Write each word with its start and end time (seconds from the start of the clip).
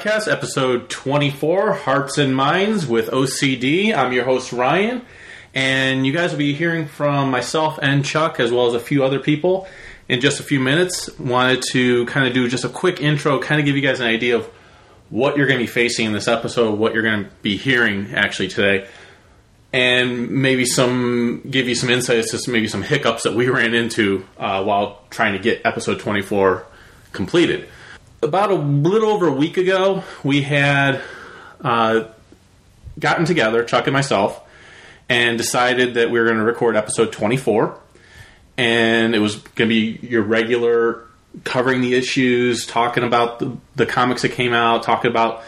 podcast, 0.00 0.32
episode 0.32 0.88
24, 0.88 1.74
Hearts 1.74 2.16
and 2.16 2.34
Minds 2.34 2.86
with 2.86 3.10
OCD. 3.10 3.94
I'm 3.94 4.14
your 4.14 4.24
host, 4.24 4.50
Ryan, 4.50 5.02
and 5.52 6.06
you 6.06 6.12
guys 6.14 6.30
will 6.30 6.38
be 6.38 6.54
hearing 6.54 6.86
from 6.86 7.30
myself 7.30 7.78
and 7.82 8.02
Chuck, 8.02 8.40
as 8.40 8.50
well 8.50 8.66
as 8.66 8.72
a 8.72 8.80
few 8.80 9.04
other 9.04 9.18
people, 9.18 9.68
in 10.08 10.22
just 10.22 10.40
a 10.40 10.42
few 10.42 10.58
minutes. 10.58 11.18
Wanted 11.18 11.62
to 11.72 12.06
kind 12.06 12.26
of 12.26 12.32
do 12.32 12.48
just 12.48 12.64
a 12.64 12.70
quick 12.70 13.02
intro, 13.02 13.40
kind 13.40 13.60
of 13.60 13.66
give 13.66 13.76
you 13.76 13.82
guys 13.82 14.00
an 14.00 14.06
idea 14.06 14.36
of 14.36 14.46
what 15.10 15.36
you're 15.36 15.46
going 15.46 15.58
to 15.58 15.64
be 15.64 15.70
facing 15.70 16.06
in 16.06 16.14
this 16.14 16.28
episode, 16.28 16.78
what 16.78 16.94
you're 16.94 17.02
going 17.02 17.24
to 17.24 17.30
be 17.42 17.58
hearing 17.58 18.14
actually 18.14 18.48
today, 18.48 18.88
and 19.70 20.30
maybe 20.30 20.64
some 20.64 21.42
give 21.50 21.68
you 21.68 21.74
some 21.74 21.90
insights 21.90 22.30
to 22.30 22.50
maybe 22.50 22.68
some 22.68 22.82
hiccups 22.82 23.24
that 23.24 23.34
we 23.34 23.48
ran 23.50 23.74
into 23.74 24.26
uh, 24.38 24.64
while 24.64 25.04
trying 25.10 25.34
to 25.34 25.38
get 25.38 25.60
episode 25.66 26.00
24 26.00 26.64
completed 27.12 27.68
about 28.22 28.50
a 28.50 28.54
little 28.54 29.10
over 29.10 29.28
a 29.28 29.32
week 29.32 29.56
ago, 29.56 30.04
we 30.22 30.42
had 30.42 31.00
uh, 31.60 32.04
gotten 32.98 33.24
together, 33.24 33.64
Chuck 33.64 33.86
and 33.86 33.94
myself, 33.94 34.40
and 35.08 35.38
decided 35.38 35.94
that 35.94 36.10
we 36.10 36.18
were 36.18 36.26
going 36.26 36.38
to 36.38 36.44
record 36.44 36.76
episode 36.76 37.12
24. 37.12 37.78
And 38.56 39.14
it 39.14 39.20
was 39.20 39.36
going 39.36 39.68
to 39.70 39.74
be 39.74 40.06
your 40.06 40.22
regular 40.22 41.04
covering 41.44 41.80
the 41.80 41.94
issues, 41.94 42.66
talking 42.66 43.04
about 43.04 43.38
the, 43.38 43.56
the 43.76 43.86
comics 43.86 44.22
that 44.22 44.32
came 44.32 44.52
out, 44.52 44.82
talking 44.82 45.10
about 45.10 45.38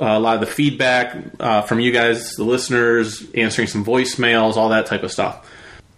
uh, 0.00 0.06
a 0.06 0.18
lot 0.18 0.34
of 0.34 0.40
the 0.40 0.46
feedback 0.46 1.16
uh, 1.38 1.62
from 1.62 1.78
you 1.78 1.92
guys, 1.92 2.32
the 2.32 2.42
listeners, 2.42 3.24
answering 3.34 3.68
some 3.68 3.84
voicemails, 3.84 4.56
all 4.56 4.70
that 4.70 4.86
type 4.86 5.04
of 5.04 5.12
stuff 5.12 5.48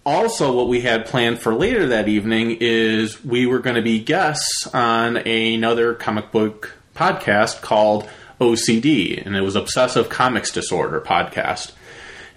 also 0.07 0.53
what 0.53 0.69
we 0.69 0.83
had 0.83 1.05
planned 1.05 1.41
for 1.41 1.53
later 1.53 1.89
that 1.89 2.09
evening 2.09 2.59
is 2.61 3.25
we 3.25 3.45
were 3.45 3.59
going 3.59 3.75
to 3.75 3.83
be 3.83 3.99
guests 3.99 4.67
on 4.73 5.17
another 5.17 5.95
comic 5.95 6.31
book 6.31 6.77
podcast 6.95 7.61
called 7.61 8.09
OCD, 8.41 9.27
and 9.27 9.37
it 9.37 9.41
was 9.41 9.57
Obsessive 9.57 10.09
Comics 10.09 10.53
Disorder 10.53 11.01
podcast. 11.01 11.73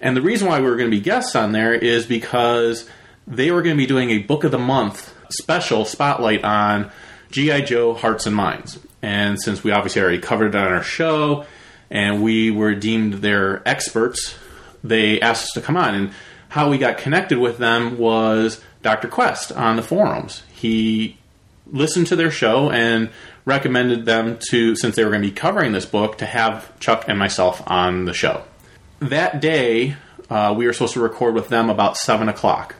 And 0.00 0.16
the 0.16 0.22
reason 0.22 0.48
why 0.48 0.60
we 0.60 0.66
were 0.66 0.76
going 0.76 0.90
to 0.90 0.96
be 0.96 1.02
guests 1.02 1.36
on 1.36 1.52
there 1.52 1.72
is 1.72 2.06
because 2.06 2.88
they 3.28 3.52
were 3.52 3.62
going 3.62 3.76
to 3.76 3.80
be 3.80 3.86
doing 3.86 4.10
a 4.10 4.18
book 4.18 4.42
of 4.42 4.50
the 4.50 4.58
month 4.58 5.14
special 5.30 5.84
spotlight 5.84 6.42
on 6.42 6.90
G.I. 7.30 7.60
Joe 7.60 7.94
Hearts 7.94 8.26
and 8.26 8.34
Minds. 8.34 8.80
And 9.00 9.40
since 9.40 9.62
we 9.62 9.70
obviously 9.70 10.02
already 10.02 10.18
covered 10.18 10.54
it 10.54 10.58
on 10.58 10.72
our 10.72 10.82
show 10.82 11.46
and 11.88 12.20
we 12.20 12.50
were 12.50 12.74
deemed 12.74 13.14
their 13.14 13.66
experts, 13.68 14.34
they 14.82 15.20
asked 15.20 15.44
us 15.44 15.52
to 15.52 15.60
come 15.60 15.76
on. 15.76 15.94
And 15.94 16.10
how 16.50 16.68
we 16.68 16.78
got 16.78 16.98
connected 16.98 17.38
with 17.38 17.58
them 17.58 17.96
was 17.96 18.60
Dr. 18.82 19.08
Quest 19.08 19.52
on 19.52 19.76
the 19.76 19.82
forums. 19.82 20.42
He 20.52 21.16
listened 21.66 22.08
to 22.08 22.16
their 22.16 22.30
show 22.30 22.70
and 22.70 23.10
recommended 23.44 24.04
them 24.04 24.38
to, 24.50 24.74
since 24.74 24.96
they 24.96 25.04
were 25.04 25.10
going 25.10 25.22
to 25.22 25.28
be 25.28 25.34
covering 25.34 25.72
this 25.72 25.86
book, 25.86 26.18
to 26.18 26.26
have 26.26 26.78
Chuck 26.80 27.04
and 27.06 27.18
myself 27.18 27.62
on 27.66 28.04
the 28.04 28.12
show. 28.12 28.42
That 28.98 29.40
day, 29.40 29.94
uh, 30.28 30.52
we 30.56 30.66
were 30.66 30.72
supposed 30.72 30.94
to 30.94 31.00
record 31.00 31.34
with 31.34 31.48
them 31.48 31.70
about 31.70 31.96
7 31.96 32.28
o'clock. 32.28 32.74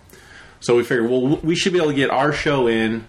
So 0.59 0.76
we 0.76 0.82
figured, 0.82 1.09
well, 1.09 1.36
we 1.36 1.54
should 1.54 1.72
be 1.72 1.78
able 1.78 1.91
to 1.91 1.97
get 1.97 2.10
our 2.10 2.32
show 2.32 2.66
in 2.66 3.06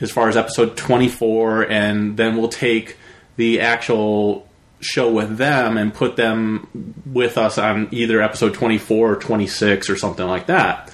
as 0.00 0.10
far 0.10 0.28
as 0.28 0.36
episode 0.36 0.76
24, 0.76 1.70
and 1.70 2.16
then 2.16 2.36
we'll 2.36 2.48
take 2.48 2.96
the 3.36 3.60
actual 3.60 4.48
show 4.80 5.10
with 5.10 5.36
them 5.36 5.76
and 5.76 5.92
put 5.92 6.16
them 6.16 6.94
with 7.06 7.38
us 7.38 7.58
on 7.58 7.88
either 7.92 8.20
episode 8.20 8.54
24 8.54 9.12
or 9.12 9.16
26 9.16 9.90
or 9.90 9.96
something 9.96 10.26
like 10.26 10.46
that. 10.46 10.92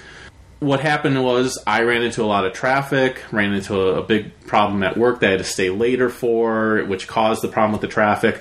What 0.60 0.81
happened 0.81 1.22
was 1.22 1.59
I 1.66 1.82
ran 1.82 2.03
into 2.03 2.22
a 2.22 2.26
lot 2.26 2.47
of 2.47 2.53
traffic, 2.53 3.20
ran 3.32 3.53
into 3.53 3.75
a, 3.81 4.00
a 4.00 4.03
big 4.03 4.47
problem 4.47 4.82
at 4.84 4.97
work 4.97 5.20
that 5.20 5.26
I 5.26 5.31
had 5.31 5.38
to 5.38 5.44
stay 5.44 5.70
later 5.70 6.09
for, 6.09 6.84
which 6.84 7.09
caused 7.09 7.43
the 7.43 7.48
problem 7.48 7.72
with 7.72 7.81
the 7.81 7.88
traffic. 7.88 8.41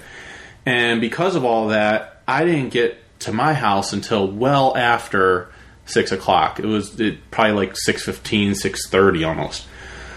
And 0.66 1.02
because 1.02 1.36
of 1.36 1.44
all 1.44 1.70
that, 1.70 2.22
I 2.28 2.46
didn't 2.46 2.70
get 2.70 2.98
to 3.22 3.32
my 3.32 3.54
house 3.54 3.94
until 3.94 4.28
well 4.28 4.78
after 4.78 5.52
six 5.86 6.12
o'clock. 6.12 6.60
It 6.60 6.66
was 6.66 7.00
it, 7.00 7.32
probably 7.32 7.54
like 7.54 7.74
6.15, 7.74 8.52
6.30 8.52 9.28
almost. 9.28 9.68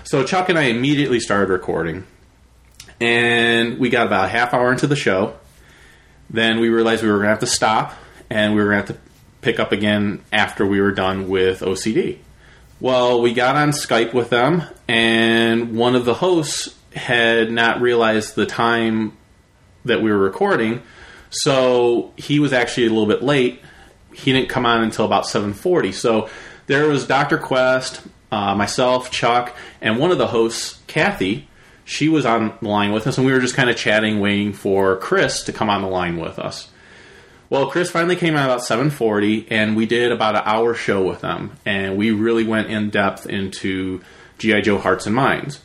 So 0.05 0.23
Chuck 0.25 0.51
and 0.51 0.59
I 0.59 0.65
immediately 0.65 1.21
started 1.21 1.51
recording 1.51 2.05
and 3.05 3.79
we 3.79 3.91
got 3.91 4.07
about 4.07 4.25
a 4.25 4.29
half 4.29 4.55
hour 4.55 4.73
into 4.73 4.87
the 4.87 4.97
show. 4.97 5.37
Then 6.31 6.59
we 6.59 6.71
realized 6.71 7.03
we 7.03 7.11
were 7.11 7.17
going 7.17 7.27
to 7.27 7.31
have 7.31 7.41
to 7.41 7.47
stop, 7.47 7.95
and 8.31 8.55
we 8.55 8.63
were 8.63 8.71
going 8.71 8.87
to 8.87 8.93
have 8.93 8.97
to 8.97 9.11
pick 9.43 9.61
up 9.61 9.73
again 9.73 10.23
after 10.33 10.65
we 10.65 10.81
were 10.81 10.91
done 10.91 11.29
with 11.29 11.61
OCD. 11.61 12.19
Well, 12.81 13.21
we 13.21 13.35
got 13.35 13.57
on 13.57 13.71
Skype 13.71 14.15
with 14.15 14.31
them, 14.31 14.63
and 14.89 15.77
one 15.77 15.95
of 15.95 16.07
the 16.07 16.15
hosts 16.15 16.75
had 16.95 17.51
not 17.51 17.83
realized 17.83 18.37
the 18.37 18.47
time 18.47 19.17
that 19.85 20.01
we 20.01 20.11
were 20.11 20.19
recording, 20.19 20.83
so 21.29 22.13
he 22.17 22.41
was 22.41 22.55
actually 22.55 22.87
a 22.87 22.91
little 22.91 23.07
bit 23.07 23.23
late. 23.23 23.61
He 24.15 24.33
didn't 24.33 24.49
come 24.49 24.65
on 24.65 24.83
until 24.83 25.05
about 25.05 25.27
7:40. 25.27 25.93
So 25.93 26.31
there 26.69 26.89
was 26.89 27.07
Dr. 27.07 27.37
Quest, 27.37 28.01
uh, 28.33 28.55
myself, 28.55 29.11
Chuck, 29.11 29.55
and 29.83 29.99
one 29.99 30.11
of 30.11 30.17
the 30.17 30.29
hosts, 30.29 30.79
Kathy, 30.87 31.49
she 31.85 32.09
was 32.09 32.25
on 32.25 32.55
the 32.61 32.69
line 32.69 32.93
with 32.93 33.07
us, 33.07 33.19
and 33.19 33.27
we 33.27 33.33
were 33.33 33.41
just 33.41 33.55
kind 33.55 33.71
of 33.71 33.77
chatting, 33.77 34.21
waiting 34.21 34.53
for 34.53 34.97
Chris 34.97 35.43
to 35.45 35.53
come 35.53 35.69
on 35.69 35.83
the 35.83 35.89
line 35.89 36.19
with 36.19 36.39
us. 36.39 36.69
Well, 37.51 37.71
Chris 37.71 37.91
finally 37.91 38.17
came 38.17 38.37
out 38.37 38.47
about 38.47 38.63
7:40, 38.63 39.47
and 39.51 39.77
we 39.77 39.87
did 39.87 40.11
about 40.11 40.35
an 40.35 40.43
hour 40.45 40.75
show 40.75 41.03
with 41.03 41.21
them, 41.21 41.53
and 41.67 41.97
we 41.97 42.11
really 42.11 42.45
went 42.45 42.69
in 42.69 42.91
depth 42.91 43.27
into 43.27 44.01
GI 44.39 44.63
Joe 44.63 44.79
Hearts 44.79 45.07
and 45.07 45.15
Minds. 45.15 45.61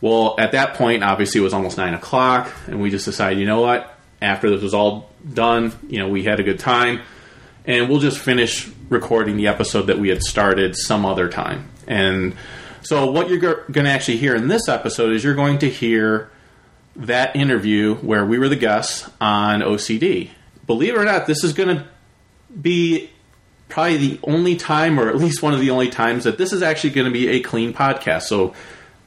Well, 0.00 0.36
at 0.38 0.52
that 0.52 0.74
point, 0.74 1.02
obviously, 1.02 1.40
it 1.40 1.44
was 1.44 1.52
almost 1.52 1.76
nine 1.76 1.92
o'clock, 1.92 2.52
and 2.66 2.80
we 2.80 2.90
just 2.90 3.04
decided, 3.04 3.40
you 3.40 3.46
know 3.46 3.60
what? 3.60 3.98
After 4.22 4.48
this 4.48 4.62
was 4.62 4.74
all 4.74 5.10
done, 5.34 5.72
you 5.88 5.98
know, 5.98 6.08
we 6.08 6.22
had 6.22 6.38
a 6.38 6.44
good 6.44 6.60
time, 6.60 7.00
and 7.66 7.88
we'll 7.88 7.98
just 7.98 8.18
finish 8.18 8.70
recording 8.88 9.36
the 9.36 9.48
episode 9.48 9.88
that 9.88 9.98
we 9.98 10.08
had 10.08 10.22
started 10.22 10.76
some 10.76 11.04
other 11.04 11.28
time. 11.28 11.68
And 11.88 12.36
so, 12.88 13.10
what 13.10 13.28
you're 13.28 13.38
going 13.38 13.84
to 13.84 13.90
actually 13.90 14.16
hear 14.16 14.34
in 14.34 14.48
this 14.48 14.66
episode 14.66 15.12
is 15.12 15.22
you're 15.22 15.34
going 15.34 15.58
to 15.58 15.68
hear 15.68 16.30
that 16.96 17.36
interview 17.36 17.96
where 17.96 18.24
we 18.24 18.38
were 18.38 18.48
the 18.48 18.56
guests 18.56 19.06
on 19.20 19.60
OCD. 19.60 20.30
Believe 20.66 20.94
it 20.94 20.96
or 20.96 21.04
not, 21.04 21.26
this 21.26 21.44
is 21.44 21.52
going 21.52 21.76
to 21.76 21.86
be 22.62 23.10
probably 23.68 23.98
the 23.98 24.20
only 24.22 24.56
time, 24.56 24.98
or 24.98 25.10
at 25.10 25.16
least 25.16 25.42
one 25.42 25.52
of 25.52 25.60
the 25.60 25.68
only 25.68 25.90
times, 25.90 26.24
that 26.24 26.38
this 26.38 26.50
is 26.50 26.62
actually 26.62 26.88
going 26.88 27.04
to 27.04 27.10
be 27.10 27.28
a 27.28 27.40
clean 27.40 27.74
podcast. 27.74 28.22
So, 28.22 28.54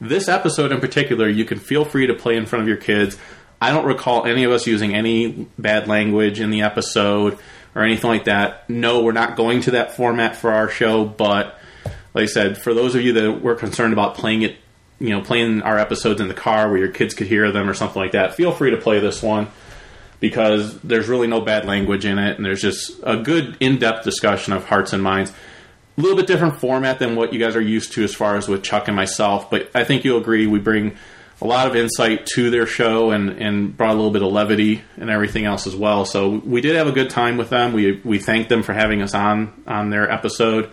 this 0.00 0.28
episode 0.28 0.70
in 0.70 0.78
particular, 0.78 1.28
you 1.28 1.44
can 1.44 1.58
feel 1.58 1.84
free 1.84 2.06
to 2.06 2.14
play 2.14 2.36
in 2.36 2.46
front 2.46 2.62
of 2.62 2.68
your 2.68 2.76
kids. 2.76 3.18
I 3.60 3.72
don't 3.72 3.84
recall 3.84 4.26
any 4.26 4.44
of 4.44 4.52
us 4.52 4.64
using 4.64 4.94
any 4.94 5.48
bad 5.58 5.88
language 5.88 6.38
in 6.38 6.50
the 6.50 6.62
episode 6.62 7.36
or 7.74 7.82
anything 7.82 8.10
like 8.10 8.26
that. 8.26 8.70
No, 8.70 9.02
we're 9.02 9.10
not 9.10 9.34
going 9.34 9.60
to 9.62 9.72
that 9.72 9.96
format 9.96 10.36
for 10.36 10.52
our 10.52 10.68
show, 10.68 11.04
but 11.04 11.58
like 12.14 12.24
I 12.24 12.26
said, 12.26 12.58
for 12.58 12.74
those 12.74 12.94
of 12.94 13.02
you 13.02 13.12
that 13.14 13.42
were 13.42 13.54
concerned 13.54 13.92
about 13.92 14.14
playing 14.14 14.42
it, 14.42 14.56
you 14.98 15.10
know, 15.10 15.22
playing 15.22 15.62
our 15.62 15.78
episodes 15.78 16.20
in 16.20 16.28
the 16.28 16.34
car 16.34 16.68
where 16.68 16.78
your 16.78 16.88
kids 16.88 17.14
could 17.14 17.26
hear 17.26 17.50
them 17.50 17.68
or 17.68 17.74
something 17.74 18.00
like 18.00 18.12
that, 18.12 18.34
feel 18.34 18.52
free 18.52 18.70
to 18.70 18.76
play 18.76 19.00
this 19.00 19.22
one 19.22 19.48
because 20.20 20.78
there's 20.82 21.08
really 21.08 21.26
no 21.26 21.40
bad 21.40 21.64
language 21.64 22.04
in 22.04 22.18
it 22.18 22.36
and 22.36 22.44
there's 22.44 22.60
just 22.60 23.00
a 23.02 23.16
good 23.16 23.56
in-depth 23.58 24.04
discussion 24.04 24.52
of 24.52 24.64
hearts 24.64 24.92
and 24.92 25.02
minds. 25.02 25.32
A 25.98 26.00
little 26.00 26.16
bit 26.16 26.26
different 26.26 26.56
format 26.56 26.98
than 26.98 27.16
what 27.16 27.32
you 27.32 27.40
guys 27.40 27.56
are 27.56 27.60
used 27.60 27.92
to 27.94 28.04
as 28.04 28.14
far 28.14 28.36
as 28.36 28.48
with 28.48 28.62
Chuck 28.62 28.86
and 28.88 28.96
myself, 28.96 29.50
but 29.50 29.70
I 29.74 29.84
think 29.84 30.04
you'll 30.04 30.20
agree 30.20 30.46
we 30.46 30.60
bring 30.60 30.96
a 31.40 31.46
lot 31.46 31.66
of 31.66 31.74
insight 31.74 32.24
to 32.24 32.50
their 32.50 32.66
show 32.66 33.10
and, 33.10 33.30
and 33.30 33.76
brought 33.76 33.90
a 33.90 33.94
little 33.94 34.12
bit 34.12 34.22
of 34.22 34.30
levity 34.30 34.82
and 34.96 35.10
everything 35.10 35.44
else 35.44 35.66
as 35.66 35.74
well. 35.74 36.04
So 36.04 36.28
we 36.30 36.60
did 36.60 36.76
have 36.76 36.86
a 36.86 36.92
good 36.92 37.10
time 37.10 37.36
with 37.36 37.50
them. 37.50 37.72
We 37.72 38.00
we 38.04 38.20
thank 38.20 38.48
them 38.48 38.62
for 38.62 38.72
having 38.72 39.02
us 39.02 39.12
on 39.12 39.52
on 39.66 39.90
their 39.90 40.08
episode 40.08 40.70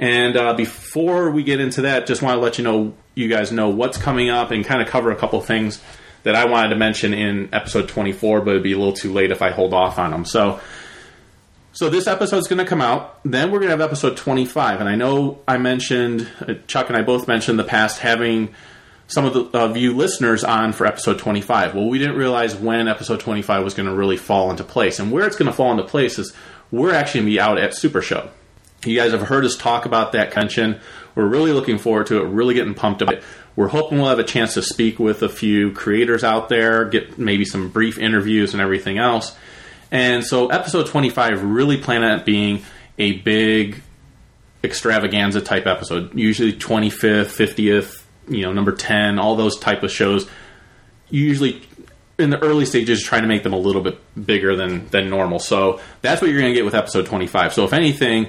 and 0.00 0.34
uh, 0.34 0.54
before 0.54 1.30
we 1.30 1.42
get 1.42 1.60
into 1.60 1.82
that, 1.82 2.06
just 2.06 2.22
want 2.22 2.38
to 2.38 2.40
let 2.40 2.56
you 2.56 2.64
know, 2.64 2.94
you 3.14 3.28
guys 3.28 3.52
know 3.52 3.68
what's 3.68 3.98
coming 3.98 4.30
up 4.30 4.50
and 4.50 4.64
kind 4.64 4.80
of 4.80 4.88
cover 4.88 5.10
a 5.10 5.16
couple 5.16 5.38
things 5.42 5.78
that 6.22 6.34
I 6.34 6.46
wanted 6.46 6.70
to 6.70 6.76
mention 6.76 7.12
in 7.12 7.50
episode 7.52 7.86
24, 7.86 8.40
but 8.40 8.52
it'd 8.52 8.62
be 8.62 8.72
a 8.72 8.78
little 8.78 8.94
too 8.94 9.12
late 9.12 9.30
if 9.30 9.42
I 9.42 9.50
hold 9.50 9.74
off 9.74 9.98
on 9.98 10.10
them. 10.10 10.24
So, 10.24 10.58
so 11.72 11.90
this 11.90 12.06
episode's 12.06 12.48
going 12.48 12.60
to 12.60 12.64
come 12.64 12.80
out. 12.80 13.20
Then 13.26 13.50
we're 13.50 13.58
going 13.58 13.68
to 13.68 13.76
have 13.76 13.82
episode 13.82 14.16
25, 14.16 14.80
and 14.80 14.88
I 14.88 14.94
know 14.94 15.40
I 15.46 15.58
mentioned 15.58 16.26
uh, 16.40 16.54
Chuck 16.66 16.88
and 16.88 16.96
I 16.96 17.02
both 17.02 17.28
mentioned 17.28 17.58
the 17.58 17.64
past 17.64 17.98
having 17.98 18.54
some 19.06 19.26
of 19.26 19.34
the 19.34 19.58
of 19.58 19.76
you 19.76 19.94
listeners 19.94 20.44
on 20.44 20.72
for 20.72 20.86
episode 20.86 21.18
25. 21.18 21.74
Well, 21.74 21.90
we 21.90 21.98
didn't 21.98 22.16
realize 22.16 22.56
when 22.56 22.88
episode 22.88 23.20
25 23.20 23.62
was 23.62 23.74
going 23.74 23.86
to 23.86 23.94
really 23.94 24.16
fall 24.16 24.50
into 24.50 24.64
place. 24.64 24.98
And 24.98 25.12
where 25.12 25.26
it's 25.26 25.36
going 25.36 25.50
to 25.50 25.52
fall 25.52 25.72
into 25.72 25.84
place 25.84 26.18
is 26.18 26.32
we're 26.70 26.94
actually 26.94 27.20
going 27.20 27.26
to 27.26 27.32
be 27.32 27.40
out 27.40 27.58
at 27.58 27.74
Super 27.74 28.00
Show. 28.00 28.30
You 28.84 28.96
guys 28.96 29.12
have 29.12 29.22
heard 29.22 29.44
us 29.44 29.56
talk 29.56 29.84
about 29.84 30.12
that 30.12 30.30
convention. 30.30 30.80
We're 31.14 31.26
really 31.26 31.52
looking 31.52 31.78
forward 31.78 32.06
to 32.06 32.22
it, 32.22 32.28
really 32.28 32.54
getting 32.54 32.74
pumped 32.74 33.02
about 33.02 33.16
it. 33.16 33.24
We're 33.56 33.68
hoping 33.68 33.98
we'll 33.98 34.08
have 34.08 34.18
a 34.18 34.24
chance 34.24 34.54
to 34.54 34.62
speak 34.62 34.98
with 34.98 35.22
a 35.22 35.28
few 35.28 35.72
creators 35.72 36.24
out 36.24 36.48
there, 36.48 36.86
get 36.86 37.18
maybe 37.18 37.44
some 37.44 37.68
brief 37.68 37.98
interviews 37.98 38.54
and 38.54 38.60
everything 38.62 38.98
else. 38.98 39.36
And 39.90 40.24
so, 40.24 40.48
episode 40.48 40.86
25 40.86 41.42
really 41.42 41.76
plan 41.76 42.04
on 42.04 42.24
being 42.24 42.62
a 42.98 43.12
big 43.12 43.82
extravaganza 44.62 45.40
type 45.40 45.66
episode, 45.66 46.14
usually 46.14 46.52
25th, 46.52 47.26
50th, 47.26 48.02
you 48.28 48.42
know, 48.42 48.52
number 48.52 48.72
10, 48.72 49.18
all 49.18 49.36
those 49.36 49.58
type 49.58 49.82
of 49.82 49.90
shows. 49.90 50.28
Usually 51.10 51.60
in 52.18 52.30
the 52.30 52.38
early 52.38 52.66
stages 52.66 53.02
trying 53.02 53.22
to 53.22 53.28
make 53.28 53.42
them 53.42 53.52
a 53.52 53.58
little 53.58 53.82
bit 53.82 53.98
bigger 54.26 54.54
than 54.54 54.86
than 54.88 55.10
normal. 55.10 55.38
So 55.38 55.80
that's 56.02 56.20
what 56.22 56.30
you're 56.30 56.40
going 56.40 56.52
to 56.52 56.56
get 56.56 56.64
with 56.64 56.74
episode 56.74 57.06
25. 57.06 57.52
So 57.54 57.64
if 57.64 57.72
anything, 57.72 58.28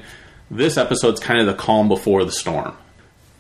this 0.51 0.77
episode's 0.77 1.21
kind 1.21 1.39
of 1.39 1.47
the 1.47 1.53
calm 1.53 1.87
before 1.87 2.25
the 2.25 2.31
storm. 2.31 2.77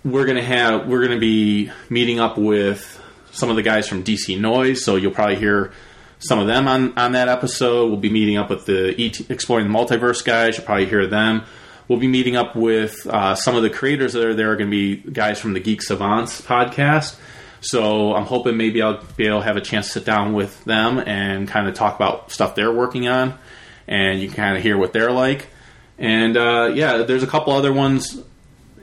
We're 0.03 0.25
to 0.25 0.41
have 0.41 0.87
we're 0.87 1.07
to 1.09 1.19
be 1.19 1.71
meeting 1.89 2.19
up 2.19 2.37
with 2.37 2.99
some 3.31 3.49
of 3.49 3.57
the 3.57 3.61
guys 3.61 3.87
from 3.87 4.03
DC 4.03 4.39
Noise, 4.39 4.83
so 4.83 4.95
you'll 4.95 5.11
probably 5.11 5.35
hear 5.35 5.71
some 6.19 6.39
of 6.39 6.47
them 6.47 6.67
on 6.67 6.97
on 6.97 7.11
that 7.11 7.27
episode. 7.27 7.87
We'll 7.89 7.99
be 7.99 8.09
meeting 8.09 8.37
up 8.37 8.49
with 8.49 8.65
the 8.65 8.95
ET, 8.97 9.29
exploring 9.29 9.71
the 9.71 9.77
multiverse 9.77 10.23
guys. 10.23 10.57
You'll 10.57 10.65
probably 10.65 10.85
hear 10.85 11.05
them. 11.05 11.43
We'll 11.87 11.99
be 11.99 12.07
meeting 12.07 12.37
up 12.37 12.55
with 12.55 13.05
uh, 13.05 13.35
some 13.35 13.55
of 13.55 13.63
the 13.63 13.69
creators 13.69 14.13
that 14.13 14.25
are 14.25 14.33
there. 14.33 14.53
Are 14.53 14.55
going 14.55 14.71
to 14.71 14.95
be 14.95 15.11
guys 15.11 15.39
from 15.39 15.53
the 15.53 15.59
Geek 15.59 15.83
Savants 15.83 16.41
podcast. 16.41 17.17
So 17.59 18.15
I'm 18.15 18.25
hoping 18.25 18.57
maybe 18.57 18.81
I'll 18.81 19.03
be 19.17 19.27
able 19.27 19.39
to 19.39 19.45
have 19.45 19.57
a 19.57 19.61
chance 19.61 19.87
to 19.87 19.91
sit 19.93 20.05
down 20.05 20.33
with 20.33 20.63
them 20.63 20.97
and 20.97 21.47
kind 21.47 21.67
of 21.67 21.75
talk 21.75 21.95
about 21.95 22.31
stuff 22.31 22.55
they're 22.55 22.71
working 22.71 23.07
on, 23.07 23.37
and 23.87 24.19
you 24.19 24.29
can 24.29 24.37
kind 24.37 24.57
of 24.57 24.63
hear 24.63 24.77
what 24.77 24.93
they're 24.93 25.11
like. 25.11 25.47
And 26.01 26.35
uh, 26.35 26.71
yeah, 26.73 27.03
there's 27.03 27.21
a 27.21 27.27
couple 27.27 27.53
other 27.53 27.71
ones 27.71 28.19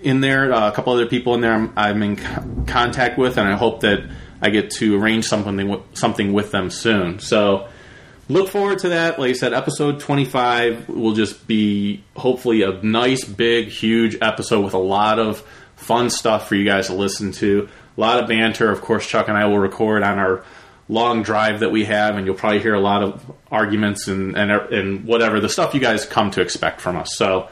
in 0.03 0.20
there, 0.20 0.53
uh, 0.53 0.69
a 0.69 0.73
couple 0.73 0.93
other 0.93 1.06
people 1.06 1.35
in 1.35 1.41
there 1.41 1.53
I'm, 1.53 1.73
I'm 1.76 2.03
in 2.05 2.17
co- 2.17 2.65
contact 2.69 3.19
with, 3.19 3.37
and 3.38 3.49
I 3.49 3.56
hope 3.56 3.81
that 3.81 4.09
I 4.41 4.50
get 4.50 4.70
to 4.73 4.97
arrange 5.00 5.25
something 5.26 5.82
something 5.94 6.32
with 6.32 6.53
them 6.53 6.70
soon. 6.70 7.19
So 7.19 7.69
look 8.29 8.49
forward 8.49 8.79
to 8.81 8.91
that. 8.91 9.19
Like 9.19 9.31
I 9.31 9.32
said, 9.32 9.53
episode 9.53 9.99
25 9.99 10.88
will 10.88 11.15
just 11.15 11.49
be 11.49 12.05
hopefully 12.17 12.62
a 12.62 12.81
nice, 12.85 13.25
big, 13.25 13.67
huge 13.67 14.17
episode 14.23 14.65
with 14.65 14.75
a 14.75 14.79
lot 14.79 15.19
of 15.19 15.41
fun 15.75 16.11
stuff 16.11 16.49
for 16.49 16.55
you 16.55 16.65
guys 16.65 16.87
to 16.87 16.94
listen 16.94 17.32
to. 17.32 17.69
A 17.97 18.00
lot 18.00 18.23
of 18.23 18.29
banter. 18.29 18.70
Of 18.70 18.81
course, 18.81 19.05
Chuck 19.09 19.26
and 19.26 19.37
I 19.37 19.47
will 19.47 19.59
record 19.59 20.05
on 20.05 20.19
our 20.19 20.44
long 20.88 21.23
drive 21.23 21.61
that 21.61 21.70
we 21.70 21.85
have, 21.85 22.17
and 22.17 22.26
you'll 22.26 22.35
probably 22.35 22.61
hear 22.61 22.75
a 22.75 22.81
lot 22.81 23.02
of 23.02 23.25
arguments 23.50 24.08
and 24.08 24.37
and, 24.37 24.50
and 24.50 25.05
whatever 25.05 25.40
the 25.40 25.49
stuff 25.49 25.75
you 25.75 25.81
guys 25.81 26.05
come 26.05 26.31
to 26.32 26.40
expect 26.40 26.81
from 26.81 26.96
us. 26.96 27.11
So, 27.17 27.49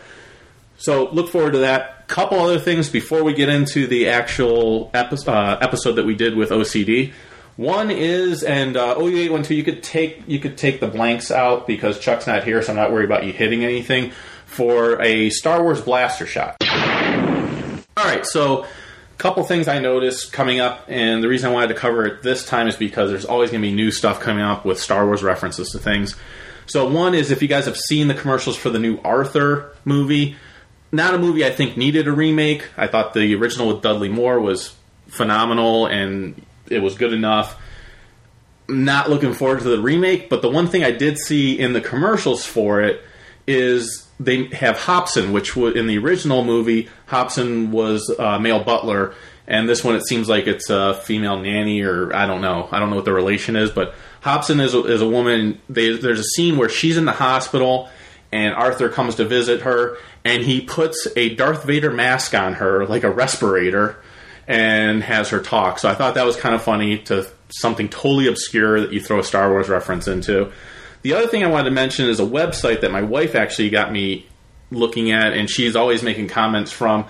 so 0.78 1.10
look 1.10 1.28
forward 1.28 1.52
to 1.52 1.58
that. 1.58 2.08
Couple 2.08 2.38
other 2.38 2.60
things 2.60 2.88
before 2.88 3.24
we 3.24 3.34
get 3.34 3.48
into 3.48 3.88
the 3.88 4.08
actual 4.10 4.90
epi- 4.94 5.16
uh, 5.26 5.58
episode 5.60 5.92
that 5.94 6.06
we 6.06 6.14
did 6.14 6.36
with 6.36 6.50
OCD. 6.50 7.12
One 7.56 7.90
is, 7.90 8.42
and 8.42 8.76
uh, 8.76 8.96
OU812, 8.96 9.56
you 9.56 9.64
could 9.64 9.82
take 9.82 10.22
you 10.26 10.38
could 10.38 10.56
take 10.56 10.78
the 10.78 10.86
blanks 10.86 11.30
out 11.30 11.66
because 11.66 11.98
Chuck's 11.98 12.26
not 12.26 12.44
here, 12.44 12.62
so 12.62 12.70
I'm 12.70 12.76
not 12.76 12.92
worried 12.92 13.06
about 13.06 13.24
you 13.24 13.32
hitting 13.32 13.64
anything 13.64 14.12
for 14.44 15.00
a 15.02 15.30
Star 15.30 15.62
Wars 15.62 15.80
blaster 15.80 16.26
shot. 16.26 16.56
All 17.96 18.04
right, 18.04 18.26
so 18.26 18.66
couple 19.18 19.42
things 19.44 19.68
I 19.68 19.78
noticed 19.78 20.32
coming 20.32 20.60
up, 20.60 20.84
and 20.88 21.22
the 21.22 21.28
reason 21.28 21.50
I 21.50 21.52
wanted 21.52 21.68
to 21.68 21.74
cover 21.74 22.04
it 22.06 22.22
this 22.22 22.44
time 22.44 22.68
is 22.68 22.76
because 22.76 23.10
there's 23.10 23.24
always 23.24 23.50
going 23.50 23.62
to 23.62 23.68
be 23.68 23.74
new 23.74 23.90
stuff 23.90 24.20
coming 24.20 24.44
up 24.44 24.64
with 24.64 24.78
Star 24.78 25.06
Wars 25.06 25.22
references 25.22 25.70
to 25.70 25.78
things. 25.78 26.16
So 26.66 26.88
one 26.88 27.14
is 27.14 27.30
if 27.30 27.42
you 27.42 27.48
guys 27.48 27.66
have 27.66 27.76
seen 27.76 28.08
the 28.08 28.14
commercials 28.14 28.56
for 28.56 28.70
the 28.70 28.78
new 28.78 28.98
Arthur 29.04 29.72
movie, 29.84 30.36
not 30.92 31.14
a 31.14 31.18
movie 31.18 31.44
I 31.44 31.50
think 31.50 31.76
needed 31.76 32.08
a 32.08 32.12
remake. 32.12 32.68
I 32.76 32.88
thought 32.88 33.14
the 33.14 33.34
original 33.36 33.68
with 33.68 33.82
Dudley 33.82 34.08
Moore 34.08 34.40
was 34.40 34.74
phenomenal 35.08 35.86
and 35.86 36.44
it 36.68 36.80
was 36.80 36.96
good 36.96 37.12
enough. 37.12 37.60
Not 38.68 39.08
looking 39.08 39.32
forward 39.32 39.60
to 39.60 39.68
the 39.68 39.80
remake, 39.80 40.28
but 40.28 40.42
the 40.42 40.50
one 40.50 40.66
thing 40.66 40.82
I 40.82 40.90
did 40.90 41.18
see 41.18 41.56
in 41.58 41.72
the 41.72 41.80
commercials 41.80 42.44
for 42.44 42.80
it 42.82 43.00
is 43.46 44.05
they 44.18 44.46
have 44.46 44.78
Hobson, 44.78 45.32
which 45.32 45.56
was 45.56 45.76
in 45.76 45.86
the 45.86 45.98
original 45.98 46.44
movie, 46.44 46.88
Hobson 47.06 47.70
was 47.70 48.08
a 48.18 48.40
male 48.40 48.62
butler, 48.62 49.14
and 49.46 49.68
this 49.68 49.84
one 49.84 49.94
it 49.94 50.06
seems 50.06 50.28
like 50.28 50.46
it's 50.46 50.70
a 50.70 50.94
female 50.94 51.38
nanny, 51.38 51.82
or 51.82 52.14
I 52.14 52.26
don't 52.26 52.40
know, 52.40 52.68
I 52.70 52.78
don't 52.78 52.90
know 52.90 52.96
what 52.96 53.04
the 53.04 53.12
relation 53.12 53.56
is, 53.56 53.70
but 53.70 53.94
Hobson 54.22 54.58
is 54.60 54.74
a, 54.74 54.84
is 54.84 55.02
a 55.02 55.08
woman. 55.08 55.60
They, 55.68 55.96
there's 55.96 56.20
a 56.20 56.24
scene 56.24 56.56
where 56.56 56.68
she's 56.68 56.96
in 56.96 57.04
the 57.04 57.12
hospital, 57.12 57.88
and 58.32 58.54
Arthur 58.54 58.88
comes 58.88 59.16
to 59.16 59.24
visit 59.24 59.62
her, 59.62 59.98
and 60.24 60.42
he 60.42 60.62
puts 60.62 61.06
a 61.14 61.34
Darth 61.34 61.64
Vader 61.64 61.92
mask 61.92 62.34
on 62.34 62.54
her, 62.54 62.86
like 62.86 63.04
a 63.04 63.10
respirator, 63.10 63.96
and 64.48 65.02
has 65.02 65.28
her 65.28 65.40
talk. 65.40 65.78
So 65.78 65.88
I 65.88 65.94
thought 65.94 66.14
that 66.14 66.26
was 66.26 66.36
kind 66.36 66.54
of 66.54 66.62
funny 66.62 66.98
to 67.04 67.26
something 67.50 67.88
totally 67.88 68.26
obscure 68.26 68.80
that 68.80 68.92
you 68.92 69.00
throw 69.00 69.20
a 69.20 69.24
Star 69.24 69.50
Wars 69.50 69.68
reference 69.68 70.08
into. 70.08 70.52
The 71.06 71.14
other 71.14 71.28
thing 71.28 71.44
I 71.44 71.46
wanted 71.46 71.66
to 71.66 71.70
mention 71.70 72.08
is 72.08 72.18
a 72.18 72.26
website 72.26 72.80
that 72.80 72.90
my 72.90 73.02
wife 73.02 73.36
actually 73.36 73.70
got 73.70 73.92
me 73.92 74.26
looking 74.72 75.12
at, 75.12 75.34
and 75.34 75.48
she's 75.48 75.76
always 75.76 76.02
making 76.02 76.26
comments 76.26 76.72
from. 76.72 77.06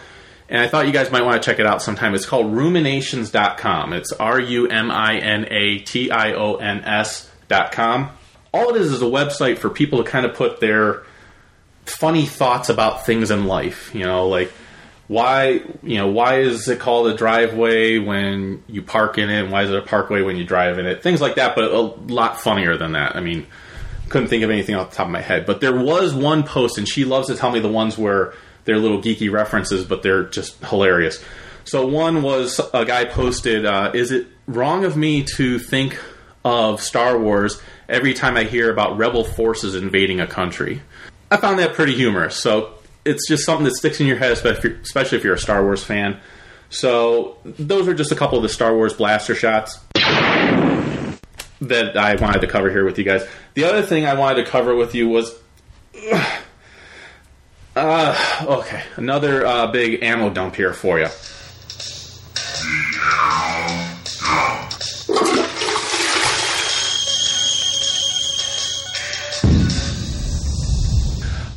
And 0.50 0.60
I 0.60 0.68
thought 0.68 0.86
you 0.86 0.92
guys 0.92 1.10
might 1.10 1.22
want 1.22 1.42
to 1.42 1.46
check 1.50 1.58
it 1.58 1.64
out 1.64 1.80
sometime. 1.80 2.14
It's 2.14 2.26
called 2.26 2.52
ruminations.com. 2.52 3.94
It's 3.94 4.12
R 4.12 4.38
U 4.38 4.66
M 4.66 4.90
I 4.90 5.16
N 5.16 5.46
A 5.50 5.78
T 5.78 6.10
I 6.10 6.34
O 6.34 6.56
N 6.56 6.84
S.com. 6.84 8.10
All 8.52 8.68
it 8.68 8.78
is 8.78 8.92
is 8.92 9.00
a 9.00 9.06
website 9.06 9.56
for 9.56 9.70
people 9.70 10.04
to 10.04 10.10
kind 10.10 10.26
of 10.26 10.34
put 10.34 10.60
their 10.60 11.02
funny 11.86 12.26
thoughts 12.26 12.68
about 12.68 13.06
things 13.06 13.30
in 13.30 13.46
life. 13.46 13.94
You 13.94 14.04
know, 14.04 14.28
like 14.28 14.52
why 15.08 15.62
you 15.82 15.96
know 15.96 16.08
why 16.08 16.40
is 16.40 16.68
it 16.68 16.80
called 16.80 17.06
a 17.06 17.16
driveway 17.16 17.96
when 17.96 18.62
you 18.66 18.82
park 18.82 19.16
in 19.16 19.30
it? 19.30 19.44
And 19.44 19.50
why 19.50 19.62
is 19.62 19.70
it 19.70 19.76
a 19.78 19.80
parkway 19.80 20.20
when 20.20 20.36
you 20.36 20.44
drive 20.44 20.78
in 20.78 20.84
it? 20.84 21.02
Things 21.02 21.22
like 21.22 21.36
that, 21.36 21.54
but 21.54 21.64
a 21.72 21.80
lot 21.80 22.38
funnier 22.38 22.76
than 22.76 22.92
that. 22.92 23.16
I 23.16 23.20
mean, 23.20 23.46
couldn't 24.08 24.28
think 24.28 24.42
of 24.42 24.50
anything 24.50 24.74
off 24.74 24.90
the 24.90 24.96
top 24.96 25.06
of 25.06 25.12
my 25.12 25.20
head. 25.20 25.46
But 25.46 25.60
there 25.60 25.76
was 25.76 26.14
one 26.14 26.42
post, 26.42 26.78
and 26.78 26.88
she 26.88 27.04
loves 27.04 27.28
to 27.28 27.36
tell 27.36 27.50
me 27.50 27.60
the 27.60 27.68
ones 27.68 27.98
where 27.98 28.34
they're 28.64 28.78
little 28.78 29.00
geeky 29.00 29.30
references, 29.30 29.84
but 29.84 30.02
they're 30.02 30.24
just 30.24 30.62
hilarious. 30.64 31.22
So 31.64 31.86
one 31.86 32.22
was 32.22 32.60
a 32.72 32.84
guy 32.84 33.04
posted, 33.04 33.66
uh, 33.66 33.90
"Is 33.94 34.12
it 34.12 34.26
wrong 34.46 34.84
of 34.84 34.96
me 34.96 35.24
to 35.36 35.58
think 35.58 35.98
of 36.44 36.80
Star 36.80 37.18
Wars 37.18 37.60
every 37.88 38.14
time 38.14 38.36
I 38.36 38.44
hear 38.44 38.70
about 38.70 38.96
rebel 38.96 39.24
forces 39.24 39.74
invading 39.74 40.20
a 40.20 40.26
country?" 40.26 40.82
I 41.30 41.36
found 41.38 41.58
that 41.58 41.74
pretty 41.74 41.94
humorous. 41.94 42.36
So 42.36 42.70
it's 43.04 43.26
just 43.28 43.44
something 43.44 43.64
that 43.64 43.74
sticks 43.74 44.00
in 44.00 44.06
your 44.06 44.16
head, 44.16 44.32
especially 44.32 44.76
especially 44.82 45.18
if 45.18 45.24
you're 45.24 45.34
a 45.34 45.38
Star 45.38 45.62
Wars 45.64 45.82
fan. 45.82 46.18
So 46.70 47.38
those 47.44 47.88
are 47.88 47.94
just 47.94 48.12
a 48.12 48.16
couple 48.16 48.38
of 48.38 48.42
the 48.42 48.48
Star 48.48 48.74
Wars 48.74 48.92
blaster 48.92 49.34
shots 49.34 49.78
that 51.60 51.96
I 51.96 52.16
wanted 52.16 52.40
to 52.40 52.46
cover 52.46 52.70
here 52.70 52.84
with 52.84 52.98
you 52.98 53.04
guys. 53.04 53.26
The 53.54 53.64
other 53.64 53.82
thing 53.82 54.06
I 54.06 54.14
wanted 54.14 54.44
to 54.44 54.50
cover 54.50 54.74
with 54.74 54.94
you 54.94 55.08
was, 55.08 55.34
uh, 57.76 58.44
okay, 58.46 58.82
another 58.96 59.46
uh, 59.46 59.66
big 59.68 60.02
ammo 60.02 60.30
dump 60.30 60.56
here 60.56 60.72
for 60.72 60.98
you. 60.98 61.08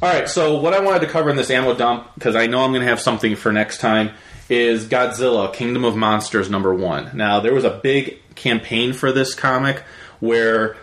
All 0.01 0.08
right, 0.08 0.29
so 0.29 0.62
what 0.62 0.74
I 0.74 0.79
wanted 0.79 1.01
to 1.01 1.08
cover 1.08 1.29
in 1.29 1.36
this 1.36 1.50
ammo 1.50 1.75
dump, 1.75 2.15
because 2.15 2.34
I 2.34 2.48
know 2.48 2.63
I'm 2.63 2.72
going 2.72 2.84
to 2.84 2.88
have 2.88 3.01
something 3.01 3.36
for 3.36 3.51
next 3.51 3.79
time, 3.79 4.12
is 4.48 4.86
Godzilla 4.86 5.53
Kingdom 5.53 5.84
of 5.84 5.98
Monsters 5.98 6.50
number 6.50 6.74
one. 6.74 7.18
Now, 7.18 7.41
there 7.41 7.53
was 7.53 7.65
a 7.65 7.70
big 7.70 8.18
campaign 8.39 8.93
for 8.93 9.12
this 9.12 9.36
comic 9.36 9.84
where 10.19 10.77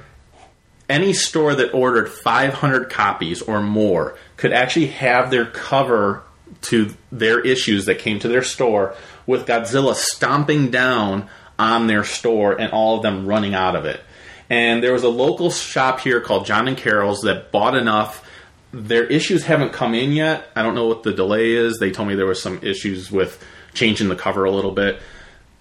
any 0.88 1.12
store 1.12 1.54
that 1.54 1.75
ordered 1.75 2.08
500 2.08 2.90
copies 2.90 3.42
or 3.42 3.60
more 3.60 4.16
could 4.36 4.52
actually 4.52 4.86
have 4.86 5.30
their 5.30 5.46
cover 5.46 6.22
to 6.62 6.94
their 7.10 7.40
issues 7.40 7.86
that 7.86 7.98
came 7.98 8.18
to 8.20 8.28
their 8.28 8.42
store 8.42 8.94
with 9.26 9.46
Godzilla 9.46 9.94
stomping 9.94 10.70
down 10.70 11.28
on 11.58 11.86
their 11.86 12.04
store 12.04 12.52
and 12.60 12.72
all 12.72 12.96
of 12.96 13.02
them 13.02 13.26
running 13.26 13.54
out 13.54 13.75
of 13.75 13.84
it. 13.84 14.00
And 14.48 14.82
there 14.82 14.92
was 14.92 15.02
a 15.02 15.08
local 15.08 15.50
shop 15.50 16.00
here 16.00 16.20
called 16.20 16.46
John 16.46 16.68
and 16.68 16.76
Carol's 16.76 17.22
that 17.22 17.50
bought 17.50 17.76
enough. 17.76 18.28
Their 18.72 19.04
issues 19.04 19.44
haven't 19.44 19.72
come 19.72 19.94
in 19.94 20.12
yet. 20.12 20.46
I 20.54 20.62
don't 20.62 20.75
know 20.75 20.86
what 20.86 21.02
the 21.02 21.12
delay 21.12 21.52
is. 21.52 21.78
They 21.78 21.90
told 21.90 22.08
me 22.08 22.14
there 22.14 22.26
was 22.26 22.42
some 22.42 22.60
issues 22.62 23.10
with 23.10 23.42
changing 23.75 24.08
the 24.08 24.16
cover 24.16 24.44
a 24.44 24.50
little 24.50 24.70
bit. 24.70 25.00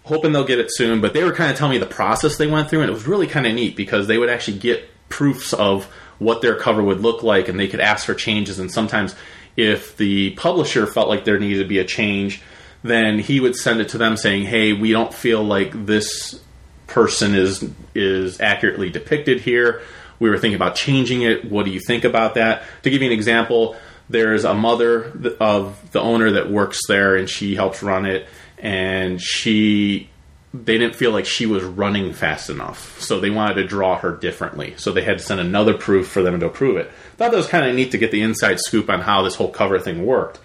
Hoping 0.06 0.32
they'll 0.32 0.46
get 0.46 0.60
it 0.60 0.68
soon, 0.70 1.02
but 1.02 1.14
they 1.14 1.24
were 1.24 1.32
kind 1.32 1.52
of 1.52 1.58
telling 1.58 1.74
me 1.74 1.78
the 1.80 1.86
process 1.86 2.38
they 2.38 2.48
went 2.48 2.70
through, 2.70 2.82
and 2.82 2.90
it 2.90 2.94
was 2.94 3.08
really 3.08 3.28
kind 3.28 3.48
of 3.48 3.54
neat 3.54 3.76
because 3.76 4.08
they 4.08 4.18
would 4.18 4.30
actually 4.30 4.58
get 4.60 4.88
proofs 5.10 5.52
of 5.54 5.86
what 6.20 6.42
their 6.42 6.56
cover 6.56 6.84
would 6.84 7.02
look 7.02 7.24
like, 7.24 7.50
and 7.50 7.60
they 7.60 7.68
could 7.68 7.80
ask 7.80 8.06
for 8.06 8.14
changes. 8.14 8.60
And 8.60 8.72
sometimes, 8.72 9.16
if 9.58 9.98
the 9.98 10.32
publisher 10.32 10.86
felt 10.86 11.10
like 11.10 11.26
there 11.26 11.40
needed 11.40 11.64
to 11.64 11.68
be 11.68 11.80
a 11.80 11.86
change, 11.86 12.42
then 12.84 13.18
he 13.18 13.40
would 13.40 13.56
send 13.56 13.82
it 13.82 13.90
to 13.90 13.98
them 13.98 14.16
saying, 14.16 14.46
"Hey, 14.46 14.74
we 14.74 14.92
don't 14.92 15.14
feel 15.14 15.44
like 15.44 15.86
this 15.88 16.40
person 16.88 17.34
is 17.34 17.68
is 17.96 18.40
accurately 18.40 18.92
depicted 18.92 19.42
here. 19.42 19.82
We 20.20 20.30
were 20.30 20.38
thinking 20.38 20.56
about 20.56 20.76
changing 20.76 21.24
it. 21.24 21.46
What 21.46 21.66
do 21.66 21.72
you 21.72 21.80
think 21.80 22.04
about 22.04 22.36
that?" 22.36 22.64
To 22.84 22.90
give 22.92 23.02
you 23.02 23.08
an 23.08 23.14
example, 23.14 23.76
there's 24.08 24.46
a 24.46 24.54
mother 24.54 25.12
of 25.40 25.76
the 25.92 26.00
owner 26.00 26.32
that 26.34 26.52
works 26.52 26.80
there, 26.88 27.16
and 27.16 27.28
she 27.28 27.56
helps 27.56 27.82
run 27.82 28.06
it, 28.06 28.28
and 28.66 29.22
she 29.22 30.10
they 30.54 30.78
didn't 30.78 30.96
feel 30.96 31.12
like 31.12 31.26
she 31.26 31.46
was 31.46 31.64
running 31.64 32.14
fast 32.14 32.50
enough, 32.50 33.00
so 33.00 33.20
they 33.20 33.30
wanted 33.30 33.56
to 33.56 33.68
draw 33.68 33.98
her 33.98 34.12
differently. 34.16 34.74
So 34.78 34.92
they 34.92 35.04
had 35.04 35.20
to 35.20 35.24
send 35.24 35.40
another 35.40 35.74
proof 35.76 36.08
for 36.08 36.24
them 36.24 36.40
to 36.40 36.46
approve 36.46 36.78
it. 36.78 36.90
Thought 37.18 37.32
that 37.32 37.38
was 37.38 37.48
kind 37.48 37.66
of 37.68 37.76
neat 37.76 37.92
to 37.92 37.98
get 37.98 38.12
the 38.12 38.22
inside 38.22 38.60
scoop 38.60 38.90
on 38.90 39.02
how 39.02 39.22
this 39.22 39.36
whole 39.36 39.52
cover 39.52 39.78
thing 39.80 40.06
worked. 40.06 40.40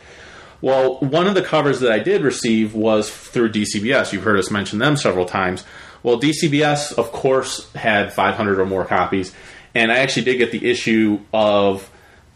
Well, 0.61 0.99
one 0.99 1.29
of 1.29 1.35
the 1.35 1.43
covers 1.43 1.81
that 1.81 1.93
I 1.93 2.01
did 2.01 2.23
receive 2.23 2.75
was 2.75 3.09
through 3.09 3.53
DCBS. 3.53 4.13
You've 4.13 4.25
heard 4.25 4.39
us 4.39 4.51
mention 4.51 4.81
them 4.81 4.97
several 4.97 5.25
times. 5.25 5.65
Well, 6.03 6.21
DCBS, 6.21 6.99
of 6.99 7.13
course, 7.13 7.73
had 7.73 8.13
500 8.13 8.59
or 8.59 8.67
more 8.67 8.85
copies, 8.85 9.33
and 9.75 9.91
I 9.91 9.99
actually 9.99 10.25
did 10.25 10.39
get 10.39 10.51
the 10.51 10.69
issue 10.69 11.21
of 11.33 11.89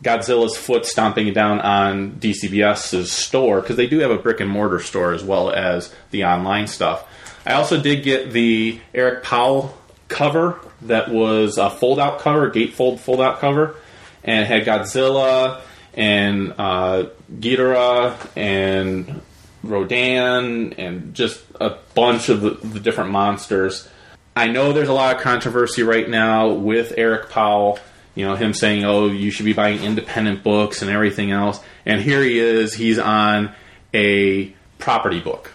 Godzilla's 0.05 0.57
foot 0.57 0.87
stomping 0.87 1.33
down 1.33 1.61
on 1.61 2.13
DCBS's 2.13 3.11
store 3.11 3.61
because 3.61 3.77
they 3.77 3.87
do 3.87 4.01
have 4.01 4.11
a 4.11 4.19
brick 4.19 4.41
and 4.41 4.51
mortar 4.51 4.81
store 4.81 5.13
as 5.13 5.25
well 5.25 5.51
as 5.51 5.93
the 6.11 6.25
online 6.25 6.67
stuff. 6.67 7.09
I 7.47 7.55
also 7.55 7.81
did 7.81 8.05
get 8.05 8.33
the 8.33 8.81
Eric 8.95 9.23
Powell 9.25 9.77
cover 10.09 10.61
that 10.83 11.11
was 11.11 11.59
a 11.59 11.71
fold 11.71 11.99
out 11.99 12.21
cover, 12.21 12.51
gatefold 12.51 13.01
fold 13.01 13.21
out 13.21 13.41
cover, 13.41 13.77
and 14.23 14.47
had 14.47 14.65
Godzilla 14.65 15.61
and 15.95 16.55
uh, 16.59 17.09
Ghidorah 17.33 18.17
and 18.37 19.23
Rodan 19.63 20.75
and 20.75 21.15
just 21.15 21.43
a 21.61 21.79
bunch 21.95 22.29
of 22.29 22.41
the, 22.41 22.51
the 22.51 22.81
different 22.81 23.11
monsters. 23.11 23.89
I 24.37 24.49
know 24.49 24.73
there's 24.73 24.89
a 24.89 24.93
lot 24.95 25.15
of 25.15 25.23
controversy 25.23 25.83
right 25.83 26.09
now 26.09 26.49
with 26.49 26.93
Eric 26.97 27.31
Powell. 27.31 27.79
You 28.15 28.27
know, 28.27 28.37
him 28.37 28.55
saying, 28.55 28.85
"Oh, 28.85 29.09
you 29.09 29.31
should 29.31 29.47
be 29.47 29.53
buying 29.53 29.83
independent 29.83 30.43
books 30.43 30.83
and 30.83 30.91
everything 30.91 31.31
else." 31.31 31.61
And 31.85 32.01
here 32.01 32.23
he 32.23 32.39
is. 32.39 32.75
He's 32.75 32.99
on 32.99 33.53
a 33.93 34.55
property 34.79 35.21
book 35.21 35.51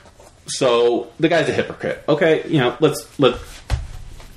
so 0.50 1.12
the 1.20 1.30
guy's 1.30 1.48
a 1.50 1.54
hypocrite. 1.54 2.04
Okay, 2.08 2.48
you 2.48 2.60
know, 2.60 2.76
let's 2.80 3.20
let 3.20 3.40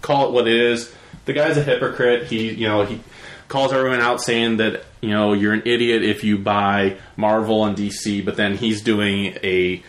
call 0.01 0.29
it 0.29 0.33
what 0.33 0.47
it 0.47 0.55
is. 0.55 0.93
The 1.25 1.33
guy's 1.33 1.57
a 1.57 1.63
hypocrite. 1.63 2.27
He, 2.27 2.53
you 2.53 2.69
know, 2.69 2.85
he 2.85 3.01
calls 3.49 3.73
everyone 3.73 4.01
out 4.01 4.21
saying 4.21 4.59
that 4.59 4.85
you 5.01 5.11
know 5.11 5.33
you're 5.33 5.53
an 5.53 5.63
idiot 5.65 6.03
if 6.03 6.25
you 6.25 6.39
buy 6.39 6.99
Marvel 7.17 7.65
and 7.65 7.77
DC, 7.77 8.25
but 8.25 8.37
then 8.37 8.57
he's 8.57 8.83
doing 8.83 9.39
a 9.43 9.83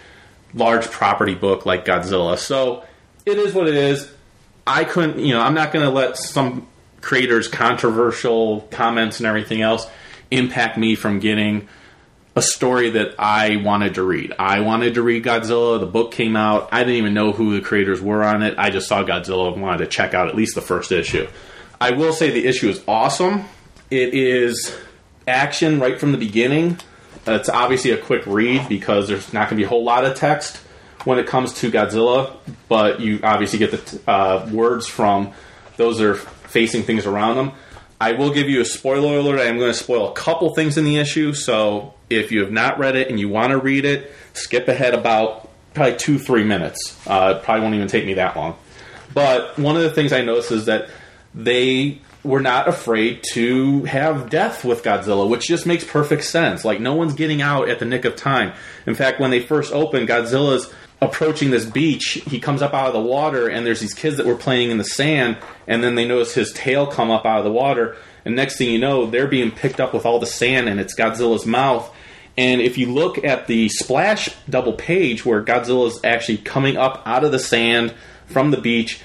large 0.53 0.89
property 0.89 1.35
book 1.35 1.65
like 1.65 1.85
Godzilla. 1.85 2.37
So 2.37 2.85
it 3.25 3.37
is 3.37 3.53
what 3.53 3.67
it 3.67 3.75
is. 3.75 4.11
I 4.65 4.85
couldn't, 4.85 5.19
you 5.19 5.33
know, 5.33 5.41
I'm 5.41 5.55
not 5.55 5.73
going 5.73 5.85
to 5.85 5.91
let 5.91 6.17
some 6.17 6.67
creators' 7.03 7.49
controversial 7.49 8.61
comments 8.71 9.19
and 9.19 9.27
everything 9.27 9.61
else 9.61 9.85
impact 10.31 10.77
me 10.77 10.95
from 10.95 11.19
getting 11.19 11.67
a 12.35 12.41
story 12.41 12.91
that 12.91 13.13
I 13.19 13.57
wanted 13.57 13.95
to 13.95 14.03
read. 14.03 14.33
I 14.39 14.61
wanted 14.61 14.95
to 14.95 15.03
read 15.03 15.23
Godzilla. 15.23 15.79
The 15.79 15.85
book 15.85 16.13
came 16.13 16.35
out. 16.35 16.69
I 16.71 16.79
didn't 16.79 16.95
even 16.95 17.13
know 17.13 17.31
who 17.31 17.53
the 17.53 17.61
creators 17.61 18.01
were 18.01 18.23
on 18.23 18.41
it. 18.41 18.55
I 18.57 18.71
just 18.71 18.87
saw 18.87 19.03
Godzilla 19.03 19.53
and 19.53 19.61
wanted 19.61 19.79
to 19.79 19.87
check 19.87 20.15
out 20.15 20.29
at 20.29 20.35
least 20.35 20.55
the 20.55 20.61
first 20.61 20.91
issue. 20.91 21.27
I 21.79 21.91
will 21.91 22.13
say 22.13 22.31
the 22.31 22.47
issue 22.47 22.69
is 22.69 22.81
awesome. 22.87 23.45
It 23.91 24.15
is 24.15 24.75
action 25.27 25.79
right 25.79 25.99
from 25.99 26.13
the 26.13 26.17
beginning. 26.17 26.79
It's 27.27 27.49
obviously 27.49 27.91
a 27.91 27.97
quick 27.97 28.25
read 28.25 28.67
because 28.67 29.09
there's 29.09 29.31
not 29.33 29.49
going 29.49 29.57
to 29.57 29.61
be 29.61 29.65
a 29.65 29.69
whole 29.69 29.83
lot 29.83 30.05
of 30.05 30.15
text 30.15 30.57
when 31.03 31.19
it 31.19 31.27
comes 31.27 31.53
to 31.55 31.69
Godzilla, 31.69 32.33
but 32.69 33.01
you 33.01 33.19
obviously 33.23 33.59
get 33.59 33.71
the 33.71 34.09
uh, 34.09 34.49
words 34.51 34.87
from 34.87 35.33
those 35.77 36.01
are 36.01 36.15
facing 36.53 36.83
things 36.83 37.05
around 37.05 37.35
them. 37.35 37.51
I 37.99 38.13
will 38.13 38.31
give 38.31 38.47
you 38.47 38.61
a 38.61 38.65
spoiler 38.65 39.17
alert. 39.17 39.39
I 39.39 39.45
am 39.45 39.57
going 39.57 39.71
to 39.71 39.77
spoil 39.77 40.09
a 40.09 40.13
couple 40.13 40.53
things 40.53 40.77
in 40.77 40.85
the 40.85 40.97
issue, 40.97 41.33
so 41.33 41.93
if 42.09 42.31
you 42.31 42.41
have 42.41 42.51
not 42.51 42.77
read 42.77 42.95
it 42.95 43.09
and 43.09 43.19
you 43.19 43.27
want 43.27 43.51
to 43.51 43.57
read 43.57 43.85
it, 43.85 44.11
skip 44.33 44.67
ahead 44.67 44.93
about 44.93 45.49
probably 45.73 45.97
two, 45.97 46.19
three 46.19 46.43
minutes. 46.43 46.97
Uh, 47.07 47.35
it 47.37 47.43
probably 47.43 47.63
won't 47.63 47.75
even 47.75 47.87
take 47.87 48.05
me 48.05 48.13
that 48.15 48.35
long. 48.35 48.55
But 49.13 49.57
one 49.57 49.75
of 49.75 49.81
the 49.81 49.89
things 49.89 50.13
I 50.13 50.21
noticed 50.21 50.51
is 50.51 50.65
that 50.65 50.89
they 51.33 52.01
were 52.23 52.39
not 52.39 52.67
afraid 52.67 53.23
to 53.33 53.83
have 53.85 54.29
death 54.29 54.63
with 54.63 54.83
Godzilla, 54.83 55.27
which 55.27 55.47
just 55.47 55.65
makes 55.65 55.83
perfect 55.83 56.23
sense. 56.23 56.63
Like, 56.63 56.79
no 56.79 56.93
one's 56.93 57.13
getting 57.13 57.41
out 57.41 57.67
at 57.69 57.79
the 57.79 57.85
nick 57.85 58.05
of 58.05 58.15
time. 58.15 58.53
In 58.85 58.95
fact, 58.95 59.19
when 59.19 59.31
they 59.31 59.41
first 59.41 59.73
opened, 59.73 60.07
Godzilla's 60.07 60.73
approaching 61.03 61.51
this 61.51 61.65
beach. 61.65 62.21
He 62.27 62.39
comes 62.39 62.61
up 62.61 62.73
out 62.73 62.87
of 62.87 62.93
the 62.93 63.01
water, 63.01 63.47
and 63.47 63.65
there's 63.65 63.79
these 63.79 63.93
kids 63.93 64.17
that 64.17 64.25
were 64.25 64.35
playing 64.35 64.71
in 64.71 64.77
the 64.77 64.83
sand, 64.83 65.37
and 65.67 65.83
then 65.83 65.95
they 65.95 66.07
notice 66.07 66.33
his 66.33 66.51
tail 66.53 66.87
come 66.87 67.11
up 67.11 67.25
out 67.25 67.39
of 67.39 67.45
the 67.45 67.51
water. 67.51 67.95
And 68.25 68.35
next 68.35 68.57
thing 68.57 68.71
you 68.71 68.79
know, 68.79 69.05
they're 69.05 69.27
being 69.27 69.51
picked 69.51 69.79
up 69.79 69.93
with 69.93 70.05
all 70.05 70.19
the 70.19 70.25
sand, 70.25 70.69
and 70.69 70.79
it's 70.79 70.95
Godzilla's 70.95 71.45
mouth 71.45 71.93
and 72.37 72.61
if 72.61 72.77
you 72.77 72.91
look 72.91 73.23
at 73.23 73.47
the 73.47 73.69
splash 73.69 74.29
double 74.49 74.73
page 74.73 75.25
where 75.25 75.43
Godzilla 75.43 75.87
is 75.87 75.99
actually 76.03 76.39
coming 76.39 76.77
up 76.77 77.03
out 77.05 77.23
of 77.23 77.31
the 77.31 77.39
sand 77.39 77.93
from 78.25 78.51
the 78.51 78.59
beach, 78.59 79.01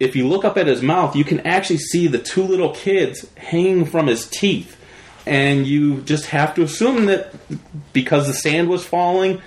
if 0.00 0.16
you 0.16 0.26
look 0.26 0.44
up 0.44 0.56
at 0.56 0.66
his 0.66 0.82
mouth, 0.82 1.14
you 1.14 1.24
can 1.24 1.40
actually 1.40 1.78
see 1.78 2.06
the 2.06 2.18
two 2.18 2.42
little 2.42 2.70
kids 2.70 3.26
hanging 3.36 3.84
from 3.84 4.06
his 4.06 4.26
teeth. 4.28 4.80
And 5.26 5.66
you 5.66 6.02
just 6.02 6.26
have 6.26 6.54
to 6.54 6.62
assume 6.62 7.06
that 7.06 7.34
because 7.92 8.26
the 8.26 8.34
sand 8.34 8.68
was 8.68 8.84
falling 8.84 9.40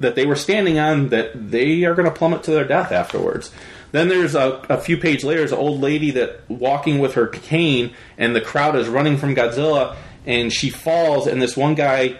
that 0.00 0.14
they 0.14 0.26
were 0.26 0.36
standing 0.36 0.78
on, 0.78 1.08
that 1.08 1.50
they 1.50 1.84
are 1.84 1.94
going 1.94 2.08
to 2.08 2.14
plummet 2.14 2.42
to 2.44 2.50
their 2.50 2.66
death 2.66 2.92
afterwards. 2.92 3.50
Then 3.92 4.08
there's 4.08 4.34
a, 4.34 4.64
a 4.68 4.78
few 4.78 4.96
pages 4.96 5.24
later, 5.24 5.40
there's 5.40 5.52
an 5.52 5.58
old 5.58 5.80
lady 5.80 6.10
that 6.12 6.40
walking 6.50 6.98
with 6.98 7.14
her 7.14 7.28
cane, 7.28 7.94
and 8.18 8.34
the 8.34 8.40
crowd 8.40 8.74
is 8.76 8.88
running 8.88 9.16
from 9.16 9.36
Godzilla, 9.36 9.96
and 10.26 10.52
she 10.52 10.68
falls, 10.70 11.26
and 11.26 11.40
this 11.40 11.56
one 11.56 11.74
guy 11.74 12.16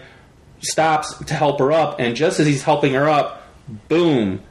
stops 0.61 1.17
to 1.25 1.33
help 1.33 1.59
her 1.59 1.71
up, 1.71 1.99
and 1.99 2.15
just 2.15 2.39
as 2.39 2.47
he's 2.47 2.63
helping 2.63 2.93
her 2.93 3.09
up, 3.09 3.45
boom, 3.89 4.41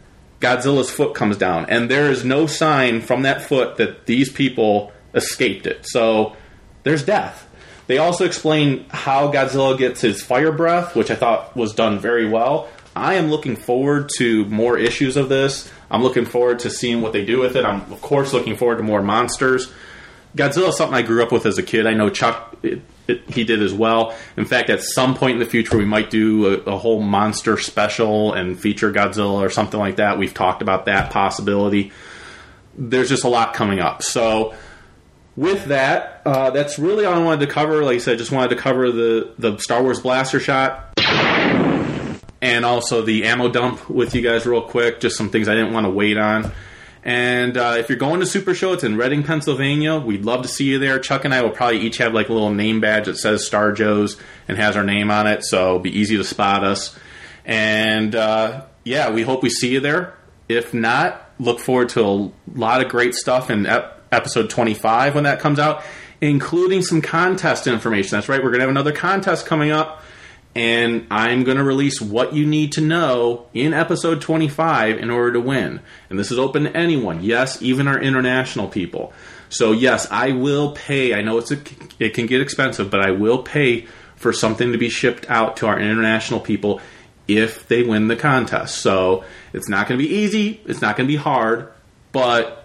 Godzilla's 0.41 0.91
foot 0.91 1.15
comes 1.15 1.39
down. 1.39 1.67
And 1.71 1.91
there 1.91 2.11
is 2.11 2.25
no 2.25 2.47
sign 2.47 3.01
from 3.01 3.23
that 3.23 3.43
foot 3.43 3.79
that 3.79 4.05
these 4.05 4.31
people 4.31 4.93
escaped 5.15 5.67
it. 5.67 5.87
So 5.87 6.37
there's 6.83 7.03
death. 7.03 7.49
They 7.87 7.99
also 7.99 8.25
explain 8.25 8.87
how 8.91 9.33
Godzilla 9.33 9.79
gets 9.79 10.01
his 10.01 10.23
fire 10.23 10.53
breath, 10.53 10.95
which 10.95 11.11
I 11.11 11.15
thought 11.15 11.57
was 11.57 11.75
done 11.75 11.99
very 11.99 12.29
well. 12.29 12.69
I 12.97 13.15
am 13.15 13.29
looking 13.29 13.57
forward 13.57 14.11
to 14.19 14.45
more 14.47 14.79
issues 14.79 15.17
of 15.17 15.29
this. 15.29 15.71
I'm 15.91 16.03
looking 16.03 16.25
forward 16.25 16.61
to 16.61 16.71
seeing 16.71 17.01
what 17.01 17.13
they 17.13 17.25
do 17.25 17.41
with 17.41 17.57
it. 17.57 17.65
I'm, 17.65 17.81
of 17.93 18.01
course, 18.01 18.33
looking 18.33 18.57
forward 18.57 18.77
to 18.77 18.83
more 18.83 19.03
monsters. 19.03 19.73
Godzilla 20.37 20.69
is 20.69 20.77
something 20.77 20.97
I 20.97 21.03
grew 21.03 21.23
up 21.23 21.33
with 21.33 21.47
as 21.47 21.59
a 21.59 21.63
kid. 21.63 21.87
I 21.87 21.95
know 21.95 22.11
Chuck 22.11 22.57
it, 22.63 22.83
he 23.29 23.45
did 23.45 23.63
as 23.63 23.73
well. 23.73 24.17
In 24.37 24.45
fact, 24.45 24.71
at 24.71 24.83
some 24.83 25.15
point 25.15 25.35
in 25.35 25.39
the 25.39 25.47
future, 25.47 25.77
we 25.77 25.85
might 25.85 26.11
do 26.11 26.47
a, 26.47 26.73
a, 26.73 26.79
whole 26.79 27.03
monster 27.03 27.59
special 27.59 28.33
and 28.33 28.59
feature 28.59 28.93
Godzilla 28.93 29.45
or 29.45 29.51
something 29.51 29.79
like 29.79 29.97
that. 29.97 30.19
We've 30.19 30.33
talked 30.33 30.63
about 30.63 30.87
that 30.87 31.11
possibility. 31.11 31.93
There's 32.77 33.09
just 33.09 33.25
a 33.25 33.29
lot 33.29 33.55
coming 33.55 33.81
up. 33.81 34.03
So, 34.03 34.55
with 35.37 35.67
that, 35.67 36.23
uh, 36.25 36.51
that's 36.51 36.79
really 36.79 37.05
all 37.05 37.15
I 37.15 37.23
wanted 37.23 37.47
to 37.47 37.53
cover. 37.53 37.85
Like 37.85 37.97
I 37.97 37.99
said, 37.99 38.19
just 38.19 38.33
wanted 38.33 38.51
to 38.51 38.57
cover 38.57 38.91
the 38.91 39.35
the 39.39 39.59
Star 39.59 39.83
Wars 39.83 40.01
blaster 40.01 40.41
shot. 40.41 40.94
And 42.45 42.67
also 42.67 43.01
the 43.01 43.25
ammo 43.25 43.49
dump 43.49 43.89
with 43.89 44.15
you 44.15 44.21
guys 44.21 44.45
real 44.45 44.61
quick. 44.61 45.01
Just 45.01 45.17
some 45.17 45.31
things 45.31 45.49
I 45.49 45.55
didn't 45.55 45.73
want 45.73 45.87
to 45.87 45.91
wait 45.91 46.19
on. 46.19 46.53
And 47.03 47.57
uh, 47.57 47.77
if 47.79 47.89
you're 47.89 47.97
going 47.97 48.21
to 48.21 48.27
Super 48.27 48.53
Show, 48.53 48.75
it's 48.75 48.85
in 48.85 48.99
Reading, 48.99 49.23
Pennsylvania. 49.23 49.99
We'd 49.99 50.27
love 50.27 50.43
to 50.43 50.49
see 50.49 50.67
you 50.67 50.79
there. 50.79 50.99
Chuck 50.99 51.25
and 51.25 51.33
I 51.33 51.41
will 51.41 51.53
probably 51.53 51.81
each 51.81 51.97
have 51.99 52.13
like 52.13 52.29
a 52.29 52.35
little 52.35 52.53
name 52.53 52.83
badge 52.83 53.07
that 53.07 53.17
says 53.17 53.47
Star 53.47 53.73
Joe's 53.73 54.21
and 54.47 54.59
has 54.59 54.77
our 54.77 54.85
name 54.85 55.11
on 55.11 55.27
it, 55.27 55.43
so 55.43 55.69
it'll 55.69 55.79
be 55.79 55.99
easy 55.99 56.19
to 56.19 56.25
spot 56.25 56.65
us. 56.65 56.95
And 57.47 58.15
uh, 58.15 58.67
yeah, 58.85 59.11
we 59.11 59.23
hope 59.23 59.43
we 59.43 59.49
see 59.49 59.73
you 59.73 59.81
there. 59.81 60.13
If 60.47 60.75
not, 60.75 61.31
look 61.39 61.61
forward 61.61 61.89
to 61.91 62.05
a 62.05 62.31
lot 62.55 62.85
of 62.85 62.91
great 62.91 63.15
stuff 63.15 63.49
in 63.49 63.65
ep- 63.65 64.03
episode 64.13 64.51
25 64.51 65.15
when 65.15 65.25
that 65.25 65.41
comes 65.41 65.59
out, 65.59 65.83
including 66.21 66.83
some 66.83 67.01
contest 67.01 67.67
information. 67.67 68.19
That's 68.19 68.29
right, 68.29 68.43
we're 68.43 68.51
going 68.51 68.61
to 68.61 68.67
have 68.67 68.71
another 68.71 68.93
contest 68.93 69.47
coming 69.47 69.71
up 69.71 70.03
and 70.55 71.07
I'm 71.11 71.43
going 71.45 71.57
to 71.57 71.65
release 71.65 72.01
what 72.01 72.33
you 72.33 72.47
need 72.47 72.73
to 72.73 72.81
know 72.81 73.47
in 73.53 73.75
episode 73.75 74.21
25 74.21 74.99
in 74.99 75.11
order 75.11 75.33
to 75.33 75.41
win. 75.41 75.81
And 76.09 76.19
this 76.19 76.31
is 76.31 76.39
open 76.39 76.65
to 76.65 76.77
anyone. 76.77 77.23
Yes, 77.23 77.61
even 77.61 77.89
our 77.89 78.01
international 78.01 78.69
people. 78.69 79.13
So 79.49 79.73
yes, 79.73 80.07
I 80.11 80.33
will 80.33 80.73
pay. 80.73 81.15
I 81.15 81.23
know 81.23 81.39
it's 81.39 81.51
a, 81.51 81.59
it 81.99 82.15
can 82.15 82.27
get 82.27 82.41
expensive, 82.41 82.91
but 82.91 83.01
I 83.01 83.11
will 83.11 83.43
pay 83.43 83.87
for 84.17 84.33
something 84.33 84.73
to 84.73 84.79
be 84.79 84.89
shipped 84.89 85.29
out 85.29 85.57
to 85.59 85.67
our 85.67 85.79
international 85.79 86.41
people 86.41 86.81
if 87.27 87.67
they 87.69 87.83
win 87.83 88.09
the 88.09 88.17
contest. 88.17 88.79
So 88.79 89.25
it's 89.53 89.69
not 89.69 89.89
going 89.89 89.99
to 89.99 90.07
be 90.07 90.15
easy. 90.15 90.61
It's 90.67 90.81
not 90.81 90.97
going 90.97 91.09
to 91.09 91.13
be 91.13 91.19
hard, 91.19 91.73
but 92.13 92.65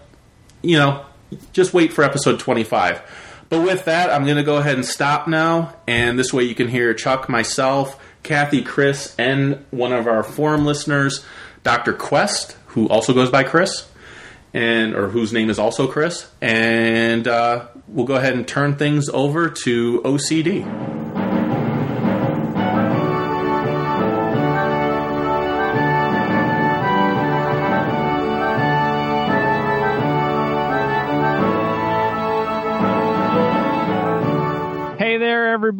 you 0.62 0.78
know, 0.78 1.04
just 1.52 1.74
wait 1.74 1.92
for 1.92 2.04
episode 2.04 2.38
25. 2.38 3.02
But 3.50 3.62
with 3.62 3.84
that, 3.86 4.10
I'm 4.10 4.24
going 4.24 4.36
to 4.36 4.44
go 4.44 4.58
ahead 4.58 4.76
and 4.76 4.86
stop 4.86 5.26
now, 5.26 5.74
and 5.88 6.16
this 6.16 6.32
way 6.32 6.44
you 6.44 6.54
can 6.54 6.68
hear 6.68 6.94
Chuck, 6.94 7.28
myself, 7.28 8.00
Kathy, 8.22 8.62
Chris, 8.62 9.14
and 9.18 9.66
one 9.70 9.92
of 9.92 10.06
our 10.06 10.22
forum 10.22 10.64
listeners, 10.64 11.24
Dr. 11.64 11.92
Quest, 11.92 12.56
who 12.68 12.88
also 12.88 13.12
goes 13.12 13.28
by 13.28 13.42
Chris, 13.42 13.88
and 14.54 14.94
or 14.94 15.08
whose 15.08 15.32
name 15.32 15.50
is 15.50 15.58
also 15.58 15.88
Chris, 15.88 16.30
and 16.40 17.26
uh, 17.26 17.66
we'll 17.88 18.06
go 18.06 18.14
ahead 18.14 18.34
and 18.34 18.46
turn 18.46 18.76
things 18.76 19.08
over 19.08 19.50
to 19.50 20.00
OCD. 20.02 21.09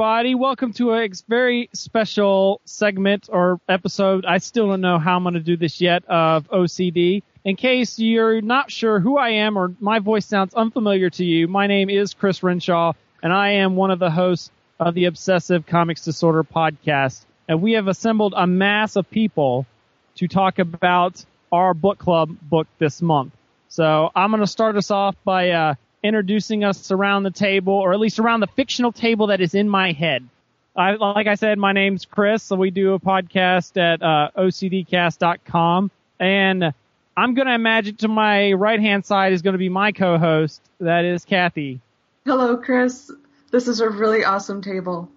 Everybody. 0.00 0.34
Welcome 0.34 0.72
to 0.74 0.94
a 0.94 1.10
very 1.28 1.68
special 1.74 2.62
segment 2.64 3.28
or 3.30 3.60
episode. 3.68 4.24
I 4.24 4.38
still 4.38 4.68
don't 4.68 4.80
know 4.80 4.98
how 4.98 5.16
I'm 5.16 5.24
going 5.24 5.34
to 5.34 5.40
do 5.40 5.58
this 5.58 5.78
yet 5.78 6.06
of 6.06 6.48
OCD. 6.48 7.22
In 7.44 7.54
case 7.54 7.98
you're 7.98 8.40
not 8.40 8.70
sure 8.70 8.98
who 8.98 9.18
I 9.18 9.28
am 9.44 9.58
or 9.58 9.74
my 9.78 9.98
voice 9.98 10.24
sounds 10.24 10.54
unfamiliar 10.54 11.10
to 11.10 11.24
you, 11.26 11.48
my 11.48 11.66
name 11.66 11.90
is 11.90 12.14
Chris 12.14 12.42
Renshaw, 12.42 12.94
and 13.22 13.30
I 13.30 13.50
am 13.50 13.76
one 13.76 13.90
of 13.90 13.98
the 13.98 14.10
hosts 14.10 14.50
of 14.78 14.94
the 14.94 15.04
Obsessive 15.04 15.66
Comics 15.66 16.02
Disorder 16.02 16.44
podcast. 16.44 17.22
And 17.46 17.60
we 17.60 17.72
have 17.72 17.86
assembled 17.86 18.32
a 18.34 18.46
mass 18.46 18.96
of 18.96 19.10
people 19.10 19.66
to 20.14 20.28
talk 20.28 20.58
about 20.58 21.22
our 21.52 21.74
book 21.74 21.98
club 21.98 22.34
book 22.40 22.68
this 22.78 23.02
month. 23.02 23.34
So 23.68 24.10
I'm 24.16 24.30
going 24.30 24.40
to 24.40 24.46
start 24.46 24.76
us 24.76 24.90
off 24.90 25.14
by 25.24 25.50
uh, 25.50 25.74
introducing 26.02 26.64
us 26.64 26.90
around 26.90 27.22
the 27.24 27.30
table, 27.30 27.72
or 27.74 27.92
at 27.92 28.00
least 28.00 28.18
around 28.18 28.40
the 28.40 28.46
fictional 28.48 28.92
table 28.92 29.28
that 29.28 29.40
is 29.40 29.54
in 29.54 29.68
my 29.68 29.92
head. 29.92 30.26
I, 30.76 30.92
like 30.92 31.26
I 31.26 31.34
said, 31.34 31.58
my 31.58 31.72
name's 31.72 32.04
Chris. 32.04 32.42
So 32.42 32.56
we 32.56 32.70
do 32.70 32.94
a 32.94 33.00
podcast 33.00 33.76
at 33.76 34.02
uh, 34.02 34.30
OCDcast.com, 34.36 35.90
and 36.18 36.72
I'm 37.16 37.34
going 37.34 37.48
to 37.48 37.54
imagine 37.54 37.96
to 37.96 38.08
my 38.08 38.52
right 38.52 38.80
hand 38.80 39.04
side 39.04 39.32
is 39.32 39.42
going 39.42 39.52
to 39.54 39.58
be 39.58 39.68
my 39.68 39.92
co-host. 39.92 40.62
That 40.78 41.04
is 41.04 41.24
Kathy. 41.24 41.80
Hello, 42.24 42.56
Chris. 42.56 43.10
This 43.50 43.66
is 43.68 43.80
a 43.80 43.88
really 43.90 44.24
awesome 44.24 44.62
table. 44.62 45.08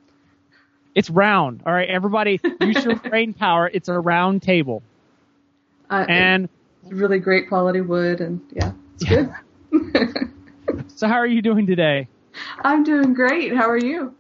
It's 0.96 1.10
round. 1.10 1.62
All 1.66 1.74
right, 1.74 1.90
everybody, 1.90 2.40
use 2.62 2.84
your 2.84 2.96
brain 3.10 3.34
power. 3.34 3.70
It's 3.72 3.90
a 3.90 3.98
round 4.00 4.42
table, 4.42 4.84
Uh, 5.90 6.06
and 6.08 6.50
really 6.88 7.20
great 7.20 7.48
quality 7.48 7.82
wood, 7.82 8.22
and 8.22 8.42
yeah, 8.52 8.74
it's 8.96 9.04
good. 9.06 9.34
so 10.88 11.08
how 11.08 11.16
are 11.16 11.28
you 11.28 11.42
doing 11.42 11.66
today? 11.68 12.08
I'm 12.64 12.84
doing 12.84 13.14
great. 13.14 13.56
How 13.56 13.70
are 13.70 13.78
you? 13.78 14.14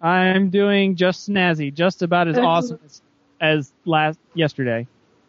I'm 0.00 0.50
doing 0.50 0.96
just 0.96 1.28
snazzy, 1.28 1.74
just 1.74 2.02
about 2.02 2.28
as 2.28 2.36
Excellent. 2.36 2.48
awesome 2.48 2.80
as, 2.84 3.02
as 3.40 3.72
last 3.84 4.18
yesterday, 4.34 4.86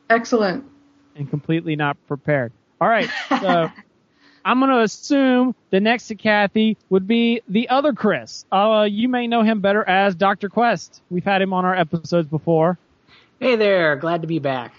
Excellent. 0.10 0.64
and 1.16 1.30
completely 1.30 1.76
not 1.76 1.98
prepared. 2.08 2.52
All 2.80 2.88
right, 2.88 3.10
so 3.30 3.72
I'm 4.46 4.60
going 4.60 4.72
to 4.72 4.82
assume 4.82 5.56
the 5.72 5.80
next 5.80 6.08
to 6.08 6.16
Kathy 6.16 6.78
would 6.90 7.08
be 7.08 7.42
the 7.48 7.70
other 7.70 7.94
Chris. 7.94 8.46
Uh, 8.52 8.88
you 8.90 9.10
may 9.10 9.28
know 9.28 9.42
him 9.42 9.60
better 9.60 9.88
as 9.88 10.16
Dr. 10.16 10.50
Quest. 10.50 11.02
We've 11.10 11.26
had 11.26 11.42
him 11.42 11.52
on 11.52 11.66
our 11.66 11.76
episodes 11.76 12.28
before. 12.28 12.78
Hey 13.40 13.56
there, 13.56 13.96
glad 13.96 14.22
to 14.22 14.28
be 14.28 14.40
back. 14.40 14.74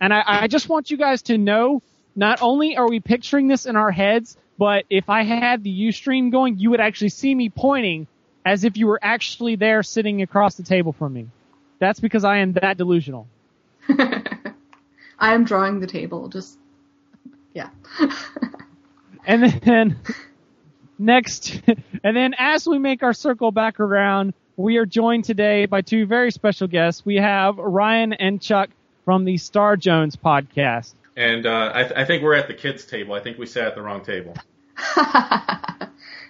And 0.00 0.12
I, 0.12 0.22
I 0.26 0.46
just 0.48 0.68
want 0.68 0.90
you 0.90 0.96
guys 0.96 1.22
to 1.22 1.38
know, 1.38 1.80
not 2.14 2.42
only 2.42 2.76
are 2.76 2.88
we 2.88 3.00
picturing 3.00 3.48
this 3.48 3.66
in 3.66 3.76
our 3.76 3.90
heads, 3.90 4.36
but 4.58 4.84
if 4.90 5.08
I 5.08 5.22
had 5.22 5.62
the 5.62 5.88
Ustream 5.88 6.30
going, 6.30 6.58
you 6.58 6.70
would 6.70 6.80
actually 6.80 7.10
see 7.10 7.34
me 7.34 7.48
pointing 7.48 8.06
as 8.44 8.64
if 8.64 8.76
you 8.76 8.86
were 8.86 9.00
actually 9.02 9.56
there 9.56 9.82
sitting 9.82 10.22
across 10.22 10.54
the 10.54 10.62
table 10.62 10.92
from 10.92 11.12
me. 11.12 11.28
That's 11.78 12.00
because 12.00 12.24
I 12.24 12.38
am 12.38 12.52
that 12.54 12.76
delusional. 12.78 13.26
I 13.88 15.34
am 15.34 15.44
drawing 15.44 15.80
the 15.80 15.86
table. 15.86 16.28
Just 16.28 16.58
yeah. 17.54 17.70
And 19.26 19.42
then 19.42 19.96
next, 20.98 21.60
and 22.04 22.16
then 22.16 22.34
as 22.38 22.66
we 22.66 22.78
make 22.78 23.02
our 23.02 23.12
circle 23.12 23.50
back 23.50 23.80
around, 23.80 24.34
we 24.56 24.76
are 24.76 24.86
joined 24.86 25.24
today 25.24 25.66
by 25.66 25.82
two 25.82 26.06
very 26.06 26.30
special 26.30 26.68
guests. 26.68 27.04
We 27.04 27.16
have 27.16 27.58
Ryan 27.58 28.12
and 28.12 28.40
Chuck 28.40 28.70
from 29.04 29.24
the 29.24 29.36
Star 29.36 29.76
Joe's 29.76 30.16
podcast. 30.16 30.94
And 31.16 31.46
uh, 31.46 31.72
I, 31.74 31.82
th- 31.84 31.94
I 31.96 32.04
think 32.04 32.22
we're 32.22 32.34
at 32.34 32.46
the 32.46 32.54
kids' 32.54 32.84
table. 32.84 33.14
I 33.14 33.20
think 33.20 33.38
we 33.38 33.46
sat 33.46 33.68
at 33.68 33.74
the 33.74 33.82
wrong 33.82 34.04
table. 34.04 34.34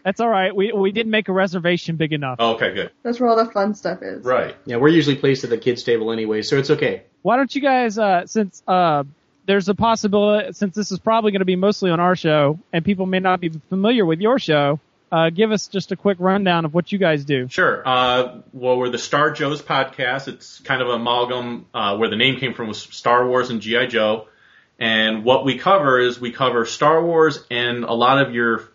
That's 0.04 0.20
all 0.20 0.28
right. 0.28 0.54
We 0.54 0.72
we 0.72 0.92
did 0.92 1.08
make 1.08 1.28
a 1.28 1.32
reservation 1.32 1.96
big 1.96 2.12
enough. 2.12 2.36
Oh, 2.38 2.54
okay, 2.54 2.72
good. 2.72 2.92
That's 3.02 3.18
where 3.18 3.28
all 3.28 3.36
the 3.36 3.50
fun 3.50 3.74
stuff 3.74 3.98
is. 4.02 4.24
Right. 4.24 4.54
Yeah, 4.64 4.76
we're 4.76 4.90
usually 4.90 5.16
placed 5.16 5.42
at 5.42 5.50
the 5.50 5.58
kids' 5.58 5.82
table 5.82 6.12
anyway, 6.12 6.42
so 6.42 6.56
it's 6.56 6.70
okay. 6.70 7.02
Why 7.22 7.36
don't 7.36 7.52
you 7.52 7.60
guys, 7.60 7.98
uh, 7.98 8.24
since 8.26 8.62
uh, 8.68 9.02
there's 9.46 9.68
a 9.68 9.74
possibility, 9.74 10.52
since 10.52 10.76
this 10.76 10.92
is 10.92 11.00
probably 11.00 11.32
going 11.32 11.40
to 11.40 11.44
be 11.46 11.56
mostly 11.56 11.90
on 11.90 11.98
our 11.98 12.14
show, 12.14 12.60
and 12.72 12.84
people 12.84 13.06
may 13.06 13.18
not 13.18 13.40
be 13.40 13.48
familiar 13.48 14.06
with 14.06 14.20
your 14.20 14.38
show, 14.38 14.78
uh, 15.10 15.30
give 15.30 15.50
us 15.50 15.66
just 15.66 15.90
a 15.90 15.96
quick 15.96 16.18
rundown 16.20 16.64
of 16.64 16.72
what 16.72 16.92
you 16.92 16.98
guys 16.98 17.24
do. 17.24 17.48
Sure. 17.48 17.82
Uh, 17.84 18.42
well, 18.52 18.76
we're 18.76 18.90
the 18.90 18.98
Star 18.98 19.32
Joe's 19.32 19.60
podcast. 19.60 20.28
It's 20.28 20.60
kind 20.60 20.82
of 20.82 20.88
an 20.88 21.00
amalgam 21.00 21.66
uh, 21.74 21.96
where 21.96 22.08
the 22.08 22.16
name 22.16 22.38
came 22.38 22.54
from 22.54 22.68
was 22.68 22.78
Star 22.80 23.26
Wars 23.26 23.50
and 23.50 23.60
GI 23.60 23.88
Joe. 23.88 24.28
And 24.78 25.24
what 25.24 25.44
we 25.44 25.58
cover 25.58 25.98
is 25.98 26.20
we 26.20 26.32
cover 26.32 26.66
Star 26.66 27.02
Wars 27.02 27.42
and 27.50 27.84
a 27.84 27.92
lot 27.92 28.20
of 28.20 28.34
your 28.34 28.68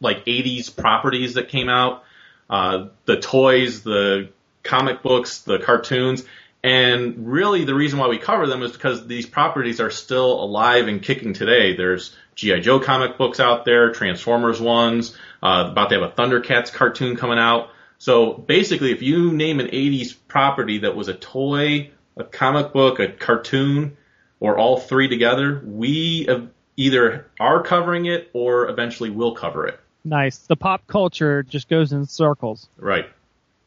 like 0.00 0.24
80s 0.24 0.74
properties 0.74 1.34
that 1.34 1.48
came 1.48 1.68
out, 1.68 2.04
uh, 2.50 2.86
the 3.04 3.20
toys, 3.20 3.82
the 3.82 4.30
comic 4.62 5.02
books, 5.02 5.40
the 5.40 5.58
cartoons. 5.58 6.24
And 6.64 7.28
really 7.28 7.64
the 7.64 7.74
reason 7.74 7.98
why 7.98 8.08
we 8.08 8.18
cover 8.18 8.46
them 8.46 8.62
is 8.62 8.72
because 8.72 9.06
these 9.06 9.26
properties 9.26 9.80
are 9.80 9.90
still 9.90 10.42
alive 10.42 10.86
and 10.88 11.02
kicking 11.02 11.32
today. 11.32 11.76
There's 11.76 12.16
G.I. 12.36 12.60
Joe 12.60 12.80
comic 12.80 13.18
books 13.18 13.40
out 13.40 13.64
there, 13.64 13.92
Transformers 13.92 14.60
ones, 14.60 15.16
uh, 15.42 15.68
about 15.70 15.90
to 15.90 16.00
have 16.00 16.10
a 16.10 16.14
Thundercats 16.14 16.72
cartoon 16.72 17.16
coming 17.16 17.38
out. 17.38 17.70
So 17.98 18.32
basically, 18.32 18.92
if 18.92 19.02
you 19.02 19.32
name 19.32 19.60
an 19.60 19.68
80s 19.68 20.16
property 20.28 20.78
that 20.78 20.96
was 20.96 21.08
a 21.08 21.14
toy, 21.14 21.90
a 22.16 22.24
comic 22.24 22.72
book, 22.72 23.00
a 23.00 23.08
cartoon, 23.08 23.96
or 24.42 24.58
all 24.58 24.76
three 24.76 25.06
together, 25.06 25.62
we 25.64 26.26
uh, 26.28 26.40
either 26.76 27.30
are 27.38 27.62
covering 27.62 28.06
it 28.06 28.28
or 28.32 28.68
eventually 28.68 29.08
will 29.08 29.36
cover 29.36 29.68
it. 29.68 29.78
Nice. 30.04 30.36
The 30.38 30.56
pop 30.56 30.84
culture 30.88 31.44
just 31.44 31.68
goes 31.68 31.92
in 31.92 32.06
circles. 32.06 32.68
Right. 32.76 33.08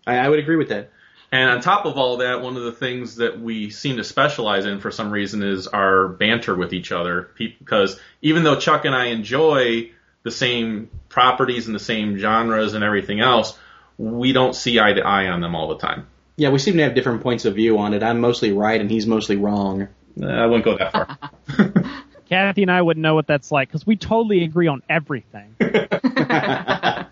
I, 0.05 0.17
I 0.17 0.27
would 0.27 0.39
agree 0.39 0.57
with 0.57 0.67
that. 0.69 0.91
And 1.31 1.49
on 1.49 1.61
top 1.61 1.85
of 1.85 1.97
all 1.97 2.17
that, 2.17 2.41
one 2.41 2.57
of 2.57 2.63
the 2.63 2.73
things 2.73 3.15
that 3.15 3.39
we 3.39 3.69
seem 3.69 3.95
to 3.97 4.03
specialize 4.03 4.65
in 4.65 4.81
for 4.81 4.91
some 4.91 5.11
reason 5.11 5.43
is 5.43 5.67
our 5.67 6.09
banter 6.09 6.53
with 6.53 6.73
each 6.73 6.91
other. 6.91 7.29
Because 7.37 7.97
even 8.21 8.43
though 8.43 8.59
Chuck 8.59 8.83
and 8.83 8.93
I 8.93 9.05
enjoy 9.05 9.91
the 10.23 10.31
same 10.31 10.89
properties 11.07 11.67
and 11.67 11.75
the 11.75 11.79
same 11.79 12.17
genres 12.17 12.73
and 12.73 12.83
everything 12.83 13.21
else, 13.21 13.57
we 13.97 14.33
don't 14.33 14.53
see 14.53 14.77
eye 14.81 14.91
to 14.91 15.01
eye 15.01 15.27
on 15.27 15.39
them 15.39 15.55
all 15.55 15.69
the 15.69 15.77
time. 15.77 16.07
Yeah, 16.35 16.49
we 16.49 16.59
seem 16.59 16.75
to 16.77 16.83
have 16.83 16.95
different 16.95 17.23
points 17.23 17.45
of 17.45 17.55
view 17.55 17.77
on 17.77 17.93
it. 17.93 18.03
I'm 18.03 18.19
mostly 18.19 18.51
right 18.51 18.81
and 18.81 18.91
he's 18.91 19.07
mostly 19.07 19.37
wrong. 19.37 19.87
I 20.23 20.45
wouldn't 20.45 20.65
go 20.65 20.77
that 20.77 20.91
far. 20.91 21.17
Kathy 22.29 22.63
and 22.63 22.71
I 22.71 22.81
wouldn't 22.81 23.01
know 23.01 23.13
what 23.13 23.27
that's 23.27 23.51
like 23.51 23.69
because 23.69 23.85
we 23.85 23.95
totally 23.95 24.43
agree 24.43 24.67
on 24.67 24.81
everything. 24.89 25.55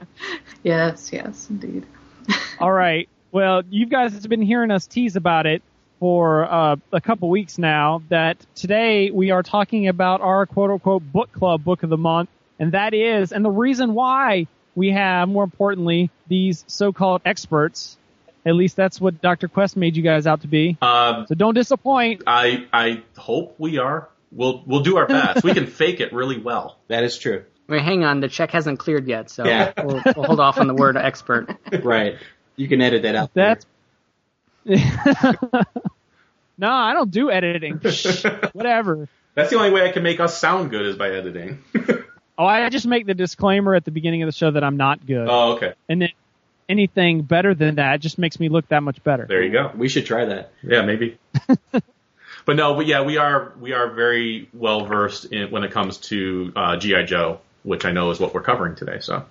Yes, 0.64 1.12
yes, 1.12 1.50
indeed. 1.50 1.86
All 2.60 2.72
right. 2.72 3.10
Well, 3.32 3.64
you 3.70 3.86
guys 3.86 4.14
have 4.14 4.24
been 4.30 4.42
hearing 4.42 4.72
us 4.72 4.88
tease 4.88 5.16
about 5.18 5.46
it 5.46 5.62
for 6.00 6.50
uh, 6.50 6.78
a 6.92 7.02
couple 7.02 7.30
weeks 7.30 7.58
now. 7.58 8.02
That 8.10 8.38
today 8.56 9.12
we 9.12 9.32
are 9.32 9.44
talking 9.44 9.90
about 9.90 10.22
our 10.22 10.46
quote 10.46 10.72
unquote 10.72 11.04
book 11.12 11.32
club 11.34 11.64
book 11.64 11.84
of 11.84 11.90
the 11.90 11.98
month, 11.98 12.30
and 12.60 12.72
that 12.72 12.94
is, 12.94 13.34
and 13.34 13.44
the 13.44 13.52
reason 13.52 13.94
why 13.94 14.48
we 14.76 14.92
have, 14.92 15.28
more 15.28 15.44
importantly, 15.44 16.10
these 16.28 16.64
so-called 16.68 17.22
experts. 17.26 17.98
At 18.46 18.56
least 18.56 18.76
that's 18.76 19.00
what 19.00 19.22
Dr. 19.22 19.48
Quest 19.48 19.78
made 19.78 19.96
you 19.96 20.04
guys 20.04 20.28
out 20.28 20.42
to 20.42 20.48
be. 20.48 20.78
Uh, 20.82 21.26
So 21.28 21.36
don't 21.36 21.54
disappoint. 21.54 22.24
I 22.28 22.66
I 22.74 23.04
hope 23.18 23.56
we 23.58 23.78
are. 23.78 24.10
We'll 24.32 24.64
we'll 24.66 24.82
do 24.82 24.98
our 24.98 25.08
best. 25.08 25.44
we 25.44 25.54
can 25.54 25.68
fake 25.68 26.00
it 26.02 26.12
really 26.14 26.40
well. 26.40 26.78
That 26.88 27.04
is 27.04 27.18
true. 27.18 27.44
Wait, 27.70 27.82
hang 27.82 28.04
on. 28.04 28.20
The 28.20 28.28
check 28.28 28.52
hasn't 28.52 28.80
cleared 28.80 29.08
yet, 29.08 29.30
so 29.30 29.46
Yeah. 29.46 29.72
we'll, 29.84 30.02
we'll 30.16 30.26
hold 30.26 30.40
off 30.42 30.58
on 30.58 30.68
the 30.68 30.74
word 30.74 30.98
expert. 31.10 31.56
Right. 31.84 32.18
You 32.58 32.68
can 32.68 32.82
edit 32.82 33.04
that 33.04 33.16
out. 33.16 33.32
That's. 33.34 33.66
no, 34.66 34.78
I 36.70 36.94
don't 36.94 37.12
do 37.12 37.32
editing. 37.32 37.80
Whatever. 38.54 39.08
That's 39.36 39.50
the 39.50 39.58
only 39.58 39.72
way 39.72 39.88
I 39.88 39.92
can 39.92 40.04
make 40.04 40.20
us 40.20 40.38
sound 40.38 40.70
good 40.70 40.86
is 40.86 40.96
by 40.96 41.10
editing. 41.10 41.64
Oh, 42.38 42.46
I 42.46 42.70
just 42.70 42.88
make 42.88 43.06
the 43.06 43.14
disclaimer 43.14 43.76
at 43.76 43.86
the 43.86 43.92
beginning 43.92 44.24
of 44.24 44.28
the 44.28 44.32
show 44.34 44.52
that 44.52 44.64
I'm 44.64 44.78
not 44.78 45.06
good. 45.06 45.28
oh, 45.30 45.54
okay. 45.54 45.74
and 45.90 46.02
then 46.02 46.10
anything 46.70 47.22
better 47.22 47.54
than 47.54 47.76
that 47.76 48.00
just 48.02 48.18
makes 48.18 48.40
me 48.40 48.50
look 48.50 48.68
that 48.70 48.84
much 48.84 49.04
better. 49.04 49.26
There 49.28 49.44
you 49.44 49.52
go. 49.52 49.72
We 49.76 49.90
should 49.90 50.06
try 50.06 50.26
that. 50.26 50.52
Yeah, 50.62 50.84
maybe. 50.84 51.18
but 52.46 52.56
no, 52.56 52.76
but 52.76 52.86
yeah, 52.86 53.04
we 53.04 53.18
are 53.18 53.54
we 53.60 53.74
are 53.74 53.92
very 53.92 54.50
well 54.54 54.86
versed 54.86 55.26
in 55.26 55.52
when 55.52 55.64
it 55.64 55.72
comes 55.72 55.98
to 55.98 56.54
uh, 56.56 56.78
GI 56.78 57.06
Joe, 57.06 57.40
which 57.64 57.86
I 57.86 57.92
know 57.92 58.12
is 58.12 58.20
what 58.20 58.34
we're 58.34 58.42
covering 58.42 58.76
today. 58.76 59.00
So 59.00 59.26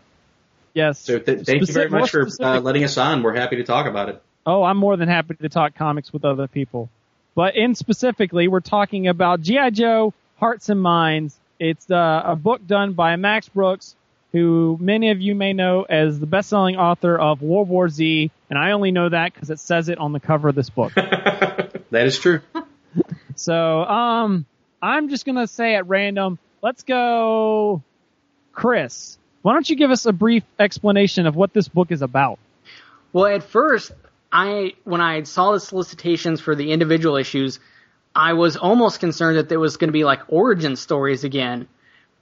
Yes. 0.75 0.99
So 0.99 1.19
th- 1.19 1.45
thank 1.47 1.67
you 1.67 1.73
very 1.73 1.91
much 1.91 2.11
for 2.11 2.29
uh, 2.41 2.61
letting 2.61 2.85
us 2.85 2.97
on. 2.97 3.23
We're 3.23 3.35
happy 3.35 3.57
to 3.57 3.65
talk 3.65 3.87
about 3.87 4.09
it. 4.09 4.23
Oh, 4.47 4.63
I'm 4.63 4.77
more 4.77 4.97
than 4.97 5.09
happy 5.09 5.35
to 5.35 5.49
talk 5.49 5.75
comics 5.75 6.13
with 6.13 6.25
other 6.25 6.49
people. 6.49 6.89
But 7.35 7.57
in 7.57 7.75
specifically, 7.75 8.49
we're 8.49 8.61
talking 8.61 9.09
about 9.09 9.41
G.I. 9.41 9.71
Joe 9.71 10.13
Hearts 10.39 10.69
and 10.69 10.81
Minds. 10.81 11.39
It's 11.59 11.91
uh, 11.91 12.23
a 12.25 12.37
book 12.37 12.67
done 12.67 12.93
by 12.95 13.15
Max 13.17 13.49
Brooks, 13.49 13.95
who 14.33 14.79
many 14.81 15.11
of 15.11 15.21
you 15.21 15.35
may 15.35 15.53
know 15.53 15.83
as 15.83 16.19
the 16.19 16.27
best-selling 16.27 16.77
author 16.77 17.19
of 17.19 17.43
World 17.43 17.69
War 17.69 17.89
Z, 17.89 18.31
and 18.49 18.59
I 18.59 18.73
only 18.73 18.91
know 18.91 19.09
that 19.09 19.35
because 19.35 19.51
it 19.51 19.61
says 19.61 19.89
it 19.89 19.99
on 19.99 20.13
the 20.13 20.21
cover 20.21 20.49
of 20.49 20.55
this 20.55 20.71
book. 20.71 20.93
That 21.93 22.07
is 22.07 22.19
true. 22.19 22.41
so, 23.37 23.85
um, 23.85 24.47
I'm 24.81 25.11
just 25.11 25.27
gonna 25.27 25.47
say 25.47 25.75
at 25.75 25.87
random, 25.87 26.39
let's 26.63 26.85
go, 26.85 27.83
Chris. 28.53 29.19
Why 29.43 29.53
don't 29.53 29.69
you 29.69 29.77
give 29.77 29.91
us 29.91 30.07
a 30.07 30.13
brief 30.13 30.43
explanation 30.59 31.27
of 31.27 31.37
what 31.37 31.53
this 31.53 31.69
book 31.69 31.93
is 31.93 32.01
about? 32.01 32.39
Well, 33.13 33.27
at 33.27 33.43
first, 33.43 33.93
I 34.33 34.73
when 34.85 35.03
I 35.03 35.25
saw 35.25 35.53
the 35.53 35.61
solicitations 35.61 36.41
for 36.41 36.55
the 36.55 36.73
individual 36.73 37.17
issues, 37.17 37.61
I 38.15 38.33
was 38.33 38.57
almost 38.57 39.01
concerned 39.01 39.37
that 39.37 39.51
there 39.51 39.61
was 39.61 39.77
going 39.77 39.89
to 39.89 39.93
be 39.93 40.05
like 40.05 40.21
origin 40.29 40.77
stories 40.77 41.25
again. 41.25 41.69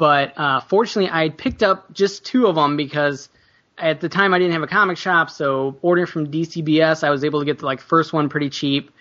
But 0.01 0.33
uh, 0.39 0.61
fortunately, 0.61 1.11
I 1.13 1.29
picked 1.29 1.63
up 1.63 1.93
just 1.93 2.25
two 2.25 2.47
of 2.47 2.55
them 2.55 2.79
because 2.79 3.29
at 3.77 4.01
the 4.01 4.09
time 4.09 4.33
I 4.33 4.39
didn't 4.39 4.55
have 4.55 4.63
a 4.63 4.67
comic 4.67 4.97
shop, 4.97 5.29
so 5.29 5.77
ordering 5.83 6.07
from 6.07 6.33
DCBS, 6.33 7.05
I 7.05 7.11
was 7.11 7.23
able 7.23 7.41
to 7.41 7.45
get 7.45 7.59
the 7.59 7.67
like 7.67 7.83
first 7.83 8.11
one 8.11 8.31
pretty 8.31 8.49
cheap, 8.49 8.93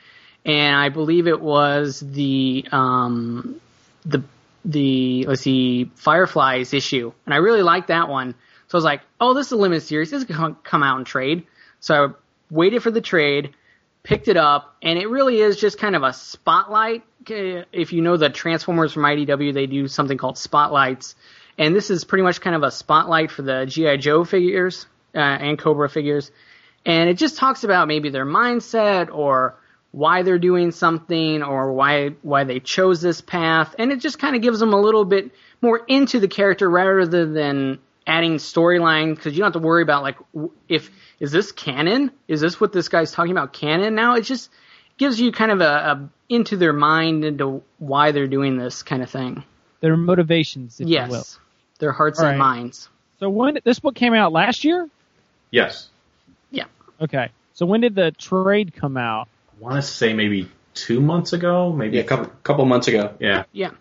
and 0.44 0.76
I 0.76 0.90
believe 0.90 1.26
it 1.26 1.40
was 1.40 2.02
the 2.02 2.66
um, 2.74 3.62
the 4.06 4.24
the 4.66 5.24
let's 5.26 5.44
see 5.44 5.90
Fireflies 5.96 6.74
issue, 6.74 7.14
and 7.26 7.34
I 7.34 7.38
really 7.38 7.64
liked 7.64 7.88
that 7.88 8.10
one. 8.10 8.36
So 8.68 8.76
I 8.76 8.80
was 8.80 8.84
like, 8.84 9.02
oh, 9.22 9.34
this 9.34 9.46
is 9.46 9.54
a 9.54 9.56
limited 9.56 9.84
series. 9.84 10.12
This 10.12 10.26
can 10.26 10.56
come 10.66 10.84
out 10.84 10.98
and 10.98 11.08
trade. 11.08 11.48
So 11.80 12.08
I 12.08 12.10
waited 12.50 12.84
for 12.84 12.92
the 12.92 13.00
trade, 13.00 13.56
picked 14.04 14.28
it 14.28 14.38
up, 14.38 14.76
and 14.82 14.98
it 14.98 15.08
really 15.10 15.40
is 15.40 15.58
just 15.58 15.78
kind 15.78 15.96
of 15.96 16.04
a 16.04 16.14
spotlight. 16.14 17.04
If 17.28 17.94
you 17.94 18.02
know 18.02 18.18
the 18.18 18.30
Transformers 18.30 18.94
from 18.94 19.04
IDW, 19.04 19.54
they 19.54 19.68
do 19.68 19.88
something 19.88 20.18
called 20.18 20.38
spotlights, 20.38 21.16
and 21.58 21.76
this 21.76 21.90
is 21.90 22.06
pretty 22.06 22.24
much 22.24 22.42
kind 22.42 22.56
of 22.56 22.64
a 22.64 22.72
spotlight 22.72 23.32
for 23.32 23.42
the 23.42 23.66
GI 23.66 23.98
Joe 23.98 24.24
figures 24.24 24.88
uh, 25.14 25.20
and 25.20 25.60
Cobra 25.60 25.90
figures, 25.90 26.32
and 26.86 27.10
it 27.10 27.16
just 27.16 27.38
talks 27.38 27.64
about 27.64 27.88
maybe 27.88 28.10
their 28.10 28.26
mindset 28.26 29.14
or 29.14 29.56
why 29.92 30.22
they're 30.22 30.40
doing 30.40 30.72
something 30.72 31.42
or 31.42 31.74
why 31.74 32.10
why 32.22 32.44
they 32.44 32.60
chose 32.60 33.02
this 33.02 33.22
path, 33.22 33.76
and 33.78 33.92
it 33.92 34.00
just 34.00 34.20
kind 34.20 34.36
of 34.36 34.42
gives 34.42 34.60
them 34.60 34.74
a 34.74 34.80
little 34.80 35.06
bit 35.06 35.32
more 35.62 35.82
into 35.88 36.20
the 36.20 36.28
character 36.28 36.70
rather 36.70 37.26
than 37.26 37.80
adding 38.10 38.38
storyline 38.38 39.16
because 39.16 39.34
you 39.34 39.40
don't 39.40 39.54
have 39.54 39.62
to 39.62 39.66
worry 39.66 39.84
about 39.84 40.04
like 40.04 40.18
if 40.68 40.90
is 41.20 41.32
this 41.32 41.52
canon? 41.52 42.12
Is 42.28 42.42
this 42.42 42.60
what 42.60 42.74
this 42.74 42.90
guy's 42.90 43.12
talking 43.12 43.32
about 43.32 43.54
canon 43.54 43.94
now? 43.96 44.16
It 44.16 44.22
just 44.24 44.50
gives 44.98 45.22
you 45.22 45.32
kind 45.32 45.52
of 45.52 45.62
a, 45.62 45.64
a 45.66 46.10
into 46.28 46.58
their 46.58 46.74
mind 46.74 47.24
into 47.24 47.62
why 47.78 48.12
they're 48.12 48.28
doing 48.28 48.58
this 48.58 48.84
kind 48.84 49.04
of 49.04 49.10
thing. 49.10 49.44
Their 49.82 49.96
motivations, 49.96 50.80
if 50.80 50.88
you 50.88 50.98
will. 51.00 51.10
yes, 51.12 51.40
their 51.80 51.92
hearts 51.92 52.20
All 52.20 52.26
and 52.26 52.40
right. 52.40 52.56
minds. 52.56 52.90
So 53.20 53.30
when 53.30 53.60
this 53.64 53.80
book 53.80 53.96
came 53.96 54.14
out 54.14 54.32
last 54.32 54.64
year? 54.64 54.90
Yes. 55.52 55.90
Yeah, 56.52 56.66
Okay. 57.02 57.30
So 57.54 57.66
when 57.66 57.82
did 57.82 57.94
the 57.96 58.12
trade 58.12 58.74
come 58.76 58.96
out? 58.98 59.28
I 59.58 59.64
want 59.64 59.76
to 59.76 59.82
say 59.82 60.14
maybe 60.14 60.50
two 60.74 61.02
months 61.02 61.34
ago, 61.34 61.72
maybe 61.74 61.98
Yeah, 61.98 62.04
a 62.04 62.06
couple 62.06 62.32
couple 62.44 62.66
months 62.66 62.88
ago. 62.88 63.14
Yeah. 63.20 63.44
yeah. 63.52 63.72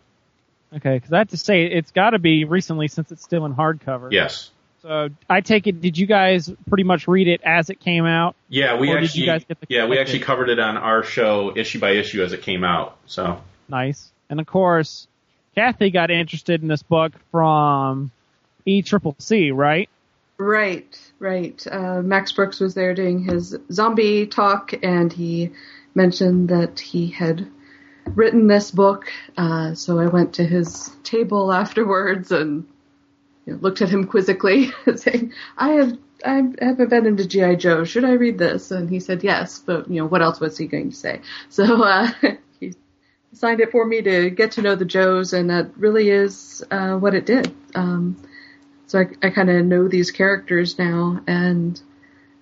Okay, 0.75 0.97
because 0.97 1.13
I 1.13 1.19
have 1.19 1.29
to 1.29 1.37
say 1.37 1.65
it's 1.65 1.91
got 1.93 2.11
to 2.11 2.19
be 2.19 2.45
recently 2.45 2.89
since 2.89 3.11
it's 3.11 3.23
still 3.23 3.47
in 3.47 3.55
hardcover. 3.55 4.13
Yes. 4.13 4.51
So 4.83 5.09
I 5.29 5.41
take 5.41 5.67
it. 5.67 5.81
Did 5.81 5.99
you 5.99 6.07
guys 6.07 6.51
pretty 6.69 6.85
much 6.85 7.09
read 7.09 7.27
it 7.27 7.41
as 7.43 7.69
it 7.71 7.81
came 7.81 8.05
out? 8.07 8.37
Yeah, 8.49 8.79
we 8.79 8.93
actually 8.93 9.23
you 9.23 9.27
guys 9.27 9.45
get 9.45 9.61
the 9.61 9.67
yeah 9.69 9.85
we 9.85 9.97
collected? 9.97 10.01
actually 10.01 10.25
covered 10.25 10.49
it 10.51 10.59
on 10.59 10.77
our 10.77 11.03
show 11.03 11.57
issue 11.57 11.81
by 11.81 11.91
issue 11.93 12.23
as 12.23 12.33
it 12.33 12.43
came 12.43 12.65
out. 12.65 12.97
So 13.07 13.41
Nice. 13.69 14.11
And 14.31 14.41
of 14.41 14.47
course, 14.47 15.09
Kathy 15.55 15.91
got 15.91 16.11
interested 16.11 16.63
in 16.63 16.69
this 16.69 16.83
book 16.83 17.13
from 17.31 18.11
E 18.65 18.83
Triple 18.83 19.17
C, 19.19 19.51
right? 19.51 19.89
Right, 20.39 20.97
right. 21.19 21.67
Uh, 21.69 22.01
Max 22.03 22.31
Brooks 22.31 22.61
was 22.61 22.75
there 22.75 22.95
doing 22.95 23.25
his 23.25 23.57
zombie 23.73 24.27
talk, 24.27 24.73
and 24.85 25.13
he 25.13 25.51
mentioned 25.95 26.51
that 26.51 26.79
he 26.79 27.09
had 27.11 27.49
written 28.15 28.47
this 28.47 28.71
book. 28.71 29.11
Uh, 29.37 29.75
so 29.75 29.99
I 29.99 30.07
went 30.07 30.35
to 30.35 30.45
his 30.45 30.91
table 31.03 31.53
afterwards 31.53 32.33
and 32.33 32.67
you 33.47 33.55
know, 33.55 33.59
looked 33.61 33.83
at 33.83 33.89
him 33.89 34.07
quizzically, 34.07 34.71
saying, 34.97 35.33
"I 35.57 35.71
have." 35.73 35.99
I 36.25 36.43
haven't 36.61 36.91
been 36.91 37.07
into 37.07 37.29
GI 37.29 37.55
Joe. 37.59 37.85
Should 37.85 38.05
I 38.05 38.15
read 38.15 38.39
this? 38.39 38.73
And 38.73 38.91
he 38.91 38.99
said 38.99 39.23
yes, 39.23 39.61
but 39.61 39.89
you 39.89 40.01
know 40.01 40.07
what 40.07 40.21
else 40.21 40.41
was 40.41 40.59
he 40.59 40.67
going 40.67 40.91
to 40.91 40.97
say? 40.97 41.21
So 41.49 41.85
uh, 41.85 42.11
he 42.59 42.75
signed 43.33 43.61
it 43.61 43.71
for 43.71 43.87
me 43.87 44.03
to 44.03 44.29
get 44.31 44.51
to 44.53 44.63
know 44.63 44.75
the 44.75 44.85
Joes, 44.85 45.33
and 45.33 45.49
that 45.51 45.71
really 45.77 46.11
is 46.11 46.65
uh, 46.73 46.97
what 46.97 47.15
it 47.15 47.25
did. 47.25 47.55
Um, 47.77 48.21
so 48.89 48.99
I, 48.99 49.27
I 49.29 49.31
kind 49.31 49.49
of 49.49 49.65
know 49.65 49.87
these 49.87 50.11
characters 50.11 50.77
now, 50.77 51.21
and 51.29 51.81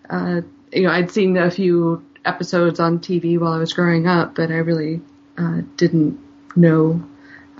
uh, 0.08 0.40
you 0.72 0.84
know 0.84 0.90
I'd 0.90 1.10
seen 1.10 1.36
a 1.36 1.50
few 1.50 2.02
episodes 2.24 2.80
on 2.80 3.00
TV 3.00 3.38
while 3.38 3.52
I 3.52 3.58
was 3.58 3.74
growing 3.74 4.06
up, 4.06 4.34
but 4.34 4.50
I 4.50 4.56
really 4.56 5.02
uh, 5.38 5.60
didn't 5.76 6.18
know 6.54 7.02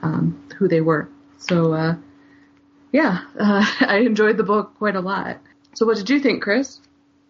um, 0.03 0.43
who 0.57 0.69
they 0.69 0.81
were. 0.81 1.09
So 1.39 1.73
uh, 1.73 1.97
yeah, 2.93 3.21
uh, 3.39 3.67
I 3.81 3.99
enjoyed 3.99 4.37
the 4.37 4.43
book 4.43 4.77
quite 4.79 4.97
a 4.97 5.01
lot. 5.01 5.39
So 5.75 5.87
what 5.87 5.97
did 5.97 6.09
you 6.09 6.21
think, 6.21 6.43
Chris? 6.43 6.81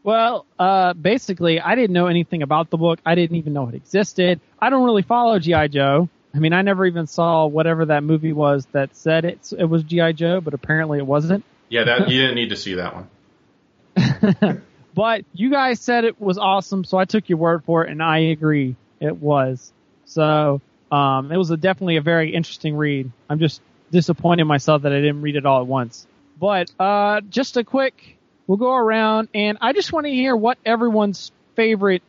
Well, 0.02 0.46
uh, 0.58 0.92
basically, 0.94 1.60
I 1.60 1.74
didn't 1.74 1.92
know 1.92 2.06
anything 2.06 2.42
about 2.42 2.70
the 2.70 2.76
book. 2.76 3.00
I 3.04 3.16
didn't 3.16 3.38
even 3.38 3.52
know 3.52 3.68
it 3.68 3.74
existed. 3.74 4.40
I 4.60 4.70
don't 4.70 4.84
really 4.84 5.02
follow 5.02 5.38
GI 5.40 5.68
Joe. 5.68 6.08
I 6.32 6.38
mean, 6.38 6.52
I 6.52 6.62
never 6.62 6.86
even 6.86 7.08
saw 7.08 7.46
whatever 7.46 7.86
that 7.86 8.04
movie 8.04 8.32
was 8.32 8.66
that 8.72 8.94
said 8.94 9.24
it 9.24 9.52
it 9.58 9.64
was 9.64 9.82
GI 9.82 10.12
Joe, 10.12 10.40
but 10.40 10.54
apparently 10.54 10.98
it 10.98 11.06
wasn't. 11.06 11.44
yeah, 11.68 11.84
that 11.84 12.08
you 12.08 12.20
didn't 12.20 12.36
need 12.36 12.50
to 12.50 12.56
see 12.56 12.74
that 12.74 12.94
one. 12.94 14.62
But 14.96 15.26
you 15.34 15.50
guys 15.50 15.78
said 15.78 16.04
it 16.04 16.18
was 16.18 16.38
awesome, 16.38 16.82
so 16.82 16.96
I 16.96 17.04
took 17.04 17.28
your 17.28 17.36
word 17.36 17.64
for 17.64 17.84
it, 17.84 17.90
and 17.90 18.02
I 18.02 18.18
agree, 18.18 18.76
it 18.98 19.14
was. 19.14 19.70
So 20.06 20.60
um, 20.90 21.30
it 21.30 21.36
was 21.36 21.50
a, 21.50 21.56
definitely 21.56 21.96
a 21.96 22.02
very 22.02 22.34
interesting 22.34 22.76
read. 22.76 23.10
I'm 23.28 23.38
just 23.38 23.60
disappointed 23.90 24.42
in 24.42 24.48
myself 24.48 24.82
that 24.82 24.92
I 24.92 24.96
didn't 24.96 25.22
read 25.22 25.36
it 25.36 25.44
all 25.44 25.60
at 25.60 25.66
once. 25.66 26.06
But 26.38 26.70
uh, 26.78 27.20
just 27.22 27.56
a 27.56 27.64
quick, 27.64 28.16
we'll 28.46 28.58
go 28.58 28.74
around, 28.74 29.28
and 29.34 29.58
I 29.60 29.72
just 29.72 29.92
want 29.92 30.06
to 30.06 30.12
hear 30.12 30.34
what 30.36 30.58
everyone's 30.64 31.32
favorite, 31.54 32.02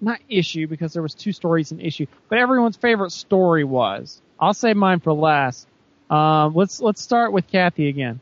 not 0.00 0.20
issue 0.28 0.66
because 0.66 0.92
there 0.92 1.02
was 1.02 1.14
two 1.14 1.32
stories 1.32 1.72
in 1.72 1.80
issue, 1.80 2.06
but 2.28 2.38
everyone's 2.38 2.76
favorite 2.76 3.12
story 3.12 3.64
was. 3.64 4.20
I'll 4.38 4.54
save 4.54 4.76
mine 4.76 5.00
for 5.00 5.12
last. 5.12 5.66
Um, 6.10 6.54
let's 6.54 6.80
let's 6.80 7.00
start 7.00 7.32
with 7.32 7.46
Kathy 7.48 7.88
again. 7.88 8.20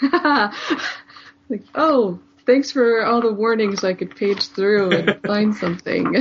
like, 0.12 1.62
oh, 1.74 2.20
thanks 2.46 2.70
for 2.70 3.04
all 3.04 3.20
the 3.20 3.32
warnings. 3.32 3.84
I 3.84 3.94
could 3.94 4.14
page 4.14 4.48
through 4.48 4.92
and 4.92 5.22
find 5.26 5.54
something. 5.54 6.12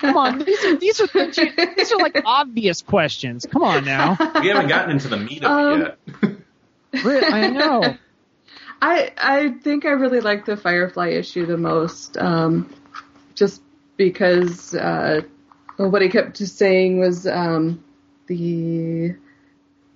Come 0.00 0.16
on, 0.16 0.38
these 0.38 0.64
are 0.64 0.76
these 0.76 1.00
are 1.00 1.06
the, 1.06 1.72
these 1.76 1.92
are 1.92 1.98
like 1.98 2.22
obvious 2.24 2.82
questions. 2.82 3.46
Come 3.50 3.62
on 3.62 3.84
now. 3.84 4.16
We 4.40 4.48
haven't 4.48 4.68
gotten 4.68 4.90
into 4.92 5.08
the 5.08 5.16
meat 5.18 5.44
of 5.44 5.50
Um, 5.50 5.82
it 6.22 6.38
yet. 7.04 7.32
I 7.32 7.48
know. 7.48 7.96
I 8.82 9.12
I 9.16 9.48
think 9.62 9.84
I 9.84 9.90
really 9.90 10.20
like 10.20 10.44
the 10.44 10.56
Firefly 10.56 11.08
issue 11.10 11.46
the 11.46 11.56
most, 11.56 12.16
um, 12.16 12.72
just 13.34 13.62
because 13.96 14.74
uh, 14.74 15.22
what 15.76 16.02
he 16.02 16.08
kept 16.08 16.36
just 16.36 16.58
saying 16.58 16.98
was 16.98 17.26
um, 17.26 17.82
the 18.26 19.14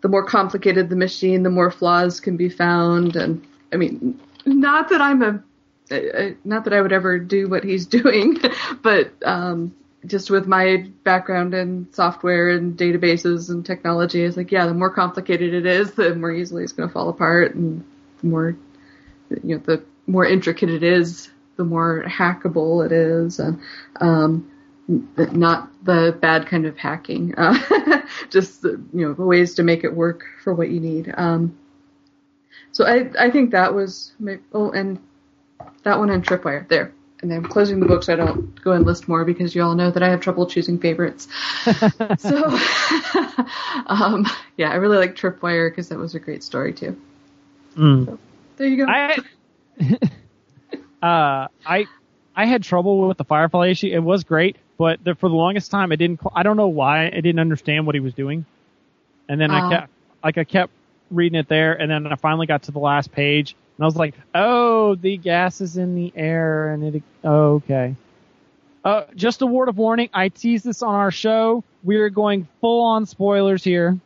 the 0.02 0.08
more 0.08 0.24
complicated 0.24 0.88
the 0.88 0.96
machine, 0.96 1.42
the 1.42 1.50
more 1.50 1.70
flaws 1.70 2.20
can 2.20 2.36
be 2.36 2.48
found, 2.48 3.16
and 3.16 3.44
I 3.72 3.76
mean, 3.76 4.20
not 4.46 4.88
that 4.90 5.00
I'm 5.00 5.22
a 5.22 5.42
uh, 5.88 6.30
not 6.44 6.64
that 6.64 6.72
I 6.72 6.80
would 6.80 6.92
ever 6.92 7.18
do 7.18 7.48
what 7.48 7.62
he's 7.64 7.86
doing, 8.00 8.38
but 8.82 9.12
um, 9.24 9.74
just 10.04 10.30
with 10.30 10.46
my 10.46 10.88
background 11.04 11.54
in 11.54 11.88
software 11.92 12.50
and 12.50 12.76
databases 12.76 13.50
and 13.50 13.64
technology, 13.64 14.22
it's 14.22 14.36
like, 14.36 14.52
yeah, 14.52 14.66
the 14.66 14.74
more 14.74 14.90
complicated 14.90 15.54
it 15.54 15.66
is, 15.66 15.92
the 15.92 16.14
more 16.14 16.32
easily 16.32 16.64
it's 16.64 16.72
going 16.72 16.88
to 16.88 16.92
fall 16.92 17.08
apart, 17.08 17.54
and 17.54 17.84
the 18.20 18.26
more 18.26 18.56
you 19.42 19.56
know, 19.56 19.62
the 19.64 19.82
more 20.06 20.24
intricate 20.24 20.70
it 20.70 20.82
is, 20.82 21.30
the 21.56 21.64
more 21.64 22.04
hackable 22.06 22.84
it 22.84 22.92
is, 22.92 23.38
and 23.38 23.60
um, 24.00 24.50
not 24.88 25.68
the 25.84 26.16
bad 26.20 26.46
kind 26.46 26.66
of 26.66 26.76
hacking, 26.76 27.34
uh, 27.36 28.00
just 28.30 28.62
you 28.64 28.86
know 28.92 29.12
ways 29.12 29.54
to 29.54 29.62
make 29.62 29.84
it 29.84 29.94
work 29.94 30.24
for 30.42 30.54
what 30.54 30.68
you 30.68 30.80
need. 30.80 31.12
Um, 31.16 31.56
so 32.76 32.84
I 32.84 33.10
I 33.18 33.30
think 33.30 33.52
that 33.52 33.72
was 33.72 34.12
my, 34.18 34.38
oh 34.52 34.70
and 34.70 34.98
that 35.82 35.98
one 35.98 36.10
and 36.10 36.22
Tripwire 36.22 36.68
there. 36.68 36.92
And 37.22 37.30
then 37.30 37.38
I'm 37.38 37.44
closing 37.46 37.80
the 37.80 37.86
book 37.86 38.02
so 38.02 38.12
I 38.12 38.16
don't 38.16 38.62
go 38.62 38.72
and 38.72 38.84
list 38.84 39.08
more 39.08 39.24
because 39.24 39.54
you 39.54 39.62
all 39.62 39.74
know 39.74 39.90
that 39.90 40.02
I 40.02 40.10
have 40.10 40.20
trouble 40.20 40.46
choosing 40.46 40.78
favorites. 40.78 41.26
so, 42.18 42.36
um, 43.86 44.26
yeah, 44.58 44.70
I 44.70 44.74
really 44.74 44.98
like 44.98 45.16
Tripwire 45.16 45.70
because 45.70 45.88
that 45.88 45.98
was 45.98 46.14
a 46.14 46.20
great 46.20 46.44
story 46.44 46.74
too. 46.74 47.00
Mm. 47.74 48.18
There 48.58 48.68
you 48.68 48.84
go. 48.84 48.92
I 48.92 49.16
uh, 51.02 51.48
I 51.64 51.86
I 52.34 52.44
had 52.44 52.62
trouble 52.62 53.08
with 53.08 53.16
the 53.16 53.24
Firefly 53.24 53.68
issue. 53.68 53.88
It 53.88 54.00
was 54.00 54.24
great, 54.24 54.58
but 54.76 55.02
the, 55.02 55.14
for 55.14 55.30
the 55.30 55.34
longest 55.34 55.70
time, 55.70 55.92
I 55.92 55.96
didn't. 55.96 56.20
I 56.34 56.42
don't 56.42 56.58
know 56.58 56.68
why 56.68 57.06
I 57.06 57.20
didn't 57.22 57.38
understand 57.38 57.86
what 57.86 57.94
he 57.94 58.00
was 58.02 58.12
doing, 58.12 58.44
and 59.30 59.40
then 59.40 59.50
I 59.50 59.62
Oh. 59.62 59.68
kept 59.70 59.90
like 60.22 60.36
I 60.36 60.44
kept 60.44 60.72
reading 61.10 61.38
it 61.38 61.48
there, 61.48 61.74
and 61.74 61.90
then 61.90 62.06
I 62.06 62.16
finally 62.16 62.46
got 62.46 62.64
to 62.64 62.72
the 62.72 62.78
last 62.78 63.12
page, 63.12 63.54
and 63.76 63.84
I 63.84 63.86
was 63.86 63.96
like, 63.96 64.14
"Oh, 64.34 64.94
the 64.94 65.16
gas 65.16 65.60
is 65.60 65.76
in 65.76 65.94
the 65.94 66.12
air," 66.16 66.72
and 66.72 66.96
it. 66.96 67.02
Oh, 67.24 67.54
okay. 67.54 67.94
Uh, 68.84 69.04
just 69.16 69.42
a 69.42 69.46
word 69.46 69.68
of 69.68 69.76
warning. 69.76 70.08
I 70.14 70.28
teased 70.28 70.64
this 70.64 70.82
on 70.82 70.94
our 70.94 71.10
show. 71.10 71.64
We 71.82 71.96
are 71.96 72.08
going 72.08 72.46
full 72.60 72.82
on 72.84 73.06
spoilers 73.06 73.64
here. 73.64 73.98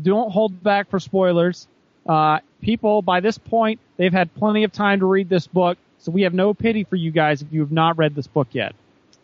Don't 0.00 0.30
hold 0.30 0.62
back 0.62 0.90
for 0.90 1.00
spoilers. 1.00 1.66
Uh, 2.06 2.38
people, 2.62 3.02
by 3.02 3.20
this 3.20 3.36
point, 3.36 3.80
they've 3.96 4.12
had 4.12 4.32
plenty 4.34 4.62
of 4.64 4.72
time 4.72 5.00
to 5.00 5.06
read 5.06 5.28
this 5.28 5.46
book, 5.46 5.76
so 5.98 6.12
we 6.12 6.22
have 6.22 6.34
no 6.34 6.54
pity 6.54 6.84
for 6.84 6.96
you 6.96 7.10
guys 7.10 7.42
if 7.42 7.52
you 7.52 7.60
have 7.60 7.72
not 7.72 7.98
read 7.98 8.14
this 8.14 8.28
book 8.28 8.48
yet. 8.52 8.74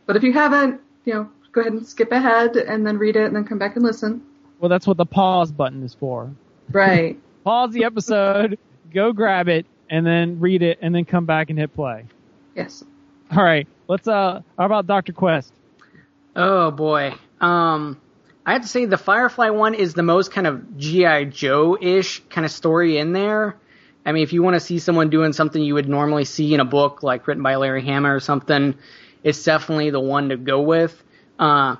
But 0.06 0.16
if 0.16 0.22
you 0.22 0.32
haven't, 0.32 0.80
you 1.04 1.14
know, 1.14 1.30
go 1.52 1.60
ahead 1.60 1.72
and 1.72 1.86
skip 1.86 2.10
ahead 2.10 2.56
and 2.56 2.86
then 2.86 2.98
read 2.98 3.16
it 3.16 3.24
and 3.26 3.36
then 3.36 3.44
come 3.44 3.58
back 3.58 3.76
and 3.76 3.84
listen. 3.84 4.22
Well, 4.58 4.68
that's 4.68 4.86
what 4.86 4.96
the 4.96 5.06
pause 5.06 5.52
button 5.52 5.82
is 5.82 5.94
for. 5.94 6.30
Right. 6.70 7.18
Pause 7.44 7.72
the 7.72 7.84
episode, 7.84 8.58
go 8.92 9.12
grab 9.12 9.48
it, 9.48 9.66
and 9.90 10.06
then 10.06 10.40
read 10.40 10.62
it, 10.62 10.78
and 10.80 10.94
then 10.94 11.04
come 11.04 11.26
back 11.26 11.50
and 11.50 11.58
hit 11.58 11.74
play. 11.74 12.06
yes. 12.54 12.82
All 13.34 13.42
right, 13.42 13.66
let's. 13.88 14.06
Uh, 14.06 14.40
how 14.58 14.66
about 14.66 14.86
Doctor 14.86 15.12
Quest? 15.12 15.52
Oh 16.36 16.70
boy. 16.70 17.14
Um, 17.40 18.00
I 18.46 18.52
have 18.52 18.62
to 18.62 18.68
say 18.68 18.84
the 18.84 18.98
Firefly 18.98 19.50
one 19.50 19.74
is 19.74 19.94
the 19.94 20.02
most 20.02 20.30
kind 20.32 20.46
of 20.46 20.76
GI 20.78 21.26
Joe 21.26 21.76
ish 21.80 22.22
kind 22.28 22.44
of 22.44 22.50
story 22.50 22.98
in 22.98 23.12
there. 23.12 23.56
I 24.06 24.12
mean, 24.12 24.22
if 24.22 24.32
you 24.32 24.42
want 24.42 24.54
to 24.54 24.60
see 24.60 24.78
someone 24.78 25.08
doing 25.08 25.32
something 25.32 25.62
you 25.62 25.74
would 25.74 25.88
normally 25.88 26.26
see 26.26 26.52
in 26.52 26.60
a 26.60 26.64
book 26.64 27.02
like 27.02 27.26
written 27.26 27.42
by 27.42 27.56
Larry 27.56 27.84
Hama 27.84 28.14
or 28.14 28.20
something, 28.20 28.74
it's 29.22 29.42
definitely 29.42 29.90
the 29.90 30.00
one 30.00 30.28
to 30.28 30.36
go 30.36 30.60
with. 30.60 31.02
Uh, 31.38 31.76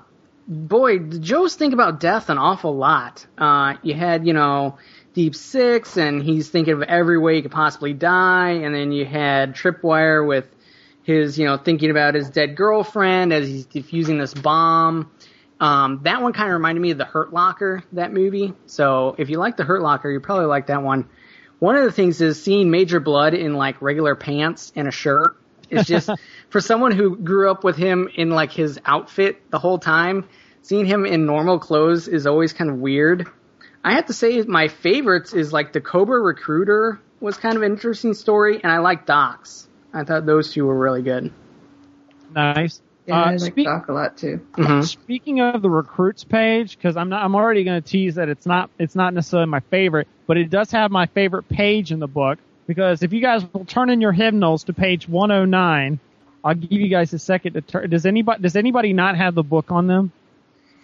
boy, 0.47 0.99
the 0.99 1.19
Joes 1.19 1.55
think 1.55 1.73
about 1.73 1.99
death 1.99 2.29
an 2.29 2.39
awful 2.39 2.75
lot. 2.75 3.25
Uh, 3.37 3.75
you 3.83 3.93
had, 3.93 4.25
you 4.25 4.33
know, 4.33 4.77
Deep 5.15 5.33
Six, 5.33 5.95
and 5.97 6.21
he's 6.21 6.49
thinking 6.49 6.73
of 6.73 6.83
every 6.83 7.17
way 7.17 7.35
he 7.35 7.41
could 7.41 7.51
possibly 7.51 7.93
die, 7.93 8.49
and 8.49 8.75
then 8.75 8.91
you 8.91 9.05
had 9.05 9.55
Tripwire 9.55 10.27
with 10.27 10.45
his, 11.03 11.39
you 11.39 11.45
know, 11.45 11.55
thinking 11.55 11.89
about 11.89 12.15
his 12.15 12.29
dead 12.29 12.57
girlfriend 12.57 13.31
as 13.31 13.47
he's 13.47 13.65
defusing 13.65 14.19
this 14.19 14.33
bomb. 14.33 15.09
Um, 15.59 16.01
that 16.03 16.21
one 16.21 16.33
kind 16.33 16.49
of 16.49 16.55
reminded 16.55 16.81
me 16.81 16.91
of 16.91 16.97
the 16.97 17.05
Hurt 17.05 17.31
Locker, 17.31 17.81
that 17.93 18.11
movie. 18.11 18.53
So 18.65 19.15
if 19.17 19.29
you 19.29 19.37
like 19.37 19.55
the 19.55 19.63
Hurt 19.63 19.81
Locker, 19.81 20.11
you 20.11 20.19
probably 20.19 20.47
like 20.47 20.67
that 20.67 20.83
one. 20.83 21.07
One 21.59 21.77
of 21.77 21.85
the 21.85 21.93
things 21.93 22.19
is 22.19 22.43
seeing 22.43 22.69
Major 22.69 22.99
Blood 22.99 23.33
in 23.33 23.53
like 23.53 23.81
regular 23.81 24.15
pants 24.15 24.73
and 24.75 24.85
a 24.85 24.91
shirt. 24.91 25.37
It's 25.69 25.87
just 25.87 26.09
for 26.49 26.59
someone 26.59 26.91
who 26.91 27.15
grew 27.15 27.49
up 27.49 27.63
with 27.63 27.77
him 27.77 28.09
in 28.13 28.31
like 28.31 28.51
his 28.51 28.81
outfit 28.85 29.49
the 29.49 29.59
whole 29.59 29.79
time, 29.79 30.27
seeing 30.61 30.85
him 30.85 31.05
in 31.05 31.25
normal 31.25 31.57
clothes 31.57 32.09
is 32.09 32.27
always 32.27 32.51
kind 32.51 32.69
of 32.69 32.77
weird. 32.77 33.27
I 33.85 33.93
have 33.93 34.07
to 34.07 34.13
say 34.13 34.41
my 34.41 34.67
favorites 34.67 35.33
is 35.33 35.53
like 35.53 35.71
the 35.71 35.79
Cobra 35.79 36.19
Recruiter 36.19 36.99
was 37.19 37.37
kind 37.37 37.55
of 37.55 37.61
an 37.61 37.71
interesting 37.71 38.15
story, 38.15 38.59
and 38.61 38.71
I 38.71 38.79
like 38.79 39.05
Docs. 39.05 39.67
I 39.93 40.03
thought 40.03 40.25
those 40.25 40.51
two 40.51 40.65
were 40.65 40.77
really 40.77 41.03
good. 41.03 41.31
Nice. 42.33 42.81
Yeah, 43.05 43.21
Uh, 43.21 43.25
I 43.25 43.31
like 43.35 43.39
speak- 43.53 43.65
Doc 43.67 43.87
a 43.87 43.93
lot 43.93 44.17
too. 44.17 44.37
hmm 44.55 44.81
Speaking 44.81 45.39
of 45.39 45.61
the 45.61 45.69
recruits 45.69 46.23
page, 46.23 46.75
because 46.75 46.97
I'm 46.97 47.09
not, 47.09 47.23
I'm 47.23 47.35
already 47.35 47.63
going 47.63 47.81
to 47.81 47.87
tease 47.87 48.15
that 48.15 48.27
it's 48.27 48.47
not, 48.47 48.71
it's 48.79 48.95
not 48.95 49.13
necessarily 49.13 49.47
my 49.47 49.59
favorite, 49.59 50.07
but 50.25 50.37
it 50.37 50.49
does 50.49 50.71
have 50.71 50.89
my 50.89 51.05
favorite 51.05 51.47
page 51.47 51.91
in 51.91 51.99
the 51.99 52.07
book. 52.07 52.39
Because 52.67 53.03
if 53.03 53.13
you 53.13 53.21
guys 53.21 53.45
will 53.53 53.65
turn 53.65 53.91
in 53.91 54.01
your 54.01 54.11
hymnals 54.11 54.63
to 54.63 54.73
page 54.73 55.07
109, 55.07 55.99
I'll 56.43 56.55
give 56.55 56.71
you 56.71 56.87
guys 56.89 57.13
a 57.13 57.19
second 57.19 57.53
to 57.53 57.61
turn. 57.61 57.87
Does 57.91 58.07
anybody, 58.07 58.41
does 58.41 58.55
anybody 58.55 58.91
not 58.93 59.15
have 59.15 59.35
the 59.35 59.43
book 59.43 59.71
on 59.71 59.85
them? 59.85 60.11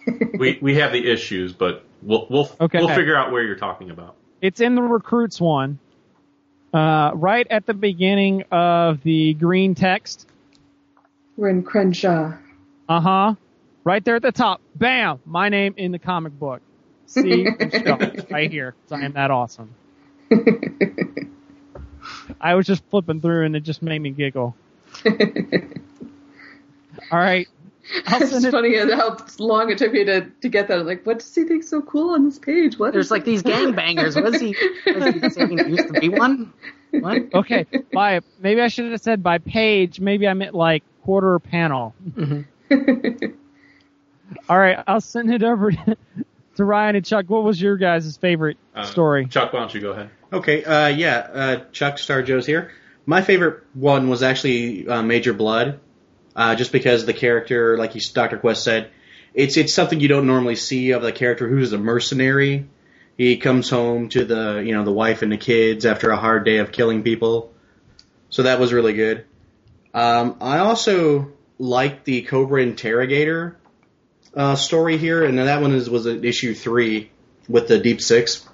We 0.38 0.58
we 0.62 0.76
have 0.76 0.92
the 0.92 1.10
issues, 1.10 1.52
but 1.52 1.84
we'll 2.02 2.26
we'll 2.30 2.50
Okay. 2.60 2.78
we'll 2.78 2.88
figure 2.88 3.16
out 3.16 3.32
where 3.32 3.42
you're 3.44 3.56
talking 3.56 3.90
about. 3.90 4.16
It's 4.40 4.60
in 4.60 4.74
the 4.74 4.82
recruits 4.82 5.40
one, 5.40 5.78
uh, 6.74 7.12
right 7.14 7.46
at 7.50 7.66
the 7.66 7.74
beginning 7.74 8.44
of 8.50 9.02
the 9.02 9.34
green 9.34 9.74
text. 9.74 10.26
We're 11.36 11.48
in 11.48 11.62
Crenshaw. 11.62 12.32
Uh 12.88 13.00
huh. 13.00 13.34
Right 13.84 14.04
there 14.04 14.16
at 14.16 14.22
the 14.22 14.32
top. 14.32 14.60
Bam! 14.76 15.20
My 15.24 15.48
name 15.48 15.74
in 15.76 15.92
the 15.92 15.98
comic 15.98 16.38
book. 16.38 16.60
See, 17.06 17.44
right 18.30 18.50
here. 18.50 18.74
'cause 18.88 19.00
I 19.00 19.04
am 19.04 19.12
that 19.12 19.30
awesome. 19.30 19.74
I 22.40 22.54
was 22.54 22.66
just 22.66 22.82
flipping 22.90 23.20
through 23.20 23.46
and 23.46 23.56
it 23.56 23.60
just 23.60 23.82
made 23.82 23.98
me 24.00 24.10
giggle. 24.10 24.54
All 27.10 27.18
right. 27.18 27.46
I'll 28.06 28.22
it's 28.22 28.30
send 28.30 28.44
it. 28.44 28.50
funny 28.52 28.76
how 28.76 29.16
long 29.38 29.70
it 29.70 29.78
took 29.78 29.92
me 29.92 30.04
to, 30.04 30.22
to 30.42 30.48
get 30.48 30.68
that. 30.68 30.78
I'm 30.78 30.86
like, 30.86 31.04
what 31.04 31.18
does 31.18 31.34
he 31.34 31.44
think 31.44 31.64
so 31.64 31.82
cool 31.82 32.10
on 32.14 32.24
this 32.24 32.38
page? 32.38 32.78
What? 32.78 32.92
There's 32.92 33.10
like 33.10 33.24
these 33.24 33.42
gangbangers. 33.44 34.14
What 34.20 34.34
is 34.34 34.40
he? 34.40 34.56
Was 34.86 35.14
he 35.14 35.30
saying 35.30 35.58
he 35.58 35.64
used 35.70 35.88
to 35.92 36.00
be 36.00 36.08
one? 36.08 36.52
What? 36.92 37.34
Okay. 37.34 37.66
By 37.92 38.20
maybe 38.40 38.60
I 38.60 38.68
should 38.68 38.90
have 38.92 39.00
said 39.00 39.22
by 39.22 39.38
page. 39.38 39.98
Maybe 40.00 40.28
I 40.28 40.34
meant 40.34 40.54
like 40.54 40.84
quarter 41.02 41.38
panel. 41.38 41.94
All 44.48 44.58
right. 44.58 44.82
I'll 44.86 45.00
send 45.00 45.32
it 45.32 45.42
over 45.42 45.72
to, 45.72 45.96
to 46.56 46.64
Ryan 46.64 46.96
and 46.96 47.04
Chuck. 47.04 47.26
What 47.28 47.44
was 47.44 47.60
your 47.60 47.76
guys' 47.76 48.16
favorite 48.16 48.56
Uh, 48.74 48.84
story? 48.84 49.26
Chuck, 49.26 49.52
why 49.52 49.60
don't 49.60 49.74
you 49.74 49.80
go 49.80 49.90
ahead? 49.92 50.10
Okay, 50.32 50.64
uh, 50.64 50.86
yeah, 50.88 51.16
uh, 51.18 51.56
Chuck 51.72 51.98
Star 51.98 52.22
Joe's 52.22 52.46
here. 52.46 52.70
My 53.04 53.20
favorite 53.20 53.64
one 53.74 54.08
was 54.08 54.22
actually 54.22 54.88
uh, 54.88 55.02
Major 55.02 55.34
Blood, 55.34 55.80
uh, 56.34 56.54
just 56.54 56.72
because 56.72 57.04
the 57.04 57.12
character, 57.12 57.76
like 57.76 57.92
Dr. 58.12 58.38
Quest 58.38 58.64
said, 58.64 58.90
it's 59.34 59.56
it's 59.56 59.74
something 59.74 60.00
you 60.00 60.08
don't 60.08 60.26
normally 60.26 60.56
see 60.56 60.90
of 60.92 61.02
the 61.02 61.12
character 61.12 61.48
who's 61.48 61.72
a 61.72 61.78
mercenary. 61.78 62.68
He 63.16 63.36
comes 63.36 63.70
home 63.70 64.08
to 64.10 64.24
the 64.24 64.62
you 64.64 64.74
know 64.74 64.84
the 64.84 64.92
wife 64.92 65.22
and 65.22 65.32
the 65.32 65.38
kids 65.38 65.86
after 65.86 66.10
a 66.10 66.16
hard 66.16 66.44
day 66.44 66.58
of 66.58 66.72
killing 66.72 67.02
people, 67.02 67.52
so 68.30 68.44
that 68.44 68.60
was 68.60 68.72
really 68.72 68.92
good. 68.92 69.24
Um, 69.94 70.36
I 70.40 70.58
also 70.58 71.32
liked 71.58 72.04
the 72.04 72.22
Cobra 72.22 72.62
Interrogator 72.62 73.56
uh, 74.34 74.56
story 74.56 74.96
here, 74.98 75.24
and 75.24 75.38
that 75.38 75.60
one 75.60 75.72
is, 75.72 75.88
was 75.88 76.06
at 76.06 76.24
issue 76.24 76.54
three 76.54 77.10
with 77.48 77.68
the 77.68 77.78
Deep 77.78 78.00
Six 78.00 78.46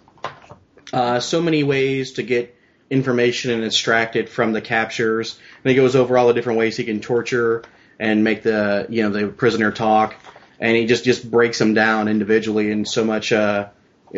uh, 0.92 1.20
so 1.20 1.42
many 1.42 1.62
ways 1.62 2.12
to 2.12 2.22
get 2.22 2.54
information 2.90 3.50
and 3.50 3.64
extract 3.64 4.16
it 4.16 4.28
from 4.28 4.52
the 4.52 4.60
captures. 4.60 5.38
And 5.64 5.70
he 5.70 5.76
goes 5.76 5.94
over 5.94 6.16
all 6.16 6.28
the 6.28 6.34
different 6.34 6.58
ways 6.58 6.76
he 6.76 6.84
can 6.84 7.00
torture 7.00 7.62
and 7.98 8.24
make 8.24 8.42
the 8.42 8.86
you 8.88 9.02
know 9.02 9.10
the 9.10 9.28
prisoner 9.28 9.72
talk. 9.72 10.14
And 10.60 10.76
he 10.76 10.86
just 10.86 11.04
just 11.04 11.30
breaks 11.30 11.58
them 11.58 11.74
down 11.74 12.08
individually 12.08 12.70
and 12.70 12.86
so 12.88 13.04
much 13.04 13.32
uh, 13.32 13.68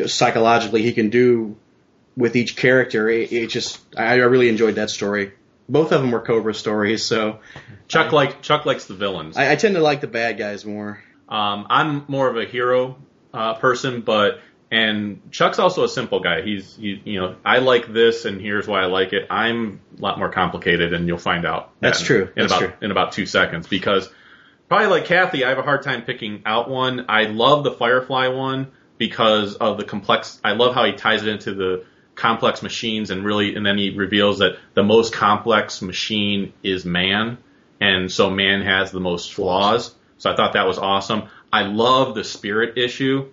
psychologically 0.07 0.83
he 0.83 0.93
can 0.93 1.11
do 1.11 1.57
with 2.17 2.37
each 2.37 2.57
character. 2.57 3.09
It, 3.09 3.33
it 3.33 3.47
just 3.49 3.81
I, 3.97 4.05
I 4.05 4.15
really 4.17 4.49
enjoyed 4.49 4.77
that 4.77 4.91
story. 4.91 5.33
Both 5.69 5.93
of 5.93 6.01
them 6.01 6.11
were 6.11 6.21
Cobra 6.21 6.55
stories, 6.55 7.05
so 7.05 7.41
Chuck 7.89 8.13
like 8.13 8.43
Chuck 8.43 8.67
likes 8.67 8.87
the 8.87 8.95
villains. 8.95 9.37
I, 9.37 9.53
I 9.53 9.57
tend 9.57 9.75
to 9.75 9.81
like 9.81 10.01
the 10.01 10.09
bad 10.09 10.39
guys 10.39 10.65
more. 10.65 11.03
Um, 11.29 11.67
I'm 11.71 12.05
more 12.09 12.29
of 12.29 12.37
a 12.37 12.45
hero 12.45 12.97
uh, 13.33 13.55
person, 13.55 14.01
but 14.01 14.41
and 14.71 15.31
Chuck's 15.33 15.59
also 15.59 15.83
a 15.85 15.89
simple 15.89 16.21
guy. 16.21 16.43
He's 16.43 16.77
he, 16.77 17.01
you 17.05 17.21
know 17.21 17.37
I 17.45 17.59
like 17.59 17.93
this, 17.93 18.25
and 18.25 18.41
here's 18.41 18.69
why 18.69 18.83
I 18.83 18.87
like 18.87 19.13
it. 19.13 19.27
I'm 19.31 19.81
a 19.99 20.01
lot 20.01 20.19
more 20.19 20.31
complicated, 20.31 20.95
and 20.95 21.09
you'll 21.09 21.19
find 21.19 21.45
out. 21.45 21.73
That's 21.81 21.99
that 22.01 22.05
true. 22.05 22.23
In 22.23 22.31
That's 22.37 22.53
about 22.53 22.59
true. 22.59 22.73
in 22.81 22.91
about 22.91 23.13
two 23.13 23.27
seconds, 23.27 23.67
because 23.67 24.09
probably 24.69 24.87
like 24.87 25.07
Kathy, 25.07 25.45
I 25.45 25.49
have 25.49 25.59
a 25.59 25.63
hard 25.63 25.83
time 25.83 26.03
picking 26.03 26.43
out 26.47 26.71
one. 26.71 27.07
I 27.09 27.25
love 27.25 27.65
the 27.65 27.73
Firefly 27.73 28.29
one 28.29 28.71
because 28.97 29.57
of 29.57 29.77
the 29.77 29.85
complex. 29.85 30.41
I 30.45 30.53
love 30.53 30.75
how 30.75 30.85
he 30.85 30.93
ties 30.93 31.23
it 31.23 31.29
into 31.29 31.55
the 31.55 31.85
complex 32.15 32.63
machines, 32.63 33.11
and 33.11 33.25
really, 33.25 33.57
and 33.57 33.67
then 33.67 33.77
he 33.77 33.91
reveals 33.91 34.39
that 34.39 34.57
the 34.75 34.85
most 34.85 35.13
complex 35.13 35.83
machine 35.83 36.53
is 36.63 36.85
man, 36.85 37.39
and 37.81 38.13
so 38.13 38.31
man 38.31 38.63
has 38.63 38.93
the 38.93 39.01
most 39.01 39.33
flaws. 39.33 39.95
So 40.19 40.31
I 40.31 40.37
thought 40.37 40.53
that 40.53 40.67
was 40.67 40.79
awesome. 40.79 41.25
I 41.53 41.63
love 41.63 42.15
the 42.15 42.23
spirit 42.23 42.79
issue 42.79 43.31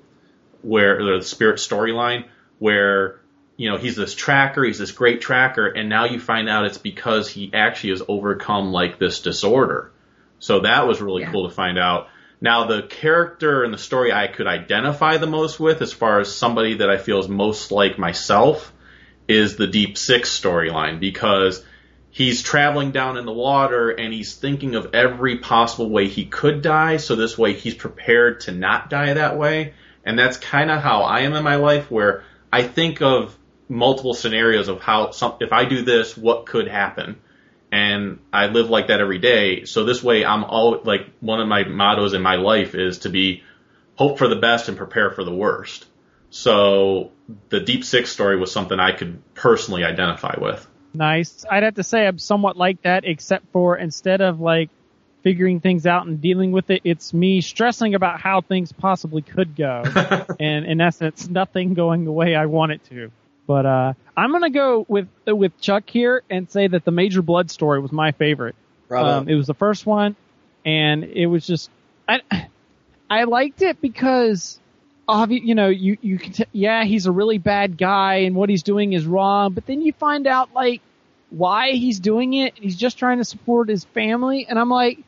where 0.68 1.18
the 1.18 1.24
spirit 1.24 1.58
storyline 1.58 2.26
where 2.60 3.20
you 3.56 3.70
know 3.70 3.78
he's 3.78 3.96
this 3.96 4.14
tracker, 4.14 4.64
he's 4.64 4.78
this 4.78 4.92
great 4.92 5.22
tracker, 5.22 5.68
and 5.68 5.90
now 5.90 6.06
you 6.06 6.20
find 6.20 6.50
out 6.50 6.66
it's 6.66 6.78
because 6.78 7.30
he 7.30 7.52
actually 7.54 7.92
has 7.92 8.04
overcome 8.08 8.72
like 8.72 9.00
this 9.00 9.22
disorder. 9.22 9.92
So 10.40 10.60
that 10.62 10.88
was 10.88 11.02
really 11.02 11.24
Yeah. 11.24 11.32
cool 11.32 11.50
to 11.50 11.54
find 11.56 11.80
out. 11.80 12.10
Now 12.40 12.66
the 12.68 12.84
character 12.84 13.64
and 13.64 13.74
the 13.74 13.80
story 13.80 14.14
I 14.14 14.28
could 14.28 14.46
identify 14.46 15.18
the 15.18 15.26
most 15.26 15.60
with, 15.60 15.82
as 15.82 15.92
far 15.92 16.20
as 16.20 16.34
somebody 16.34 16.76
that 16.76 16.90
I 16.90 16.98
feel 16.98 17.20
is 17.20 17.28
most 17.28 17.72
like 17.72 17.98
myself, 17.98 18.72
is 19.28 19.56
the 19.56 19.66
Deep 19.68 19.98
Six 19.98 20.40
storyline 20.40 21.00
because 21.00 21.64
he's 22.12 22.44
traveling 22.44 22.92
down 22.92 23.18
in 23.18 23.26
the 23.26 23.34
water 23.34 23.90
and 23.90 24.14
he's 24.14 24.36
thinking 24.36 24.76
of 24.76 24.94
every 24.94 25.40
possible 25.40 25.90
way 25.90 26.08
he 26.08 26.26
could 26.26 26.62
die. 26.62 26.98
So 26.98 27.16
this 27.16 27.38
way 27.38 27.54
he's 27.54 27.74
prepared 27.76 28.42
to 28.42 28.52
not 28.52 28.90
die 28.92 29.14
that 29.14 29.38
way. 29.38 29.74
And 30.08 30.18
that's 30.18 30.38
kind 30.38 30.72
of 30.72 30.82
how 30.82 31.02
I 31.02 31.20
am 31.20 31.34
in 31.34 31.44
my 31.44 31.58
life 31.58 31.92
where 31.92 32.24
I 32.52 32.64
think 32.64 33.02
of 33.02 33.38
multiple 33.70 34.14
scenarios 34.14 34.70
of 34.70 34.80
how 34.82 35.12
some, 35.12 35.36
if 35.42 35.52
I 35.52 35.66
do 35.66 35.84
this, 35.84 36.18
what 36.18 36.46
could 36.46 36.68
happen. 36.68 37.18
and 37.72 38.20
I 38.32 38.48
live 38.48 38.70
like 38.70 38.88
that 38.88 39.02
every 39.02 39.20
day. 39.20 39.66
So 39.66 39.84
this 39.84 40.02
way, 40.02 40.24
I'm 40.24 40.44
all 40.44 40.82
like 40.84 41.10
one 41.20 41.42
of 41.42 41.48
my 41.48 41.64
mottos 41.66 42.14
in 42.14 42.22
my 42.22 42.36
life 42.36 42.76
is 42.76 43.00
to 43.00 43.10
be 43.10 43.44
hope 43.96 44.18
for 44.18 44.28
the 44.28 44.36
best 44.38 44.70
and 44.70 44.78
prepare 44.78 45.12
for 45.12 45.24
the 45.24 45.34
worst. 45.34 45.86
So 46.30 47.12
the 47.50 47.60
Deep 47.60 47.84
Six 47.84 48.10
story 48.12 48.38
was 48.38 48.52
something 48.52 48.80
I 48.80 48.92
could 48.92 49.22
personally 49.34 49.84
identify 49.84 50.36
with. 50.40 50.66
Nice. 50.94 51.46
I'd 51.50 51.64
have 51.64 51.76
to 51.76 51.84
say 51.84 52.08
I'm 52.08 52.20
somewhat 52.20 52.58
like 52.58 52.84
that, 52.84 53.04
except 53.06 53.52
for 53.52 53.78
instead 53.78 54.22
of 54.22 54.40
like 54.40 54.70
figuring 55.24 55.60
things 55.60 55.86
out 55.86 56.08
and 56.08 56.22
dealing 56.22 56.52
with 56.52 56.70
it, 56.70 56.82
it's 56.84 57.14
me 57.14 57.42
stressing 57.42 57.96
about 57.96 58.20
how 58.20 58.42
things 58.42 58.72
possibly 58.72 59.22
could 59.22 59.56
go. 59.56 59.84
and 60.40 60.66
in 60.66 60.82
essence, 60.82 61.28
nothing 61.28 61.74
going 61.74 62.06
the 62.06 62.12
way 62.12 62.36
I 62.36 62.46
want 62.46 62.72
it 62.72 62.84
to. 62.86 63.12
But 63.46 63.66
uh, 63.66 63.94
I'm 64.16 64.32
gonna 64.32 64.50
go 64.50 64.86
with 64.90 65.08
with 65.26 65.60
Chuck 65.62 65.90
here 65.90 66.22
and 66.30 66.50
say 66.52 66.68
that 66.68 66.84
the 66.84 66.92
Major 66.92 67.22
Bludd 67.22 67.50
story 67.50 67.80
was 67.80 67.92
my 67.94 68.12
favorite. 68.12 68.56
Um, 69.06 69.30
it 69.30 69.36
was 69.36 69.48
the 69.48 69.54
first 69.54 69.86
one, 69.86 70.16
and 70.66 71.04
it 71.06 71.28
was 71.28 71.48
just 71.48 71.70
I 72.08 72.22
I 73.10 73.24
liked 73.24 73.62
it 73.62 73.80
because 73.80 74.60
obvi- 75.08 75.44
you 75.44 75.56
know 75.56 75.70
you 75.70 75.98
you 76.02 76.18
can 76.20 76.34
t- 76.34 76.46
yeah 76.52 76.84
he's 76.84 77.06
a 77.06 77.12
really 77.12 77.38
bad 77.38 77.78
guy 77.78 78.16
and 78.16 78.36
what 78.36 78.50
he's 78.50 78.64
doing 78.64 78.94
is 78.94 79.06
wrong, 79.06 79.54
but 79.54 79.66
then 79.66 79.82
you 79.82 79.94
find 79.94 80.28
out 80.28 80.54
like 80.54 80.82
why 81.30 81.72
he's 81.72 82.00
doing 82.00 82.34
it. 82.34 82.54
He's 82.58 82.76
just 82.76 82.98
trying 82.98 83.18
to 83.18 83.26
support 83.26 83.70
his 83.70 83.86
family, 83.86 84.46
and 84.48 84.58
I'm 84.58 84.70
like, 84.70 85.00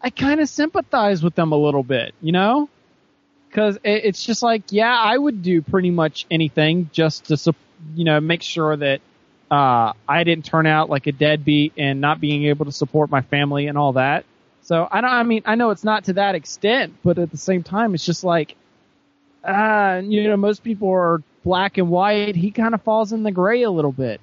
I 0.00 0.10
kind 0.10 0.40
of 0.40 0.48
sympathize 0.48 1.22
with 1.22 1.34
them 1.34 1.52
a 1.52 1.56
little 1.56 1.82
bit, 1.82 2.14
you 2.20 2.32
know, 2.32 2.68
because 3.48 3.76
it, 3.76 4.04
it's 4.04 4.24
just 4.24 4.42
like 4.42 4.64
yeah 4.70 4.96
I 4.96 5.16
would 5.16 5.42
do 5.42 5.62
pretty 5.62 5.90
much 5.90 6.26
anything 6.30 6.90
just 6.92 7.26
to 7.26 7.54
you 7.94 8.04
know 8.04 8.20
make 8.20 8.42
sure 8.42 8.76
that 8.76 9.00
uh, 9.50 9.92
I 10.06 10.24
didn't 10.24 10.44
turn 10.44 10.66
out 10.66 10.90
like 10.90 11.06
a 11.06 11.12
deadbeat 11.12 11.72
and 11.78 12.00
not 12.00 12.20
being 12.20 12.44
able 12.44 12.66
to 12.66 12.72
support 12.72 13.10
my 13.10 13.22
family 13.22 13.66
and 13.66 13.78
all 13.78 13.94
that. 13.94 14.24
So 14.62 14.86
I 14.90 15.00
don't. 15.00 15.10
I 15.10 15.22
mean, 15.22 15.42
I 15.46 15.54
know 15.54 15.70
it's 15.70 15.84
not 15.84 16.04
to 16.04 16.14
that 16.14 16.34
extent, 16.34 16.94
but 17.02 17.18
at 17.18 17.30
the 17.30 17.38
same 17.38 17.62
time, 17.62 17.94
it's 17.94 18.04
just 18.04 18.24
like, 18.24 18.56
uh, 19.42 20.02
you 20.04 20.28
know, 20.28 20.36
most 20.36 20.62
people 20.62 20.90
are 20.90 21.22
black 21.42 21.78
and 21.78 21.88
white. 21.88 22.36
He 22.36 22.50
kind 22.50 22.74
of 22.74 22.82
falls 22.82 23.12
in 23.12 23.22
the 23.22 23.32
gray 23.32 23.62
a 23.62 23.70
little 23.70 23.92
bit. 23.92 24.20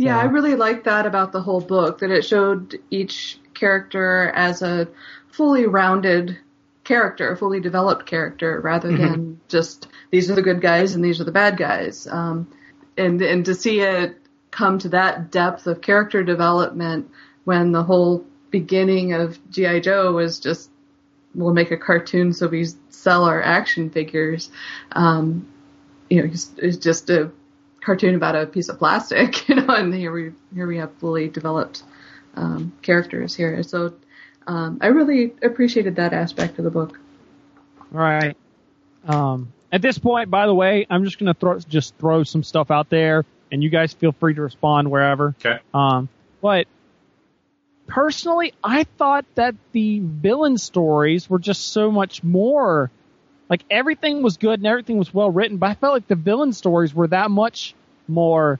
Yeah, 0.00 0.18
I 0.18 0.24
really 0.24 0.54
liked 0.54 0.84
that 0.84 1.06
about 1.06 1.32
the 1.32 1.42
whole 1.42 1.60
book, 1.60 1.98
that 1.98 2.10
it 2.10 2.24
showed 2.24 2.80
each 2.90 3.38
character 3.54 4.32
as 4.34 4.62
a 4.62 4.88
fully 5.30 5.66
rounded 5.66 6.38
character, 6.84 7.32
a 7.32 7.36
fully 7.36 7.60
developed 7.60 8.06
character, 8.06 8.60
rather 8.60 8.90
than 8.96 9.40
just 9.48 9.88
these 10.10 10.30
are 10.30 10.34
the 10.34 10.42
good 10.42 10.60
guys 10.60 10.94
and 10.94 11.04
these 11.04 11.20
are 11.20 11.24
the 11.24 11.32
bad 11.32 11.56
guys. 11.56 12.06
Um, 12.06 12.48
and 12.96 13.20
and 13.20 13.44
to 13.44 13.54
see 13.54 13.80
it 13.80 14.16
come 14.50 14.78
to 14.78 14.88
that 14.88 15.30
depth 15.30 15.66
of 15.66 15.80
character 15.80 16.24
development 16.24 17.10
when 17.44 17.72
the 17.72 17.82
whole 17.82 18.24
beginning 18.50 19.12
of 19.12 19.38
GI 19.50 19.80
Joe 19.80 20.12
was 20.12 20.40
just 20.40 20.70
we'll 21.34 21.54
make 21.54 21.70
a 21.70 21.76
cartoon 21.76 22.32
so 22.32 22.48
we 22.48 22.66
sell 22.88 23.24
our 23.24 23.42
action 23.42 23.90
figures. 23.90 24.50
Um, 24.92 25.46
you 26.08 26.22
know, 26.22 26.28
it's, 26.32 26.50
it's 26.56 26.76
just 26.78 27.08
a 27.10 27.30
cartoon 27.80 28.14
about 28.14 28.36
a 28.36 28.46
piece 28.46 28.68
of 28.68 28.78
plastic, 28.78 29.48
you 29.48 29.56
know, 29.56 29.74
and 29.74 29.92
here 29.92 30.12
we 30.12 30.32
here 30.54 30.66
we 30.66 30.78
have 30.78 30.92
fully 30.94 31.28
developed 31.28 31.82
um, 32.34 32.72
characters 32.82 33.34
here. 33.34 33.62
So 33.62 33.94
um, 34.46 34.78
I 34.80 34.88
really 34.88 35.32
appreciated 35.42 35.96
that 35.96 36.12
aspect 36.12 36.58
of 36.58 36.64
the 36.64 36.70
book. 36.70 36.98
All 37.92 38.00
right. 38.00 38.36
Um, 39.06 39.52
at 39.72 39.82
this 39.82 39.98
point, 39.98 40.30
by 40.30 40.46
the 40.46 40.54
way, 40.54 40.86
I'm 40.88 41.04
just 41.04 41.18
gonna 41.18 41.34
throw 41.34 41.58
just 41.58 41.96
throw 41.96 42.22
some 42.24 42.42
stuff 42.42 42.70
out 42.70 42.90
there, 42.90 43.24
and 43.50 43.62
you 43.62 43.70
guys 43.70 43.92
feel 43.92 44.12
free 44.12 44.34
to 44.34 44.42
respond 44.42 44.90
wherever. 44.90 45.34
Okay. 45.44 45.60
Um, 45.72 46.08
but 46.40 46.66
personally, 47.86 48.54
I 48.62 48.84
thought 48.84 49.24
that 49.34 49.54
the 49.72 50.00
villain 50.00 50.58
stories 50.58 51.28
were 51.28 51.38
just 51.38 51.72
so 51.72 51.90
much 51.90 52.22
more. 52.22 52.90
Like 53.50 53.64
everything 53.70 54.22
was 54.22 54.36
good 54.36 54.60
and 54.60 54.66
everything 54.66 54.96
was 54.96 55.12
well 55.12 55.30
written, 55.30 55.58
but 55.58 55.70
I 55.70 55.74
felt 55.74 55.92
like 55.92 56.06
the 56.08 56.14
villain 56.14 56.52
stories 56.52 56.94
were 56.94 57.08
that 57.08 57.30
much 57.30 57.74
more 58.08 58.58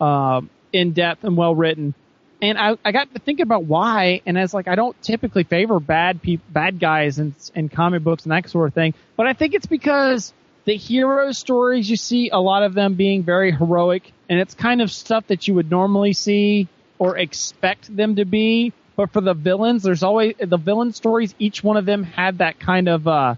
um 0.00 0.50
in 0.72 0.92
depth 0.92 1.24
and 1.24 1.36
well 1.36 1.54
written. 1.54 1.94
And 2.42 2.58
I, 2.58 2.76
I 2.84 2.90
got 2.90 3.12
to 3.14 3.20
thinking 3.20 3.44
about 3.44 3.64
why, 3.64 4.20
and 4.26 4.36
as 4.36 4.52
like 4.52 4.66
I 4.66 4.74
don't 4.74 5.00
typically 5.00 5.44
favor 5.44 5.78
bad 5.78 6.20
peop 6.20 6.40
bad 6.50 6.80
guys 6.80 7.20
in 7.20 7.34
in 7.54 7.68
comic 7.68 8.02
books 8.02 8.24
and 8.24 8.32
that 8.32 8.50
sort 8.50 8.68
of 8.68 8.74
thing, 8.74 8.94
but 9.16 9.26
I 9.28 9.32
think 9.32 9.54
it's 9.54 9.66
because 9.66 10.32
the 10.64 10.76
hero 10.76 11.32
stories 11.32 11.88
you 11.88 11.96
see 11.96 12.30
a 12.30 12.38
lot 12.38 12.62
of 12.62 12.74
them 12.74 12.94
being 12.94 13.22
very 13.22 13.52
heroic, 13.52 14.12
and 14.28 14.40
it's 14.40 14.54
kind 14.54 14.82
of 14.82 14.90
stuff 14.90 15.26
that 15.28 15.46
you 15.46 15.54
would 15.54 15.70
normally 15.70 16.12
see 16.12 16.68
or 16.98 17.16
expect 17.16 17.94
them 17.94 18.16
to 18.16 18.24
be. 18.24 18.72
But 18.94 19.10
for 19.10 19.20
the 19.20 19.34
villains, 19.34 19.82
there's 19.82 20.02
always 20.02 20.34
the 20.38 20.58
villain 20.58 20.92
stories. 20.92 21.34
Each 21.38 21.64
one 21.64 21.76
of 21.76 21.86
them 21.86 22.02
had 22.02 22.38
that 22.38 22.60
kind 22.60 22.88
of 22.88 23.08
uh, 23.08 23.34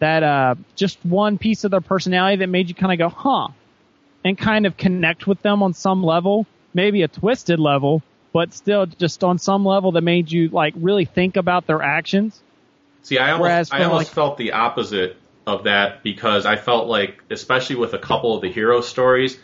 that 0.00 0.22
uh, 0.22 0.54
just 0.74 0.98
one 1.04 1.38
piece 1.38 1.64
of 1.64 1.70
their 1.70 1.80
personality 1.80 2.38
that 2.38 2.48
made 2.48 2.68
you 2.68 2.74
kind 2.74 2.92
of 2.92 2.98
go, 2.98 3.14
huh, 3.14 3.48
and 4.24 4.36
kind 4.36 4.66
of 4.66 4.76
connect 4.76 5.26
with 5.26 5.40
them 5.42 5.62
on 5.62 5.72
some 5.72 6.02
level, 6.02 6.46
maybe 6.74 7.02
a 7.02 7.08
twisted 7.08 7.60
level, 7.60 8.02
but 8.32 8.52
still 8.52 8.86
just 8.86 9.22
on 9.22 9.38
some 9.38 9.64
level 9.64 9.92
that 9.92 10.02
made 10.02 10.30
you 10.30 10.48
like 10.48 10.74
really 10.76 11.04
think 11.04 11.36
about 11.36 11.66
their 11.66 11.82
actions. 11.82 12.42
See, 13.02 13.18
I 13.18 13.32
almost, 13.32 13.72
I 13.72 13.84
almost 13.84 14.08
like- 14.08 14.14
felt 14.14 14.36
the 14.36 14.52
opposite 14.52 15.16
of 15.46 15.64
that 15.64 16.02
because 16.02 16.46
I 16.46 16.56
felt 16.56 16.88
like, 16.88 17.22
especially 17.30 17.76
with 17.76 17.94
a 17.94 17.98
couple 17.98 18.34
of 18.34 18.42
the 18.42 18.50
hero 18.50 18.82
stories, 18.82 19.38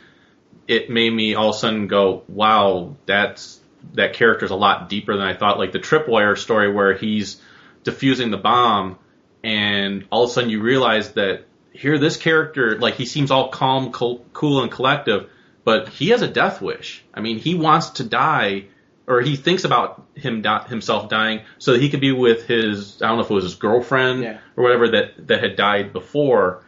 it 0.69 0.91
made 0.91 1.13
me 1.13 1.35
all 1.35 1.51
of 1.51 1.57
a 1.57 1.59
sudden 1.59 1.87
go, 1.87 2.23
"Wow, 2.29 2.97
that's 3.07 3.61
that 3.95 4.15
character's 4.15 4.51
a 4.51 4.57
lot 4.57 4.89
deeper 4.89 5.17
than 5.17 5.27
I 5.27 5.35
thought." 5.35 5.59
Like 5.59 5.73
the 5.73 5.79
Tripwire 5.79 6.37
story 6.37 6.73
where 6.73 6.95
he's 6.95 7.41
defusing 7.85 8.31
the 8.31 8.37
bomb, 8.37 8.99
and 9.47 10.07
all 10.11 10.25
of 10.25 10.31
a 10.31 10.33
sudden 10.33 10.51
you 10.51 10.61
realize 10.61 11.13
that 11.13 11.45
here 11.73 11.99
this 11.99 12.17
character, 12.17 12.79
like 12.79 12.95
he 12.95 13.07
seems 13.07 13.31
all 13.31 13.51
calm, 13.51 13.93
cool, 13.93 14.25
cool 14.33 14.63
and 14.63 14.73
collective, 14.73 15.31
but 15.65 15.89
he 15.89 16.09
has 16.09 16.23
a 16.23 16.27
death 16.29 16.61
wish. 16.61 17.05
I 17.15 17.21
mean, 17.21 17.39
he 17.39 17.55
wants 17.55 17.91
to 17.91 18.05
die 18.05 18.65
or 19.07 19.21
he 19.21 19.37
thinks 19.37 19.63
about 19.63 20.05
him 20.17 20.43
himself 20.69 21.09
dying 21.09 21.43
so 21.59 21.73
that 21.75 21.81
he 21.81 21.91
could 21.91 22.01
be 22.01 22.11
with 22.11 22.47
his 22.49 23.01
I 23.01 23.07
don't 23.07 23.19
know 23.19 23.25
if 23.25 23.31
it 23.31 23.35
was 23.35 23.45
his 23.45 23.55
girlfriend 23.55 24.25
Yeah. 24.25 24.39
or 24.57 24.65
whatever 24.65 24.89
that 24.89 25.29
that 25.29 25.43
had 25.43 25.55
died 25.55 25.93
before, 25.93 26.65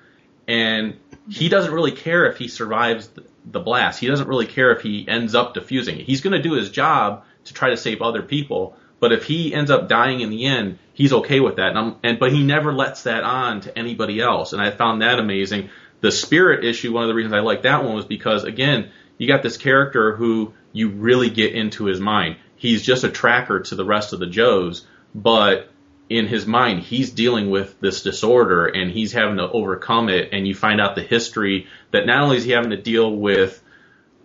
and 0.47 0.97
he 1.29 1.49
doesn't 1.49 1.73
really 1.73 1.93
care 1.93 2.27
if 2.31 2.39
he 2.39 2.47
survives 2.47 3.09
the, 3.09 3.25
the 3.45 3.61
blast. 3.61 3.99
He 3.99 4.07
doesn't 4.07 4.29
really 4.29 4.47
care 4.47 4.71
if 4.71 4.83
he 4.83 5.07
ends 5.09 5.35
up 5.35 5.55
defusing 5.57 5.99
it. 5.99 6.05
He's 6.07 6.21
going 6.21 6.35
to 6.41 6.43
do 6.43 6.53
his 6.53 6.71
job 6.71 7.25
to 7.47 7.55
try 7.55 7.71
to 7.71 7.77
save 7.77 8.03
other 8.03 8.23
people, 8.23 8.77
but 9.01 9.13
if 9.13 9.25
he 9.25 9.55
ends 9.55 9.71
up 9.71 9.89
dying 9.89 10.21
in 10.21 10.31
the 10.31 10.47
end, 10.47 10.79
he's 10.93 11.13
okay 11.13 11.41
with 11.41 11.57
that. 11.57 11.77
And, 11.77 11.97
and 12.03 12.19
but 12.19 12.33
he 12.33 12.43
never 12.43 12.73
lets 12.73 13.05
that 13.05 13.25
on 13.25 13.61
to 13.63 13.79
anybody 13.79 14.21
else, 14.21 14.53
and 14.53 14.63
I 14.63 14.71
found 14.71 15.03
that 15.03 15.19
amazing. 15.19 15.71
The 16.01 16.13
spirit 16.13 16.65
issue, 16.65 16.93
one 16.93 17.03
of 17.03 17.09
the 17.09 17.15
reasons 17.15 17.35
I 17.35 17.41
like 17.41 17.63
that 17.63 17.85
one 17.85 17.95
was 17.95 18.05
because 18.05 18.45
again, 18.45 18.91
you 19.19 19.27
got 19.27 19.43
this 19.43 19.57
character 19.57 20.15
who 20.15 20.55
you 20.73 20.91
really 20.91 21.31
get 21.31 21.55
into 21.55 21.87
his 21.87 22.01
mind. 22.01 22.37
He's 22.57 22.83
just 22.83 23.05
a 23.05 23.11
tracker 23.11 23.61
to 23.61 23.75
the 23.75 23.85
rest 23.85 24.13
of 24.13 24.21
the 24.21 24.27
Joes, 24.27 24.87
but 25.15 25.71
in 26.09 26.27
his 26.27 26.47
mind, 26.47 26.81
he's 26.81 27.11
dealing 27.11 27.51
with 27.51 27.79
this 27.81 28.03
disorder 28.03 28.67
and 28.67 28.91
he's 28.91 29.13
having 29.13 29.37
to 29.37 29.51
overcome 29.51 30.09
it. 30.09 30.31
And 30.33 30.47
you 30.49 30.55
find 30.55 30.81
out 30.81 30.95
the 30.95 31.03
history 31.03 31.67
that 31.91 32.07
not 32.07 32.23
only 32.23 32.39
is 32.39 32.45
he 32.45 32.53
having 32.53 32.71
to 32.71 32.81
deal 32.81 33.15
with 33.15 33.63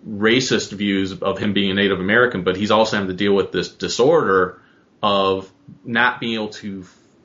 racist 0.08 0.72
views 0.72 1.22
of 1.22 1.38
him 1.38 1.54
being 1.54 1.72
a 1.72 1.74
Native 1.74 2.00
American, 2.00 2.44
but 2.44 2.56
he's 2.56 2.72
also 2.72 2.98
having 2.98 3.10
to 3.10 3.16
deal 3.16 3.34
with 3.34 3.52
this 3.52 3.70
disorder 3.70 4.62
of 5.04 5.52
not 5.84 6.22
being 6.22 6.36
able 6.36 6.48
to 6.48 6.84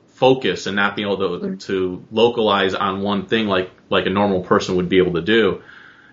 focus 0.09 0.67
and 0.67 0.75
not 0.75 0.97
being 0.97 1.07
able 1.07 1.39
to, 1.39 1.55
to 1.55 2.05
localize 2.11 2.73
on 2.73 3.01
one 3.01 3.25
thing 3.25 3.47
like, 3.47 3.71
like 3.89 4.05
a 4.05 4.09
normal 4.09 4.43
person 4.43 4.75
would 4.75 4.89
be 4.89 4.97
able 4.97 5.13
to 5.13 5.21
do. 5.21 5.63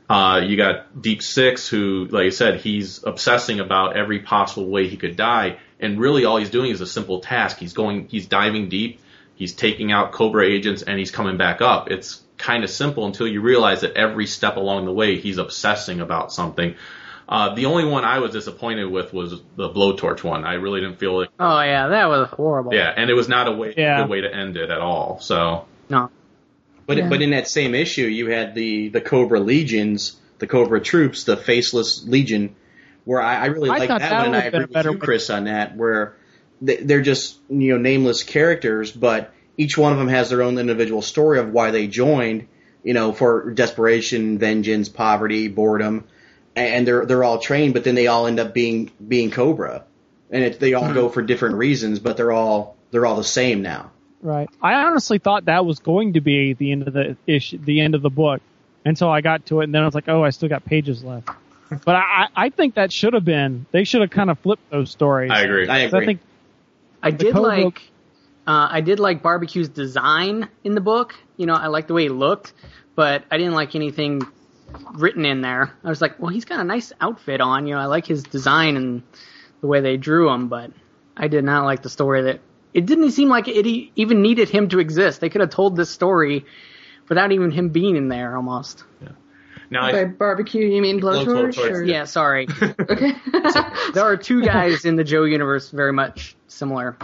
Uh, 0.08 0.40
you 0.44 0.56
got 0.56 1.02
Deep 1.02 1.20
Six, 1.20 1.68
who, 1.68 2.06
like 2.08 2.26
I 2.26 2.28
said, 2.28 2.60
he's 2.60 3.02
obsessing 3.02 3.58
about 3.58 3.96
every 3.96 4.20
possible 4.20 4.68
way 4.68 4.86
he 4.86 4.96
could 4.96 5.16
die, 5.16 5.58
and 5.80 5.98
really 5.98 6.24
all 6.24 6.36
he's 6.36 6.50
doing 6.50 6.70
is 6.70 6.80
a 6.80 6.86
simple 6.86 7.18
task. 7.18 7.58
He's 7.58 7.72
going, 7.72 8.06
he's 8.06 8.26
diving 8.26 8.68
deep, 8.68 9.00
he's 9.34 9.52
taking 9.52 9.90
out 9.90 10.12
Cobra 10.12 10.46
agents, 10.46 10.82
and 10.82 10.96
he's 10.96 11.10
coming 11.10 11.36
back 11.36 11.60
up. 11.60 11.90
It's 11.90 12.22
kind 12.38 12.62
of 12.62 12.70
simple 12.70 13.04
until 13.04 13.26
you 13.26 13.40
realize 13.40 13.80
that 13.80 13.94
every 13.94 14.26
step 14.26 14.56
along 14.56 14.84
the 14.84 14.92
way 14.92 15.18
he's 15.18 15.38
obsessing 15.38 16.00
about 16.00 16.32
something. 16.32 16.76
Uh, 17.28 17.54
the 17.54 17.66
only 17.66 17.84
one 17.84 18.04
I 18.04 18.20
was 18.20 18.30
disappointed 18.32 18.84
with 18.84 19.12
was 19.12 19.40
the 19.56 19.68
blowtorch 19.68 20.22
one. 20.22 20.44
I 20.44 20.54
really 20.54 20.80
didn't 20.80 20.98
feel 20.98 21.18
like. 21.18 21.30
Oh 21.40 21.60
yeah, 21.60 21.88
that 21.88 22.08
was 22.08 22.28
horrible. 22.28 22.72
Yeah, 22.72 22.92
and 22.96 23.10
it 23.10 23.14
was 23.14 23.28
not 23.28 23.48
a 23.48 23.52
way, 23.52 23.74
Yeah. 23.76 24.02
good 24.02 24.10
way 24.10 24.20
to 24.20 24.32
end 24.32 24.56
it 24.56 24.70
at 24.70 24.78
all. 24.80 25.18
So 25.20 25.64
No. 25.88 26.10
But 26.86 26.98
Yeah. 26.98 27.08
but 27.08 27.22
in 27.22 27.30
that 27.30 27.48
same 27.48 27.74
issue, 27.74 28.06
you 28.06 28.28
had 28.30 28.54
the 28.54 28.90
the 28.90 29.00
Cobra 29.00 29.40
legions, 29.40 30.16
the 30.38 30.46
Cobra 30.46 30.80
troops, 30.80 31.24
the 31.24 31.36
Faceless 31.36 32.06
Legion, 32.06 32.54
where 33.04 33.20
I, 33.20 33.42
I 33.42 33.46
really 33.46 33.70
like 33.70 33.88
that, 33.88 34.00
that 34.00 34.18
one. 34.18 34.26
And 34.26 34.36
I 34.36 34.44
would've 34.44 34.54
agree 34.54 34.64
a 34.64 34.68
better 34.68 34.90
with 34.92 35.00
you, 35.00 35.04
Chris, 35.04 35.28
on 35.30 35.44
that, 35.44 35.76
where 35.76 36.14
they, 36.62 36.76
they're 36.76 37.02
just 37.02 37.38
you 37.48 37.72
know 37.72 37.78
nameless 37.78 38.22
characters, 38.22 38.92
but 38.92 39.32
each 39.58 39.76
one 39.76 39.90
of 39.92 39.98
them 39.98 40.08
has 40.08 40.30
their 40.30 40.42
own 40.42 40.58
individual 40.58 41.02
story 41.02 41.40
of 41.40 41.50
why 41.50 41.72
they 41.72 41.88
joined. 41.88 42.46
You 42.84 42.94
know, 42.94 43.12
for 43.12 43.50
desperation, 43.50 44.38
vengeance, 44.38 44.88
poverty, 44.88 45.48
boredom, 45.48 46.04
and 46.56 46.86
they're 46.86 47.04
they're 47.04 47.22
all 47.22 47.38
trained, 47.38 47.74
but 47.74 47.84
then 47.84 47.94
they 47.94 48.06
all 48.06 48.26
end 48.26 48.40
up 48.40 48.54
being 48.54 48.90
being 49.06 49.30
Cobra, 49.30 49.84
and 50.30 50.42
it, 50.42 50.58
they 50.58 50.74
all 50.74 50.92
go 50.92 51.08
for 51.08 51.22
different 51.22 51.56
reasons, 51.56 52.00
but 52.00 52.16
they're 52.16 52.32
all 52.32 52.76
they're 52.90 53.06
all 53.06 53.16
the 53.16 53.24
same 53.24 53.62
now. 53.62 53.92
Right. 54.22 54.48
I 54.60 54.74
honestly 54.74 55.18
thought 55.18 55.44
that 55.44 55.66
was 55.66 55.78
going 55.78 56.14
to 56.14 56.20
be 56.20 56.54
the 56.54 56.72
end 56.72 56.88
of 56.88 56.94
the 56.94 57.16
issue, 57.26 57.58
the 57.58 57.80
end 57.80 57.94
of 57.94 58.02
the 58.02 58.10
book, 58.10 58.40
until 58.84 59.10
I 59.10 59.20
got 59.20 59.46
to 59.46 59.60
it, 59.60 59.64
and 59.64 59.74
then 59.74 59.82
I 59.82 59.84
was 59.84 59.94
like, 59.94 60.08
oh, 60.08 60.24
I 60.24 60.30
still 60.30 60.48
got 60.48 60.64
pages 60.64 61.04
left. 61.04 61.28
But 61.68 61.96
I, 61.96 62.28
I 62.36 62.50
think 62.50 62.76
that 62.76 62.92
should 62.92 63.14
have 63.14 63.24
been. 63.24 63.66
They 63.72 63.82
should 63.82 64.00
have 64.00 64.10
kind 64.10 64.30
of 64.30 64.38
flipped 64.38 64.70
those 64.70 64.88
stories. 64.88 65.32
I 65.32 65.40
agree. 65.40 65.66
I 65.66 65.78
agree. 65.80 66.06
think 66.06 66.20
I 67.02 67.10
did 67.10 67.34
Cobra- 67.34 67.64
like 67.64 67.80
uh, 68.46 68.68
I 68.70 68.82
did 68.82 69.00
like 69.00 69.20
Barbecue's 69.20 69.68
design 69.68 70.48
in 70.62 70.76
the 70.76 70.80
book. 70.80 71.16
You 71.36 71.46
know, 71.46 71.54
I 71.54 71.66
liked 71.66 71.88
the 71.88 71.94
way 71.94 72.04
he 72.04 72.08
looked, 72.08 72.52
but 72.94 73.24
I 73.32 73.36
didn't 73.36 73.54
like 73.54 73.74
anything 73.74 74.22
written 74.94 75.24
in 75.24 75.40
there. 75.40 75.72
I 75.84 75.88
was 75.88 76.00
like, 76.00 76.18
well, 76.20 76.30
he's 76.30 76.44
got 76.44 76.60
a 76.60 76.64
nice 76.64 76.92
outfit 77.00 77.40
on. 77.40 77.66
You 77.66 77.74
know, 77.74 77.80
I 77.80 77.86
like 77.86 78.06
his 78.06 78.22
design 78.22 78.76
and 78.76 79.02
the 79.60 79.66
way 79.66 79.80
they 79.80 79.96
drew 79.96 80.30
him, 80.30 80.48
but 80.48 80.70
I 81.16 81.28
did 81.28 81.44
not 81.44 81.64
like 81.64 81.82
the 81.82 81.90
story 81.90 82.22
that. 82.22 82.40
It 82.74 82.84
didn't 82.84 83.12
seem 83.12 83.30
like 83.30 83.48
it 83.48 83.66
e- 83.66 83.90
even 83.96 84.20
needed 84.20 84.50
him 84.50 84.68
to 84.68 84.80
exist. 84.80 85.20
They 85.22 85.30
could 85.30 85.40
have 85.40 85.48
told 85.48 85.76
this 85.76 85.88
story 85.88 86.44
without 87.08 87.32
even 87.32 87.50
him 87.50 87.70
being 87.70 87.96
in 87.96 88.08
there, 88.08 88.36
almost. 88.36 88.84
Now, 89.70 89.90
By 89.90 90.00
I, 90.02 90.04
barbecue, 90.04 90.66
you 90.66 90.82
mean 90.82 91.00
blowtorch? 91.00 91.54
Blowtorch, 91.56 91.70
or- 91.72 91.82
Yeah, 91.84 92.04
sorry. 92.04 92.46
Okay. 92.78 93.12
there 93.94 94.04
are 94.04 94.16
two 94.18 94.44
guys 94.44 94.84
in 94.84 94.94
the 94.96 95.04
Joe 95.04 95.24
universe 95.24 95.70
very 95.70 95.92
much 95.92 96.36
similar. 96.48 96.96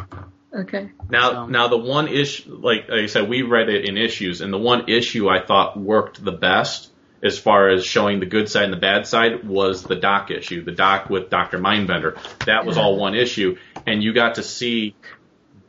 okay. 0.55 0.91
now, 1.09 1.31
So- 1.33 1.47
now 1.47 1.69
the 1.69 1.79
one 1.79 2.07
issue, 2.07 2.55
like, 2.63 2.89
like 2.91 3.01
I 3.05 3.07
said, 3.07 3.29
we 3.29 3.41
read 3.43 3.69
it 3.71 3.89
in 3.89 3.97
issues, 3.97 4.43
and 4.43 4.53
the 4.53 4.59
one 4.59 4.91
issue 4.91 5.29
I 5.29 5.45
thought 5.45 5.77
worked 5.81 6.23
the 6.23 6.33
best 6.33 6.91
as 7.23 7.39
far 7.39 7.69
as 7.69 7.85
showing 7.85 8.21
the 8.21 8.27
good 8.27 8.49
side 8.49 8.65
and 8.65 8.73
the 8.73 8.79
bad 8.79 9.07
side 9.07 9.47
was 9.47 9.85
the 9.85 9.97
Doc 9.97 10.31
issue, 10.31 10.65
the 10.65 10.73
Doc 10.73 11.09
with 11.09 11.31
Doctor 11.31 11.59
Mindbender. 11.59 12.19
That 12.47 12.67
was 12.67 12.77
all 12.77 12.97
one 12.97 13.15
issue, 13.15 13.57
and 13.87 14.03
you 14.03 14.13
got 14.13 14.37
to 14.37 14.43
see 14.43 14.97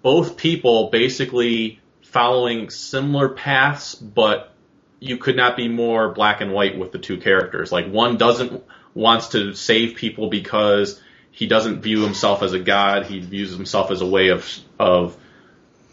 both 0.01 0.37
people 0.37 0.89
basically 0.89 1.79
following 2.01 2.69
similar 2.69 3.29
paths, 3.29 3.95
but 3.95 4.53
you 4.99 5.17
could 5.17 5.35
not 5.35 5.57
be 5.57 5.67
more 5.67 6.13
black 6.13 6.41
and 6.41 6.53
white 6.53 6.77
with 6.77 6.91
the 6.91 6.99
two 6.99 7.17
characters. 7.17 7.71
Like 7.71 7.89
one 7.89 8.17
doesn't 8.17 8.63
wants 8.93 9.29
to 9.29 9.53
save 9.53 9.95
people 9.95 10.29
because 10.29 11.01
he 11.31 11.47
doesn't 11.47 11.81
view 11.81 12.03
himself 12.03 12.43
as 12.43 12.53
a 12.53 12.59
god. 12.59 13.07
He 13.07 13.19
views 13.19 13.51
himself 13.51 13.91
as 13.91 14.01
a 14.01 14.05
way 14.05 14.29
of 14.29 14.47
of 14.79 15.17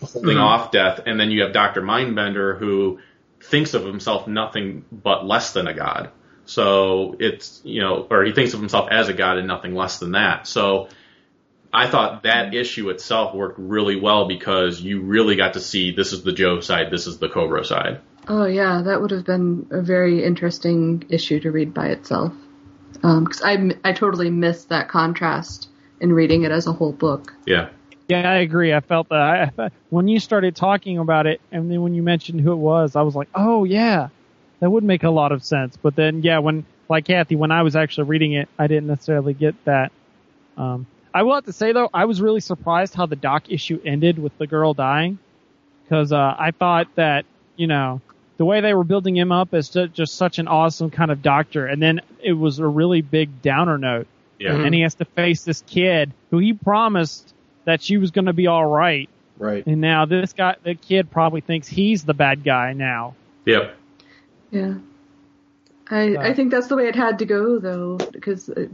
holding 0.00 0.36
mm-hmm. 0.36 0.40
off 0.40 0.70
death. 0.70 1.00
And 1.06 1.18
then 1.18 1.30
you 1.30 1.42
have 1.42 1.52
Doctor 1.52 1.82
Mindbender 1.82 2.58
who 2.58 3.00
thinks 3.42 3.74
of 3.74 3.84
himself 3.84 4.26
nothing 4.26 4.84
but 4.92 5.26
less 5.26 5.52
than 5.52 5.66
a 5.66 5.74
god. 5.74 6.10
So 6.44 7.16
it's 7.18 7.60
you 7.64 7.80
know, 7.80 8.06
or 8.10 8.24
he 8.24 8.32
thinks 8.32 8.54
of 8.54 8.60
himself 8.60 8.88
as 8.90 9.08
a 9.08 9.14
god 9.14 9.38
and 9.38 9.46
nothing 9.46 9.74
less 9.74 9.98
than 9.98 10.12
that. 10.12 10.46
So 10.46 10.88
I 11.72 11.86
thought 11.86 12.24
that 12.24 12.46
mm-hmm. 12.46 12.56
issue 12.56 12.90
itself 12.90 13.34
worked 13.34 13.58
really 13.58 13.96
well 13.96 14.26
because 14.26 14.80
you 14.80 15.02
really 15.02 15.36
got 15.36 15.54
to 15.54 15.60
see 15.60 15.92
this 15.92 16.12
is 16.12 16.22
the 16.22 16.32
Joe 16.32 16.60
side, 16.60 16.90
this 16.90 17.06
is 17.06 17.18
the 17.18 17.28
Cobra 17.28 17.64
side. 17.64 18.00
Oh 18.28 18.44
yeah, 18.44 18.82
that 18.82 19.00
would 19.00 19.12
have 19.12 19.24
been 19.24 19.66
a 19.70 19.80
very 19.80 20.24
interesting 20.24 21.04
issue 21.08 21.40
to 21.40 21.50
read 21.50 21.72
by 21.72 21.88
itself. 21.88 22.32
Um, 23.02 23.24
because 23.24 23.42
I 23.42 23.70
I 23.84 23.92
totally 23.92 24.30
missed 24.30 24.68
that 24.70 24.88
contrast 24.88 25.68
in 26.00 26.12
reading 26.12 26.42
it 26.42 26.50
as 26.50 26.66
a 26.66 26.72
whole 26.72 26.92
book. 26.92 27.32
Yeah. 27.46 27.70
Yeah, 28.10 28.30
I 28.30 28.36
agree. 28.36 28.74
I 28.74 28.80
felt 28.80 29.08
that 29.10 29.52
I, 29.58 29.70
when 29.90 30.08
you 30.08 30.18
started 30.20 30.56
talking 30.56 30.98
about 30.98 31.26
it, 31.26 31.40
and 31.52 31.70
then 31.70 31.82
when 31.82 31.94
you 31.94 32.02
mentioned 32.02 32.40
who 32.40 32.52
it 32.52 32.56
was, 32.56 32.96
I 32.96 33.02
was 33.02 33.14
like, 33.14 33.28
oh 33.34 33.64
yeah, 33.64 34.08
that 34.60 34.70
would 34.70 34.84
make 34.84 35.04
a 35.04 35.10
lot 35.10 35.32
of 35.32 35.44
sense. 35.44 35.76
But 35.76 35.94
then, 35.96 36.22
yeah, 36.22 36.38
when 36.38 36.64
like 36.88 37.04
Kathy, 37.04 37.36
when 37.36 37.50
I 37.52 37.62
was 37.62 37.76
actually 37.76 38.08
reading 38.08 38.32
it, 38.32 38.48
I 38.58 38.66
didn't 38.66 38.88
necessarily 38.88 39.32
get 39.32 39.54
that. 39.64 39.92
Um, 40.56 40.86
I 41.14 41.22
will 41.22 41.34
have 41.34 41.44
to 41.46 41.52
say 41.52 41.72
though, 41.72 41.88
I 41.94 42.04
was 42.04 42.20
really 42.20 42.40
surprised 42.40 42.94
how 42.94 43.06
the 43.06 43.16
Doc 43.16 43.44
issue 43.48 43.80
ended 43.84 44.18
with 44.18 44.36
the 44.38 44.46
girl 44.46 44.74
dying, 44.74 45.18
because 45.84 46.12
uh, 46.12 46.34
I 46.38 46.50
thought 46.50 46.88
that 46.96 47.24
you 47.56 47.66
know 47.66 48.00
the 48.38 48.44
way 48.44 48.60
they 48.60 48.74
were 48.74 48.84
building 48.84 49.16
him 49.16 49.32
up 49.32 49.54
as 49.54 49.68
just 49.68 50.14
such 50.16 50.38
an 50.38 50.48
awesome 50.48 50.90
kind 50.90 51.10
of 51.10 51.22
doctor, 51.22 51.66
and 51.66 51.80
then 51.80 52.00
it 52.22 52.32
was 52.32 52.58
a 52.58 52.66
really 52.66 53.02
big 53.02 53.42
downer 53.42 53.76
note 53.78 54.06
Yeah. 54.38 54.54
and 54.54 54.74
he 54.74 54.80
has 54.80 54.94
to 54.96 55.04
face 55.04 55.44
this 55.44 55.62
kid 55.66 56.12
who 56.30 56.38
he 56.38 56.54
promised 56.54 57.34
that 57.70 57.80
she 57.82 57.96
was 57.98 58.10
going 58.10 58.24
to 58.24 58.32
be 58.32 58.48
all 58.48 58.66
right. 58.66 59.08
Right. 59.38 59.64
And 59.64 59.80
now 59.80 60.04
this 60.04 60.32
guy, 60.32 60.56
the 60.62 60.74
kid 60.74 61.10
probably 61.10 61.40
thinks 61.40 61.68
he's 61.68 62.04
the 62.04 62.14
bad 62.14 62.42
guy 62.44 62.72
now. 62.72 63.14
Yep. 63.46 63.76
Yeah. 64.50 64.74
I 65.88 66.16
I 66.16 66.34
think 66.34 66.50
that's 66.50 66.66
the 66.66 66.76
way 66.76 66.88
it 66.88 66.96
had 66.96 67.20
to 67.20 67.24
go 67.24 67.58
though, 67.58 67.96
because 67.96 68.50
uh, 68.50 68.66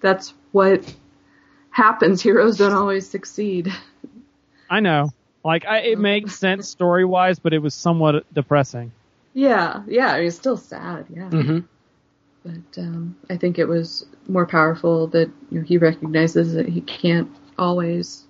that's 0.00 0.34
what 0.52 0.92
happens. 1.70 2.22
Heroes 2.22 2.56
don't 2.56 2.72
always 2.72 3.08
succeed. 3.08 3.72
I 4.68 4.80
know. 4.80 5.10
Like, 5.44 5.64
I, 5.64 5.78
it 5.78 5.98
makes 5.98 6.38
sense 6.38 6.68
story 6.68 7.04
wise, 7.04 7.38
but 7.38 7.54
it 7.54 7.60
was 7.60 7.74
somewhat 7.74 8.26
depressing. 8.34 8.92
Yeah, 9.32 9.82
yeah. 9.86 10.08
I 10.08 10.18
mean, 10.18 10.26
it's 10.26 10.36
still 10.36 10.56
sad. 10.56 11.06
Yeah. 11.08 11.30
Mm-hmm. 11.30 11.60
But 12.44 12.80
um, 12.80 13.16
I 13.28 13.36
think 13.36 13.58
it 13.58 13.66
was 13.66 14.06
more 14.28 14.46
powerful 14.46 15.06
that 15.08 15.30
you 15.50 15.60
know, 15.60 15.64
he 15.64 15.78
recognizes 15.78 16.54
that 16.54 16.68
he 16.68 16.80
can't 16.80 17.30
always 17.58 18.24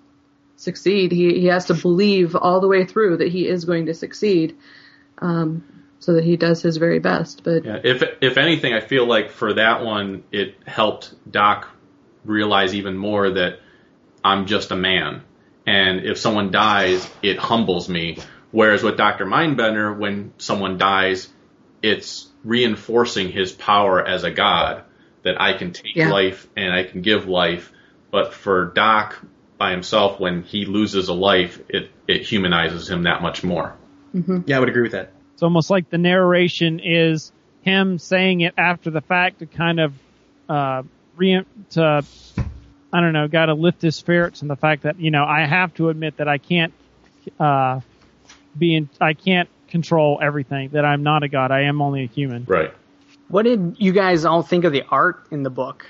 succeed. 0.61 1.11
He 1.11 1.39
he 1.39 1.47
has 1.47 1.65
to 1.65 1.73
believe 1.73 2.35
all 2.35 2.59
the 2.61 2.67
way 2.67 2.85
through 2.85 3.17
that 3.17 3.27
he 3.29 3.47
is 3.47 3.65
going 3.65 3.87
to 3.87 3.93
succeed, 3.93 4.57
um, 5.17 5.63
so 5.99 6.13
that 6.13 6.23
he 6.23 6.37
does 6.37 6.61
his 6.61 6.77
very 6.77 6.99
best. 6.99 7.43
But 7.43 7.65
Yeah. 7.65 7.79
If 7.83 8.03
if 8.21 8.37
anything, 8.37 8.73
I 8.73 8.79
feel 8.79 9.05
like 9.05 9.31
for 9.31 9.53
that 9.53 9.83
one, 9.83 10.23
it 10.31 10.55
helped 10.65 11.13
Doc 11.29 11.67
realize 12.23 12.75
even 12.75 12.95
more 12.97 13.31
that 13.31 13.59
I'm 14.23 14.45
just 14.45 14.71
a 14.71 14.75
man, 14.75 15.23
and 15.65 16.05
if 16.05 16.17
someone 16.19 16.51
dies, 16.51 17.09
it 17.23 17.37
humbles 17.39 17.89
me. 17.89 18.17
Whereas 18.51 18.83
with 18.83 18.97
Doctor 18.97 19.25
Mindbender, 19.25 19.97
when 19.97 20.33
someone 20.37 20.77
dies, 20.77 21.29
it's 21.81 22.27
reinforcing 22.43 23.31
his 23.31 23.51
power 23.51 24.05
as 24.05 24.23
a 24.23 24.31
god 24.31 24.83
that 25.23 25.39
I 25.39 25.53
can 25.53 25.71
take 25.71 25.95
Yeah. 25.95 26.11
life 26.11 26.47
and 26.57 26.73
I 26.73 26.83
can 26.83 27.01
give 27.01 27.27
life. 27.27 27.71
But 28.11 28.33
for 28.33 28.65
Doc 28.75 29.17
by 29.61 29.69
himself, 29.69 30.19
when 30.19 30.41
he 30.41 30.65
loses 30.65 31.07
a 31.07 31.13
life, 31.13 31.61
it 31.69 31.91
it 32.07 32.23
humanizes 32.23 32.89
him 32.89 33.03
that 33.03 33.21
much 33.21 33.43
more. 33.43 33.75
Yeah, 34.47 34.57
I 34.57 34.59
would 34.59 34.69
agree 34.69 34.81
with 34.81 34.93
that. 34.93 35.11
It's 35.33 35.43
almost 35.43 35.69
like 35.69 35.87
the 35.91 35.99
narration 35.99 36.79
is 36.79 37.31
him 37.61 37.99
saying 37.99 38.41
it 38.41 38.55
after 38.57 38.89
the 38.89 39.01
fact 39.01 39.37
to 39.37 39.45
kind 39.45 39.79
of, 39.79 39.93
uh, 40.49 40.81
re- 41.15 41.45
to, 41.69 42.03
I 42.91 43.01
don't 43.01 43.13
know, 43.13 43.27
got 43.27 43.45
to 43.45 43.53
lift 43.53 43.83
his 43.83 43.95
spirits 43.95 44.41
and 44.41 44.49
the 44.49 44.55
fact 44.55 44.81
that, 44.81 44.99
you 44.99 45.11
know, 45.11 45.25
I 45.25 45.45
have 45.45 45.75
to 45.75 45.89
admit 45.89 46.17
that 46.17 46.27
I 46.27 46.39
can't, 46.39 46.73
uh, 47.39 47.81
be 48.57 48.75
in, 48.75 48.89
I 48.99 49.13
can't 49.13 49.47
control 49.67 50.19
everything, 50.23 50.69
that 50.69 50.85
I'm 50.85 51.03
not 51.03 51.21
a 51.21 51.27
god. 51.27 51.51
I 51.51 51.65
am 51.65 51.83
only 51.83 52.03
a 52.05 52.07
human. 52.07 52.45
Right. 52.47 52.73
What 53.27 53.43
did 53.43 53.75
you 53.77 53.91
guys 53.91 54.25
all 54.25 54.41
think 54.41 54.63
of 54.63 54.73
the 54.73 54.85
art 54.89 55.27
in 55.29 55.43
the 55.43 55.51
book? 55.51 55.85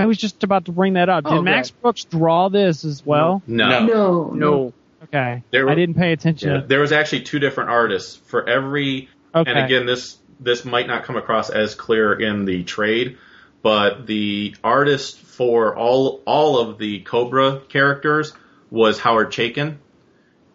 I 0.00 0.06
was 0.06 0.18
just 0.18 0.42
about 0.44 0.66
to 0.66 0.72
bring 0.72 0.94
that 0.94 1.08
up. 1.08 1.24
Did 1.24 1.32
Oh, 1.32 1.42
Max. 1.42 1.70
Brooks 1.70 2.04
draw 2.04 2.48
this 2.48 2.84
as 2.84 3.04
well? 3.04 3.42
No. 3.46 3.84
no, 3.86 4.30
No. 4.34 4.72
Okay. 5.04 5.42
There 5.50 5.64
were- 5.66 5.72
I 5.72 5.74
didn't 5.74 5.96
pay 5.96 6.12
attention. 6.12 6.50
Yeah, 6.50 6.60
there 6.66 6.80
was 6.80 6.92
actually 6.92 7.22
two 7.22 7.38
different 7.38 7.70
artists 7.70 8.16
for 8.16 8.48
every. 8.48 9.08
Okay. 9.34 9.50
And 9.50 9.58
again, 9.58 9.86
this 9.86 10.18
this 10.40 10.64
might 10.64 10.86
not 10.86 11.04
come 11.04 11.16
across 11.16 11.50
as 11.50 11.74
clear 11.74 12.12
in 12.12 12.44
the 12.44 12.62
trade, 12.64 13.16
but 13.62 14.06
the 14.06 14.54
artist 14.64 15.18
for 15.20 15.76
all 15.76 16.20
all 16.24 16.58
of 16.58 16.78
the 16.78 17.00
Cobra 17.00 17.60
characters 17.68 18.32
was 18.70 18.98
Howard 19.00 19.30
Chaykin, 19.32 19.76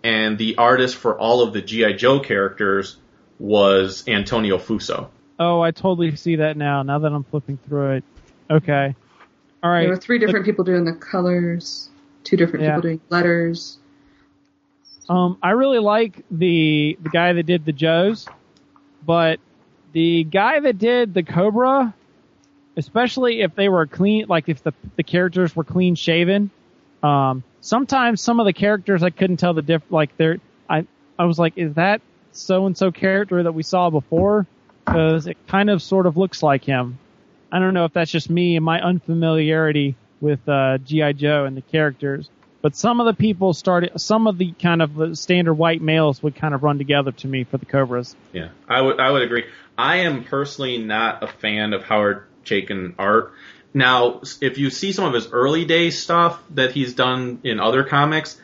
and 0.03 0.37
the 0.37 0.57
artist 0.57 0.95
for 0.95 1.17
all 1.17 1.41
of 1.41 1.53
the 1.53 1.61
GI 1.61 1.93
Joe 1.93 2.19
characters 2.19 2.97
was 3.39 4.03
Antonio 4.07 4.57
Fuso. 4.57 5.07
Oh, 5.39 5.61
I 5.61 5.71
totally 5.71 6.15
see 6.15 6.37
that 6.37 6.57
now. 6.57 6.81
Now 6.83 6.99
that 6.99 7.11
I'm 7.11 7.23
flipping 7.23 7.57
through 7.67 7.91
it. 7.97 8.03
Okay. 8.49 8.95
All 9.67 9.73
right. 9.73 9.81
there 9.81 9.89
were 9.89 9.97
three 9.97 10.17
different 10.17 10.45
people 10.45 10.63
doing 10.63 10.85
the 10.85 10.93
colors, 10.93 11.89
two 12.23 12.37
different 12.37 12.63
Yeah. 12.63 12.69
people 12.75 12.83
doing 12.83 13.01
letters. 13.09 13.77
Um, 15.09 15.37
I 15.43 15.51
really 15.51 15.79
like 15.79 16.23
the 16.31 16.97
the 17.03 17.09
guy 17.09 17.33
that 17.33 17.43
did 17.43 17.65
the 17.65 17.73
Joes, 17.73 18.29
but 19.05 19.41
the 19.91 20.23
guy 20.23 20.61
that 20.61 20.77
did 20.77 21.13
the 21.13 21.21
Cobra, 21.21 21.93
especially 22.77 23.41
if 23.41 23.55
they 23.55 23.67
were 23.67 23.85
clean, 23.87 24.27
like 24.29 24.47
if 24.47 24.63
the 24.63 24.71
the 24.95 25.03
characters 25.03 25.53
were 25.53 25.65
clean 25.65 25.95
shaven, 25.95 26.49
um, 27.03 27.43
sometimes 27.59 28.21
some 28.21 28.39
of 28.39 28.45
the 28.45 28.53
characters 28.53 29.03
I 29.03 29.09
couldn't 29.09 29.37
tell 29.37 29.53
the 29.53 29.61
diff. 29.61 29.81
Like 29.89 30.15
they're, 30.15 30.37
I 30.69 30.87
I 31.19 31.25
was 31.25 31.37
like, 31.37 31.57
is 31.57 31.73
that 31.73 31.99
so 32.31 32.67
and 32.67 32.77
so 32.77 32.89
character 32.89 33.43
that 33.43 33.51
we 33.51 33.63
saw 33.63 33.89
before? 33.89 34.45
Because 34.85 35.27
it 35.27 35.35
kind 35.47 35.69
of 35.69 35.81
sort 35.81 36.05
of 36.05 36.15
looks 36.15 36.41
like 36.41 36.63
him. 36.63 36.99
I 37.51 37.59
don't 37.59 37.73
know 37.73 37.85
if 37.85 37.93
that's 37.93 38.11
just 38.11 38.29
me 38.29 38.55
and 38.55 38.65
my 38.65 38.81
unfamiliarity 38.81 39.95
with 40.19 40.47
uh, 40.47 40.77
GI 40.79 41.13
Joe 41.13 41.45
and 41.45 41.55
the 41.55 41.61
characters, 41.61 42.29
but 42.61 42.75
some 42.75 42.99
of 42.99 43.05
the 43.05 43.13
people 43.13 43.53
started, 43.53 43.99
some 43.99 44.27
of 44.27 44.37
the 44.37 44.51
kind 44.53 44.81
of 44.81 45.17
standard 45.17 45.53
white 45.53 45.81
males 45.81 46.21
would 46.23 46.35
kind 46.35 46.53
of 46.53 46.63
run 46.63 46.77
together 46.77 47.11
to 47.11 47.27
me 47.27 47.43
for 47.43 47.57
the 47.57 47.65
Cobras. 47.65 48.15
Yeah, 48.33 48.49
I 48.67 48.81
would 48.81 48.99
I 48.99 49.11
would 49.11 49.21
agree. 49.21 49.45
I 49.77 49.97
am 49.97 50.23
personally 50.23 50.77
not 50.77 51.23
a 51.23 51.27
fan 51.27 51.73
of 51.73 51.83
Howard 51.83 52.23
Chaykin 52.45 52.95
art. 52.97 53.33
Now, 53.73 54.21
if 54.41 54.57
you 54.57 54.69
see 54.69 54.91
some 54.91 55.05
of 55.05 55.13
his 55.13 55.27
early 55.31 55.65
day 55.65 55.91
stuff 55.91 56.41
that 56.51 56.71
he's 56.71 56.95
done 56.95 57.41
in 57.43 57.59
other 57.59 57.83
comics, 57.83 58.39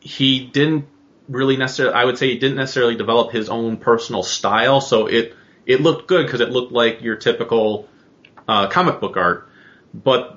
he 0.00 0.40
didn't 0.44 0.86
really 1.28 1.56
necessarily. 1.56 1.94
I 1.94 2.04
would 2.04 2.18
say 2.18 2.30
he 2.30 2.38
didn't 2.38 2.56
necessarily 2.56 2.96
develop 2.96 3.30
his 3.30 3.48
own 3.48 3.76
personal 3.76 4.22
style. 4.22 4.80
So 4.80 5.06
it 5.06 5.36
it 5.66 5.80
looked 5.80 6.08
good 6.08 6.26
because 6.26 6.40
it 6.40 6.50
looked 6.50 6.72
like 6.72 7.00
your 7.02 7.16
typical 7.16 7.88
uh, 8.50 8.66
comic 8.66 9.00
book 9.00 9.16
art. 9.16 9.48
But 9.94 10.36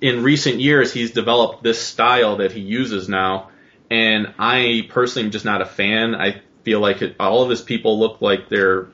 in 0.00 0.22
recent 0.22 0.60
years, 0.60 0.92
he's 0.92 1.12
developed 1.12 1.62
this 1.62 1.80
style 1.80 2.36
that 2.36 2.52
he 2.52 2.60
uses 2.60 3.08
now, 3.08 3.50
and 3.90 4.34
I 4.38 4.86
personally 4.90 5.26
am 5.26 5.32
just 5.32 5.44
not 5.44 5.62
a 5.62 5.66
fan. 5.66 6.14
I 6.14 6.42
feel 6.64 6.80
like 6.80 7.02
it, 7.02 7.16
all 7.18 7.42
of 7.42 7.50
his 7.50 7.62
people 7.62 7.98
look 7.98 8.20
like 8.20 8.48
they're 8.48 8.88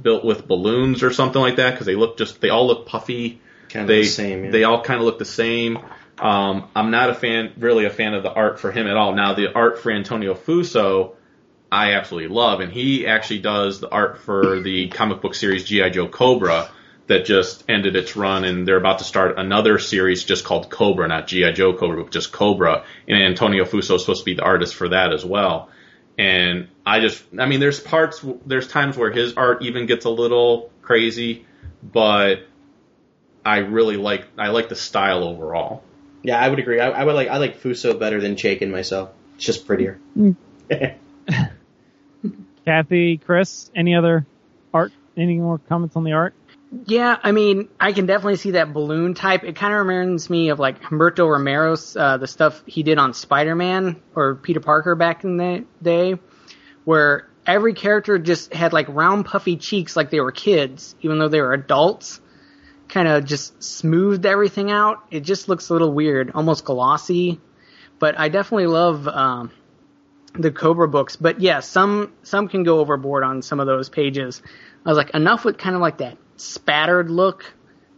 built 0.00 0.24
with 0.24 0.46
balloons 0.46 1.02
or 1.02 1.12
something 1.12 1.40
like 1.40 1.56
that 1.56 1.72
because 1.72 1.86
they 1.86 1.96
look 1.96 2.18
just 2.18 2.40
they 2.40 2.50
all 2.50 2.66
look 2.66 2.86
puffy. 2.86 3.40
Kind 3.68 3.84
of 3.84 3.88
they 3.88 4.02
the 4.02 4.08
same. 4.08 4.44
Yeah. 4.44 4.50
they 4.50 4.64
all 4.64 4.82
kind 4.82 5.00
of 5.00 5.06
look 5.06 5.18
the 5.18 5.24
same. 5.24 5.78
Um, 6.18 6.68
I'm 6.74 6.90
not 6.90 7.10
a 7.10 7.14
fan, 7.14 7.52
really 7.58 7.84
a 7.84 7.90
fan 7.90 8.14
of 8.14 8.24
the 8.24 8.32
art 8.32 8.58
for 8.58 8.72
him 8.72 8.88
at 8.88 8.96
all. 8.96 9.14
Now 9.14 9.34
the 9.34 9.52
art 9.54 9.78
for 9.78 9.92
Antonio 9.92 10.34
Fuso, 10.34 11.14
I 11.70 11.92
absolutely 11.92 12.34
love, 12.34 12.58
and 12.58 12.72
he 12.72 13.06
actually 13.06 13.38
does 13.40 13.78
the 13.78 13.88
art 13.88 14.18
for 14.18 14.58
the 14.60 14.88
comic 14.88 15.20
book 15.20 15.34
series 15.34 15.64
GI 15.64 15.90
Joe 15.90 16.08
Cobra 16.08 16.70
that 17.08 17.24
just 17.24 17.64
ended 17.68 17.96
its 17.96 18.16
run, 18.16 18.44
and 18.44 18.68
they're 18.68 18.76
about 18.76 18.98
to 18.98 19.04
start 19.04 19.38
another 19.38 19.78
series 19.78 20.24
just 20.24 20.44
called 20.44 20.70
Cobra, 20.70 21.08
not 21.08 21.26
GI 21.26 21.52
Joe 21.52 21.72
Cobra, 21.74 22.04
but 22.04 22.12
just 22.12 22.32
Cobra. 22.32 22.84
And 23.08 23.22
Antonio 23.22 23.64
Fuso 23.64 23.94
is 23.96 24.02
supposed 24.02 24.20
to 24.20 24.24
be 24.24 24.34
the 24.34 24.42
artist 24.42 24.74
for 24.74 24.88
that 24.90 25.12
as 25.12 25.24
well. 25.24 25.70
And 26.18 26.68
I 26.84 27.00
just, 27.00 27.24
I 27.38 27.46
mean, 27.46 27.60
there's 27.60 27.80
parts, 27.80 28.24
there's 28.44 28.68
times 28.68 28.96
where 28.96 29.10
his 29.10 29.34
art 29.36 29.62
even 29.62 29.86
gets 29.86 30.04
a 30.04 30.10
little 30.10 30.70
crazy, 30.82 31.46
but 31.82 32.46
I 33.44 33.58
really 33.58 33.96
like, 33.96 34.26
I 34.36 34.48
like 34.48 34.68
the 34.68 34.76
style 34.76 35.24
overall. 35.24 35.82
yeah, 36.22 36.38
I 36.38 36.48
would 36.48 36.58
agree. 36.58 36.80
I, 36.80 36.90
I 36.90 37.04
would 37.04 37.14
like 37.14 37.28
I 37.28 37.38
like 37.38 37.60
Fuso 37.60 37.98
better 37.98 38.20
than 38.20 38.34
Chaykin 38.36 38.70
myself. 38.70 39.10
It's 39.36 39.44
just 39.44 39.66
prettier. 39.66 39.98
Mm. 40.16 40.36
Kathy, 42.64 43.16
Chris, 43.18 43.70
any 43.74 43.94
other 43.94 44.26
art? 44.74 44.92
Any 45.16 45.38
more 45.38 45.58
comments 45.58 45.96
on 45.96 46.04
the 46.04 46.12
art? 46.12 46.34
Yeah, 46.70 47.16
I 47.22 47.32
mean, 47.32 47.68
I 47.80 47.92
can 47.92 48.04
definitely 48.04 48.36
see 48.36 48.52
that 48.52 48.74
balloon 48.74 49.14
type. 49.14 49.42
It 49.42 49.56
kind 49.56 49.72
of 49.72 49.86
reminds 49.86 50.28
me 50.28 50.50
of 50.50 50.58
like 50.58 50.82
Humberto 50.82 51.26
Romero's 51.30 51.96
uh, 51.96 52.18
the 52.18 52.26
stuff 52.26 52.62
he 52.66 52.82
did 52.82 52.98
on 52.98 53.14
Spider-Man 53.14 54.02
or 54.14 54.34
Peter 54.34 54.60
Parker 54.60 54.94
back 54.94 55.24
in 55.24 55.38
the 55.38 55.64
day, 55.80 56.16
where 56.84 57.28
every 57.46 57.72
character 57.72 58.18
just 58.18 58.52
had 58.52 58.74
like 58.74 58.86
round 58.90 59.24
puffy 59.24 59.56
cheeks 59.56 59.96
like 59.96 60.10
they 60.10 60.20
were 60.20 60.32
kids, 60.32 60.94
even 61.00 61.18
though 61.18 61.28
they 61.28 61.40
were 61.40 61.54
adults. 61.54 62.20
Kind 62.88 63.08
of 63.08 63.24
just 63.24 63.62
smoothed 63.62 64.24
everything 64.26 64.70
out. 64.70 65.04
It 65.10 65.20
just 65.20 65.48
looks 65.48 65.68
a 65.68 65.72
little 65.74 65.92
weird, 65.92 66.32
almost 66.34 66.64
glossy. 66.64 67.40
But 67.98 68.18
I 68.18 68.28
definitely 68.28 68.66
love 68.66 69.08
um, 69.08 69.52
the 70.34 70.50
Cobra 70.50 70.88
books. 70.88 71.16
But 71.16 71.40
yeah, 71.40 71.60
some 71.60 72.12
some 72.22 72.48
can 72.48 72.62
go 72.62 72.80
overboard 72.80 73.24
on 73.24 73.40
some 73.40 73.58
of 73.58 73.66
those 73.66 73.88
pages. 73.88 74.42
I 74.84 74.88
was 74.90 74.98
like, 74.98 75.14
enough 75.14 75.44
with 75.44 75.56
kind 75.56 75.74
of 75.74 75.80
like 75.80 75.98
that 75.98 76.18
spattered 76.38 77.10
look 77.10 77.44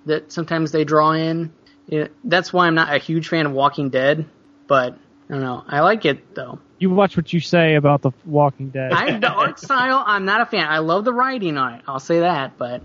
that 0.07 0.32
sometimes 0.32 0.72
they 0.72 0.84
draw 0.84 1.12
in. 1.12 1.53
Yeah, 1.86 2.09
that's 2.24 2.53
why 2.53 2.66
I'm 2.66 2.74
not 2.74 2.95
a 2.95 2.99
huge 2.99 3.28
fan 3.28 3.47
of 3.47 3.53
Walking 3.53 3.91
Dead, 3.91 4.26
but 4.66 4.95
I 5.28 5.32
don't 5.32 5.41
know. 5.43 5.64
I 5.66 5.80
like 5.80 6.05
it 6.05 6.34
though. 6.34 6.59
You 6.78 6.91
watch 6.91 7.16
what 7.16 7.32
you 7.32 7.41
say 7.41 7.74
about 7.74 8.01
the 8.03 8.12
Walking 8.24 8.70
Dead. 8.70 8.93
I, 8.93 9.18
the 9.18 9.28
art 9.30 9.59
style, 9.59 10.03
I'm 10.07 10.24
not 10.24 10.41
a 10.41 10.47
fan. 10.47 10.66
I 10.68 10.78
love 10.78 11.05
the 11.05 11.12
writing 11.12 11.59
on 11.59 11.74
it. 11.74 11.82
I'll 11.86 11.99
say 12.01 12.20
that, 12.20 12.57
but 12.59 12.82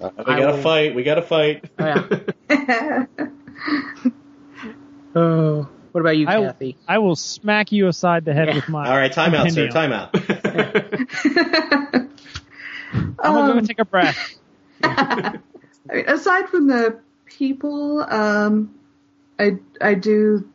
we 0.00 0.06
I 0.06 0.10
gotta 0.38 0.46
will- 0.56 0.62
fight. 0.62 0.94
We 0.94 1.02
gotta 1.02 1.22
fight. 1.22 1.64
oh, 1.78 1.84
yeah. 2.50 3.06
oh, 5.14 5.68
what 5.92 6.00
about 6.00 6.16
you, 6.16 6.26
I, 6.28 6.40
Kathy? 6.40 6.76
I 6.88 6.98
will 6.98 7.16
smack 7.16 7.72
you 7.72 7.88
aside 7.88 8.24
the 8.24 8.32
head 8.34 8.48
Yeah. 8.48 8.54
with 8.56 8.68
my. 8.68 8.88
All 8.88 8.96
right, 8.96 9.12
time 9.12 9.34
out, 9.34 9.50
sir. 9.50 9.68
compendium. 9.68 9.70
Time 9.72 9.92
out. 9.92 10.10
I'm 12.94 13.34
gonna 13.34 13.46
go 13.46 13.52
Um, 13.52 13.58
and 13.58 13.66
take 13.66 13.78
a 13.78 13.84
breath. 13.84 14.34
I 14.84 15.94
mean, 15.94 16.04
aside 16.08 16.48
from 16.48 16.66
the 16.66 17.00
people, 17.26 18.02
um, 18.02 18.74
I 19.38 19.58
I 19.80 19.94
do. 19.94 20.48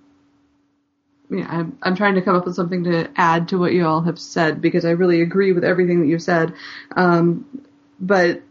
Yeah, 1.29 1.47
I'm 1.49 1.77
I'm 1.81 1.95
trying 1.95 2.15
to 2.15 2.21
come 2.21 2.35
up 2.35 2.45
with 2.45 2.55
something 2.55 2.83
to 2.85 3.09
add 3.15 3.49
to 3.49 3.57
what 3.57 3.73
you 3.73 3.85
all 3.85 4.01
have 4.01 4.19
said 4.19 4.61
because 4.61 4.85
I 4.85 4.91
really 4.91 5.21
agree 5.21 5.51
with 5.51 5.63
everything 5.63 5.99
that 6.01 6.07
you've 6.07 6.21
said. 6.21 6.53
Um, 6.95 7.45
but 7.99 8.41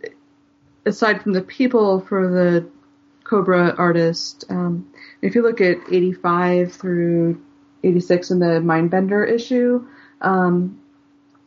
aside 0.85 1.23
from 1.23 1.33
the 1.33 1.43
people 1.43 2.01
for 2.01 2.29
the 2.29 2.69
Cobra 3.25 3.75
artist, 3.77 4.45
um, 4.51 4.93
if 5.23 5.35
you 5.35 5.43
look 5.43 5.61
at 5.61 5.79
85 5.91 6.73
through 6.73 7.43
86 7.83 8.31
in 8.31 8.39
the 8.39 8.61
Mindbender 8.61 9.29
issue, 9.29 9.87
um, 10.21 10.81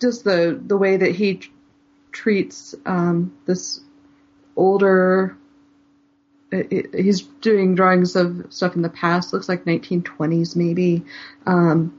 just 0.02 0.24
the 0.24 0.60
the 0.66 0.78
way 0.78 0.98
that 0.98 1.16
he 1.16 1.36
tr- 1.36 1.50
treats 2.12 2.76
um, 2.86 3.34
this 3.46 3.82
older. 4.56 5.36
it- 6.52 6.68
it- 6.72 6.96
He's 7.04 7.22
doing 7.22 7.76
drawings 7.76 8.16
of 8.16 8.48
stuff 8.50 8.76
in 8.76 8.82
the 8.82 8.90
past. 8.90 9.34
Looks 9.34 9.48
like 9.50 9.66
1920s 9.66 10.56
maybe. 10.56 11.06
Um, 11.46 11.94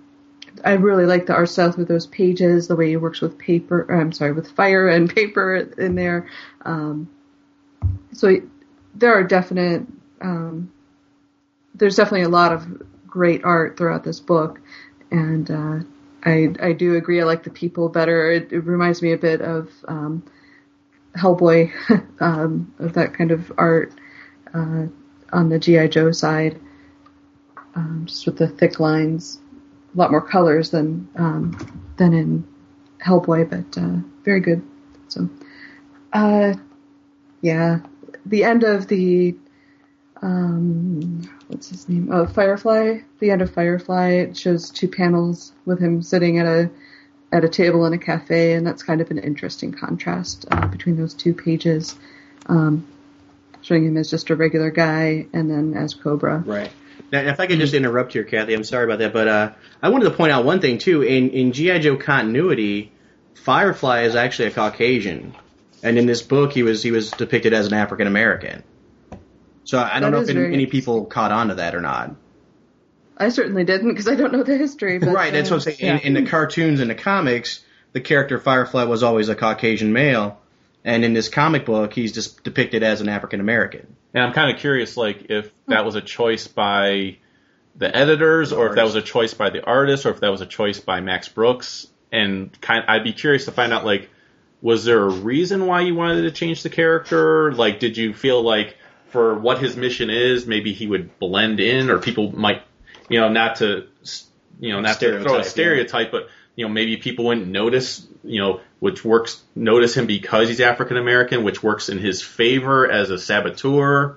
I 0.65 0.73
really 0.73 1.07
like 1.07 1.27
the 1.27 1.35
art 1.35 1.49
style 1.49 1.73
with 1.79 1.87
those 1.87 2.07
pages. 2.09 2.67
The 2.67 2.75
way 2.77 2.89
he 2.89 2.97
works 2.97 3.21
with 3.21 3.39
paper. 3.39 3.87
or, 3.89 4.01
I'm 4.01 4.11
sorry, 4.13 4.33
with 4.33 4.51
fire 4.51 4.89
and 4.89 5.09
paper 5.15 5.55
in 5.57 5.95
there. 5.95 6.27
Um, 6.65 7.09
so 8.13 8.29
he- 8.29 8.43
there 8.95 9.15
are 9.15 9.23
definite. 9.23 9.87
Um, 10.21 10.71
there's 11.77 11.97
definitely 11.97 12.23
a 12.23 12.29
lot 12.29 12.53
of 12.53 12.83
great 13.07 13.45
art 13.45 13.77
throughout 13.77 14.03
this 14.05 14.19
book, 14.21 14.61
and 15.13 15.49
uh, 15.51 15.79
I 16.25 16.53
I 16.61 16.73
do 16.73 16.97
agree. 16.97 17.21
I 17.21 17.25
like 17.25 17.45
the 17.45 17.51
people 17.51 17.89
better. 17.89 18.31
It, 18.33 18.53
it 18.53 18.61
reminds 18.61 19.01
me 19.01 19.13
a 19.13 19.17
bit 19.17 19.41
of. 19.41 19.71
Um, 19.87 20.25
Hellboy, 21.17 21.73
um, 22.21 22.73
of 22.79 22.93
that 22.95 23.15
kind 23.15 23.31
of 23.31 23.53
art 23.59 23.93
uh, 24.55 24.87
on 25.33 25.49
the 25.49 25.59
GI 25.59 25.89
Joe 25.89 26.13
side, 26.13 26.61
um, 27.75 28.05
just 28.07 28.27
with 28.27 28.39
the 28.39 28.49
thick 28.49 28.81
lines, 28.81 29.41
a 29.95 29.99
lot 29.99 30.11
more 30.11 30.21
colors 30.21 30.71
than 30.71 31.09
um, 31.17 31.83
than 31.97 32.13
in 32.13 32.47
Hellboy, 33.05 33.49
but 33.51 33.81
uh, 33.81 33.97
very 34.25 34.41
good. 34.41 34.63
So, 35.09 35.29
uh, 36.13 36.55
yeah, 37.41 37.81
the 38.27 38.45
end 38.45 38.65
of 38.65 38.87
the 38.87 39.37
um, 40.23 41.23
what's 41.49 41.69
his 41.69 41.89
name? 41.89 42.11
Oh, 42.13 42.27
Firefly. 42.27 43.01
The 43.21 43.31
end 43.31 43.43
of 43.43 43.53
Firefly. 43.53 44.11
It 44.11 44.37
shows 44.37 44.71
two 44.71 44.89
panels 44.89 45.53
with 45.65 45.81
him 45.81 46.03
sitting 46.03 46.39
at 46.39 46.47
a 46.47 46.71
at 47.33 47.45
a 47.45 47.49
table 47.49 47.87
in 47.87 47.93
a 47.93 47.99
cafe, 47.99 48.55
and 48.55 48.67
that's 48.67 48.83
kind 48.83 49.01
of 49.01 49.11
an 49.11 49.19
interesting 49.19 49.73
contrast 49.73 50.47
uh, 50.51 50.67
between 50.67 50.97
those 50.97 51.15
two 51.15 51.33
pages, 51.33 51.97
um, 52.47 52.87
showing 53.63 53.85
him 53.85 53.97
as 53.97 54.11
just 54.11 54.31
a 54.31 54.37
regular 54.37 54.71
guy, 54.71 55.27
and 55.33 55.51
then 55.51 55.75
as 55.75 55.95
Cobra. 55.95 56.43
Right. 56.45 56.71
Now, 57.13 57.21
if 57.21 57.41
I 57.41 57.47
could 57.47 57.59
just 57.59 57.75
interrupt 57.75 58.13
here, 58.13 58.25
Kathy, 58.25 58.55
I'm 58.55 58.65
sorry 58.65 58.85
about 58.85 58.99
that, 58.99 59.13
but 59.13 59.29
uh, 59.29 59.53
I 59.83 59.89
wanted 59.89 60.05
to 60.07 60.11
point 60.13 60.33
out 60.33 60.45
one 60.45 60.61
thing 60.61 60.79
too. 60.79 61.03
In 61.03 61.31
in 61.31 61.53
GI 61.53 61.81
Joe 61.81 61.97
continuity, 61.97 62.93
Firefly 63.35 64.03
is 64.03 64.17
actually 64.17 64.49
a 64.49 64.51
Caucasian, 64.53 65.35
and 65.83 65.99
in 65.99 66.07
this 66.07 66.23
book, 66.23 66.53
he 66.53 66.63
was 66.63 66.83
he 66.83 66.91
was 66.91 67.11
depicted 67.11 67.53
as 67.53 67.67
an 67.67 67.75
African 67.75 68.07
American. 68.07 68.63
So 69.65 69.79
I 69.79 70.01
don't 70.01 70.11
That 70.11 70.17
know 70.19 70.23
if 70.23 70.29
any, 70.29 70.55
any 70.55 70.67
people 70.67 71.05
caught 71.05 71.33
on 71.33 71.49
to 71.49 71.57
that 71.57 71.75
or 71.75 71.81
not. 71.81 72.15
I 73.21 73.29
certainly 73.29 73.65
didn't 73.65 73.91
because 73.91 74.09
I 74.09 74.15
don't 74.15 74.33
know 74.33 74.43
the 74.43 74.57
history. 74.57 74.99
But, 74.99 75.11
right, 75.11 75.33
that's 75.33 75.51
uh, 75.51 75.57
what 75.57 75.67
I'm 75.67 75.75
saying. 75.75 76.01
In, 76.03 76.17
in 76.17 76.25
the 76.25 76.31
cartoons 76.31 76.81
and 76.81 76.91
the 76.91 76.95
comics, 76.95 77.63
the 77.93 78.01
character 78.01 78.41
Firefly 78.41 78.85
was 78.85 79.03
always 79.03 79.29
a 79.29 79.37
Caucasian 79.37 79.93
male, 79.93 80.41
and 80.85 81.05
in 81.05 81.13
this 81.13 81.29
comic 81.29 81.67
book, 81.67 81.93
he's 81.93 82.13
just 82.13 82.43
depicted 82.43 82.83
as 82.83 83.01
an 83.01 83.09
African 83.09 83.41
American. 83.41 83.95
And 84.15 84.25
I'm 84.25 84.33
kind 84.33 84.53
of 84.53 84.61
curious, 84.61 84.97
like, 84.97 85.31
if 85.31 85.53
that 85.69 85.85
was 85.85 85.95
a 85.95 86.01
choice 86.01 86.49
by 86.49 87.19
the 87.77 87.95
editors, 87.95 88.53
or 88.53 88.69
if 88.69 88.75
that 88.75 88.85
was 88.85 88.97
a 88.97 89.03
choice 89.03 89.35
by 89.35 89.51
the 89.51 89.65
artist, 89.65 90.07
or 90.07 90.11
if 90.11 90.21
that 90.21 90.31
was 90.31 90.41
a 90.41 90.47
choice 90.47 90.81
by 90.81 91.01
Max 91.01 91.29
Brooks. 91.29 91.87
And 92.11 92.59
kind, 92.61 92.85
I'd 92.89 93.05
be 93.05 93.13
curious 93.13 93.45
to 93.45 93.53
find 93.53 93.73
out, 93.73 93.85
like, 93.85 94.11
was 94.63 94.85
there 94.85 95.03
a 95.03 95.09
reason 95.09 95.67
why 95.67 95.83
you 95.83 95.95
wanted 95.95 96.23
to 96.23 96.33
change 96.33 96.63
the 96.63 96.71
character? 96.71 97.53
Like, 97.53 97.79
did 97.79 97.97
you 97.97 98.13
feel 98.13 98.43
like 98.43 98.77
for 99.11 99.39
what 99.39 99.59
his 99.59 99.77
mission 99.77 100.11
is, 100.11 100.47
maybe 100.47 100.73
he 100.73 100.87
would 100.87 101.19
blend 101.19 101.61
in, 101.61 101.91
or 101.91 101.99
people 101.99 102.33
might, 102.33 102.63
you 103.11 103.21
know, 103.21 103.29
not 103.29 103.57
to, 103.57 103.87
you 104.61 104.73
know, 104.73 104.81
not 104.81 104.99
to 105.01 105.21
throw 105.21 105.21
Stereotype, 105.21 105.33
a 105.35 105.37
yeah. 105.37 105.43
stereotype, 105.43 106.11
but 106.13 106.29
you 106.57 106.67
know, 106.67 106.73
maybe 106.73 106.97
people 106.97 107.27
wouldn't 107.27 107.49
notice, 107.49 108.07
you 108.25 108.41
know, 108.41 108.61
which 108.81 109.05
works 109.05 109.43
notice 109.55 109.95
him 109.97 110.07
because 110.07 110.49
he's 110.49 110.61
African 110.61 110.97
American, 110.97 111.45
which 111.45 111.63
works 111.63 111.89
in 111.89 111.99
his 111.99 112.23
favor 112.23 112.91
as 112.91 113.11
a 113.11 113.19
saboteur, 113.19 114.17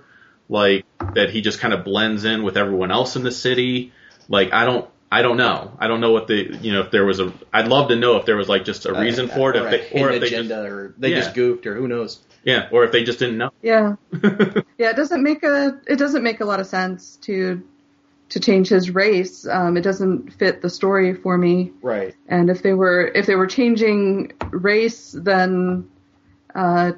like 0.49 0.85
that 1.15 1.29
he 1.29 1.41
just 1.41 1.59
kind 1.59 1.73
of 1.73 1.83
blends 1.83 2.23
in 2.25 2.43
with 2.43 2.57
everyone 2.57 2.91
else 2.91 3.15
in 3.15 3.23
the 3.23 3.31
city. 3.31 3.91
Like 4.29 4.53
I 4.53 4.65
don't, 4.65 4.89
I 5.11 5.21
don't 5.21 5.37
know. 5.37 5.71
I 5.79 5.87
don't 5.87 6.01
know 6.01 6.11
what 6.11 6.27
the 6.27 6.57
you 6.61 6.73
know 6.73 6.81
if 6.81 6.91
there 6.91 7.05
was 7.05 7.19
a. 7.19 7.31
I'd 7.53 7.67
love 7.67 7.89
to 7.89 7.95
know 7.95 8.17
if 8.17 8.25
there 8.25 8.35
was 8.35 8.49
like 8.49 8.65
just 8.65 8.85
a 8.85 8.93
reason 8.93 9.27
for 9.27 9.51
it, 9.53 9.57
or 9.61 9.67
if 9.69 9.91
they, 9.91 10.01
or 10.01 10.11
if 10.11 10.21
they 10.21 10.29
just 10.29 10.51
or 10.51 10.93
they 10.97 11.09
Yeah. 11.11 11.19
just 11.19 11.35
goofed, 11.35 11.65
or 11.67 11.75
who 11.75 11.87
knows. 11.87 12.19
yeah, 12.43 12.67
or 12.71 12.83
if 12.83 12.91
they 12.91 13.03
just 13.03 13.19
didn't 13.19 13.37
know. 13.37 13.51
Yeah, 13.61 13.95
yeah. 14.77 14.89
It 14.89 14.95
doesn't 14.95 15.21
make 15.21 15.43
a 15.43 15.79
it 15.87 15.97
doesn't 15.97 16.23
make 16.23 16.41
a 16.41 16.45
lot 16.45 16.59
of 16.59 16.67
sense 16.67 17.17
to 17.23 17.61
to 18.33 18.39
change 18.39 18.67
his 18.69 18.89
race. 18.89 19.47
Um, 19.47 19.77
it 19.77 19.81
doesn't 19.81 20.33
fit 20.33 20.61
the 20.61 20.69
story 20.69 21.13
for 21.13 21.37
me. 21.37 21.71
Right. 21.81 22.15
And 22.27 22.49
if 22.49 22.61
they 22.63 22.73
were 22.73 23.05
if 23.13 23.25
they 23.27 23.35
were 23.35 23.47
changing 23.47 24.33
race, 24.51 25.11
then 25.17 25.89
uh, 26.53 26.91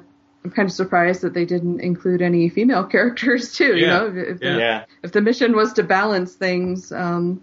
I'm 0.44 0.50
kind 0.50 0.66
of 0.68 0.72
surprised 0.72 1.20
that 1.22 1.34
they 1.34 1.44
didn't 1.44 1.80
include 1.80 2.22
any 2.22 2.48
female 2.48 2.84
characters 2.94 3.52
too. 3.54 3.76
You 3.76 3.84
Yeah. 3.86 3.98
know, 3.98 4.06
if, 4.16 4.40
Yeah. 4.42 4.52
the, 4.52 4.58
Yeah. 4.58 4.84
if 5.02 5.12
the 5.12 5.20
mission 5.20 5.54
was 5.54 5.74
to 5.74 5.82
balance 5.82 6.34
things, 6.34 6.90
um, 6.90 7.42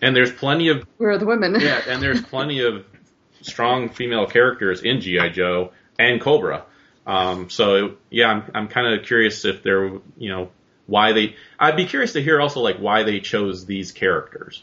and 0.00 0.14
there's 0.16 0.32
plenty 0.32 0.68
of 0.68 0.86
where 0.96 1.10
are 1.10 1.18
the 1.18 1.26
women? 1.26 1.56
yeah, 1.60 1.82
and 1.88 2.00
there's 2.02 2.22
plenty 2.34 2.60
of 2.60 2.84
strong 3.42 3.88
female 3.90 4.26
characters 4.26 4.82
in 4.82 5.00
GI 5.00 5.30
Joe 5.30 5.72
and 5.98 6.20
Cobra. 6.20 6.64
Um, 7.06 7.50
so 7.50 7.96
yeah, 8.10 8.28
I'm 8.28 8.42
I'm 8.54 8.68
kind 8.68 8.98
of 8.98 9.04
curious 9.04 9.44
if 9.44 9.62
there, 9.64 9.86
you 10.16 10.28
know, 10.30 10.50
why 10.86 11.12
they. 11.12 11.36
I'd 11.58 11.76
be 11.76 11.86
curious 11.86 12.12
to 12.14 12.22
hear 12.22 12.40
also 12.40 12.60
like 12.60 12.78
why 12.78 13.02
they 13.02 13.20
chose 13.20 13.66
these 13.66 13.92
characters. 13.92 14.62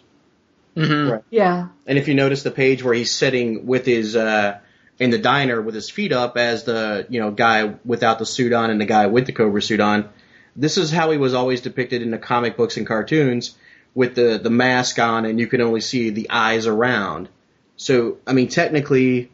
hmm 0.76 1.10
Right. 1.10 1.24
yeah, 1.30 1.68
And 1.86 1.98
if 1.98 2.08
you 2.08 2.16
notice 2.16 2.44
the 2.44 2.52
page 2.52 2.84
where 2.84 2.94
he's 2.94 3.14
sitting 3.14 3.66
with 3.66 3.86
his 3.86 4.16
uh 4.16 4.60
in 5.00 5.10
the 5.10 5.18
diner 5.18 5.62
with 5.62 5.76
his 5.76 5.90
feet 5.90 6.12
up 6.12 6.38
as 6.38 6.64
the 6.64 7.06
you 7.10 7.20
know 7.20 7.32
guy 7.32 7.76
without 7.86 8.20
the 8.20 8.26
suit 8.26 8.54
on 8.54 8.70
and 8.70 8.80
the 8.80 8.86
guy 8.86 9.08
with 9.08 9.26
the 9.26 9.32
Cobra 9.34 9.62
suit 9.62 9.80
on, 9.80 10.10
this 10.56 10.78
is 10.78 10.92
how 10.92 11.12
he 11.12 11.18
was 11.18 11.34
always 11.34 11.62
depicted 11.62 12.02
in 12.02 12.12
the 12.12 12.18
comic 12.18 12.56
books 12.58 12.78
and 12.78 12.86
cartoons 12.88 13.56
with 13.96 14.16
the 14.16 14.40
the 14.42 14.50
mask 14.50 15.00
on 15.00 15.26
and 15.26 15.40
you 15.40 15.48
can 15.48 15.62
only 15.62 15.82
see 15.82 16.10
the 16.12 16.30
eyes 16.30 16.68
around. 16.68 17.30
So 17.76 18.18
I 18.26 18.34
mean 18.34 18.48
technically 18.48 19.32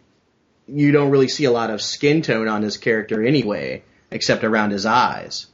you 0.68 0.92
don't 0.92 1.10
really 1.10 1.28
see 1.28 1.46
a 1.46 1.52
lot 1.52 1.70
of 1.72 1.82
skin 1.82 2.22
tone 2.22 2.48
on 2.48 2.62
his 2.62 2.78
character 2.78 3.24
anyway, 3.26 3.84
except 4.12 4.44
around 4.44 4.72
his 4.72 4.86
eyes. 4.86 5.48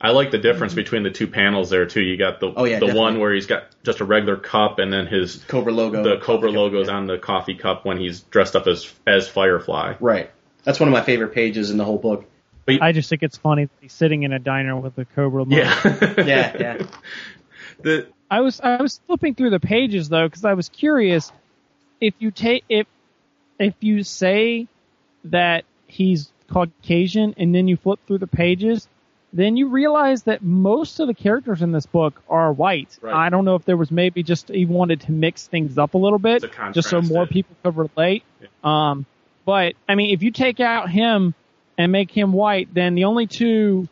I 0.00 0.10
like 0.10 0.30
the 0.30 0.38
difference 0.38 0.72
mm-hmm. 0.72 0.80
between 0.82 1.02
the 1.04 1.10
two 1.10 1.26
panels 1.26 1.70
there 1.70 1.86
too. 1.86 2.02
You 2.02 2.16
got 2.16 2.40
the 2.40 2.52
Oh, 2.54 2.64
yeah, 2.64 2.78
the 2.78 2.94
one 2.94 3.18
where 3.18 3.32
he's 3.32 3.46
got 3.46 3.64
just 3.82 4.00
a 4.00 4.04
regular 4.04 4.36
cup, 4.36 4.78
and 4.78 4.92
then 4.92 5.06
his 5.06 5.36
Cobra 5.48 5.72
logo. 5.72 6.02
the 6.02 6.18
Cobra 6.18 6.50
Yeah. 6.50 6.58
logos 6.58 6.88
on 6.88 7.06
the 7.06 7.18
coffee 7.18 7.54
cup 7.54 7.84
when 7.84 7.98
he's 7.98 8.20
dressed 8.20 8.56
up 8.56 8.66
as 8.66 8.92
as 9.06 9.28
Firefly. 9.28 9.94
Right. 10.00 10.30
That's 10.64 10.78
one 10.80 10.88
of 10.88 10.92
my 10.92 11.02
favorite 11.02 11.32
pages 11.32 11.70
in 11.70 11.78
the 11.78 11.84
whole 11.84 11.98
book. 11.98 12.24
I 12.68 12.90
just 12.90 13.08
think 13.08 13.22
it's 13.22 13.36
funny 13.36 13.66
that 13.66 13.70
he's 13.80 13.92
sitting 13.92 14.24
in 14.24 14.32
a 14.32 14.40
diner 14.40 14.76
with 14.76 14.98
a 14.98 15.04
Cobra. 15.04 15.44
logo. 15.44 15.56
Yeah, 15.56 16.14
Yeah, 16.26 16.56
yeah. 16.58 16.86
The 17.82 18.08
I 18.30 18.40
was 18.40 18.60
I 18.60 18.82
was 18.82 19.00
flipping 19.06 19.34
through 19.34 19.50
the 19.50 19.60
pages 19.60 20.08
though 20.08 20.26
because 20.26 20.44
I 20.44 20.54
was 20.54 20.68
curious 20.68 21.30
if 22.00 22.14
you 22.18 22.30
take 22.30 22.64
if 22.68 22.86
if 23.58 23.74
you 23.80 24.02
say 24.02 24.66
that 25.24 25.64
he's 25.86 26.30
Caucasian 26.50 27.34
and 27.38 27.54
then 27.54 27.68
you 27.68 27.76
flip 27.76 28.00
through 28.06 28.18
the 28.18 28.26
pages, 28.26 28.88
then 29.36 29.56
you 29.56 29.68
realize 29.68 30.22
that 30.22 30.42
most 30.42 30.98
of 30.98 31.08
the 31.08 31.14
characters 31.14 31.60
in 31.60 31.72
this 31.72 31.84
book 31.86 32.22
are 32.28 32.52
white. 32.52 32.96
Right. 33.00 33.14
I 33.14 33.28
don't 33.28 33.44
know 33.44 33.54
if 33.54 33.64
there 33.64 33.76
was 33.76 33.90
maybe 33.90 34.22
just 34.22 34.48
he 34.48 34.64
wanted 34.64 35.02
to 35.02 35.12
mix 35.12 35.46
things 35.46 35.76
up 35.76 35.94
a 35.94 35.98
little 35.98 36.18
bit, 36.18 36.42
just 36.72 36.88
so 36.88 37.02
more 37.02 37.26
people 37.26 37.54
could 37.62 37.76
relate. 37.76 38.24
Um, 38.64 39.04
but 39.44 39.74
I 39.88 39.94
mean, 39.94 40.14
if 40.14 40.22
you 40.22 40.30
take 40.30 40.60
out 40.60 40.90
him 40.90 41.34
and 41.76 41.92
make 41.92 42.10
him 42.10 42.32
white, 42.32 42.72
then 42.72 42.94
the 42.94 43.04
only 43.04 43.26
two, 43.26 43.88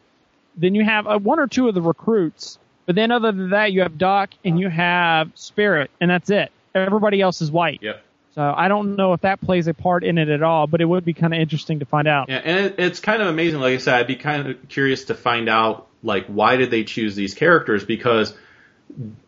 then 0.57 0.74
you 0.74 0.84
have 0.84 1.07
uh, 1.07 1.18
one 1.18 1.38
or 1.38 1.47
two 1.47 1.68
of 1.68 1.74
the 1.74 1.82
recruits. 1.82 2.59
But 2.86 2.97
then 2.97 3.11
other 3.11 3.32
than 3.32 3.51
that, 3.51 3.72
you 3.72 3.82
have 3.82 3.99
Doc 3.99 4.30
and 4.45 4.59
you 4.59 4.68
have 4.68 5.30
Spirit, 5.34 5.90
and 6.01 6.11
that's 6.11 6.30
it. 6.30 6.53
Everybody 6.74 7.20
else 7.20 7.40
is 7.40 7.51
white. 7.51 7.80
yep. 7.82 8.03
So 8.35 8.43
I 8.43 8.66
don't 8.66 8.97
know 8.97 9.12
if 9.12 9.20
that 9.20 9.41
plays 9.41 9.68
a 9.68 9.74
part 9.74 10.03
in 10.03 10.18
it 10.18 10.28
at 10.28 10.43
all, 10.43 10.66
but 10.66 10.80
it 10.80 10.87
would 10.87 11.05
be 11.05 11.14
kind 11.14 11.32
of 11.32 11.39
interesting 11.39 11.78
to 11.78 11.85
find 11.85 12.09
out. 12.09 12.28
Yeah, 12.28 12.41
and 12.45 12.66
it, 12.66 12.74
it's 12.78 12.99
kind 12.99 13.22
of 13.22 13.28
amazing. 13.28 13.61
Like 13.61 13.74
I 13.74 13.78
said, 13.78 13.95
I'd 13.95 14.07
be 14.09 14.16
kind 14.16 14.49
of 14.49 14.68
curious 14.68 15.05
to 15.05 15.14
find 15.14 15.49
out 15.49 15.87
like 16.03 16.26
why 16.26 16.57
did 16.57 16.70
they 16.70 16.85
choose 16.85 17.14
these 17.14 17.35
characters 17.35 17.85
because 17.85 18.35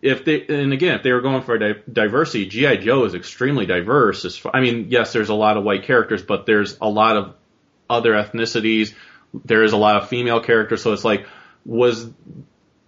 if 0.02 0.24
they 0.24 0.44
and 0.46 0.72
again 0.72 0.96
if 0.96 1.02
they 1.02 1.12
were 1.12 1.20
going 1.20 1.42
for 1.42 1.56
di- 1.56 1.82
diversity, 1.90 2.46
GI 2.46 2.78
Joe 2.78 3.04
is 3.04 3.14
extremely 3.14 3.64
diverse. 3.64 4.24
As 4.24 4.36
far, 4.36 4.54
I 4.54 4.60
mean, 4.60 4.88
yes, 4.90 5.12
there's 5.12 5.28
a 5.28 5.34
lot 5.34 5.56
of 5.56 5.62
white 5.62 5.84
characters, 5.84 6.22
but 6.22 6.44
there's 6.46 6.76
a 6.80 6.88
lot 6.88 7.16
of 7.16 7.34
other 7.88 8.12
ethnicities. 8.12 8.92
There 9.44 9.62
is 9.62 9.72
a 9.72 9.76
lot 9.76 10.02
of 10.02 10.08
female 10.08 10.40
characters, 10.40 10.82
so 10.82 10.92
it's 10.92 11.04
like 11.04 11.26
was 11.64 12.10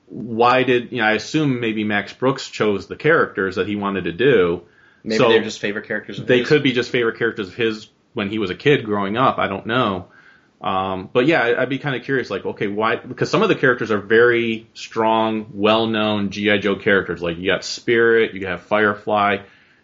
why 0.07 0.65
did 0.65 0.91
you 0.91 0.99
know? 0.99 1.05
I 1.05 1.13
assume 1.13 1.61
maybe 1.61 1.85
Max 1.85 2.13
Brooks 2.13 2.49
chose 2.49 2.87
the 2.89 2.97
characters 2.97 3.57
that 3.57 3.69
he 3.69 3.77
wanted 3.77 4.05
to 4.05 4.13
do. 4.13 4.63
Maybe 5.05 5.19
So- 5.19 5.29
they're 5.29 5.43
just 5.43 5.61
favorite 5.61 5.87
characters. 5.87 6.19
Of 6.19 6.27
They 6.27 6.39
his. 6.41 6.49
could 6.49 6.63
be 6.63 6.73
just 6.73 6.91
favorite 6.91 7.19
characters 7.19 7.49
of 7.49 7.55
his 7.55 7.89
when 8.15 8.29
he 8.31 8.39
was 8.39 8.51
a 8.51 8.55
kid 8.55 8.85
growing 8.85 9.17
up. 9.17 9.39
I 9.39 9.47
don't 9.49 9.67
know. 9.67 10.09
Um, 10.61 11.09
but 11.13 11.27
yeah, 11.27 11.41
I- 11.43 11.63
I'd 11.63 11.69
be 11.69 11.79
kind 11.79 11.95
of 11.95 12.03
curious, 12.03 12.31
like, 12.31 12.45
okay, 12.45 12.67
why? 12.67 12.97
Because 12.97 13.31
some 13.31 13.43
of 13.43 13.49
the 13.49 13.55
characters 13.55 13.91
are 13.93 13.99
very 13.99 14.67
strong, 14.75 15.47
well-known 15.55 16.31
GI 16.31 16.59
Joe 16.59 16.75
characters. 16.77 17.23
Like 17.23 17.39
you 17.39 17.47
got 17.47 17.65
Spirit, 17.65 18.35
you 18.35 18.47
have 18.49 18.63
Firefly, 18.63 19.39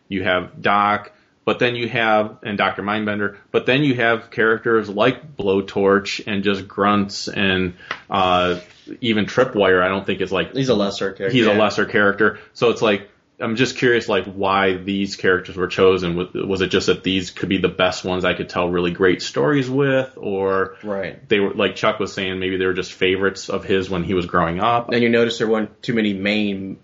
you 0.08 0.24
have 0.24 0.60
Doc, 0.60 1.12
but 1.44 1.60
then 1.60 1.76
you 1.76 1.88
have 1.88 2.38
and 2.42 2.58
Doctor 2.58 2.82
Mindbender. 2.82 3.36
But 3.52 3.66
then 3.66 3.84
you 3.84 3.94
have 3.94 4.30
characters 4.32 4.88
like 4.88 5.36
Blowtorch 5.36 6.24
and 6.26 6.42
just 6.42 6.66
grunts 6.66 7.28
and 7.28 7.74
uh, 8.10 8.58
even 9.00 9.26
Tripwire. 9.26 9.80
I 9.80 9.86
don't 9.88 10.04
think 10.04 10.20
is 10.22 10.32
like 10.32 10.54
He's 10.54 10.70
a 10.70 10.74
lesser 10.74 11.12
character. 11.12 11.36
he's 11.36 11.46
a 11.46 11.54
lesser 11.54 11.84
character. 11.86 12.40
So 12.52 12.70
it's 12.70 12.82
like 12.82 13.08
I'm 13.40 13.56
just 13.56 13.76
curious, 13.76 14.08
like 14.08 14.26
why 14.26 14.74
these 14.76 15.16
characters 15.16 15.56
were 15.56 15.66
chosen. 15.66 16.14
Was, 16.16 16.32
was 16.34 16.60
it 16.60 16.68
just 16.68 16.86
that 16.86 17.02
these 17.02 17.30
could 17.30 17.48
be 17.48 17.58
the 17.58 17.68
best 17.68 18.04
ones 18.04 18.24
I 18.24 18.34
could 18.34 18.48
tell 18.48 18.68
really 18.68 18.92
great 18.92 19.22
stories 19.22 19.68
with, 19.68 20.12
or 20.16 20.76
Right. 20.84 21.28
they 21.28 21.40
were 21.40 21.52
like 21.52 21.74
Chuck 21.74 21.98
was 21.98 22.12
saying, 22.12 22.38
maybe 22.38 22.56
they 22.56 22.66
were 22.66 22.74
just 22.74 22.92
favorites 22.92 23.48
of 23.48 23.64
his 23.64 23.90
when 23.90 24.04
he 24.04 24.14
was 24.14 24.26
growing 24.26 24.60
up. 24.60 24.90
And 24.92 25.02
you 25.02 25.08
notice 25.08 25.38
there 25.38 25.48
weren't 25.48 25.82
too 25.82 25.94
many 25.94 26.12
main 26.14 26.78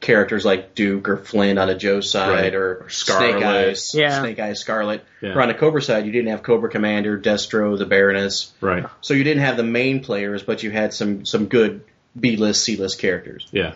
characters 0.00 0.44
like 0.44 0.74
Duke 0.76 1.08
or 1.08 1.16
Flint 1.16 1.58
on 1.58 1.68
a 1.68 1.76
Joe 1.76 2.00
side 2.00 2.30
Right. 2.30 2.54
or, 2.54 2.84
Or 2.84 2.88
Scarlett. 2.88 3.32
Snake 3.32 3.44
Eyes. 3.44 3.94
Yeah. 3.94 4.20
Snake 4.20 4.38
Eyes 4.38 4.60
Scarlett. 4.60 5.04
Yeah. 5.20 5.30
Or 5.30 5.42
on 5.42 5.48
the 5.48 5.54
Cobra 5.54 5.82
side, 5.82 6.06
you 6.06 6.12
didn't 6.12 6.28
have 6.28 6.42
Cobra 6.42 6.70
Commander, 6.70 7.18
Destro, 7.18 7.76
the 7.76 7.86
Baroness. 7.86 8.52
Right. 8.60 8.84
So 9.00 9.14
you 9.14 9.24
didn't 9.24 9.42
have 9.42 9.56
the 9.56 9.64
main 9.64 10.04
players, 10.04 10.42
but 10.42 10.62
you 10.62 10.70
had 10.70 10.92
some 10.94 11.24
some 11.24 11.46
good 11.46 11.80
B 12.18 12.36
list, 12.36 12.62
C 12.64 12.76
list 12.76 12.98
characters. 12.98 13.46
Yeah. 13.52 13.74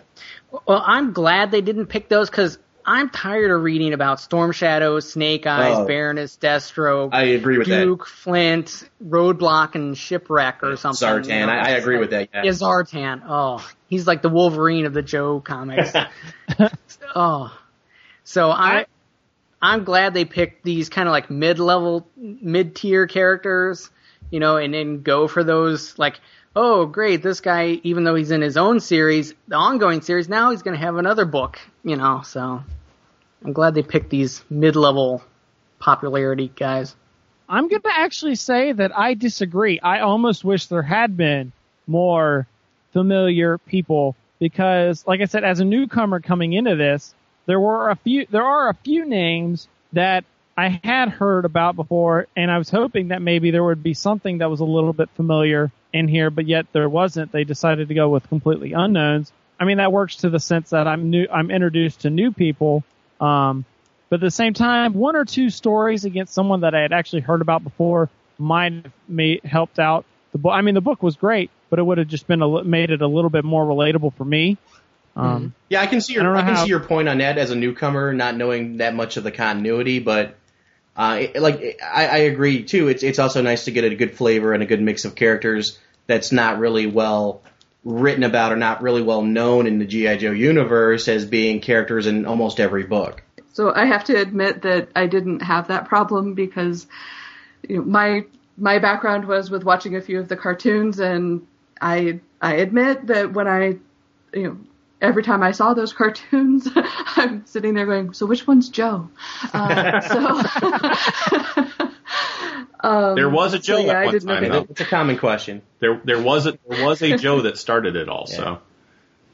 Well, 0.51 0.83
I'm 0.85 1.13
glad 1.13 1.51
they 1.51 1.61
didn't 1.61 1.87
pick 1.87 2.09
those 2.09 2.29
because 2.29 2.57
I'm 2.85 3.09
tired 3.09 3.51
of 3.51 3.61
reading 3.61 3.93
about 3.93 4.19
Storm 4.19 4.51
Shadow, 4.51 4.99
Snake 4.99 5.45
Eyes, 5.45 5.77
Oh. 5.77 5.85
Baroness, 5.85 6.37
Destro, 6.41 7.09
I 7.11 7.23
agree 7.25 7.57
with 7.59 7.67
that. 7.67 7.83
Duke, 7.83 8.07
Flint, 8.07 8.89
Roadblock, 9.05 9.75
and 9.75 9.95
Shipwreck 9.95 10.63
or 10.63 10.71
that. 10.71 10.77
something. 10.77 11.07
you 11.07 11.13
Zartan, 11.13 11.45
know? 11.45 11.53
I, 11.53 11.57
I 11.57 11.69
agree 11.71 11.99
with 11.99 12.09
that. 12.09 12.29
Yeah. 12.33 12.43
Yeah, 12.43 12.51
Zartan. 12.51 13.21
Oh, 13.27 13.65
he's 13.87 14.07
like 14.07 14.21
the 14.23 14.29
Wolverine 14.29 14.85
of 14.87 14.93
the 14.93 15.03
Joe 15.03 15.39
comics. 15.39 15.93
oh, 17.15 17.55
so 18.23 18.49
I, 18.49 18.85
I'm 19.61 19.83
glad 19.83 20.13
they 20.13 20.25
picked 20.25 20.63
these 20.63 20.89
kind 20.89 21.07
of 21.07 21.11
like 21.11 21.29
mid-level, 21.29 22.07
mid-tier 22.17 23.05
characters, 23.07 23.89
you 24.31 24.39
know, 24.39 24.57
and 24.57 24.73
then 24.73 25.01
go 25.03 25.27
for 25.27 25.43
those 25.43 25.97
like, 25.99 26.19
oh, 26.55 26.85
great, 26.85 27.23
this 27.23 27.39
guy, 27.39 27.79
even 27.83 28.03
though 28.03 28.15
he's 28.15 28.31
in 28.31 28.41
his 28.41 28.57
own 28.57 28.79
series, 28.79 29.33
the 29.47 29.55
ongoing 29.55 30.01
series, 30.01 30.27
now 30.27 30.51
he's 30.51 30.61
going 30.61 30.77
to 30.77 30.85
have 30.85 30.97
another 30.97 31.25
book, 31.25 31.59
you 31.83 31.95
know. 31.95 32.21
So 32.23 32.63
I'm 33.43 33.53
glad 33.53 33.75
they 33.75 33.83
picked 33.83 34.09
these 34.09 34.43
mid-level 34.49 35.23
popularity 35.79 36.51
guys. 36.55 36.95
I'm 37.47 37.67
going 37.67 37.81
to 37.81 37.99
actually 37.99 38.35
say 38.35 38.71
that 38.71 38.97
I 38.97 39.13
disagree. 39.13 39.79
I 39.79 40.01
almost 40.01 40.43
wish 40.43 40.67
there 40.67 40.81
had 40.81 41.17
been 41.17 41.51
more 41.87 42.47
familiar 42.93 43.57
people 43.57 44.15
because, 44.39 45.05
like 45.05 45.21
I 45.21 45.25
said, 45.25 45.43
as 45.43 45.59
a 45.59 45.65
newcomer 45.65 46.19
coming 46.19 46.53
into 46.53 46.75
this, 46.75 47.13
there 47.45 47.59
were 47.59 47.89
a 47.89 47.95
few, 47.95 48.25
there 48.29 48.45
are 48.45 48.69
a 48.69 48.73
few 48.73 49.05
names 49.05 49.67
that 49.93 50.23
I 50.55 50.79
had 50.83 51.09
heard 51.09 51.43
about 51.45 51.75
before, 51.75 52.27
and 52.35 52.51
I 52.51 52.57
was 52.57 52.69
hoping 52.69 53.09
that 53.09 53.21
maybe 53.21 53.51
there 53.51 53.63
would 53.63 53.83
be 53.83 53.93
something 53.93 54.37
that 54.37 54.49
was 54.49 54.59
a 54.59 54.65
little 54.65 54.93
bit 54.93 55.09
familiar 55.15 55.71
in 55.93 56.07
here, 56.07 56.29
but 56.29 56.47
yet 56.47 56.67
there 56.71 56.87
wasn't. 56.89 57.31
They 57.31 57.43
decided 57.43 57.89
to 57.89 57.93
go 57.93 58.09
with 58.09 58.27
completely 58.29 58.73
unknowns. 58.73 59.31
I 59.59 59.65
mean, 59.65 59.77
that 59.77 59.91
works 59.91 60.17
to 60.17 60.29
the 60.29 60.39
sense 60.39 60.71
that 60.71 60.87
I'm 60.87 61.09
new, 61.09 61.27
I'm 61.31 61.51
introduced 61.51 62.01
to 62.01 62.09
new 62.09 62.31
people. 62.31 62.83
Um, 63.19 63.65
but 64.09 64.15
at 64.15 64.21
the 64.21 64.31
same 64.31 64.53
time, 64.53 64.93
one 64.93 65.15
or 65.15 65.25
two 65.25 65.49
stories 65.49 66.03
against 66.05 66.33
someone 66.33 66.61
that 66.61 66.73
I 66.75 66.81
had 66.81 66.91
actually 66.91 67.21
heard 67.21 67.41
about 67.41 67.63
before 67.63 68.09
might 68.37 68.73
have 68.73 68.91
made, 69.07 69.43
helped 69.43 69.79
out 69.79 70.05
the 70.31 70.37
book. 70.37 70.51
I 70.53 70.61
mean, 70.61 70.75
the 70.75 70.81
book 70.81 71.03
was 71.03 71.15
great, 71.15 71.51
but 71.69 71.77
it 71.79 71.83
would 71.83 71.97
have 71.97 72.07
just 72.07 72.27
been 72.27 72.41
a, 72.41 72.63
made 72.63 72.89
it 72.89 73.01
a 73.01 73.07
little 73.07 73.29
bit 73.29 73.45
more 73.45 73.65
relatable 73.65 74.13
for 74.15 74.25
me. 74.25 74.57
Um, 75.15 75.53
Yeah, 75.69 75.81
I 75.81 75.87
can 75.87 76.01
see 76.01 76.13
your 76.13 76.23
don't 76.23 76.35
I, 76.37 76.41
can 76.41 76.55
how- 76.55 76.63
see 76.63 76.69
your 76.69 76.79
point 76.79 77.07
on 77.09 77.19
that 77.19 77.37
as 77.37 77.51
a 77.51 77.55
newcomer, 77.55 78.13
not 78.13 78.35
knowing 78.35 78.77
that 78.77 78.95
much 78.95 79.17
of 79.17 79.23
the 79.23 79.31
continuity, 79.31 79.99
but 79.99 80.35
uh, 80.95 81.19
it, 81.21 81.41
like 81.41 81.79
I, 81.81 82.07
I 82.07 82.17
agree 82.17 82.63
too. 82.63 82.87
It's 82.87 83.03
it's 83.03 83.19
also 83.19 83.41
nice 83.41 83.65
to 83.65 83.71
get 83.71 83.83
a 83.83 83.95
good 83.95 84.15
flavor 84.15 84.53
and 84.53 84.61
a 84.61 84.65
good 84.65 84.81
mix 84.81 85.05
of 85.05 85.15
characters 85.15 85.79
that's 86.07 86.31
not 86.31 86.59
really 86.59 86.87
well 86.87 87.41
written 87.83 88.23
about 88.23 88.51
or 88.51 88.57
not 88.57 88.81
really 88.81 89.01
well 89.01 89.21
known 89.21 89.67
in 89.67 89.79
the 89.79 89.85
GI 89.85 90.17
Joe 90.17 90.31
universe 90.31 91.07
as 91.07 91.25
being 91.25 91.61
characters 91.61 92.05
in 92.07 92.25
almost 92.25 92.59
every 92.59 92.83
book. 92.83 93.23
So 93.53 93.73
I 93.73 93.85
have 93.85 94.03
to 94.05 94.19
admit 94.19 94.61
that 94.61 94.89
I 94.95 95.07
didn't 95.07 95.41
have 95.41 95.67
that 95.69 95.87
problem 95.87 96.33
because 96.33 96.87
you 97.67 97.77
know, 97.77 97.83
my 97.83 98.25
my 98.57 98.79
background 98.79 99.25
was 99.25 99.49
with 99.49 99.63
watching 99.63 99.95
a 99.95 100.01
few 100.01 100.19
of 100.19 100.27
the 100.27 100.37
cartoons, 100.37 100.99
and 100.99 101.47
I 101.79 102.19
I 102.41 102.55
admit 102.55 103.07
that 103.07 103.33
when 103.33 103.47
I 103.47 103.77
you 104.33 104.43
know 104.43 104.57
every 105.01 105.23
time 105.23 105.43
I 105.43 105.51
saw 105.51 105.73
those 105.73 105.91
cartoons, 106.01 106.67
I'm 106.75 107.45
sitting 107.45 107.73
there 107.73 107.85
going, 107.85 108.13
so 108.13 108.25
which 108.25 108.47
one's 108.47 108.69
Joe? 108.69 109.09
Uh, 109.53 109.99
so. 111.51 111.77
um, 112.79 113.15
There 113.15 113.29
was 113.29 113.53
a 113.53 113.59
Joe 113.59 113.77
so, 113.77 113.85
yeah, 113.85 113.91
at 113.91 113.95
I 113.97 114.05
one 114.05 114.13
didn't 114.13 114.27
time, 114.29 114.43
know. 114.49 114.67
It's 114.69 114.81
a 114.81 114.85
common 114.85 115.17
question. 115.17 115.61
There, 115.79 115.99
there 116.03 116.21
was 116.21 116.45
a 116.47 116.57
there 116.67 116.85
was 116.85 117.01
a 117.01 117.17
Joe 117.17 117.41
that 117.41 117.57
started 117.57 117.95
it 117.95 118.09
all. 118.09 118.27
So 118.27 118.59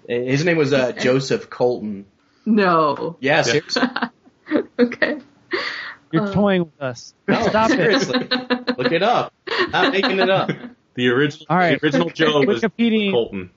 His 0.07 0.43
name 0.45 0.57
was 0.57 0.73
uh, 0.73 0.91
Joseph 0.93 1.49
Colton. 1.49 2.05
No. 2.45 3.17
Yeah, 3.19 3.41
seriously. 3.41 3.83
Okay. 4.79 5.17
You're 6.11 6.31
toying 6.31 6.61
with 6.63 6.81
us. 6.81 7.13
No, 7.27 7.45
Stop 7.47 7.69
it. 7.71 8.77
Look 8.77 8.91
it 8.93 9.03
up. 9.03 9.33
Not 9.69 9.91
making 9.91 10.19
it 10.19 10.29
up. 10.29 10.49
the 10.93 11.09
original 11.09 11.45
All 11.49 11.57
right. 11.57 11.79
the 11.79 11.85
original 11.85 12.09
Joe 12.09 12.41
was 12.45 12.61
Wikipedia. 12.61 13.11
Colton. 13.11 13.49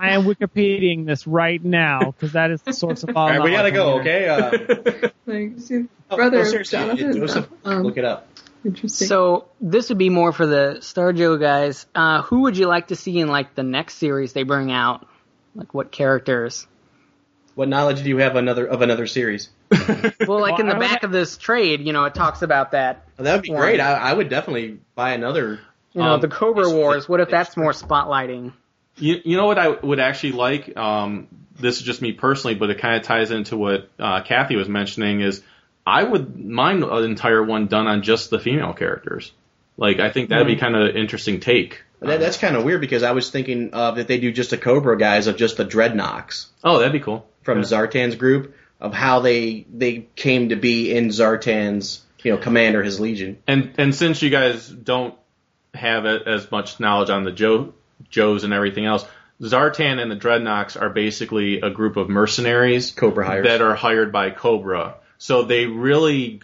I 0.00 0.10
am 0.12 0.22
Wikipediaing 0.24 1.06
this 1.06 1.26
right 1.26 1.62
now 1.62 2.00
because 2.12 2.32
that 2.32 2.50
is 2.50 2.62
the 2.62 2.72
source 2.72 3.02
of 3.02 3.16
all. 3.16 3.24
All 3.24 3.28
right, 3.30 3.42
we 3.42 3.50
gotta 3.50 3.70
go. 3.70 4.00
here. 4.00 4.30
Okay. 4.32 5.04
Uh, 5.04 5.08
Like, 5.26 5.58
see, 5.60 5.84
oh, 6.10 6.16
brother 6.16 6.36
no, 6.38 6.42
of 6.42 6.48
seriously, 6.48 6.78
Jonathan. 6.78 7.12
Joseph. 7.16 7.48
Um, 7.64 7.82
Look 7.84 7.96
it 7.98 8.04
up. 8.04 8.26
Interesting. 8.64 9.06
So 9.06 9.46
this 9.60 9.88
would 9.90 9.98
be 9.98 10.08
more 10.10 10.32
for 10.32 10.44
the 10.46 10.78
Star 10.80 11.12
Joe 11.12 11.36
guys. 11.36 11.86
Uh, 11.94 12.22
who 12.22 12.40
would 12.42 12.56
you 12.56 12.66
like 12.66 12.88
to 12.88 12.96
see 12.96 13.18
in 13.18 13.28
like 13.28 13.54
the 13.54 13.62
next 13.62 13.94
series 13.98 14.32
they 14.32 14.42
bring 14.42 14.72
out? 14.72 15.06
Like 15.54 15.72
what 15.72 15.92
characters? 15.92 16.66
What 17.54 17.68
knowledge 17.68 18.02
do 18.02 18.08
you 18.08 18.16
have 18.18 18.34
another 18.36 18.66
of 18.66 18.82
another 18.82 19.06
series? 19.06 19.50
Well, 20.26 20.40
like 20.40 20.58
in 20.60 20.66
the 20.68 20.74
back 20.74 21.02
would- 21.02 21.04
of 21.04 21.12
this 21.12 21.36
trade, 21.36 21.80
you 21.80 21.92
know, 21.92 22.04
it 22.06 22.14
talks 22.14 22.42
about 22.42 22.72
that. 22.72 23.04
Well, 23.18 23.24
that 23.26 23.34
would 23.34 23.42
be 23.42 23.50
One. 23.52 23.60
great. 23.60 23.80
I, 23.80 23.92
I 23.94 24.12
would 24.12 24.28
definitely 24.28 24.80
buy 24.94 25.12
another. 25.12 25.60
You 25.92 26.02
know, 26.02 26.14
Um, 26.14 26.20
the 26.20 26.28
Cobra 26.28 26.68
Wars. 26.70 27.08
What 27.08 27.20
if 27.20 27.30
that's 27.30 27.56
more 27.56 27.72
spotlighting? 27.72 28.52
You, 29.00 29.20
you 29.24 29.36
know 29.36 29.46
what 29.46 29.58
I 29.58 29.68
would 29.68 30.00
actually 30.00 30.32
like? 30.32 30.76
Um, 30.76 31.28
this 31.58 31.76
is 31.78 31.82
just 31.82 32.00
me 32.02 32.12
personally, 32.12 32.54
but 32.54 32.70
it 32.70 32.78
kind 32.78 32.96
of 32.96 33.02
ties 33.02 33.30
into 33.30 33.56
what 33.56 33.88
uh, 33.98 34.22
Kathy 34.22 34.56
was 34.56 34.68
mentioning. 34.68 35.20
Is 35.20 35.42
I 35.86 36.02
would 36.02 36.36
mind 36.38 36.84
an 36.84 37.04
entire 37.04 37.42
one 37.42 37.66
done 37.66 37.86
on 37.86 38.02
just 38.02 38.30
the 38.30 38.38
female 38.38 38.72
characters. 38.72 39.32
Like 39.76 39.98
I 39.98 40.10
think 40.10 40.28
that'd 40.28 40.46
be 40.46 40.56
kind 40.56 40.76
of 40.76 40.94
interesting 40.94 41.40
take. 41.40 41.82
That, 42.00 42.20
that's 42.20 42.38
kind 42.38 42.56
of 42.56 42.64
weird 42.64 42.80
because 42.80 43.02
I 43.02 43.12
was 43.12 43.30
thinking 43.30 43.72
of 43.74 43.96
that 43.96 44.08
they 44.08 44.18
do 44.18 44.32
just 44.32 44.52
a 44.52 44.56
Cobra 44.58 44.96
guys 44.98 45.26
of 45.26 45.36
just 45.36 45.56
the 45.58 45.64
Dreadnoks 45.66 46.46
Oh, 46.64 46.78
that'd 46.78 46.92
be 46.92 47.00
cool. 47.00 47.26
from 47.42 47.58
Yeah. 47.58 47.64
Zartan's 47.64 48.14
group 48.16 48.54
of 48.80 48.94
how 48.94 49.20
they 49.20 49.66
they 49.72 50.06
came 50.16 50.48
to 50.50 50.56
be 50.56 50.92
in 50.94 51.08
Zartan's 51.08 52.02
you 52.22 52.32
know 52.32 52.38
commander 52.38 52.82
his 52.82 53.00
legion. 53.00 53.38
And 53.46 53.72
and 53.78 53.94
since 53.94 54.22
you 54.22 54.30
guys 54.30 54.68
don't 54.68 55.14
have 55.74 56.04
as 56.06 56.50
much 56.50 56.80
knowledge 56.80 57.10
on 57.10 57.24
the 57.24 57.32
Joe 57.32 57.72
Joes 58.08 58.44
and 58.44 58.52
everything 58.52 58.86
else, 58.86 59.04
Zartan 59.40 60.00
and 60.00 60.10
the 60.10 60.16
Dreadnoks 60.16 60.80
are 60.80 60.90
basically 60.90 61.60
a 61.60 61.70
group 61.70 61.96
of 61.96 62.08
mercenaries 62.08 62.90
Cobra 62.90 63.26
hires. 63.26 63.46
that 63.46 63.62
are 63.62 63.74
hired 63.74 64.12
by 64.12 64.30
Cobra. 64.30 64.96
So 65.18 65.42
they 65.42 65.66
really 65.66 66.40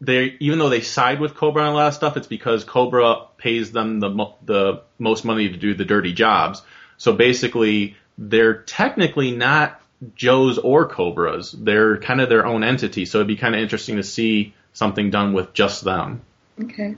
they 0.00 0.36
even 0.40 0.58
though 0.58 0.68
they 0.68 0.80
side 0.80 1.20
with 1.20 1.34
Cobra 1.34 1.62
on 1.62 1.72
a 1.72 1.74
lot 1.74 1.88
of 1.88 1.94
stuff, 1.94 2.16
it's 2.16 2.26
because 2.26 2.64
Cobra 2.64 3.26
pays 3.36 3.72
them 3.72 4.00
the 4.00 4.10
mo- 4.10 4.36
the 4.44 4.82
most 4.98 5.24
money 5.24 5.48
to 5.48 5.56
do 5.56 5.74
the 5.74 5.84
dirty 5.84 6.12
jobs. 6.12 6.62
So 6.98 7.12
basically, 7.12 7.96
they're 8.16 8.54
technically 8.62 9.32
not 9.32 9.80
Joes 10.14 10.58
or 10.58 10.88
Cobras. 10.88 11.52
They're 11.52 11.98
kind 11.98 12.20
of 12.20 12.28
their 12.28 12.46
own 12.46 12.62
entity. 12.62 13.04
So 13.06 13.18
it'd 13.18 13.28
be 13.28 13.36
kind 13.36 13.54
of 13.54 13.60
interesting 13.60 13.96
to 13.96 14.02
see 14.02 14.54
something 14.72 15.10
done 15.10 15.32
with 15.32 15.52
just 15.52 15.84
them. 15.84 16.22
okay. 16.62 16.94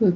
It 0.00 0.14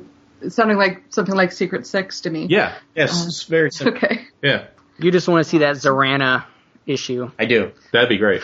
sounded 0.48 0.76
like 0.76 1.02
something 1.10 1.34
like 1.34 1.52
Secret 1.52 1.86
Six 1.86 2.22
to 2.22 2.30
me. 2.30 2.46
Yeah, 2.48 2.74
Yes, 2.94 3.26
it's 3.26 3.42
very 3.44 3.70
simple. 3.70 3.96
Okay. 3.96 4.26
yeah, 4.42 4.66
You 4.98 5.10
just 5.10 5.28
want 5.28 5.44
to 5.44 5.48
see 5.48 5.58
that 5.58 5.76
Zarana 5.76 6.44
issue. 6.86 7.30
I 7.38 7.44
do. 7.44 7.72
that'd 7.92 8.08
be 8.08 8.16
great. 8.18 8.42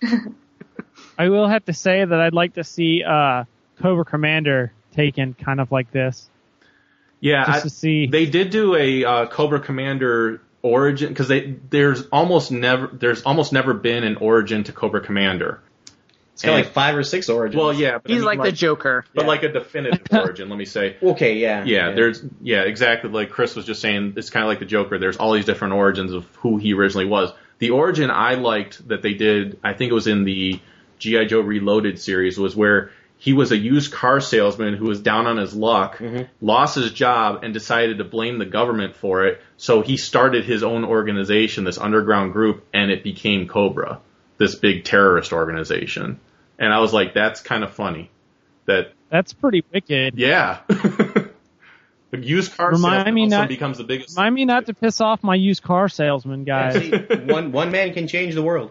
I 1.18 1.28
will 1.28 1.48
have 1.48 1.64
to 1.66 1.72
say 1.72 2.04
that 2.04 2.20
I'd 2.20 2.32
like 2.34 2.54
to 2.54 2.64
see 2.64 3.02
uh, 3.04 3.44
Cobra 3.80 4.04
Commander 4.04 4.72
taken 4.94 5.34
kind 5.34 5.60
of 5.60 5.70
like 5.70 5.90
this, 5.92 6.28
Yeah, 7.20 7.44
just 7.46 7.58
I- 7.58 7.62
to 7.62 7.70
see. 7.70 8.06
they 8.06 8.26
did 8.26 8.50
do 8.50 8.74
a 8.76 9.04
uh, 9.04 9.26
Cobra 9.26 9.60
Commander 9.60 10.40
origin 10.62 11.08
because 11.10 11.28
they 11.28 11.56
there's 11.68 12.06
almost 12.06 12.50
never 12.50 12.86
there's 12.92 13.22
almost 13.22 13.52
never 13.52 13.74
been 13.74 14.02
an 14.02 14.16
origin 14.16 14.64
to 14.64 14.72
Cobra 14.72 15.00
Commander. 15.00 15.60
It's 16.34 16.42
got 16.42 16.54
And- 16.54 16.64
like 16.64 16.72
five 16.74 16.96
or 16.96 17.02
six 17.04 17.28
origins. 17.28 17.60
Well, 17.60 17.72
yeah, 17.72 17.98
but 17.98 18.10
I 18.10 18.14
He's 18.14 18.22
mean, 18.24 18.26
like, 18.26 18.42
the 18.42 18.52
Joker. 18.52 19.04
but 19.14 19.22
Yeah. 19.22 19.28
like 19.28 19.42
a 19.44 19.52
definitive 19.52 20.02
origin. 20.12 20.48
Let 20.48 20.58
me 20.58 20.64
say. 20.64 20.96
Okay, 21.02 21.38
yeah. 21.38 21.64
Yeah, 21.64 21.92
there's 21.92 22.22
yeah, 22.42 22.62
exactly 22.62 23.08
like 23.10 23.30
Chris 23.30 23.54
was 23.54 23.64
just 23.64 23.80
saying. 23.80 24.14
It's 24.16 24.30
kind 24.30 24.44
of 24.44 24.48
like 24.48 24.58
the 24.58 24.64
Joker. 24.66 24.98
There's 24.98 25.16
all 25.16 25.32
these 25.32 25.44
different 25.46 25.74
origins 25.74 26.12
of 26.12 26.26
who 26.36 26.56
he 26.58 26.74
originally 26.74 27.06
was. 27.06 27.32
The 27.60 27.70
origin 27.70 28.10
I 28.10 28.34
liked 28.34 28.86
that 28.88 29.00
they 29.02 29.14
did, 29.14 29.58
I 29.62 29.74
think 29.74 29.90
it 29.92 29.94
was 29.94 30.08
in 30.08 30.24
the 30.24 30.60
GI 30.98 31.26
Joe 31.26 31.40
Reloaded 31.40 32.00
series, 32.00 32.36
was 32.36 32.56
where 32.56 32.90
he 33.16 33.32
was 33.32 33.52
a 33.52 33.56
used 33.56 33.92
car 33.92 34.20
salesman 34.20 34.74
who 34.74 34.86
was 34.86 35.00
down 35.00 35.26
on 35.28 35.36
his 35.36 35.54
luck, 35.54 35.98
mm-hmm. 35.98 36.24
lost 36.44 36.74
his 36.74 36.90
job, 36.92 37.44
and 37.44 37.54
decided 37.54 37.98
to 37.98 38.04
blame 38.04 38.38
the 38.38 38.44
government 38.44 38.96
for 38.96 39.24
it. 39.24 39.40
So 39.56 39.82
he 39.82 39.96
started 39.96 40.44
his 40.44 40.64
own 40.64 40.84
organization, 40.84 41.62
this 41.62 41.78
underground 41.78 42.32
group, 42.32 42.66
and 42.74 42.90
it 42.90 43.04
became 43.04 43.46
Cobra, 43.46 44.00
this 44.36 44.56
big 44.56 44.84
terrorist 44.84 45.32
organization. 45.32 46.18
And 46.58 46.72
I 46.72 46.78
was 46.80 46.92
like, 46.92 47.14
that's 47.14 47.40
kind 47.40 47.64
of 47.64 47.72
funny. 47.74 48.10
That 48.66 48.92
That's 49.10 49.32
pretty 49.32 49.64
wicked. 49.72 50.14
yeah. 50.16 50.60
the 50.68 51.30
used 52.20 52.56
car 52.56 52.70
Remind 52.70 53.00
salesman 53.06 53.14
me 53.14 53.22
also 53.24 53.36
not- 53.38 53.48
becomes 53.48 53.78
the 53.78 53.84
biggest. 53.84 54.16
Remind 54.16 54.34
me 54.34 54.44
not 54.44 54.66
to 54.66 54.74
piss 54.74 55.00
off 55.00 55.22
my 55.22 55.34
used 55.34 55.62
car 55.62 55.88
salesman 55.88 56.44
guys. 56.44 56.74
see, 56.76 56.90
one 56.90 57.52
one 57.52 57.70
man 57.70 57.92
can 57.92 58.06
change 58.08 58.34
the 58.34 58.42
world. 58.42 58.70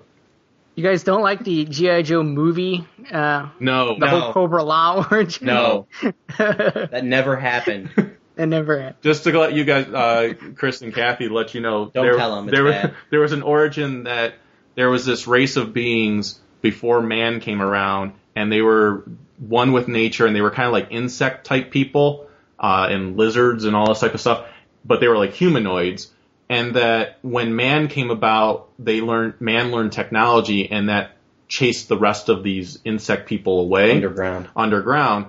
You 0.75 0.83
guys 0.83 1.03
don't 1.03 1.21
like 1.21 1.43
the 1.43 1.65
GI 1.65 2.01
Joe 2.03 2.23
movie? 2.23 2.87
Uh, 3.11 3.49
no, 3.59 3.93
the 3.99 4.07
No. 4.07 4.19
whole 4.19 4.33
Cobra-La 4.33 5.05
origin? 5.11 5.45
No, 5.45 5.87
that 6.39 7.01
never 7.03 7.35
happened. 7.35 7.91
it 8.37 8.45
never 8.47 8.79
happened. 8.81 9.03
just 9.03 9.23
to 9.25 9.37
let 9.37 9.53
you 9.53 9.65
guys, 9.65 9.85
uh, 9.87 10.33
Chris 10.55 10.81
and 10.81 10.91
Kathy, 10.91 11.29
let 11.29 11.53
you 11.53 11.61
know. 11.61 11.91
Don't 11.93 12.05
there, 12.05 12.17
tell 12.17 12.35
'em, 12.39 12.47
it's 12.49 12.57
there, 12.57 12.63
bad. 12.71 12.93
there 13.11 13.19
was 13.19 13.33
an 13.33 13.43
origin 13.43 14.05
that 14.05 14.33
there 14.73 14.89
was 14.89 15.05
this 15.05 15.27
race 15.27 15.57
of 15.57 15.73
beings 15.73 16.39
before 16.63 17.01
man 17.03 17.39
came 17.39 17.61
around, 17.61 18.13
and 18.35 18.51
they 18.51 18.61
were 18.61 19.03
one 19.37 19.71
with 19.73 19.87
nature, 19.87 20.25
and 20.25 20.35
they 20.35 20.41
were 20.41 20.49
kind 20.49 20.65
of 20.65 20.73
like 20.73 20.87
insect 20.89 21.45
type 21.45 21.69
people, 21.69 22.27
uh, 22.59 22.87
and 22.89 23.15
lizards 23.17 23.65
and 23.65 23.75
all 23.75 23.89
this 23.89 23.99
type 23.99 24.15
of 24.15 24.21
stuff, 24.21 24.47
but 24.83 24.99
they 24.99 25.07
were 25.07 25.17
like 25.17 25.33
humanoids. 25.33 26.09
And 26.49 26.75
that 26.75 27.17
when 27.21 27.55
man 27.55 27.87
came 27.87 28.09
about, 28.11 28.69
they 28.79 29.01
learned 29.01 29.39
man 29.39 29.71
learned 29.71 29.91
technology, 29.91 30.71
and 30.71 30.89
that 30.89 31.11
chased 31.47 31.87
the 31.89 31.97
rest 31.97 32.29
of 32.29 32.43
these 32.43 32.79
insect 32.83 33.27
people 33.27 33.59
away 33.59 33.91
Underground. 33.91 34.47
underground. 34.55 35.27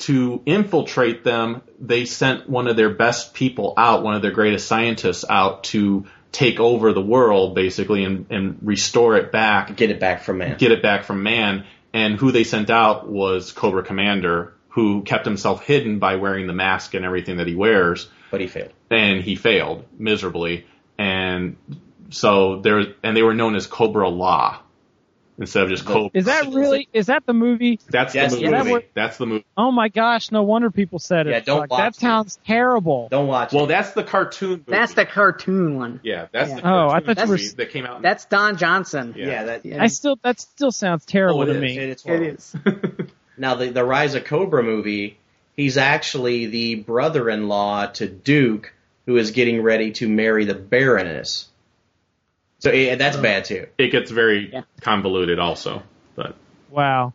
To 0.00 0.42
infiltrate 0.44 1.24
them, 1.24 1.62
they 1.80 2.04
sent 2.04 2.48
one 2.50 2.68
of 2.68 2.76
their 2.76 2.90
best 2.90 3.32
people 3.32 3.72
out, 3.76 4.02
one 4.02 4.14
of 4.14 4.22
their 4.22 4.30
greatest 4.30 4.68
scientists 4.68 5.24
out 5.28 5.64
to 5.64 6.06
take 6.32 6.60
over 6.60 6.92
the 6.92 7.00
world, 7.02 7.54
basically, 7.54 8.04
and, 8.04 8.26
and 8.30 8.58
restore 8.62 9.16
it 9.16 9.32
back, 9.32 9.76
Get 9.76 9.90
it 9.90 10.00
back 10.00 10.22
from 10.22 10.38
man. 10.38 10.56
get 10.58 10.72
it 10.72 10.82
back 10.82 11.04
from 11.04 11.22
man. 11.22 11.64
And 11.92 12.16
who 12.16 12.30
they 12.32 12.44
sent 12.44 12.68
out 12.68 13.08
was 13.08 13.52
Cobra 13.52 13.82
Commander, 13.82 14.54
who 14.68 15.02
kept 15.02 15.24
himself 15.24 15.64
hidden 15.64 15.98
by 15.98 16.16
wearing 16.16 16.46
the 16.46 16.52
mask 16.52 16.92
and 16.94 17.04
everything 17.04 17.38
that 17.38 17.46
he 17.46 17.54
wears 17.54 18.08
But 18.30 18.40
he 18.42 18.46
failed. 18.48 18.72
and 18.90 19.22
he 19.22 19.34
failed 19.36 19.84
miserably. 19.98 20.66
And 20.98 21.56
so 22.10 22.60
there, 22.60 22.84
and 23.02 23.16
they 23.16 23.22
were 23.22 23.34
known 23.34 23.54
as 23.56 23.66
Cobra-La 23.66 24.58
instead 25.38 25.64
of 25.64 25.68
just 25.70 25.84
Cobra. 25.84 26.10
Is 26.14 26.24
that 26.26 26.46
really? 26.52 26.88
Is 26.92 27.06
that 27.06 27.26
the 27.26 27.32
movie? 27.32 27.78
That's 27.88 28.14
Yes, 28.14 28.32
the 28.34 28.40
yeah, 28.40 28.50
movie. 28.50 28.62
that 28.64 28.72
would- 28.72 28.84
That's 28.94 29.16
the 29.18 29.26
movie. 29.26 29.44
Oh 29.56 29.70
my 29.70 29.88
gosh! 29.88 30.30
No 30.32 30.42
wonder 30.42 30.70
people 30.70 30.98
said 30.98 31.26
it. 31.26 31.30
Yeah, 31.30 31.40
don't 31.40 31.60
Fuck, 31.62 31.70
watch 31.70 31.78
that 31.80 31.96
it. 31.96 32.00
sounds 32.00 32.38
terrible. 32.46 33.08
Don't 33.10 33.26
watch 33.26 33.52
Well, 33.52 33.64
it. 33.64 33.68
that's 33.68 33.92
the 33.92 34.02
cartoon. 34.04 34.50
Movie. 34.50 34.64
That's 34.68 34.94
the 34.94 35.04
cartoon 35.06 35.76
one. 35.76 36.00
yeah. 36.02 36.26
That's 36.32 36.50
Yeah. 36.50 36.56
the 36.60 36.68
Oh, 36.68 36.88
I 36.88 37.00
thought 37.00 37.16
you 37.18 37.22
were- 37.24 37.28
movie 37.36 37.48
that 37.56 37.70
came 37.70 37.86
out. 37.86 38.02
That's 38.02 38.24
Don 38.26 38.56
Johnson. 38.56 39.14
Yeah. 39.16 39.26
Yeah, 39.26 39.44
that, 39.44 39.66
Yeah. 39.66 39.82
I 39.82 39.88
still 39.88 40.18
that 40.22 40.40
still 40.40 40.70
sounds 40.72 41.04
terrible 41.06 41.40
Oh, 41.40 41.42
it 41.42 41.46
to 41.46 41.52
is. 41.54 41.60
me. 41.60 41.78
it's 41.78 42.04
It 42.04 42.08
horrible. 42.08 42.26
is. 42.26 42.56
Now, 43.38 43.54
the, 43.56 43.68
the 43.68 43.84
Rise 43.84 44.14
of 44.14 44.24
Cobra 44.24 44.62
movie, 44.62 45.18
he's 45.56 45.76
actually 45.76 46.46
the 46.46 46.76
brother-in-law 46.76 47.86
to 47.86 48.06
Duke, 48.08 48.72
who 49.04 49.16
is 49.18 49.30
getting 49.32 49.60
ready 49.62 49.90
to 49.92 50.08
marry 50.08 50.46
the 50.46 50.54
Baroness. 50.54 51.46
So 52.66 52.72
yeah, 52.72 52.96
that's 52.96 53.16
bad 53.16 53.44
too. 53.44 53.66
it 53.78 53.88
gets 53.92 54.10
very 54.10 54.50
Yeah. 54.52 54.62
convoluted, 54.80 55.38
also. 55.38 55.82
But 56.16 56.34
Wow. 56.70 57.12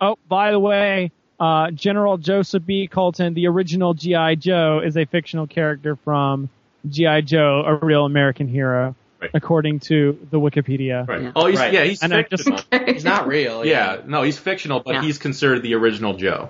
Oh, 0.00 0.16
by 0.28 0.50
the 0.50 0.58
way, 0.58 1.12
uh, 1.38 1.70
General 1.70 2.18
Joseph 2.18 2.66
B. 2.66 2.88
Colton, 2.88 3.34
the 3.34 3.46
original 3.46 3.94
GI 3.94 4.34
Joe, 4.36 4.80
is 4.84 4.96
a 4.96 5.04
fictional 5.04 5.46
character 5.46 5.94
from 5.96 6.48
GI 6.88 7.22
Joe 7.22 7.62
a 7.64 7.74
real 7.84 8.04
American 8.04 8.48
hero, 8.48 8.94
Right. 9.20 9.30
according 9.32 9.80
to 9.80 10.18
the 10.30 10.40
Wikipedia. 10.40 11.06
Right. 11.06 11.22
Yeah. 11.22 11.32
Oh, 11.36 11.46
he's, 11.46 11.58
Right. 11.60 11.72
yeah, 11.72 11.84
he's 11.84 12.02
And 12.02 12.12
I 12.12 12.22
just- 12.22 12.44
fictional. 12.44 12.86
He's 12.92 13.04
not 13.04 13.28
real. 13.28 13.64
yeah, 13.64 13.98
no, 14.06 14.22
he's 14.22 14.38
fictional, 14.38 14.80
but 14.80 14.94
Yeah. 14.96 15.02
he's 15.02 15.18
considered 15.18 15.62
the 15.62 15.74
original 15.74 16.14
Joe. 16.14 16.48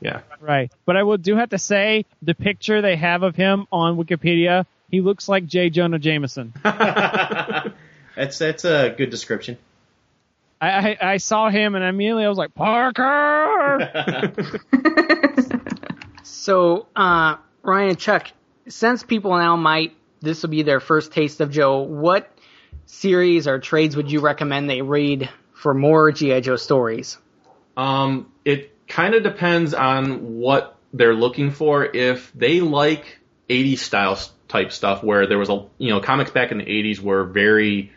Yeah. 0.00 0.20
Right. 0.40 0.70
But 0.84 0.96
I 0.96 1.04
will 1.04 1.16
do 1.18 1.36
have 1.36 1.50
to 1.50 1.58
say 1.58 2.06
the 2.22 2.34
picture 2.34 2.82
they 2.82 2.96
have 2.96 3.22
of 3.22 3.36
him 3.36 3.66
on 3.70 3.96
Wikipedia, 3.96 4.64
he 4.90 5.00
looks 5.00 5.28
like 5.28 5.46
J. 5.46 5.70
Jonah 5.70 5.98
Jameson. 5.98 6.52
that's 6.62 8.38
that's 8.38 8.64
a 8.64 8.94
good 8.96 9.10
description. 9.10 9.58
I, 10.60 10.70
I, 10.70 10.98
I 11.12 11.16
saw 11.18 11.50
him 11.50 11.76
and 11.76 11.84
immediately 11.84 12.24
I 12.24 12.28
was 12.28 12.38
like, 12.38 12.52
Parker! 12.54 13.88
So, 16.48 16.86
uh, 16.96 17.36
Ryan 17.62 17.90
and 17.90 17.98
Chuck, 17.98 18.28
since 18.68 19.02
people 19.02 19.36
now 19.36 19.56
might, 19.56 19.94
this 20.20 20.40
will 20.40 20.48
be 20.48 20.62
their 20.62 20.80
first 20.80 21.12
taste 21.12 21.42
of 21.42 21.50
Joe, 21.50 21.80
what 21.82 22.30
series 22.86 23.46
or 23.46 23.58
trades 23.58 23.94
would 23.96 24.10
you 24.10 24.20
recommend 24.20 24.70
they 24.70 24.80
read 24.80 25.28
for 25.52 25.74
more 25.74 26.10
G.I. 26.10 26.40
Joe 26.40 26.56
stories? 26.56 27.18
Um, 27.76 28.32
it 28.46 28.74
kind 28.88 29.14
of 29.14 29.22
depends 29.22 29.74
on 29.74 30.38
what 30.38 30.76
they're 30.94 31.14
looking 31.14 31.50
for. 31.50 31.84
If 31.84 32.32
they 32.32 32.62
like 32.62 33.17
80s 33.48 33.78
style 33.78 34.18
type 34.48 34.72
stuff 34.72 35.02
where 35.02 35.26
there 35.26 35.38
was 35.38 35.48
a, 35.48 35.66
you 35.78 35.90
know, 35.90 36.00
comics 36.00 36.30
back 36.30 36.52
in 36.52 36.58
the 36.58 36.64
80s 36.64 37.00
were 37.00 37.24
very 37.24 37.92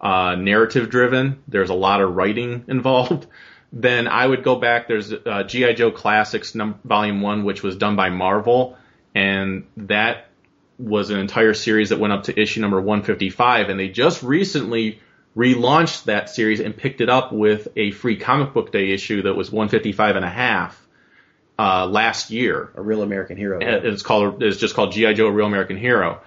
uh, 0.00 0.34
narrative 0.34 0.90
driven, 0.90 1.42
there's 1.46 1.70
a 1.70 1.74
lot 1.74 2.00
of 2.00 2.14
writing 2.14 2.64
involved, 2.68 3.26
then 3.72 4.08
I 4.08 4.26
would 4.26 4.42
go 4.42 4.56
back. 4.56 4.88
There's 4.88 5.12
uh, 5.12 5.44
G.I. 5.44 5.74
Joe 5.74 5.92
Classics 5.92 6.54
num- 6.54 6.80
Volume 6.84 7.20
1, 7.20 7.44
which 7.44 7.62
was 7.62 7.76
done 7.76 7.96
by 7.96 8.10
Marvel, 8.10 8.76
and 9.14 9.64
that 9.76 10.28
was 10.78 11.10
an 11.10 11.18
entire 11.18 11.54
series 11.54 11.90
that 11.90 12.00
went 12.00 12.12
up 12.12 12.24
to 12.24 12.40
issue 12.40 12.60
number 12.60 12.80
155, 12.80 13.68
and 13.68 13.78
they 13.78 13.88
just 13.88 14.22
recently 14.22 14.98
relaunched 15.36 16.04
that 16.04 16.28
series 16.30 16.60
and 16.60 16.76
picked 16.76 17.00
it 17.00 17.08
up 17.08 17.32
with 17.32 17.68
a 17.76 17.92
free 17.92 18.16
comic 18.16 18.52
book 18.52 18.72
day 18.72 18.90
issue 18.90 19.22
that 19.22 19.34
was 19.34 19.52
155 19.52 20.16
and 20.16 20.24
a 20.24 20.30
half 20.30 20.86
uh, 21.60 21.86
last 21.86 22.30
year. 22.30 22.70
A 22.74 22.80
real 22.80 23.02
American 23.02 23.36
hero. 23.36 23.60
And 23.60 23.84
It's 23.84 24.02
called 24.02 24.42
it's 24.42 24.56
just 24.56 24.74
called 24.74 24.92
GI 24.92 25.14
Joe: 25.14 25.26
A 25.26 25.30
Real 25.30 25.46
American 25.46 25.76
Hero. 25.76 26.22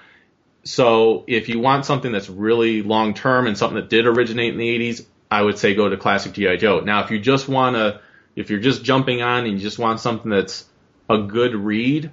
So 0.63 1.23
if 1.27 1.49
you 1.49 1.59
want 1.59 1.85
something 1.85 2.11
that's 2.11 2.29
really 2.29 2.83
long 2.83 3.15
term 3.15 3.47
and 3.47 3.57
something 3.57 3.75
that 3.75 3.89
did 3.89 4.05
originate 4.05 4.53
in 4.53 4.59
the 4.59 4.79
80s, 4.79 5.05
I 5.31 5.41
would 5.41 5.57
say 5.57 5.73
go 5.73 5.89
to 5.89 5.97
classic 5.97 6.33
GI 6.33 6.57
Joe. 6.57 6.81
Now, 6.81 7.03
if 7.03 7.09
you 7.09 7.19
just 7.19 7.49
want 7.49 7.75
to, 7.75 7.99
if 8.35 8.51
you're 8.51 8.59
just 8.59 8.83
jumping 8.83 9.23
on 9.23 9.45
and 9.45 9.53
you 9.53 9.59
just 9.59 9.79
want 9.79 9.99
something 9.99 10.29
that's 10.29 10.65
a 11.09 11.17
good 11.17 11.55
read, 11.55 12.11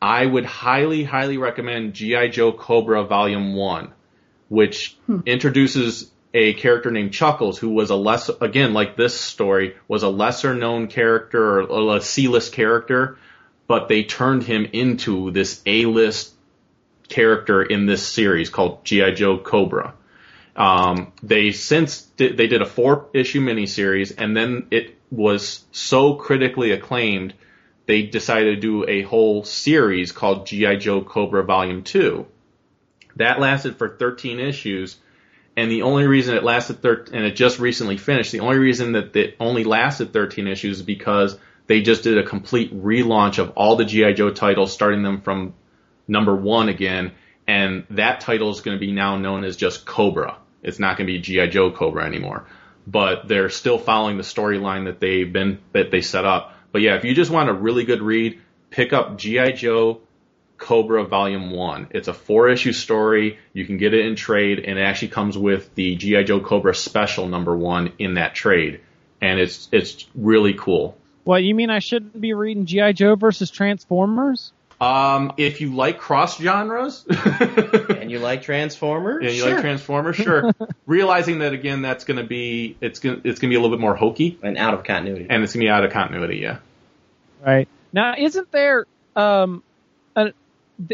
I 0.00 0.26
would 0.26 0.44
highly, 0.44 1.02
highly 1.02 1.38
recommend 1.38 1.94
GI 1.94 2.28
Joe 2.28 2.52
Cobra 2.52 3.04
Volume 3.04 3.54
One, 3.54 3.92
which 4.48 4.96
introduces 5.26 6.10
a 6.34 6.52
character 6.54 6.90
named 6.90 7.12
Chuckles, 7.12 7.58
who 7.58 7.70
was 7.70 7.90
a 7.90 7.96
less, 7.96 8.28
again, 8.40 8.74
like 8.74 8.96
this 8.96 9.18
story, 9.18 9.76
was 9.86 10.02
a 10.02 10.08
lesser 10.08 10.52
known 10.52 10.88
character 10.88 11.62
or 11.62 11.96
a 11.96 12.00
C-list 12.00 12.52
character, 12.52 13.16
but 13.68 13.88
they 13.88 14.02
turned 14.02 14.42
him 14.42 14.66
into 14.72 15.30
this 15.30 15.62
A-list 15.64 16.34
character 17.08 17.62
in 17.62 17.86
this 17.86 18.04
series 18.04 18.50
called 18.50 18.84
GI 18.84 19.12
Joe 19.12 19.38
Cobra. 19.38 19.94
Um, 20.56 21.12
they 21.22 21.52
since 21.52 22.02
they 22.16 22.46
did 22.46 22.62
a 22.62 22.66
four 22.66 23.08
issue 23.12 23.40
miniseries, 23.40 24.12
and 24.16 24.36
then 24.36 24.66
it 24.70 24.96
was 25.10 25.64
so 25.72 26.14
critically 26.14 26.72
acclaimed, 26.72 27.34
they 27.86 28.02
decided 28.02 28.54
to 28.54 28.60
do 28.60 28.88
a 28.88 29.02
whole 29.02 29.44
series 29.44 30.12
called 30.12 30.46
GI 30.46 30.76
Joe 30.78 31.02
Cobra 31.02 31.44
Volume 31.44 31.82
Two. 31.82 32.26
That 33.16 33.40
lasted 33.40 33.76
for 33.76 33.96
13 33.96 34.40
issues, 34.40 34.96
and 35.56 35.70
the 35.70 35.82
only 35.82 36.06
reason 36.06 36.36
it 36.36 36.44
lasted 36.44 36.82
thir- 36.82 37.06
and 37.12 37.24
it 37.24 37.36
just 37.36 37.58
recently 37.58 37.96
finished. 37.96 38.32
The 38.32 38.40
only 38.40 38.58
reason 38.58 38.92
that 38.92 39.14
it 39.16 39.36
only 39.38 39.64
lasted 39.64 40.12
13 40.12 40.48
issues 40.48 40.78
is 40.78 40.82
because 40.82 41.38
they 41.66 41.80
just 41.80 42.02
did 42.02 42.18
a 42.18 42.22
complete 42.24 42.74
relaunch 42.74 43.38
of 43.38 43.50
all 43.50 43.76
the 43.76 43.84
GI 43.84 44.14
Joe 44.14 44.30
titles, 44.30 44.72
starting 44.72 45.02
them 45.02 45.20
from 45.20 45.54
number 46.06 46.34
one 46.34 46.68
again, 46.68 47.12
and 47.46 47.84
that 47.90 48.20
title 48.20 48.50
is 48.50 48.60
going 48.60 48.76
to 48.76 48.80
be 48.80 48.92
now 48.92 49.16
known 49.16 49.44
as 49.44 49.56
just 49.56 49.84
Cobra. 49.84 50.38
It's 50.62 50.78
not 50.78 50.96
going 50.96 51.06
to 51.06 51.12
be 51.12 51.20
GI 51.20 51.48
Joe 51.48 51.70
Cobra 51.70 52.04
anymore, 52.04 52.46
but 52.86 53.28
they're 53.28 53.50
still 53.50 53.78
following 53.78 54.16
the 54.16 54.22
storyline 54.22 54.86
that 54.86 55.00
they've 55.00 55.30
been 55.30 55.60
that 55.72 55.90
they 55.90 56.00
set 56.00 56.24
up. 56.24 56.54
But 56.72 56.82
yeah, 56.82 56.96
if 56.96 57.04
you 57.04 57.14
just 57.14 57.30
want 57.30 57.48
a 57.48 57.52
really 57.52 57.84
good 57.84 58.02
read, 58.02 58.40
pick 58.70 58.92
up 58.92 59.18
GI 59.18 59.52
Joe 59.52 60.00
Cobra 60.64 61.04
Volume 61.04 61.50
One. 61.50 61.88
It's 61.90 62.08
a 62.08 62.14
four 62.14 62.48
issue 62.48 62.72
story. 62.72 63.38
You 63.52 63.66
can 63.66 63.76
get 63.76 63.92
it 63.92 64.06
in 64.06 64.16
trade, 64.16 64.60
and 64.60 64.78
it 64.78 64.82
actually 64.82 65.08
comes 65.08 65.36
with 65.36 65.74
the 65.74 65.94
GI 65.94 66.24
Joe 66.24 66.40
Cobra 66.40 66.74
Special 66.74 67.28
Number 67.28 67.54
One 67.54 67.92
in 67.98 68.14
that 68.14 68.34
trade, 68.34 68.80
and 69.20 69.38
it's 69.38 69.68
it's 69.72 70.06
really 70.14 70.54
cool. 70.54 70.96
What, 71.24 71.42
you 71.44 71.54
mean 71.54 71.68
I 71.68 71.80
shouldn't 71.80 72.18
be 72.18 72.32
reading 72.32 72.64
G.I. 72.64 72.92
Joe 72.92 73.14
versus 73.14 73.50
Transformers? 73.50 74.52
Um, 74.80 75.32
if 75.36 75.60
you 75.60 75.74
like 75.74 75.98
cross 75.98 76.38
genres, 76.38 77.04
and 77.08 78.10
you 78.10 78.18
like 78.18 78.42
Transformers? 78.42 79.22
Yeah, 79.22 79.30
you 79.30 79.42
Sure. 79.42 79.52
like 79.52 79.60
Transformers, 79.60 80.16
sure. 80.28 80.50
Realizing 80.86 81.40
that 81.40 81.52
again, 81.52 81.82
that's 81.82 82.04
going 82.04 82.16
to 82.18 82.24
be 82.24 82.76
it's 82.80 83.00
going 83.00 83.20
it's 83.24 83.38
going 83.38 83.50
to 83.50 83.52
be 83.52 83.54
a 83.56 83.60
little 83.60 83.76
bit 83.76 83.80
more 83.80 83.94
hokey, 83.94 84.38
and 84.42 84.56
out 84.56 84.72
of 84.72 84.84
continuity. 84.84 85.26
and 85.28 85.42
it's 85.42 85.52
going 85.52 85.60
to 85.60 85.66
be 85.66 85.70
out 85.70 85.84
of 85.84 85.92
continuity. 85.92 86.38
Yeah. 86.38 86.58
Right. 87.44 87.68
Now, 87.92 88.14
isn't 88.18 88.50
there, 88.50 88.86
um, 89.14 89.62
a, 90.16 90.32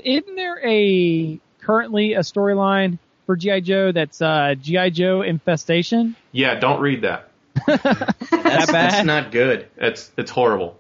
isn't 0.03 0.37
there 0.37 0.61
a, 0.66 1.41
currently 1.61 2.14
a 2.14 2.20
storyline 2.20 2.99
for 3.26 3.37
G.I. 3.37 3.61
Joe 3.61 3.93
that's, 3.93 4.20
uh, 4.20 4.55
G.I. 4.61 4.91
Joe 4.91 5.22
Infestation? 5.22 6.16
Yeah. 6.33 6.55
Don't 6.57 6.81
read 6.81 7.03
that. 7.03 7.31
that's, 7.66 7.83
bad? 7.83 8.68
that's 8.70 9.05
not 9.05 9.33
good. 9.33 9.66
It's 9.76 10.11
it's 10.16 10.31
horrible. 10.31 10.78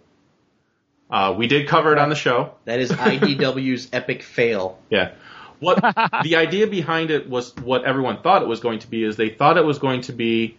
Uh, 1.10 1.34
we 1.36 1.48
did 1.48 1.66
cover 1.68 1.92
it 1.92 1.98
on 1.98 2.08
the 2.08 2.14
show. 2.14 2.54
That 2.64 2.78
is 2.78 2.90
IDW's 2.92 3.88
epic 3.92 4.22
fail. 4.22 4.78
Yeah. 4.88 5.12
What 5.58 5.80
the 6.22 6.36
idea 6.36 6.66
behind 6.66 7.10
it 7.10 7.28
was 7.28 7.54
what 7.56 7.84
everyone 7.84 8.22
thought 8.22 8.42
it 8.42 8.48
was 8.48 8.60
going 8.60 8.78
to 8.80 8.88
be 8.88 9.04
is 9.04 9.16
they 9.16 9.30
thought 9.30 9.56
it 9.56 9.64
was 9.64 9.78
going 9.78 10.02
to 10.02 10.12
be 10.12 10.56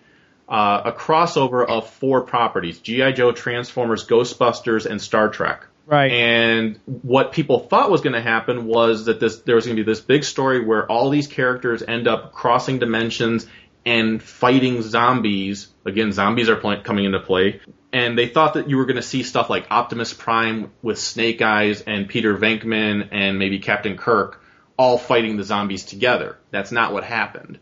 uh, 0.50 0.82
a 0.86 0.92
crossover 0.92 1.66
of 1.66 1.90
four 1.90 2.22
properties: 2.22 2.80
GI 2.80 3.14
Joe, 3.14 3.32
Transformers, 3.32 4.06
Ghostbusters, 4.06 4.86
and 4.86 5.02
Star 5.02 5.30
Trek. 5.30 5.66
Right. 5.92 6.10
And 6.10 6.80
what 6.86 7.34
people 7.34 7.60
thought 7.60 7.92
was 7.92 8.00
going 8.00 8.14
to 8.14 8.22
happen 8.22 8.66
was 8.66 9.06
that 9.06 9.20
this 9.20 9.42
there 9.42 9.56
was 9.56 9.66
going 9.66 9.76
to 9.76 9.84
be 9.84 9.92
this 9.92 10.00
big 10.00 10.24
story 10.24 10.64
where 10.64 10.90
all 10.90 11.10
these 11.10 11.28
characters 11.28 11.84
end 11.86 12.08
up 12.08 12.32
crossing 12.32 12.80
dimensions 12.80 13.46
and 13.86 14.24
fighting 14.24 14.82
zombies. 14.84 15.68
Again, 15.86 16.14
zombies 16.14 16.48
are 16.48 16.56
pl- 16.56 16.82
coming 16.82 17.04
into 17.04 17.20
play. 17.20 17.60
And 17.92 18.18
they 18.18 18.28
thought 18.28 18.54
that 18.54 18.70
you 18.70 18.78
were 18.78 18.86
going 18.86 18.96
to 18.96 19.02
see 19.02 19.24
stuff 19.24 19.50
like 19.50 19.68
Optimus 19.70 20.14
Prime 20.14 20.72
with 20.82 20.98
Snake 20.98 21.42
Eyes 21.42 21.82
and 21.82 22.08
Peter 22.08 22.38
Venkman 22.38 23.10
and 23.12 23.38
maybe 23.38 23.60
Captain 23.60 23.98
Kirk 23.98 24.42
all 24.78 24.98
fighting 24.98 25.36
the 25.36 25.44
zombies 25.44 25.84
together. 25.84 26.38
That's 26.52 26.72
not 26.72 26.94
what 26.94 27.04
happened. 27.04 27.60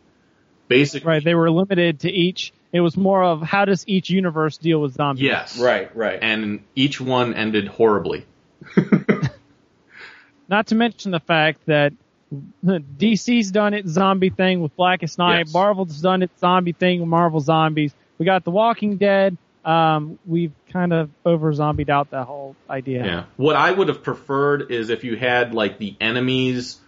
Basically, 0.68 1.08
right. 1.08 1.24
They 1.24 1.34
were 1.34 1.50
limited 1.50 2.02
to 2.02 2.12
each, 2.12 2.54
it 2.72 2.82
was 2.82 2.96
more 2.96 3.24
of 3.24 3.42
how 3.42 3.66
does 3.66 3.88
each 3.88 4.10
universe 4.10 4.58
deal 4.58 4.80
with 4.80 4.94
zombies? 4.94 5.24
yes, 5.24 5.60
Right, 5.60 5.96
right. 5.96 6.20
And 6.22 6.64
each 6.76 7.02
one 7.02 7.34
ended 7.34 7.68
horribly. 7.68 8.26
Not 10.48 10.68
to 10.68 10.76
mention 10.76 11.12
the 11.12 11.20
fact 11.20 11.66
that 11.66 11.94
DC's 12.64 13.52
done 13.52 13.74
its 13.74 13.90
zombie 13.90 14.30
thing 14.30 14.62
with 14.62 14.76
Blackest 14.76 15.18
Night. 15.18 15.46
Yes. 15.46 15.54
Marvel's 15.54 16.02
done 16.02 16.22
its 16.22 16.40
zombie 16.40 16.74
thing 16.74 17.00
with 17.00 17.10
Marvel 17.10 17.40
Zombies. 17.40 17.94
We 18.18 18.26
got 18.26 18.44
The 18.44 18.52
Walking 18.52 18.98
Dead. 18.98 19.38
Um, 19.66 20.20
we've 20.26 20.54
kind 20.72 20.94
of 20.94 21.10
over 21.26 21.52
zombied 21.54 21.90
out 21.90 22.12
that 22.12 22.26
whole 22.26 22.56
idea. 22.70 23.06
Yeah. 23.06 23.24
What 23.36 23.56
I 23.56 23.72
would 23.72 23.88
have 23.88 24.04
preferred 24.04 24.72
is 24.72 24.90
if 24.90 25.04
you 25.04 25.18
had 25.18 25.54
like 25.54 25.78
the 25.78 25.96
enemies 26.00 26.80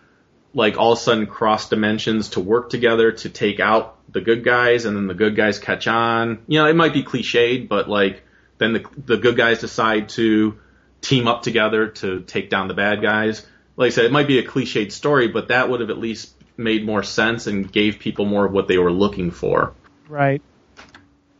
like 0.53 0.77
all 0.77 0.93
of 0.93 0.97
a 0.97 1.01
sudden 1.01 1.27
cross 1.27 1.69
dimensions 1.69 2.29
to 2.29 2.39
work 2.39 2.69
together 2.69 3.11
to 3.11 3.29
take 3.29 3.59
out 3.59 3.97
the 4.11 4.21
good 4.21 4.43
guys 4.43 4.85
and 4.85 4.95
then 4.95 5.07
the 5.07 5.13
good 5.13 5.35
guys 5.35 5.59
catch 5.59 5.87
on. 5.87 6.39
You 6.47 6.59
know, 6.59 6.67
it 6.67 6.75
might 6.75 6.93
be 6.93 7.03
cliched, 7.03 7.67
but 7.67 7.89
like 7.89 8.23
then 8.57 8.73
the 8.73 8.85
the 9.05 9.17
good 9.17 9.35
guys 9.37 9.59
decide 9.59 10.09
to 10.09 10.59
team 11.01 11.27
up 11.27 11.41
together 11.41 11.87
to 11.87 12.21
take 12.21 12.49
down 12.49 12.67
the 12.67 12.73
bad 12.73 13.01
guys. 13.01 13.45
Like 13.75 13.87
I 13.87 13.89
said, 13.89 14.05
it 14.05 14.11
might 14.11 14.27
be 14.27 14.39
a 14.39 14.43
cliched 14.47 14.91
story, 14.91 15.27
but 15.27 15.47
that 15.47 15.69
would 15.69 15.79
have 15.81 15.89
at 15.89 15.97
least 15.97 16.33
made 16.57 16.85
more 16.85 17.03
sense 17.03 17.47
and 17.47 17.71
gave 17.71 17.99
people 17.99 18.25
more 18.25 18.45
of 18.45 18.51
what 18.51 18.67
they 18.67 18.77
were 18.77 18.91
looking 18.91 19.31
for. 19.31 19.73
Right. 20.07 20.41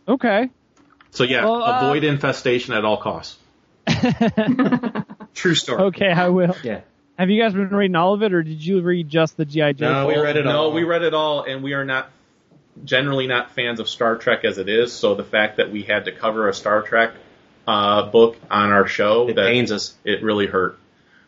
Okay. 0.08 0.50
So 1.12 1.24
yeah, 1.24 1.44
Well, 1.44 1.62
uh, 1.62 1.82
avoid 1.82 2.04
infestation 2.04 2.74
at 2.74 2.86
all 2.86 2.98
costs. 2.98 3.38
True 5.34 5.56
story. 5.56 5.84
Okay, 5.84 6.10
I 6.10 6.30
will. 6.30 6.56
Yeah. 6.64 6.82
Have 7.20 7.30
you 7.30 7.42
guys 7.42 7.54
been 7.54 7.70
reading 7.70 7.96
all 7.96 8.14
of 8.14 8.24
it, 8.24 8.34
or 8.34 8.42
did 8.42 8.66
you 8.66 8.82
read 8.82 9.10
just 9.10 9.38
the 9.38 9.46
GI 9.46 9.74
Joe? 9.74 9.92
No, 9.92 10.08
we 10.08 10.18
read 10.18 10.38
it 10.38 10.46
no, 10.46 10.70
we 10.70 10.84
read 10.84 11.04
it 11.04 11.14
all, 11.14 11.44
and 11.44 11.62
we 11.62 11.74
are 11.74 11.86
not 11.86 12.10
generally 12.84 13.28
not 13.28 13.52
fans 13.52 13.80
of 13.80 13.88
Star 13.90 14.16
Trek 14.16 14.44
as 14.46 14.58
it 14.58 14.70
is. 14.70 14.94
So 14.94 15.16
the 15.16 15.24
fact 15.24 15.58
that 15.58 15.72
we 15.72 15.84
had 15.84 16.06
to 16.06 16.12
cover 16.12 16.48
a 16.50 16.54
Star 16.54 16.82
Trek 16.82 17.12
uh, 17.68 18.10
book 18.10 18.38
on 18.50 18.72
our 18.72 18.88
show 18.88 19.30
It 19.30 19.36
that 19.36 19.48
pains 19.48 19.72
us. 19.72 19.96
it 20.04 20.24
really 20.24 20.48
hurt. 20.48 20.78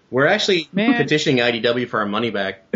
We're 0.10 0.28
actually 0.28 0.70
Man. 0.72 0.96
petitioning 0.96 1.38
IDW 1.44 1.88
for 1.90 2.00
our 2.00 2.06
money 2.06 2.30
back. 2.30 2.64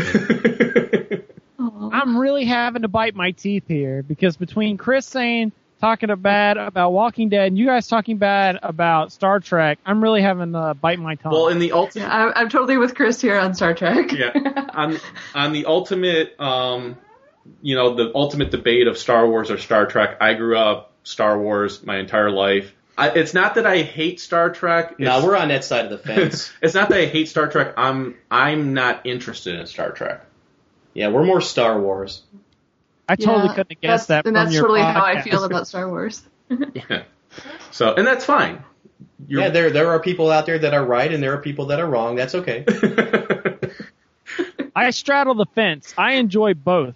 I'm 1.59 2.17
really 2.17 2.45
having 2.45 2.81
to 2.83 2.87
bite 2.87 3.15
my 3.15 3.31
teeth 3.31 3.63
here 3.67 4.03
because 4.03 4.37
between 4.37 4.77
Chris 4.77 5.05
saying 5.05 5.51
talking 5.79 6.13
bad 6.15 6.57
about 6.57 6.91
Walking 6.91 7.29
Dead 7.29 7.47
and 7.47 7.57
you 7.57 7.65
guys 7.67 7.87
talking 7.87 8.17
bad 8.17 8.57
about 8.63 9.11
Star 9.11 9.39
Trek, 9.39 9.79
I'm 9.85 10.01
really 10.01 10.21
having 10.21 10.53
to 10.53 10.73
bite 10.79 10.99
my 10.99 11.15
tongue. 11.15 11.31
well, 11.31 11.47
in 11.49 11.59
the 11.59 11.71
ultimate, 11.73 12.07
I'm, 12.07 12.33
I'm 12.35 12.49
totally 12.49 12.77
with 12.77 12.95
Chris 12.95 13.21
here 13.21 13.37
on 13.39 13.53
Star 13.53 13.73
Trek. 13.73 14.11
yeah, 14.11 14.31
on 14.73 14.97
on 15.35 15.53
the 15.53 15.65
ultimate, 15.65 16.39
um, 16.39 16.97
you 17.61 17.75
know, 17.75 17.95
the 17.95 18.11
ultimate 18.15 18.51
debate 18.51 18.87
of 18.87 18.97
Star 18.97 19.27
Wars 19.27 19.51
or 19.51 19.57
Star 19.57 19.85
Trek. 19.85 20.17
I 20.21 20.33
grew 20.33 20.57
up 20.57 20.93
Star 21.03 21.39
Wars 21.39 21.83
my 21.83 21.97
entire 21.97 22.31
life. 22.31 22.73
I, 22.97 23.09
it's 23.09 23.33
not 23.33 23.55
that 23.55 23.65
I 23.67 23.83
hate 23.83 24.19
Star 24.19 24.49
Trek. 24.49 24.91
It's, 24.91 24.99
no, 24.99 25.23
we're 25.23 25.35
on 25.37 25.49
that 25.49 25.63
side 25.63 25.85
of 25.85 25.91
the 25.91 25.97
fence. 25.99 26.51
it's 26.61 26.73
not 26.73 26.89
that 26.89 26.99
I 26.99 27.05
hate 27.05 27.29
Star 27.29 27.47
Trek. 27.47 27.75
I'm 27.77 28.15
I'm 28.31 28.73
not 28.73 29.05
interested 29.05 29.59
in 29.59 29.67
Star 29.67 29.91
Trek. 29.91 30.25
yeah, 30.93 31.09
we're 31.09 31.23
more 31.25 31.41
Star 31.41 31.79
Wars. 31.79 32.23
I 33.07 33.15
totally 33.15 33.45
Yeah, 33.45 33.53
couldn't 33.53 33.71
have 33.71 33.81
guessed 33.81 34.07
that's, 34.07 34.23
that 34.23 34.27
And 34.27 34.35
that's 34.35 34.51
your 34.53 34.63
totally 34.63 34.81
how 34.81 35.03
I 35.03 35.21
feel 35.21 35.43
about 35.43 35.67
Star 35.69 35.87
Wars. 35.87 36.23
yeah. 36.49 37.03
So, 37.71 37.93
and 37.93 38.05
that's 38.05 38.25
fine. 38.25 38.63
You're, 39.27 39.41
Yeah, 39.43 39.49
there 39.49 39.69
there 39.69 39.89
are 39.89 39.99
people 39.99 40.31
out 40.31 40.45
there 40.45 40.57
that 40.59 40.73
are 40.73 40.83
right 40.83 41.11
and 41.13 41.21
there 41.21 41.33
are 41.33 41.41
people 41.41 41.67
that 41.67 41.79
are 41.79 41.87
wrong. 41.87 42.15
That's 42.15 42.33
okay. 42.35 42.65
I 44.75 44.89
straddle 44.91 45.35
the 45.35 45.45
fence. 45.55 45.93
I 45.97 46.13
enjoy 46.13 46.53
both. 46.53 46.95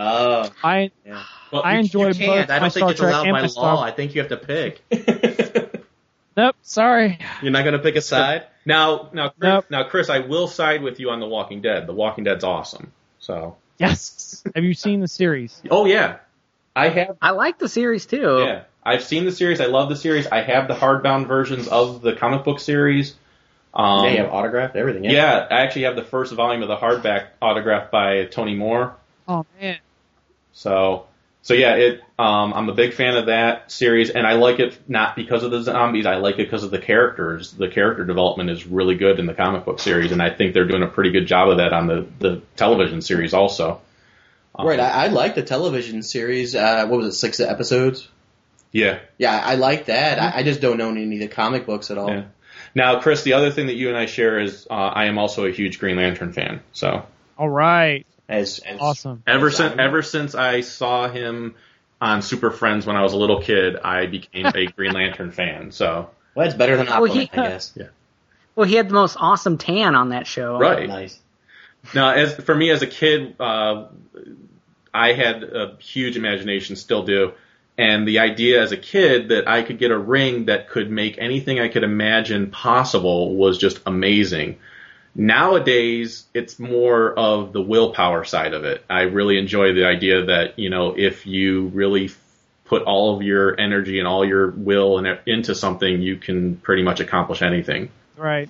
Oh, 0.00 0.50
I 0.62 0.90
yeah. 1.04 1.22
Well, 1.52 1.62
I 1.64 1.74
you- 1.74 1.78
enjoy 1.80 2.08
You 2.08 2.26
both 2.26 2.50
I 2.50 2.58
don't 2.58 2.72
think 2.72 2.90
it's 2.90 3.00
Trek 3.00 3.12
allowed 3.12 3.24
by 3.32 3.40
my 3.42 3.46
Star. 3.48 3.74
law. 3.74 3.82
I 3.82 3.90
think 3.90 4.14
you 4.14 4.20
have 4.22 4.30
to 4.30 4.36
pick. 4.36 4.82
Nope, 6.36 6.54
sorry. 6.62 7.18
You're 7.42 7.50
not 7.50 7.62
going 7.62 7.72
to 7.72 7.80
pick 7.80 7.96
a 7.96 8.00
side. 8.00 8.44
now, 8.64 9.10
now, 9.12 9.30
Chris, 9.30 9.48
Nope. 9.48 9.64
now, 9.70 9.82
Chris, 9.88 10.08
I 10.08 10.20
will 10.20 10.46
side 10.46 10.82
with 10.82 11.00
you 11.00 11.10
on 11.10 11.18
The 11.18 11.26
Walking 11.26 11.62
Dead. 11.62 11.88
The 11.88 11.92
Walking 11.92 12.22
Dead's 12.22 12.44
awesome. 12.44 12.92
So, 13.18 13.56
Yes. 13.78 14.44
have 14.54 14.62
you 14.62 14.72
seen 14.72 15.00
the 15.00 15.08
series? 15.08 15.60
oh 15.68 15.84
yeah, 15.86 16.18
I 16.76 16.90
have. 16.90 17.16
I 17.20 17.30
like 17.32 17.58
the 17.58 17.68
series 17.68 18.06
too. 18.06 18.44
Yeah, 18.46 18.62
I've 18.84 19.02
seen 19.02 19.24
the 19.24 19.32
series. 19.32 19.60
I 19.60 19.66
love 19.66 19.88
the 19.88 19.96
series. 19.96 20.28
I 20.28 20.42
have 20.42 20.68
the 20.68 20.74
hardbound 20.74 21.26
versions 21.26 21.66
of 21.66 22.02
the 22.02 22.12
comic 22.14 22.44
book 22.44 22.60
series. 22.60 23.16
Um, 23.74 24.04
yeah, 24.04 24.10
you 24.12 24.16
have 24.18 24.30
autographed 24.32 24.76
everything. 24.76 25.02
Yeah. 25.04 25.10
yeah, 25.12 25.46
I 25.50 25.62
actually 25.62 25.82
have 25.82 25.96
the 25.96 26.04
first 26.04 26.32
volume 26.34 26.62
of 26.62 26.68
the 26.68 26.76
hardback 26.76 27.30
autographed 27.42 27.90
by 27.90 28.26
Tony 28.26 28.54
Moore. 28.54 28.94
Oh 29.26 29.44
man. 29.60 29.78
So, 30.58 31.06
so 31.42 31.54
yeah, 31.54 31.74
it. 31.76 32.00
Um, 32.18 32.52
I'm 32.52 32.68
a 32.68 32.74
big 32.74 32.94
fan 32.94 33.16
of 33.16 33.26
that 33.26 33.70
series, 33.70 34.10
and 34.10 34.26
I 34.26 34.32
like 34.32 34.58
it 34.58 34.76
not 34.88 35.14
because 35.14 35.44
of 35.44 35.52
the 35.52 35.62
zombies. 35.62 36.04
I 36.04 36.16
like 36.16 36.34
it 36.34 36.46
because 36.50 36.64
of 36.64 36.72
the 36.72 36.80
characters. 36.80 37.52
The 37.52 37.68
character 37.68 38.04
development 38.04 38.50
is 38.50 38.66
really 38.66 38.96
good 38.96 39.20
in 39.20 39.26
the 39.26 39.34
comic 39.34 39.64
book 39.64 39.78
series, 39.78 40.10
and 40.10 40.20
I 40.20 40.30
think 40.30 40.54
they're 40.54 40.66
doing 40.66 40.82
a 40.82 40.88
pretty 40.88 41.12
good 41.12 41.26
job 41.28 41.48
of 41.48 41.58
that 41.58 41.72
on 41.72 41.86
the 41.86 42.06
the 42.18 42.42
television 42.56 43.02
series 43.02 43.34
also. 43.34 43.80
Um, 44.56 44.66
Right. 44.66 44.80
I, 44.80 45.04
I 45.04 45.06
like 45.06 45.36
the 45.36 45.44
television 45.44 46.02
series. 46.02 46.56
Uh, 46.56 46.86
what 46.88 46.98
was 46.98 47.14
it? 47.14 47.18
Six 47.18 47.38
episodes. 47.38 48.08
yeah. 48.72 48.98
Yeah, 49.16 49.40
I 49.40 49.54
like 49.54 49.86
that. 49.86 50.20
I, 50.20 50.40
I 50.40 50.42
just 50.42 50.60
don't 50.60 50.80
own 50.80 50.98
any 50.98 51.14
of 51.14 51.20
the 51.20 51.28
comic 51.28 51.66
books 51.66 51.92
at 51.92 51.98
all. 51.98 52.10
Yeah. 52.10 52.24
Now, 52.74 52.98
Chris, 53.00 53.22
the 53.22 53.34
other 53.34 53.52
thing 53.52 53.68
that 53.68 53.74
you 53.76 53.88
and 53.90 53.96
I 53.96 54.06
share 54.06 54.40
is 54.40 54.66
uh, 54.68 54.74
I 54.74 55.04
am 55.04 55.18
also 55.18 55.44
a 55.46 55.52
huge 55.52 55.78
Green 55.78 55.96
Lantern 55.96 56.32
fan. 56.32 56.62
So 56.72 57.06
All 57.38 57.48
right. 57.48 58.04
As, 58.28 58.58
as 58.58 58.78
Awesome. 58.80 59.22
ever 59.26 59.50
since 59.50 59.74
ever 59.78 60.02
since 60.02 60.34
I 60.34 60.60
saw 60.60 61.08
him 61.08 61.54
on 62.00 62.20
Super 62.22 62.50
Friends 62.50 62.84
when 62.86 62.94
I 62.96 63.02
was 63.02 63.12
a 63.14 63.16
little 63.16 63.40
kid, 63.42 63.76
I 63.76 64.06
became 64.06 64.46
a 64.46 64.66
Green 64.76 64.92
Lantern 64.92 65.32
fan. 65.32 65.72
So 65.72 66.10
well, 66.34 66.46
it's 66.46 66.56
better 66.56 66.76
than 66.76 66.86
Well, 66.86 67.02
Aquaman, 67.06 67.12
he- 67.12 67.30
I 67.32 67.48
guess. 67.48 67.72
Yeah. 67.74 67.86
Well, 68.54 68.66
he 68.66 68.74
had 68.74 68.88
the 68.88 68.94
most 68.94 69.16
awesome 69.18 69.56
tan 69.56 69.94
on 69.94 70.10
that 70.10 70.26
show. 70.26 70.58
right 70.58 70.88
Nice. 70.88 71.18
now, 71.94 72.10
as 72.10 72.34
for 72.34 72.54
me 72.54 72.70
as 72.70 72.82
a 72.82 72.86
kid, 72.88 73.36
uh, 73.40 73.86
I 74.92 75.12
had 75.12 75.42
a 75.44 75.76
huge 75.80 76.16
imagination, 76.16 76.76
still 76.76 77.04
do. 77.04 77.32
And 77.78 78.06
the 78.08 78.18
idea 78.18 78.60
as 78.60 78.72
a 78.72 78.76
kid 78.76 79.28
that 79.28 79.46
I 79.48 79.62
could 79.62 79.78
get 79.78 79.92
a 79.92 79.98
ring 79.98 80.46
that 80.46 80.68
could 80.68 80.90
make 80.90 81.16
anything 81.18 81.60
I 81.60 81.68
could 81.68 81.84
imagine 81.84 82.50
possible 82.50 83.36
was 83.36 83.56
just 83.58 83.78
amazing. 83.86 84.58
Nowadays, 85.14 86.24
it's 86.34 86.58
more 86.58 87.12
of 87.18 87.52
the 87.52 87.60
willpower 87.60 88.24
side 88.24 88.54
of 88.54 88.64
it. 88.64 88.84
I 88.88 89.02
really 89.02 89.38
enjoy 89.38 89.72
the 89.74 89.84
idea 89.86 90.26
that, 90.26 90.58
you 90.58 90.70
know, 90.70 90.94
if 90.96 91.26
you 91.26 91.66
really 91.68 92.10
put 92.64 92.82
all 92.82 93.16
of 93.16 93.22
your 93.22 93.58
energy 93.58 93.98
and 93.98 94.06
all 94.06 94.24
your 94.24 94.50
will 94.50 94.98
and 94.98 95.18
into 95.26 95.54
something, 95.54 96.02
you 96.02 96.16
can 96.16 96.56
pretty 96.56 96.82
much 96.82 97.00
accomplish 97.00 97.42
anything. 97.42 97.90
Right. 98.16 98.48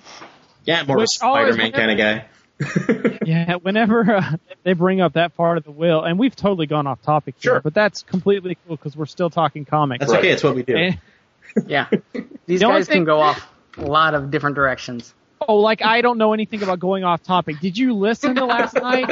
Yeah, 0.64 0.82
more 0.84 0.96
of 0.96 1.00
a 1.00 1.02
Which 1.02 1.10
Spider-Man 1.10 1.72
kind 1.72 1.90
of 1.92 1.98
guy. 1.98 2.24
Yeah. 3.24 3.56
Whenever 3.56 4.16
uh, 4.16 4.36
they 4.64 4.72
bring 4.72 5.00
up 5.00 5.12
that 5.12 5.36
part 5.36 5.58
of 5.58 5.64
the 5.64 5.70
will, 5.70 6.02
and 6.02 6.18
we've 6.18 6.34
totally 6.34 6.66
gone 6.66 6.86
off 6.86 7.00
topic 7.02 7.34
here, 7.38 7.52
Sure. 7.52 7.60
but 7.60 7.74
that's 7.74 8.02
completely 8.02 8.56
cool 8.66 8.76
because 8.76 8.96
we're 8.96 9.04
still 9.06 9.28
talking 9.30 9.64
comics. 9.66 10.00
That's 10.00 10.12
Right. 10.12 10.18
okay. 10.20 10.30
It's 10.30 10.42
what 10.42 10.54
we 10.54 10.62
do. 10.62 10.74
And- 10.76 10.98
Yeah. 11.66 11.86
These 12.46 12.60
The 12.60 12.66
guys 12.66 12.86
thing- 12.88 12.98
can 12.98 13.04
go 13.04 13.20
off 13.20 13.46
a 13.76 13.82
lot 13.82 14.14
of 14.14 14.30
different 14.30 14.56
directions. 14.56 15.12
Oh, 15.48 15.56
like 15.56 15.82
I 15.82 16.02
don't 16.02 16.18
know 16.18 16.32
anything 16.32 16.62
about 16.62 16.78
going 16.78 17.02
off 17.02 17.22
topic. 17.24 17.58
Did 17.60 17.76
you 17.76 17.94
listen 17.94 18.36
to 18.36 18.44
last 18.44 18.74
night? 18.82 19.10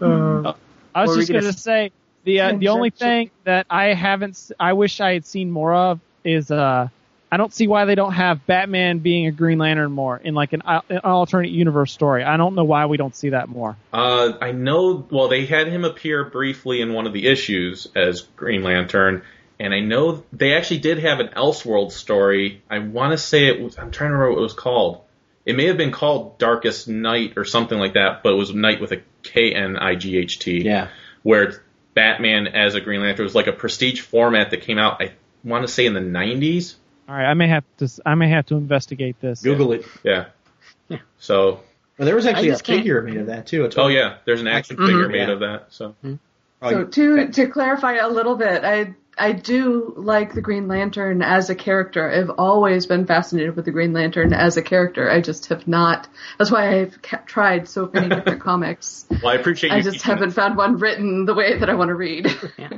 Uh, 0.00 0.52
I 0.94 1.06
was 1.06 1.16
just 1.16 1.32
going 1.32 1.40
gonna 1.40 1.52
say 1.52 1.90
the 2.24 2.40
uh, 2.40 2.56
the 2.56 2.68
only 2.68 2.90
thing 2.90 3.30
that 3.44 3.66
I 3.70 3.94
haven't, 3.94 4.52
I 4.60 4.74
wish 4.74 5.00
I 5.00 5.14
had 5.14 5.24
seen 5.24 5.50
more 5.50 5.74
of 5.74 6.00
is 6.22 6.50
uh, 6.50 6.88
I 7.30 7.36
don't 7.38 7.52
see 7.52 7.66
why 7.66 7.86
they 7.86 7.94
don't 7.94 8.12
have 8.12 8.46
Batman 8.46 8.98
being 8.98 9.26
a 9.26 9.32
Green 9.32 9.58
Lantern 9.58 9.92
more 9.92 10.16
in 10.16 10.34
like 10.34 10.52
an, 10.52 10.62
an 10.66 10.98
alternate 10.98 11.50
universe 11.50 11.92
story. 11.92 12.22
I 12.24 12.36
don't 12.36 12.54
know 12.54 12.64
why 12.64 12.86
we 12.86 12.96
don't 12.96 13.16
see 13.16 13.30
that 13.30 13.48
more. 13.48 13.76
Uh, 13.92 14.32
I 14.40 14.52
know. 14.52 15.06
Well, 15.10 15.28
they 15.28 15.46
had 15.46 15.68
him 15.68 15.84
appear 15.84 16.24
briefly 16.24 16.80
in 16.80 16.92
one 16.92 17.06
of 17.06 17.12
the 17.12 17.26
issues 17.26 17.88
as 17.96 18.22
Green 18.36 18.62
Lantern, 18.62 19.22
and 19.58 19.72
I 19.74 19.80
know 19.80 20.24
they 20.32 20.54
actually 20.54 20.78
did 20.80 20.98
have 20.98 21.20
an 21.20 21.28
Elseworld 21.28 21.92
story. 21.92 22.62
I 22.70 22.78
want 22.80 23.12
to 23.12 23.18
say 23.18 23.46
it 23.48 23.60
was. 23.60 23.78
I'm 23.78 23.90
trying 23.90 24.10
to 24.10 24.14
remember 24.16 24.32
what 24.32 24.38
it 24.40 24.42
was 24.42 24.52
called. 24.54 25.00
It 25.44 25.56
may 25.56 25.66
have 25.66 25.76
been 25.76 25.92
called 25.92 26.38
Darkest 26.38 26.88
Knight 26.88 27.34
or 27.36 27.44
something 27.44 27.78
like 27.78 27.94
that, 27.94 28.22
but 28.22 28.32
it 28.32 28.36
was 28.36 28.52
Night 28.54 28.80
with 28.80 28.92
a 28.92 29.00
K 29.22 29.52
N 29.54 29.76
I 29.76 29.94
G 29.94 30.16
H 30.18 30.38
T. 30.40 30.62
Yeah. 30.62 30.88
Where 31.22 31.42
it's 31.44 31.58
Batman 31.94 32.48
as 32.48 32.74
a 32.74 32.80
Green 32.80 33.00
Lantern 33.00 33.22
it 33.22 33.24
was 33.24 33.34
like 33.34 33.46
a 33.46 33.52
prestige 33.52 34.00
format 34.00 34.50
that 34.50 34.62
came 34.62 34.78
out. 34.78 35.00
I 35.00 35.12
want 35.44 35.66
to 35.66 35.72
say 35.72 35.86
in 35.86 35.94
the 35.94 36.00
90s. 36.00 36.74
All 37.08 37.14
right, 37.14 37.24
I 37.24 37.34
may 37.34 37.46
have 37.48 37.62
to, 37.78 37.84
s- 37.84 38.00
I 38.04 38.16
may 38.16 38.28
have 38.28 38.46
to 38.46 38.56
investigate 38.56 39.20
this. 39.20 39.40
Google 39.42 39.72
it. 39.72 39.86
Yeah. 40.02 40.26
Yeah. 40.88 40.98
So, 41.18 41.60
Well, 41.96 42.04
there 42.06 42.16
was 42.16 42.26
actually 42.26 42.48
a 42.48 42.52
can't- 42.58 42.66
figure 42.66 43.00
made 43.02 43.16
of 43.16 43.26
that 43.28 43.46
too. 43.46 43.64
It's 43.64 43.78
oh 43.78 43.86
yeah, 43.88 44.16
there's 44.24 44.40
an 44.40 44.48
action 44.48 44.76
Mhm. 44.76 44.86
figure 44.86 45.08
made 45.08 45.28
Yeah. 45.28 45.34
of 45.34 45.40
that. 45.40 45.66
So. 45.70 45.94
Oh, 46.60 46.70
So 46.70 46.84
to 46.84 47.28
to 47.28 47.46
clarify 47.46 47.94
a 47.94 48.08
little 48.08 48.34
bit, 48.34 48.64
I 48.64 48.94
I 49.18 49.32
do 49.32 49.94
like 49.96 50.34
the 50.34 50.42
Green 50.42 50.68
Lantern 50.68 51.22
as 51.22 51.48
a 51.48 51.54
character. 51.54 52.10
I've 52.10 52.30
always 52.38 52.84
been 52.86 53.06
fascinated 53.06 53.56
with 53.56 53.64
the 53.64 53.70
Green 53.70 53.92
Lantern 53.94 54.32
as 54.34 54.56
a 54.58 54.62
character. 54.62 55.10
I 55.10 55.20
just 55.22 55.46
have 55.46 55.66
not. 55.66 56.06
That's 56.38 56.50
why 56.50 56.80
I've 56.80 57.00
ca- 57.00 57.22
tried 57.24 57.66
so 57.68 57.88
many 57.92 58.08
different 58.14 58.40
comics. 58.42 59.06
Well, 59.10 59.28
I 59.32 59.36
appreciate 59.36 59.70
you. 59.72 59.76
I 59.78 59.80
just 59.80 60.02
haven't 60.02 60.32
found 60.32 60.56
one 60.56 60.78
written 60.78 61.24
the 61.24 61.34
way 61.34 61.58
that 61.58 61.70
I 61.70 61.74
want 61.74 61.88
to 61.88 61.94
read. 61.94 62.26
yeah. 62.58 62.68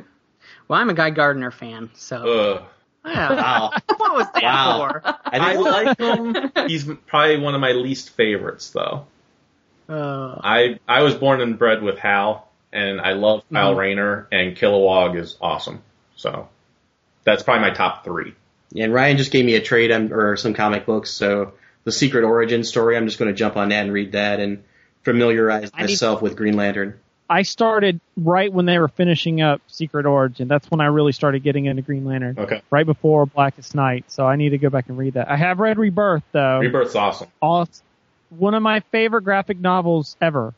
well, 0.69 0.81
I'm 0.81 0.89
a 0.91 0.95
Guy 0.95 1.11
Gardner 1.11 1.51
fan, 1.51 1.91
so 1.95 2.17
Ugh. 2.17 2.63
yeah. 3.05 3.33
Wow. 3.33 3.71
what 3.97 4.15
was 4.15 4.27
that 4.35 4.43
Wow. 4.45 4.89
for? 4.91 5.03
I 5.05 5.21
I 5.33 5.55
like 5.55 5.99
him. 5.99 6.53
He's 6.69 6.85
probably 7.09 7.39
one 7.41 7.55
of 7.57 7.61
my 7.61 7.73
least 7.73 8.11
favorites, 8.11 8.71
though. 8.71 9.07
Uh, 9.89 10.39
I 10.45 10.79
I 10.87 11.03
was 11.03 11.15
born 11.15 11.41
and 11.41 11.59
bred 11.59 11.83
with 11.83 11.99
Hal, 11.99 12.47
and 12.73 13.01
I 13.01 13.15
love 13.15 13.43
Kyle 13.53 13.75
Mhm. 13.75 13.79
Rayner, 13.79 14.29
and 14.31 14.57
Kilowog 14.57 15.19
is 15.19 15.37
awesome. 15.41 15.83
So 16.19 16.49
that's 17.25 17.43
probably 17.43 17.63
my 17.63 17.75
top 17.75 18.05
three. 18.05 18.35
Yeah, 18.73 18.85
and 18.85 18.93
Ryan 18.93 19.17
just 19.17 19.33
gave 19.33 19.47
me 19.47 19.55
a 19.55 19.63
trade 19.63 19.91
um, 19.91 20.13
or 20.13 20.37
some 20.37 20.53
comic 20.53 20.85
books, 20.85 21.11
so 21.11 21.55
the 21.85 21.93
Secret 21.93 22.25
Origin 22.25 22.65
story. 22.65 22.99
I'm 22.99 23.07
just 23.07 23.19
going 23.19 23.31
to 23.31 23.35
jump 23.35 23.57
on 23.57 23.71
that 23.71 23.85
and 23.85 23.93
read 23.93 24.13
that 24.13 24.41
and 24.41 24.63
familiarize 25.05 25.71
I 25.73 25.83
need- 25.83 25.93
myself 25.93 26.21
with 26.21 26.37
Green 26.37 26.55
Lantern. 26.55 27.01
I 27.31 27.43
started 27.43 28.01
right 28.17 28.51
when 28.51 28.65
they 28.65 28.79
were 28.79 28.89
finishing 28.89 29.43
up 29.43 29.61
Secret 29.67 30.07
Origin. 30.07 30.49
That's 30.49 30.71
when 30.71 30.81
I 30.81 30.87
really 30.87 31.13
started 31.13 31.43
getting 31.43 31.67
into 31.67 31.83
Green 31.83 32.07
Lantern. 32.07 32.39
Okay. 32.39 32.63
Right 32.71 32.87
before 32.87 33.27
Blackest 33.27 33.75
Night, 33.75 34.07
so 34.09 34.27
I 34.27 34.37
need 34.37 34.51
to 34.51 34.59
go 34.59 34.71
back 34.71 34.89
and 34.89 34.97
read 34.97 35.13
that. 35.15 35.31
I 35.31 35.37
have 35.37 35.61
read 35.61 35.79
Rebirth 35.79 36.23
though. 36.33 36.59
Rebirth's 36.59 36.95
awesome. 36.95 37.29
All, 37.43 37.69
one 38.31 38.55
of 38.55 38.63
my 38.63 38.81
favorite 38.81 39.23
graphic 39.23 39.59
novels 39.59 40.17
ever. 40.23 40.55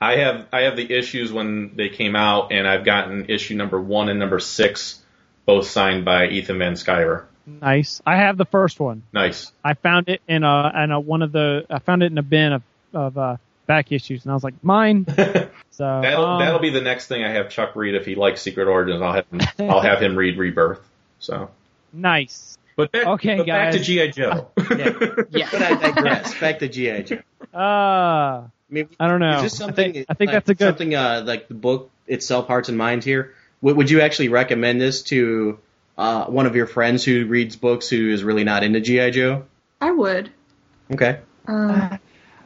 I 0.00 0.16
have 0.16 0.46
I 0.52 0.62
have 0.62 0.76
the 0.76 0.90
issues 0.92 1.32
when 1.32 1.76
they 1.76 1.88
came 1.90 2.16
out, 2.16 2.52
and 2.52 2.66
I've 2.66 2.84
gotten 2.84 3.26
issue 3.28 3.54
number 3.54 3.80
one 3.80 4.08
and 4.08 4.18
number 4.18 4.38
six, 4.38 5.02
both 5.46 5.66
signed 5.66 6.04
by 6.04 6.28
Ethan 6.28 6.58
Van 6.58 6.72
Sciver. 6.74 7.24
Nice. 7.46 8.00
I 8.06 8.16
have 8.16 8.36
the 8.36 8.44
first 8.44 8.78
one. 8.80 9.02
Nice. 9.12 9.52
I 9.64 9.74
found 9.74 10.08
it 10.08 10.22
in 10.28 10.44
a 10.44 10.72
in 10.84 10.90
a 10.90 11.00
one 11.00 11.22
of 11.22 11.32
the 11.32 11.66
I 11.68 11.80
found 11.80 12.02
it 12.02 12.12
in 12.12 12.18
a 12.18 12.22
bin 12.22 12.52
of 12.52 12.62
of 12.94 13.18
uh, 13.18 13.36
back 13.66 13.92
issues, 13.92 14.24
and 14.24 14.32
I 14.32 14.34
was 14.34 14.44
like, 14.44 14.62
mine. 14.62 15.06
So 15.72 16.00
That'll 16.02 16.26
um, 16.26 16.40
that'll 16.40 16.58
be 16.58 16.68
the 16.68 16.82
next 16.82 17.06
thing 17.06 17.24
I 17.24 17.30
have 17.30 17.48
Chuck 17.48 17.74
read 17.74 17.94
if 17.94 18.04
he 18.04 18.14
likes 18.14 18.42
Secret 18.42 18.68
Origins. 18.68 19.00
I'll 19.00 19.14
have 19.14 19.26
him, 19.30 19.40
I'll 19.70 19.80
have 19.80 20.02
him 20.02 20.14
read 20.14 20.36
Rebirth. 20.36 20.80
So, 21.20 21.48
nice. 21.90 22.58
But 22.76 22.92
back, 22.92 23.06
Okay, 23.06 23.38
but 23.38 23.46
back 23.46 23.72
to 23.72 23.78
guys. 23.78 23.86
GI 23.86 24.10
Joe. 24.10 24.50
Yeah. 24.58 24.90
But 24.98 25.54
I 25.62 25.74
digress. 25.76 26.38
Back 26.38 26.58
to 26.58 26.68
GI 26.68 27.04
Joe. 27.04 27.58
Uh, 27.58 28.48
I 28.72 28.86
I 28.98 29.08
don't 29.08 29.20
know. 29.20 29.36
Is 29.38 29.42
this 29.42 29.60
I 29.60 29.66
something? 29.66 29.92
think, 29.92 30.06
I 30.08 30.14
think 30.14 30.28
like, 30.28 30.34
that's 30.34 30.50
a 30.50 30.54
good. 30.54 30.66
something 30.66 30.94
uh, 30.94 31.22
like 31.26 31.48
the 31.48 31.54
book 31.54 31.90
itself, 32.06 32.46
Hearts 32.46 32.68
and 32.68 32.78
Minds. 32.78 33.04
Here, 33.04 33.34
would, 33.60 33.76
would 33.76 33.90
you 33.90 34.00
actually 34.00 34.28
recommend 34.28 34.80
this 34.80 35.02
to 35.04 35.58
uh, 35.98 36.26
one 36.26 36.46
of 36.46 36.56
your 36.56 36.66
friends 36.66 37.04
who 37.04 37.26
reads 37.26 37.56
books 37.56 37.88
who 37.88 38.10
is 38.10 38.24
really 38.24 38.44
not 38.44 38.62
into 38.62 38.80
GI 38.80 39.10
Joe? 39.12 39.44
I 39.80 39.90
would. 39.90 40.30
Okay. 40.92 41.20
Um, 41.46 41.98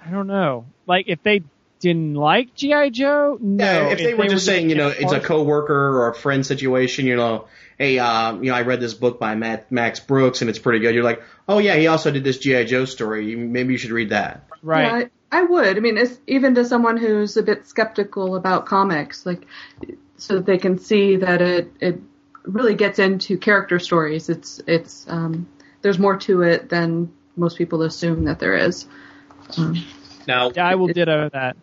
I 0.06 0.10
don't 0.10 0.26
know. 0.26 0.66
Like 0.86 1.06
if 1.08 1.22
they 1.22 1.42
didn't 1.80 2.14
like 2.14 2.54
GI 2.54 2.90
Joe, 2.90 3.38
no. 3.40 3.64
Yeah, 3.64 3.88
if, 3.88 3.98
they 3.98 4.14
were 4.14 4.26
just 4.26 4.46
saying, 4.46 4.70
you 4.70 4.76
know, 4.76 4.88
it's 4.88 5.12
a 5.12 5.16
get 5.16 5.24
coworker 5.24 6.00
or 6.00 6.08
a 6.08 6.14
friend 6.14 6.44
situation, 6.44 7.06
you 7.06 7.16
know, 7.16 7.46
hey, 7.78 7.98
um, 7.98 8.42
you 8.42 8.50
know, 8.50 8.56
I 8.56 8.62
read 8.62 8.80
this 8.80 8.94
book 8.94 9.18
by 9.18 9.34
Matt, 9.34 9.70
Max 9.70 10.00
Brooks 10.00 10.40
and 10.40 10.50
it's 10.50 10.58
pretty 10.58 10.78
good. 10.78 10.94
You're 10.94 11.04
like, 11.04 11.22
oh 11.48 11.58
yeah, 11.58 11.76
he 11.76 11.86
also 11.86 12.10
did 12.10 12.24
this 12.24 12.38
GI 12.38 12.66
Joe 12.66 12.84
story. 12.84 13.36
Maybe 13.36 13.72
you 13.72 13.78
should 13.78 13.90
read 13.90 14.10
that. 14.10 14.46
right. 14.62 15.02
Yeah, 15.02 15.08
I, 15.35 15.41
I 15.41 15.43
would. 15.43 15.76
I 15.76 15.80
mean, 15.80 15.99
it's, 15.99 16.18
even 16.26 16.55
to 16.55 16.64
someone 16.64 16.97
who's 16.97 17.37
a 17.37 17.43
bit 17.43 17.66
skeptical 17.66 18.37
about 18.37 18.66
comics, 18.66 19.26
like, 19.26 19.47
so 20.16 20.37
that 20.37 20.47
they 20.47 20.59
can 20.59 20.78
see 20.78 21.16
that 21.16 21.43
it 21.43 21.72
it 21.80 22.01
really 22.45 22.74
gets 22.74 22.99
into 22.99 23.37
character 23.39 23.78
stories. 23.78 24.28
It's 24.28 24.61
it's 24.66 25.07
um, 25.09 25.49
there's 25.82 25.99
more 25.99 26.16
to 26.18 26.43
it 26.43 26.68
than 26.68 27.12
most 27.37 27.59
people 27.59 27.82
assume 27.82 28.24
that 28.24 28.39
there 28.39 28.57
is. 28.57 28.87
Um, 29.57 29.85
now, 30.26 30.51
Yeah, 30.55 30.66
I 30.66 30.76
will 30.76 30.89
ditto 30.89 31.28
that. 31.32 31.57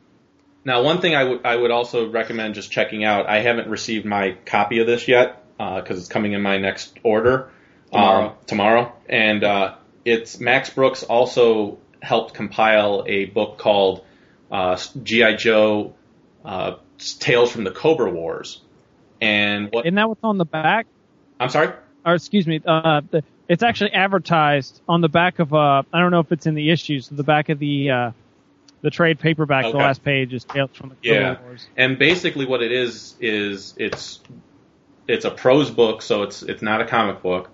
Now, 0.64 0.84
one 0.84 1.02
thing 1.02 1.16
I 1.16 1.24
would 1.24 1.46
I 1.46 1.56
would 1.56 1.72
also 1.72 2.10
recommend 2.10 2.56
just 2.56 2.72
checking 2.72 3.04
out. 3.04 3.28
I 3.28 3.40
haven't 3.40 3.68
received 3.70 4.06
my 4.06 4.38
copy 4.46 4.80
of 4.80 4.88
this 4.88 5.08
yet 5.08 5.44
because 5.58 5.98
it's 5.98 6.08
coming 6.08 6.34
in 6.34 6.42
my 6.42 6.58
next 6.58 6.98
order 7.04 7.50
Tomorrow. 7.92 8.28
Um, 8.28 8.36
tomorrow, 8.48 8.94
and 9.10 9.44
uh, 9.44 9.76
it's 10.06 10.40
Max 10.40 10.70
Brooks 10.70 11.04
also 11.04 11.78
helped 12.02 12.34
compile 12.34 13.04
a 13.08 13.26
book 13.26 13.58
called 13.58 14.04
uh, 14.52 14.78
GI 15.04 15.36
Joe 15.38 15.96
uh, 16.44 16.76
Tales 17.20 17.52
from 17.52 17.64
the 17.64 17.72
Cobra 17.72 18.12
Wars. 18.12 18.62
And 19.22 19.70
what 19.72 19.86
Isn't 19.86 19.96
that 19.96 20.10
what's 20.10 20.24
on 20.24 20.38
the 20.38 20.46
back? 20.46 20.88
I'm 21.40 21.50
sorry. 21.50 21.74
Or 22.06 22.16
excuse 22.16 22.48
me, 22.48 22.62
uh, 22.66 23.02
the, 23.10 23.24
it's 23.48 23.64
actually 23.64 23.92
advertised 23.92 24.82
on 24.88 25.02
the 25.02 25.10
back 25.10 25.40
of 25.40 25.54
uh, 25.54 25.84
I 25.94 26.00
don't 26.00 26.12
know 26.12 26.20
if 26.20 26.32
it's 26.32 26.48
in 26.48 26.56
the 26.56 26.72
issues. 26.72 27.08
The 27.08 27.24
back 27.24 27.50
of 27.50 27.60
the 27.60 27.92
uh, 27.92 28.12
the 28.82 28.90
trade 28.90 29.20
paperback, 29.20 29.72
the 29.72 29.78
last 29.78 30.04
page 30.04 30.34
is 30.34 30.44
Tales 30.44 30.72
from 30.74 30.90
the 30.90 30.96
Yeah. 31.04 31.40
Wars. 31.42 31.68
And 31.78 32.00
basically, 32.00 32.46
what 32.46 32.64
it 32.64 32.72
is 32.72 33.16
is 33.20 33.76
it's 33.78 34.20
it's 35.08 35.26
a 35.26 35.32
prose 35.32 35.70
book, 35.70 36.02
so 36.02 36.24
it's 36.24 36.42
it's 36.42 36.62
not 36.62 36.82
a 36.82 36.86
comic 36.86 37.22
book, 37.22 37.50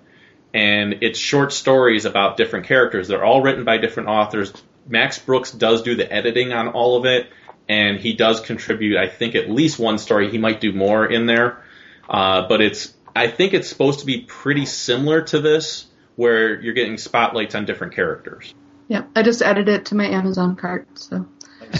and 0.58 0.98
it's 1.02 1.20
short 1.20 1.54
stories 1.54 2.06
about 2.06 2.36
different 2.36 2.66
characters. 2.66 3.08
They're 3.08 3.24
all 3.24 3.44
written 3.44 3.64
by 3.64 3.78
different 3.78 4.10
authors. 4.10 4.52
Max 4.88 5.20
Brooks 5.20 5.52
does 5.52 5.84
do 5.84 5.96
the 5.96 6.12
editing 6.12 6.52
on 6.52 6.70
all 6.70 6.98
of 6.98 7.06
it, 7.06 7.30
and 7.70 8.00
he 8.00 8.14
does 8.14 8.42
contribute. 8.42 8.98
I 8.98 9.08
think 9.08 9.36
at 9.36 9.52
least 9.52 9.78
one 9.78 10.00
story. 10.00 10.32
He 10.32 10.40
might 10.40 10.60
do 10.60 10.74
more 10.74 11.06
in 11.06 11.28
there, 11.28 11.64
uh, 12.10 12.48
but 12.48 12.62
it's 12.62 12.92
I 13.16 13.28
think 13.28 13.54
it's 13.54 13.70
supposed 13.70 14.00
to 14.00 14.08
be 14.08 14.22
pretty 14.22 14.66
similar 14.66 15.22
to 15.26 15.40
this, 15.40 15.86
where 16.16 16.60
you're 16.60 16.74
getting 16.74 16.98
spotlights 16.98 17.54
on 17.54 17.66
different 17.66 17.94
characters. 17.94 18.56
yeah, 18.88 19.04
I 19.16 19.22
just 19.22 19.44
added 19.44 19.70
it 19.70 19.86
to 19.88 19.96
my 19.96 20.08
Amazon 20.08 20.56
cart. 20.56 20.88
So 20.96 21.28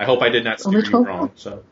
I 0.00 0.04
hope 0.04 0.22
I 0.22 0.28
did 0.28 0.44
not 0.44 0.60
steer 0.60 0.78
Only 0.78 0.88
you 0.88 1.04
wrong. 1.04 1.32
So. 1.34 1.64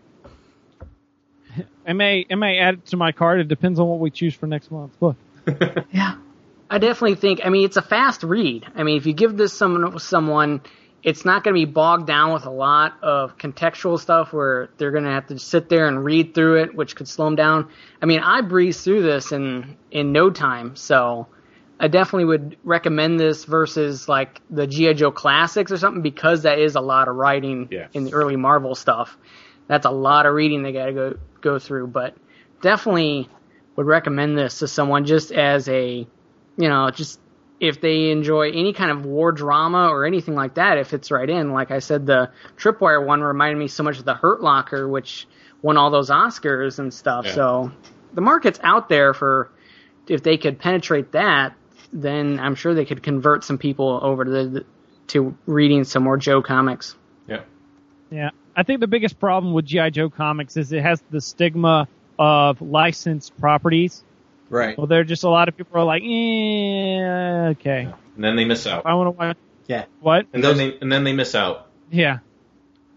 I 1.89 1.95
may 1.95 2.27
I 2.31 2.35
may 2.35 2.59
add 2.59 2.75
it 2.75 2.87
to 2.87 2.97
my 2.97 3.13
card. 3.13 3.41
It 3.41 3.49
depends 3.49 3.81
on 3.81 3.89
what 3.89 3.99
we 3.99 4.11
choose 4.11 4.35
for 4.35 4.47
next 4.47 4.71
month's 4.71 4.97
book. 4.97 5.17
yeah, 5.91 6.17
I 6.69 6.79
definitely 6.79 7.17
think. 7.17 7.41
I 7.43 7.49
mean, 7.49 7.65
it's 7.65 7.79
a 7.79 7.83
fast 7.83 8.23
read. 8.23 8.67
I 8.77 8.83
mean, 8.83 8.99
if 8.99 9.07
you 9.07 9.15
give 9.15 9.37
this 9.39 9.55
someone 9.55 9.99
someone, 9.99 10.61
it's 11.03 11.25
not 11.25 11.45
going 11.45 11.55
to 11.55 11.67
be 11.67 11.71
bogged 11.73 12.07
down 12.07 12.35
with 12.35 12.45
a 12.45 12.51
lot 12.51 13.03
of 13.03 13.39
contextual 13.39 13.99
stuff 13.99 14.35
where 14.35 14.69
they're 14.77 14.91
going 14.91 15.05
to 15.05 15.11
have 15.11 15.29
to 15.29 15.39
sit 15.39 15.71
there 15.71 15.89
and 15.89 16.05
read 16.05 16.35
through 16.35 16.63
it, 16.63 16.75
which 16.75 16.95
could 16.95 17.09
slow 17.09 17.25
them 17.25 17.37
down. 17.37 17.71
I 18.03 18.07
mean, 18.07 18.21
I 18.21 18.43
breezed 18.43 18.85
through 18.85 19.03
this 19.03 19.33
in 19.33 19.77
in 19.91 20.13
no 20.13 20.29
time, 20.29 20.77
so 20.77 21.27
I 21.81 21.89
definitely 21.89 22.27
would 22.27 22.59
recommend 22.65 23.19
this 23.19 23.45
versus 23.47 24.09
like 24.09 24.43
the 24.51 24.67
GI 24.67 24.95
Joe 24.95 25.11
classics 25.11 25.73
or 25.73 25.79
something 25.79 26.03
because 26.03 26.43
that 26.43 26.59
is 26.59 26.75
a 26.75 26.81
lot 26.83 27.09
of 27.09 27.17
writing 27.17 27.69
Yeah. 27.71 27.87
in 27.95 28.05
the 28.05 28.13
early 28.13 28.37
Marvel 28.37 28.75
stuff. 28.75 29.17
That's 29.69 29.87
a 29.87 29.91
lot 29.91 30.27
of 30.27 30.35
reading 30.35 30.63
they 30.63 30.73
got 30.73 30.87
to 30.87 30.93
go 30.93 31.19
go 31.41 31.59
through, 31.59 31.89
but 31.89 32.17
definitely 32.61 33.29
would 33.77 33.87
recommend 33.87 34.37
this 34.37 34.61
to 34.61 34.69
someone 34.69 35.05
just 35.05 35.31
as 35.33 35.69
a, 35.69 36.07
you 36.57 36.69
know, 36.69 36.91
just 36.91 37.21
if 37.61 37.81
they 37.81 38.11
enjoy 38.11 38.51
any 38.51 38.73
kind 38.73 38.91
of 38.91 39.05
war 39.05 39.33
drama 39.33 39.89
or 39.89 40.05
anything 40.05 40.35
like 40.35 40.55
that, 40.55 40.79
if 40.79 40.93
it's 40.93 41.11
right 41.11 41.29
in. 41.29 41.53
Like 41.53 41.71
I 41.71 41.81
said, 41.81 42.07
the 42.07 42.31
Tripwire 42.57 43.05
one 43.05 43.21
reminded 43.21 43.59
me 43.59 43.69
so 43.69 43.83
much 43.83 43.99
of 43.99 44.05
the 44.05 44.15
Hurt 44.15 44.43
Locker, 44.43 44.89
which 44.89 45.27
won 45.63 45.77
all 45.77 45.91
those 45.91 46.11
Oscars 46.11 46.79
and 46.79 46.93
stuff. 46.93 47.25
Yeah. 47.27 47.35
So 47.35 47.73
the 48.13 48.21
market's 48.21 48.61
out 48.63 48.89
there 48.89 49.13
for 49.15 49.51
if 50.07 50.23
they 50.23 50.39
could 50.39 50.59
penetrate 50.59 51.13
that, 51.13 51.55
then 51.93 52.39
I'm 52.39 52.55
sure 52.55 52.75
they 52.75 52.85
could 52.85 53.03
convert 53.03 53.45
some 53.45 53.59
people 53.59 53.99
over 54.03 54.25
to 54.25 54.31
the, 54.31 54.65
to 55.09 55.37
reading 55.47 55.85
some 55.85 56.03
more 56.03 56.17
Joe 56.17 56.43
comics. 56.43 56.95
Yeah. 57.27 57.43
Yeah, 58.11 58.31
I 58.59 58.65
think 58.65 58.81
the 58.81 58.89
biggest 58.89 59.21
problem 59.21 59.53
with 59.53 59.67
GI 59.67 59.93
Joe 59.93 60.11
comics 60.11 60.57
is 60.57 60.73
it 60.73 60.83
has 60.83 61.01
the 61.11 61.21
stigma 61.21 61.87
of 62.19 62.61
licensed 62.61 63.39
properties. 63.39 64.03
Right. 64.51 64.77
Well, 64.77 64.89
there 64.89 65.01
are 65.01 65.05
just 65.05 65.23
a 65.23 65.29
lot 65.29 65.49
of 65.49 65.57
people 65.57 65.79
are 65.81 65.85
like, 65.85 66.03
eh, 66.03 67.51
okay, 67.51 67.89
And 68.17 68.25
then 68.25 68.35
they 68.35 68.45
miss 68.45 68.67
out. 68.67 68.85
I 68.85 68.95
want 68.95 69.07
to 69.07 69.11
watch. 69.13 69.37
Yeah. 69.69 69.85
What? 70.01 70.27
And 70.33 70.43
then 70.43 70.57
they 70.57 70.77
and 70.81 70.91
then 70.91 71.05
they 71.05 71.13
miss 71.13 71.35
out. 71.37 71.69
Yeah. 71.91 72.19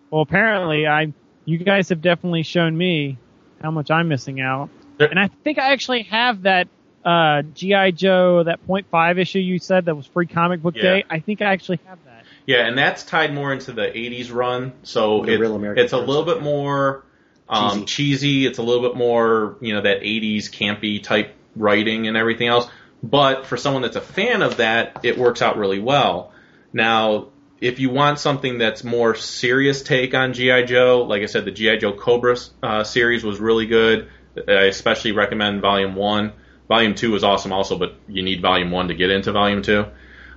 Well, 0.09 0.21
apparently, 0.21 0.87
I 0.87 1.13
you 1.45 1.57
guys 1.57 1.89
have 1.89 2.01
definitely 2.01 2.43
shown 2.43 2.75
me 2.77 3.17
how 3.61 3.69
much 3.71 3.91
I'm 3.91 4.07
missing 4.07 4.41
out, 4.41 4.69
There- 4.97 5.09
and 5.09 5.19
I 5.19 5.27
think 5.27 5.59
I 5.59 5.73
actually 5.73 6.03
have 6.03 6.43
that 6.43 6.67
uh, 7.05 7.41
GI 7.53 7.91
Joe 7.91 8.43
that 8.43 8.65
point 8.65 8.87
five 8.89 9.19
issue 9.19 9.39
you 9.39 9.59
said 9.59 9.85
that 9.85 9.95
was 9.95 10.07
free 10.07 10.27
comic 10.27 10.61
book 10.61 10.75
Yeah. 10.75 10.81
day. 10.81 11.03
I 11.09 11.19
think 11.19 11.41
I 11.41 11.45
actually 11.53 11.79
have 11.85 11.99
that. 12.05 12.10
Yeah, 12.47 12.65
and 12.67 12.77
that's 12.77 13.03
tied 13.03 13.33
more 13.33 13.53
into 13.53 13.71
the 13.71 13.83
'80s 13.95 14.31
run, 14.33 14.73
so 14.83 15.23
it- 15.23 15.39
it's 15.77 15.93
a 15.93 15.97
little 15.97 16.25
bit 16.25 16.41
more 16.41 17.05
um, 17.47 17.85
Cheesy. 17.85 17.85
cheesy. 17.85 18.45
It's 18.45 18.57
a 18.59 18.63
little 18.63 18.81
bit 18.87 18.95
more, 18.97 19.57
you 19.61 19.73
know, 19.73 19.81
that 19.81 20.01
'80s 20.01 20.49
campy 20.49 21.01
type 21.03 21.33
writing 21.55 22.07
and 22.07 22.15
everything 22.17 22.47
else. 22.47 22.67
But 23.03 23.45
for 23.45 23.57
someone 23.57 23.81
that's 23.81 23.95
a 23.97 24.01
fan 24.01 24.41
of 24.41 24.57
that, 24.57 24.99
it 25.03 25.17
works 25.17 25.41
out 25.41 25.57
really 25.57 25.79
well. 25.79 26.31
Now, 26.71 27.27
if 27.59 27.79
you 27.79 27.89
want 27.89 28.19
something 28.19 28.57
that's 28.57 28.83
more 28.83 29.15
serious 29.15 29.81
take 29.83 30.13
on 30.13 30.33
GI 30.33 30.63
Joe, 30.63 31.03
like 31.07 31.21
I 31.23 31.25
said, 31.25 31.45
the 31.45 31.51
GI 31.51 31.77
Joe 31.77 31.93
Cobra 31.93 32.37
uh, 32.63 32.83
series 32.83 33.23
was 33.23 33.39
really 33.39 33.65
good. 33.67 34.07
I 34.47 34.63
especially 34.63 35.11
recommend 35.11 35.61
Volume 35.61 35.95
One. 35.95 36.33
Volume 36.69 36.95
Two 36.95 37.11
was 37.11 37.23
awesome 37.23 37.51
also, 37.51 37.77
but 37.77 37.95
you 38.07 38.23
need 38.23 38.41
Volume 38.41 38.71
One 38.71 38.87
to 38.87 38.93
get 38.93 39.09
into 39.09 39.31
Volume 39.33 39.61
Two. 39.61 39.85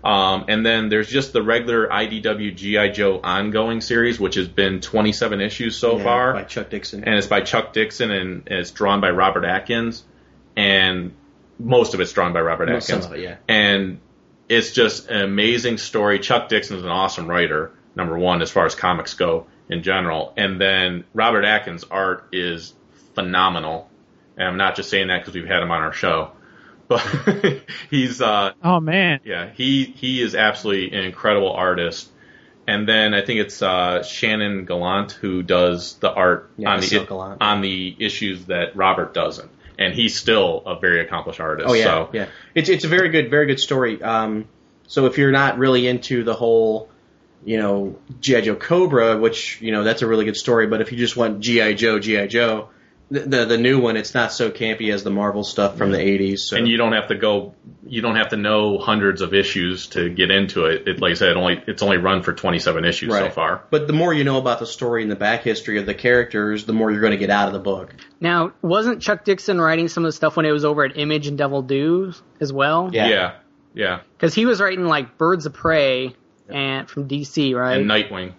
Um, 0.04 0.44
and 0.48 0.64
then 0.66 0.90
there's 0.90 1.08
just 1.08 1.32
the 1.32 1.42
regular 1.42 1.88
IDW 1.88 2.54
GI 2.54 2.90
Joe 2.90 3.20
ongoing 3.24 3.80
series, 3.80 4.20
which 4.20 4.34
has 4.34 4.46
been 4.48 4.80
27 4.82 5.40
issues 5.40 5.76
so 5.76 5.96
Yeah, 5.96 6.04
far, 6.04 6.32
by 6.34 6.42
Chuck 6.44 6.68
Dixon. 6.68 7.04
and 7.04 7.14
it's 7.14 7.26
by 7.26 7.40
Chuck 7.40 7.72
Dixon 7.72 8.10
and 8.10 8.42
it's 8.48 8.70
drawn 8.70 9.00
by 9.00 9.10
Robert 9.10 9.44
Atkins, 9.46 10.04
and 10.56 11.14
most 11.58 11.94
of 11.94 12.00
it's 12.00 12.12
drawn 12.12 12.34
by 12.34 12.40
Robert 12.42 12.68
Well, 12.68 12.80
some 12.82 13.00
of 13.02 13.12
it, 13.14 13.20
yeah. 13.20 13.36
And 13.48 14.00
it's 14.48 14.72
just 14.72 15.08
an 15.08 15.22
amazing 15.22 15.78
story. 15.78 16.18
Chuck 16.18 16.50
Dixon 16.50 16.76
is 16.76 16.84
an 16.84 16.90
awesome 16.90 17.26
writer, 17.26 17.72
number 17.96 18.18
one, 18.18 18.42
as 18.42 18.50
far 18.50 18.66
as 18.66 18.74
comics 18.74 19.14
go 19.14 19.46
in 19.70 19.82
general. 19.82 20.34
And 20.36 20.60
then 20.60 21.04
Robert 21.14 21.46
Atkins' 21.46 21.84
art 21.90 22.28
is 22.30 22.74
phenomenal. 23.14 23.88
And 24.36 24.46
I'm 24.48 24.56
not 24.58 24.76
just 24.76 24.90
saying 24.90 25.08
that 25.08 25.20
because 25.22 25.34
we've 25.34 25.46
had 25.46 25.62
him 25.62 25.70
on 25.70 25.80
our 25.80 25.92
show, 25.94 26.32
but 26.88 27.00
he's 27.90 28.20
uh, 28.20 28.52
Oh 28.62 28.80
man, 28.80 29.20
yeah, 29.24 29.50
he 29.54 29.84
he 29.84 30.20
is 30.22 30.34
absolutely 30.34 30.96
an 30.96 31.04
incredible 31.04 31.52
artist. 31.52 32.10
And 32.66 32.88
then 32.88 33.12
I 33.12 33.22
think 33.22 33.40
it's 33.40 33.60
uh, 33.60 34.02
Shannon 34.02 34.64
Gallant 34.64 35.12
who 35.12 35.42
does 35.42 35.96
the 35.96 36.10
art 36.10 36.50
Yeah, 36.56 36.70
on 36.72 36.80
Cecile 36.82 37.00
the 37.00 37.06
Gallant. 37.06 37.42
on 37.42 37.60
the 37.60 37.94
issues 37.98 38.46
that 38.46 38.74
Robert 38.74 39.12
doesn't, 39.12 39.50
and 39.78 39.94
he's 39.94 40.16
still 40.18 40.62
a 40.64 40.78
very 40.78 41.00
accomplished 41.02 41.40
artist. 41.40 41.68
Oh 41.68 41.74
yeah, 41.74 41.84
so, 41.84 42.10
yeah. 42.14 42.26
It's 42.54 42.70
it's 42.70 42.84
a 42.84 42.88
very 42.88 43.10
good, 43.10 43.28
very 43.28 43.46
good 43.46 43.60
story. 43.60 44.02
Um, 44.02 44.46
so 44.86 45.04
if 45.06 45.18
you're 45.18 45.30
not 45.32 45.58
really 45.58 45.86
into 45.86 46.24
the 46.24 46.32
whole, 46.32 46.88
you 47.44 47.58
know, 47.58 47.96
GI 48.20 48.42
Joe 48.42 48.56
Cobra, 48.56 49.18
which 49.18 49.60
you 49.60 49.70
know 49.72 49.84
that's 49.84 50.00
a 50.00 50.06
really 50.06 50.24
good 50.24 50.36
story, 50.36 50.66
but 50.66 50.80
if 50.80 50.90
you 50.90 50.96
just 50.96 51.18
want 51.18 51.40
GI 51.40 51.74
Joe, 51.74 51.98
GI 51.98 52.28
Joe, 52.28 52.70
The, 53.10 53.20
the 53.20 53.44
the 53.44 53.58
new 53.58 53.80
one, 53.80 53.96
it's 53.96 54.14
not 54.14 54.32
so 54.32 54.50
campy 54.50 54.92
as 54.92 55.04
the 55.04 55.10
Marvel 55.10 55.44
stuff 55.44 55.76
from 55.76 55.92
the 55.92 55.98
'80s. 55.98 56.40
So. 56.40 56.56
and 56.56 56.66
you 56.66 56.76
don't 56.76 56.92
have 56.92 57.08
to 57.08 57.14
go 57.16 57.54
you 57.86 58.00
don't 58.00 58.16
have 58.16 58.30
to 58.30 58.36
know 58.36 58.78
hundreds 58.78 59.20
of 59.20 59.34
issues 59.34 59.88
to 59.88 60.08
get 60.08 60.30
into 60.30 60.64
it. 60.66 60.88
it 60.88 61.00
like 61.00 61.12
I 61.12 61.14
said, 61.14 61.30
it 61.30 61.36
only 61.36 61.62
it's 61.66 61.82
only 61.82 61.98
run 61.98 62.22
for 62.22 62.32
27 62.32 62.84
issues 62.84 63.12
so 63.12 63.30
far. 63.30 63.64
But 63.70 63.86
the 63.86 63.92
more 63.92 64.12
you 64.12 64.24
know 64.24 64.38
about 64.38 64.58
the 64.58 64.66
story 64.66 65.02
and 65.02 65.10
the 65.10 65.16
back 65.16 65.42
history 65.42 65.78
of 65.78 65.86
the 65.86 65.94
characters, 65.94 66.64
the 66.64 66.72
more 66.72 66.90
you're 66.90 67.00
going 67.00 67.12
to 67.12 67.18
get 67.18 67.30
out 67.30 67.48
of 67.48 67.54
the 67.54 67.60
book. 67.60 67.94
Now, 68.20 68.52
wasn't 68.62 69.02
Chuck 69.02 69.24
Dixon 69.24 69.60
writing 69.60 69.88
some 69.88 70.04
of 70.04 70.08
the 70.08 70.12
stuff 70.12 70.36
when 70.36 70.46
it 70.46 70.52
was 70.52 70.64
over 70.64 70.84
at 70.84 70.96
Image 70.96 71.26
and 71.26 71.36
Devil's 71.36 71.66
Due 71.66 72.14
as 72.40 72.52
well? 72.52 72.90
Yeah. 72.92 73.08
Yeah. 73.08 73.34
Yeah. 73.74 74.00
Because 74.16 74.34
he 74.34 74.46
was 74.46 74.60
writing 74.60 74.86
like 74.86 75.18
Birds 75.18 75.46
of 75.46 75.52
Prey 75.52 76.14
and 76.48 76.88
from 76.88 77.08
DC, 77.08 77.54
right? 77.54 77.78
And 77.78 77.90
Nightwing. 77.90 78.32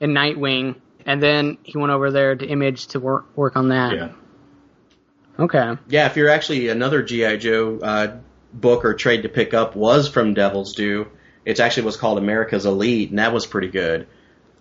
and 0.00 0.16
Nightwing, 0.16 0.76
and 1.06 1.22
then 1.22 1.56
he 1.62 1.78
went 1.78 1.92
over 1.92 2.10
there 2.10 2.34
to 2.36 2.44
Image 2.46 2.88
to 2.88 3.00
work 3.00 3.34
work 3.36 3.56
on 3.56 3.70
that. 3.70 3.94
Yeah. 3.94 4.08
Okay. 5.38 5.76
Yeah, 5.88 6.06
if 6.06 6.16
you're 6.16 6.30
actually 6.30 6.68
another 6.68 7.02
GI 7.02 7.38
Joe 7.38 7.78
uh, 7.82 8.16
book 8.52 8.84
or 8.84 8.94
trade 8.94 9.22
to 9.22 9.28
pick 9.28 9.54
up 9.54 9.76
was 9.76 10.08
from 10.08 10.34
Devil's 10.34 10.74
Due. 10.74 11.08
It's 11.44 11.60
actually 11.60 11.84
what's 11.84 11.96
called 11.96 12.18
America's 12.18 12.66
Elite, 12.66 13.10
and 13.10 13.18
that 13.18 13.32
was 13.32 13.46
pretty 13.46 13.68
good. 13.68 14.08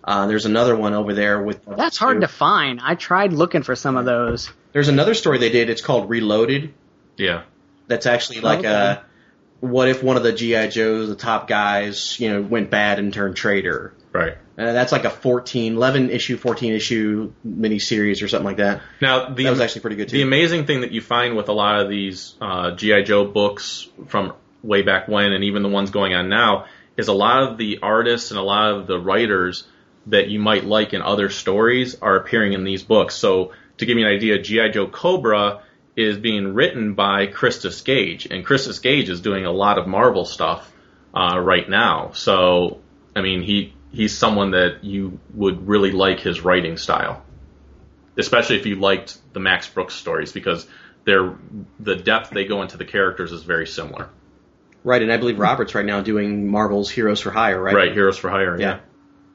Uh, 0.04 0.28
there's 0.28 0.46
another 0.46 0.76
one 0.76 0.94
over 0.94 1.14
there 1.14 1.42
with. 1.42 1.62
That's 1.66 1.98
hard 1.98 2.22
to 2.22 2.28
find. 2.28 2.80
I 2.82 2.96
tried 2.96 3.34
looking 3.34 3.64
for 3.64 3.76
some 3.76 3.98
of 3.98 4.06
those. 4.06 4.52
There's 4.72 4.90
another 4.90 5.14
story 5.16 5.40
they 5.40 5.50
did. 5.50 5.70
It's 5.70 5.82
called 5.82 6.10
Reloaded. 6.10 6.74
Yeah. 7.18 7.44
That's 7.88 8.06
actually 8.06 8.42
like 8.42 8.60
Okay. 8.60 8.68
a. 8.70 9.04
What 9.62 9.88
if 9.88 10.04
one 10.04 10.18
of 10.18 10.24
the 10.24 10.34
GI 10.34 10.68
Joes, 10.68 11.08
the 11.08 11.16
top 11.16 11.48
guys, 11.48 12.20
you 12.20 12.30
know, 12.32 12.42
went 12.42 12.70
bad 12.70 13.00
and 13.00 13.12
turned 13.14 13.36
traitor? 13.36 13.94
Right. 14.12 14.38
Uh, 14.58 14.72
that's 14.72 14.92
like 14.92 15.04
a 15.04 15.10
14, 15.10 15.76
11 15.76 16.10
issue, 16.10 16.38
14 16.38 16.74
issue 16.74 17.34
miniseries 17.46 18.24
or 18.24 18.30
something 18.30 18.46
like 18.46 18.58
that. 18.58 18.82
Now 19.02 19.30
the 19.30 19.44
That 19.44 19.50
was 19.50 19.60
actually 19.60 19.82
pretty 19.82 19.98
good 19.98 20.10
too. 20.10 20.18
The 20.18 20.24
amazing 20.24 20.66
thing 20.66 20.82
that 20.82 20.92
you 20.92 21.02
find 21.02 21.36
with 21.36 21.50
a 21.50 21.54
lot 21.54 21.82
of 21.82 21.90
these 21.90 22.36
uh, 22.40 22.72
GI 22.72 23.04
Joe 23.04 23.26
books 23.26 23.88
from 24.08 24.34
way 24.64 24.82
back 24.82 25.08
when, 25.08 25.34
and 25.34 25.44
even 25.44 25.62
the 25.62 25.70
ones 25.70 25.92
going 25.92 26.14
on 26.14 26.30
now, 26.30 26.66
is 26.96 27.10
a 27.10 27.14
lot 27.14 27.44
of 27.44 27.58
the 27.58 27.80
artists 27.82 28.32
and 28.32 28.40
a 28.40 28.44
lot 28.44 28.72
of 28.74 28.88
the 28.88 28.98
writers 28.98 29.68
that 30.08 30.30
you 30.30 30.40
might 30.40 30.64
like 30.64 30.94
in 30.94 31.02
other 31.02 31.30
stories 31.30 31.96
are 32.02 32.16
appearing 32.16 32.54
in 32.54 32.64
these 32.64 32.84
books. 32.84 33.16
So 33.16 33.52
to 33.78 33.86
give 33.86 33.98
you 33.98 34.06
an 34.06 34.12
idea, 34.12 34.40
GI 34.40 34.70
Joe 34.70 34.88
Cobra 34.88 35.64
is 35.98 36.18
being 36.18 36.54
written 36.54 36.94
by 36.94 37.28
Christos 37.28 37.82
Gage, 37.82 38.26
and 38.28 38.46
Christos 38.46 38.80
Gage 38.80 39.10
is 39.10 39.20
doing 39.20 39.46
a 39.46 39.52
lot 39.52 39.78
of 39.78 39.88
Marvel 39.88 40.24
stuff 40.24 40.72
uh, 41.14 41.38
right 41.40 41.70
now. 41.70 42.12
So 42.14 42.80
I 43.16 43.22
mean, 43.22 43.42
he 43.42 43.74
he's 43.96 44.18
someone 44.18 44.52
that 44.52 44.84
you 44.84 45.20
would 45.34 45.68
really 45.68 45.92
like 45.92 46.20
his 46.20 46.42
writing 46.42 46.78
style 46.78 47.26
especially 48.18 48.58
if 48.58 48.66
you 48.66 48.76
liked 48.76 49.18
the 49.34 49.40
Max 49.40 49.68
Brooks 49.68 49.94
stories 49.94 50.32
because 50.32 50.68
they're 51.04 51.36
the 51.80 51.96
depth 51.96 52.32
they 52.32 52.46
go 52.46 52.62
into 52.62 52.78
the 52.78 52.86
characters 52.86 53.32
is 53.32 53.44
very 53.44 53.68
similar. 53.68 54.10
right, 54.84 55.02
and 55.02 55.12
I 55.12 55.18
believe 55.18 55.40
Robert's 55.40 55.76
right 55.76 55.86
now 55.86 56.02
doing 56.02 56.48
Marvel's 56.48 56.90
Heroes 56.90 57.22
for 57.22 57.32
Hire, 57.32 57.62
right? 57.62 57.76
Right, 57.76 57.92
Heroes 57.92 58.18
for 58.18 58.30
Hire. 58.30 58.60
Yeah. 58.60 58.80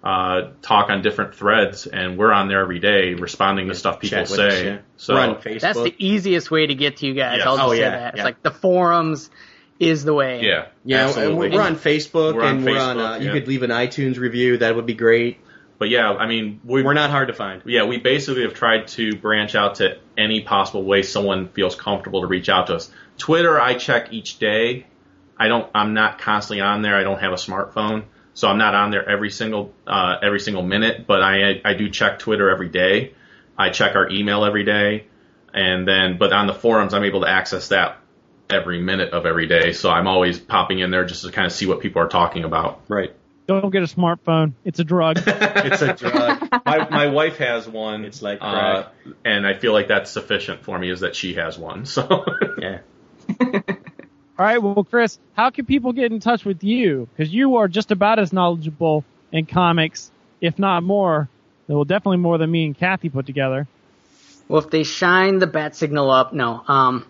uh, 0.03 0.49
talk 0.63 0.91
on 0.91 1.03
different 1.03 1.35
threads, 1.35 1.87
and 1.87 2.19
we're 2.19 2.33
on 2.33 2.49
there 2.49 2.61
every 2.61 2.81
day 2.81 3.15
responding 3.15 3.69
to 3.69 3.75
stuff 3.75 4.01
people 4.01 4.27
say. 4.27 4.47
us, 4.49 4.63
yeah. 4.65 4.79
So 4.97 5.15
We're 5.15 5.21
on 5.21 5.35
Facebook. 5.37 5.61
That's 5.61 5.83
the 5.83 5.95
easiest 5.99 6.51
way 6.51 6.67
to 6.67 6.75
get 6.75 6.97
to 6.99 7.07
you 7.07 7.15
guys. 7.15 7.39
Yes. 7.39 7.47
I'll 7.47 7.57
just 7.57 7.69
Oh, 7.69 7.73
say 7.73 7.81
yeah, 7.81 7.91
that. 7.91 8.09
It's 8.15 8.19
yeah. 8.19 8.25
like 8.25 8.43
the 8.43 8.51
forums 8.51 9.31
is 9.79 10.05
the 10.05 10.15
way. 10.15 10.43
yeah, 10.43 10.67
yeah, 10.85 11.07
absolutely. 11.09 11.51
we're 11.51 11.61
on 11.63 11.77
Facebook 11.77 12.35
We're 12.35 12.45
on 12.45 12.57
and 12.57 12.65
we're 12.65 12.79
on. 12.81 12.97
Facebook, 12.97 13.17
Uh, 13.17 13.23
you 13.25 13.33
could 13.33 13.49
leave 13.49 13.63
an 13.63 13.71
iTunes 13.71 14.19
review. 14.19 14.57
That 14.59 14.75
would 14.77 14.87
be 14.87 14.95
great. 14.95 15.39
But 15.83 15.89
yeah, 15.91 16.13
I 16.13 16.29
mean, 16.29 16.61
we, 16.65 16.85
We're 16.85 16.95
not 16.95 17.11
hard 17.11 17.27
to 17.27 17.35
find. 17.35 17.61
yeah, 17.67 17.83
we 17.87 17.99
basically 17.99 18.43
have 18.43 18.55
tried 18.55 18.87
to 18.87 19.17
branch 19.17 19.57
out 19.57 19.75
to 19.79 19.99
any 20.17 20.41
possible 20.41 20.85
way 20.85 21.03
someone 21.03 21.49
feels 21.49 21.75
comfortable 21.75 22.21
to 22.21 22.29
reach 22.29 22.49
out 22.49 22.69
to 22.69 22.77
us. 22.77 22.89
Twitter, 23.19 23.61
I 23.61 23.75
check 23.75 24.13
each 24.13 24.39
day. 24.39 24.87
I 25.37 25.49
don't. 25.49 25.69
I'm 25.75 25.93
not 25.93 26.21
constantly 26.21 26.61
on 26.61 26.83
there. 26.83 26.95
I 26.95 27.03
don't 27.03 27.19
have 27.19 27.33
a 27.33 27.35
smartphone, 27.35 28.05
so 28.33 28.47
I'm 28.47 28.59
not 28.59 28.77
on 28.77 28.93
there 28.93 29.09
every 29.09 29.31
single 29.31 29.75
uh, 29.85 30.19
every 30.23 30.39
single 30.39 30.63
minute. 30.63 31.05
But 31.09 31.21
I 31.21 31.61
I 31.65 31.75
do 31.75 31.91
check 31.91 32.21
Twitter 32.21 32.49
every 32.49 32.69
day. 32.69 33.15
I 33.59 33.71
check 33.71 33.97
our 33.97 34.09
email 34.09 34.45
every 34.45 34.63
day, 34.63 35.09
and 35.53 35.89
then 35.89 36.17
but 36.17 36.33
on 36.33 36.47
the 36.47 36.55
forums, 36.55 36.95
I'm 36.95 37.03
able 37.03 37.23
to 37.23 37.29
access 37.29 37.71
that 37.71 37.99
every 38.49 38.81
minute 38.81 39.13
of 39.13 39.27
every 39.27 39.49
day. 39.49 39.73
So 39.73 39.91
I'm 39.91 40.07
always 40.07 40.39
popping 40.39 40.79
in 40.79 40.93
there 40.93 41.05
just 41.05 41.25
to 41.25 41.33
kind 41.33 41.47
of 41.47 41.53
see 41.53 41.67
what 41.67 41.81
people 41.81 42.01
are 42.03 42.09
talking 42.09 42.45
about. 42.45 42.83
Right. 42.87 43.13
Don't 43.47 43.70
get 43.70 43.82
a 43.82 43.86
smartphone. 43.86 44.52
It's 44.64 44.78
a 44.78 44.85
drug. 44.85 45.19
It's 45.64 45.82
a 45.82 45.94
drug. 45.94 46.48
my 46.64 46.89
my 46.90 47.06
wife 47.06 47.39
has 47.39 47.69
one. 47.69 48.05
It's 48.05 48.23
like 48.23 48.39
uh, 48.40 48.85
and 49.24 49.47
I 49.47 49.55
feel 49.55 49.73
like 49.73 49.89
that's 49.89 50.10
sufficient 50.10 50.64
for 50.64 50.78
me 50.78 50.90
is 50.90 51.01
that 51.01 51.14
she 51.14 51.35
has 51.35 51.59
one. 51.59 51.86
So 51.86 52.24
yeah. 52.59 52.81
All 54.39 54.47
right, 54.47 54.59
well, 54.62 54.82
Chris, 54.82 55.19
how 55.35 55.51
can 55.51 55.66
people 55.66 55.93
get 55.93 56.10
in 56.10 56.19
touch 56.19 56.44
with 56.44 56.64
you? 56.64 57.09
Because 57.14 57.32
you 57.32 57.56
are 57.56 57.69
just 57.69 57.90
about 57.90 58.19
as 58.19 58.32
knowledgeable 58.32 59.05
in 59.31 59.47
comics, 59.47 60.10
if 60.40 60.59
not 60.59 60.82
more. 60.82 61.28
Well, 61.69 61.85
definitely 61.85 62.16
more 62.16 62.39
than 62.39 62.51
me 62.51 62.64
and 62.64 62.77
Kathy 62.77 63.09
put 63.09 63.27
together. 63.27 63.69
Well, 64.48 64.62
if 64.62 64.70
they 64.70 64.82
shine 64.82 65.39
the 65.39 65.47
bat 65.47 65.77
signal 65.77 66.10
up, 66.10 66.32
no. 66.32 66.62
Um, 66.66 67.06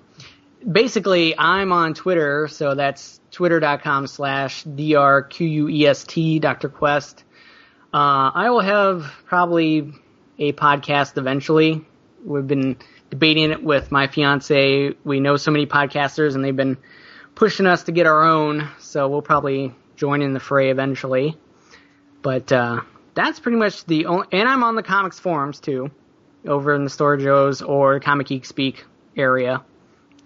basically, 0.71 1.39
I'm 1.39 1.73
on 1.73 1.95
Twitter, 1.95 2.49
so 2.49 2.75
that's 2.75 3.21
twitter.com 3.31 4.07
slash 4.07 4.65
drquest, 4.65 6.41
Dr. 6.41 6.69
Quest. 6.69 7.25
Uh, 7.93 8.31
I 8.35 8.51
will 8.51 8.61
have 8.61 9.13
probably 9.27 9.93
a 10.39 10.53
podcast 10.53 11.19
eventually. 11.19 11.85
We've 12.25 12.47
been 12.47 12.77
debating 13.11 13.51
it 13.51 13.63
with 13.63 13.93
my 13.93 14.07
fiance. 14.07 14.95
We 15.05 15.21
know 15.21 15.37
so 15.37 15.51
many 15.51 15.67
podcasters, 15.67 16.35
and 16.35 16.45
they've 16.45 16.57
been 16.57 16.79
pushing 17.35 17.67
us 17.67 17.85
to 17.85 17.93
get 17.93 18.07
our 18.07 18.23
own, 18.23 18.69
so 18.79 19.09
we'll 19.09 19.23
probably 19.23 19.75
join 19.97 20.23
in 20.23 20.33
the 20.33 20.41
fray 20.41 20.71
eventually. 20.71 21.37
But 22.23 22.51
uh, 22.53 22.81
that's 23.15 23.41
pretty 23.41 23.59
much 23.59 23.85
the 23.85 24.07
only. 24.07 24.27
And 24.33 24.49
I'm 24.49 24.63
on 24.63 24.77
the 24.77 24.83
comics 24.83 25.19
forums 25.19 25.61
too 25.61 25.91
over 26.47 26.75
in 26.75 26.85
the 26.85 26.91
Star 26.91 27.17
Joe's 27.17 27.63
or 27.63 28.01
Comic 28.01 28.29
Geek 28.29 28.45
Speak 28.45 28.85
area. 29.17 29.63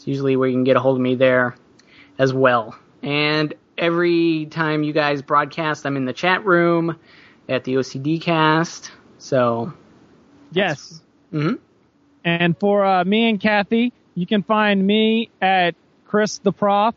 It's 0.07 0.11
usually 0.11 0.37
where 0.37 0.49
you 0.49 0.55
can 0.55 0.63
get 0.63 0.77
a 0.77 0.81
hold 0.81 0.99
of 0.99 1.03
me 1.03 1.17
there 1.17 1.57
as 2.17 2.33
well. 2.33 2.79
And 3.03 3.53
every 3.77 4.47
time 4.47 4.85
you 4.85 4.93
guys 4.93 5.21
broadcast, 5.21 5.85
I'm 5.85 5.97
in 5.97 6.05
the 6.05 6.13
chat 6.13 6.45
room 6.45 6.97
at 7.49 7.65
the 7.65 7.75
OCD 7.75 8.23
cast. 8.23 8.93
So, 9.19 9.73
Yes. 10.53 11.03
mhm. 11.33 11.59
And 12.25 12.57
for 12.57 12.85
uh, 12.85 13.05
me 13.05 13.29
and 13.29 13.41
Kathy, 13.41 13.93
you 14.15 14.27
can 14.29 14.45
find 14.45 14.87
me 14.87 15.29
at 15.43 15.75
Chris 16.07 16.39
the 16.39 16.53
Prof. 16.53 16.95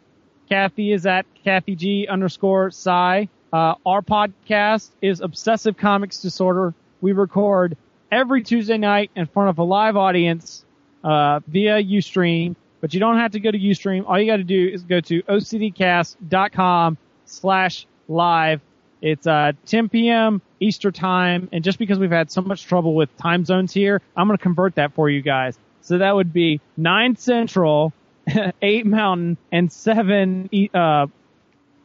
Kathy 0.48 0.92
is 0.92 1.08
at 1.08 1.26
Kathy 1.44 1.76
G 1.76 2.08
underscore 2.08 2.70
Psi. 2.70 3.28
Uh, 3.52 3.74
our 3.88 4.04
podcast 4.04 4.92
is 5.02 5.20
Obsessive 5.22 5.78
Comics 5.78 6.22
Disorder. 6.22 6.76
We 7.02 7.14
record 7.14 7.76
every 8.12 8.44
Tuesday 8.44 8.78
night 8.78 9.10
in 9.16 9.26
front 9.26 9.50
of 9.50 9.58
a 9.58 9.64
live 9.64 9.98
audience 9.98 10.64
uh, 11.04 11.40
via 11.48 11.82
Ustream, 11.82 12.56
but 12.82 12.94
you 12.94 13.00
don't 13.00 13.18
have 13.18 13.32
to 13.32 13.40
go 13.40 13.52
to 13.52 13.58
Ustream. 13.58 14.06
All 14.08 14.20
you 14.20 14.26
got 14.26 14.38
to 14.38 14.44
do 14.44 14.68
is 14.68 14.84
go 14.84 15.00
to 15.02 15.22
ocdcast.com 15.24 16.98
slash 17.26 17.88
live. 18.08 18.62
It's 19.02 19.28
uh, 19.28 19.54
10 19.66 19.90
p.m. 19.90 20.42
Easter 20.60 20.92
time, 20.92 21.48
and 21.54 21.64
just 21.64 21.80
because 21.80 22.00
we've 22.00 22.12
had 22.12 22.30
so 22.30 22.42
much 22.42 22.64
trouble 22.66 22.94
with 22.96 23.16
time 23.18 23.46
zones 23.46 23.74
here, 23.74 24.02
I'm 24.16 24.28
going 24.28 24.38
to 24.38 24.44
convert 24.44 24.76
that 24.76 24.94
for 24.94 25.10
you 25.10 25.22
guys. 25.22 25.58
So 25.82 25.98
that 26.00 26.14
would 26.16 26.34
be 26.34 26.60
9 26.76 27.16
Central, 27.16 27.94
8 28.62 28.86
Mountain, 28.86 29.38
and 29.52 29.72
7 29.72 30.50
e- 30.52 30.70
uh, 30.74 31.08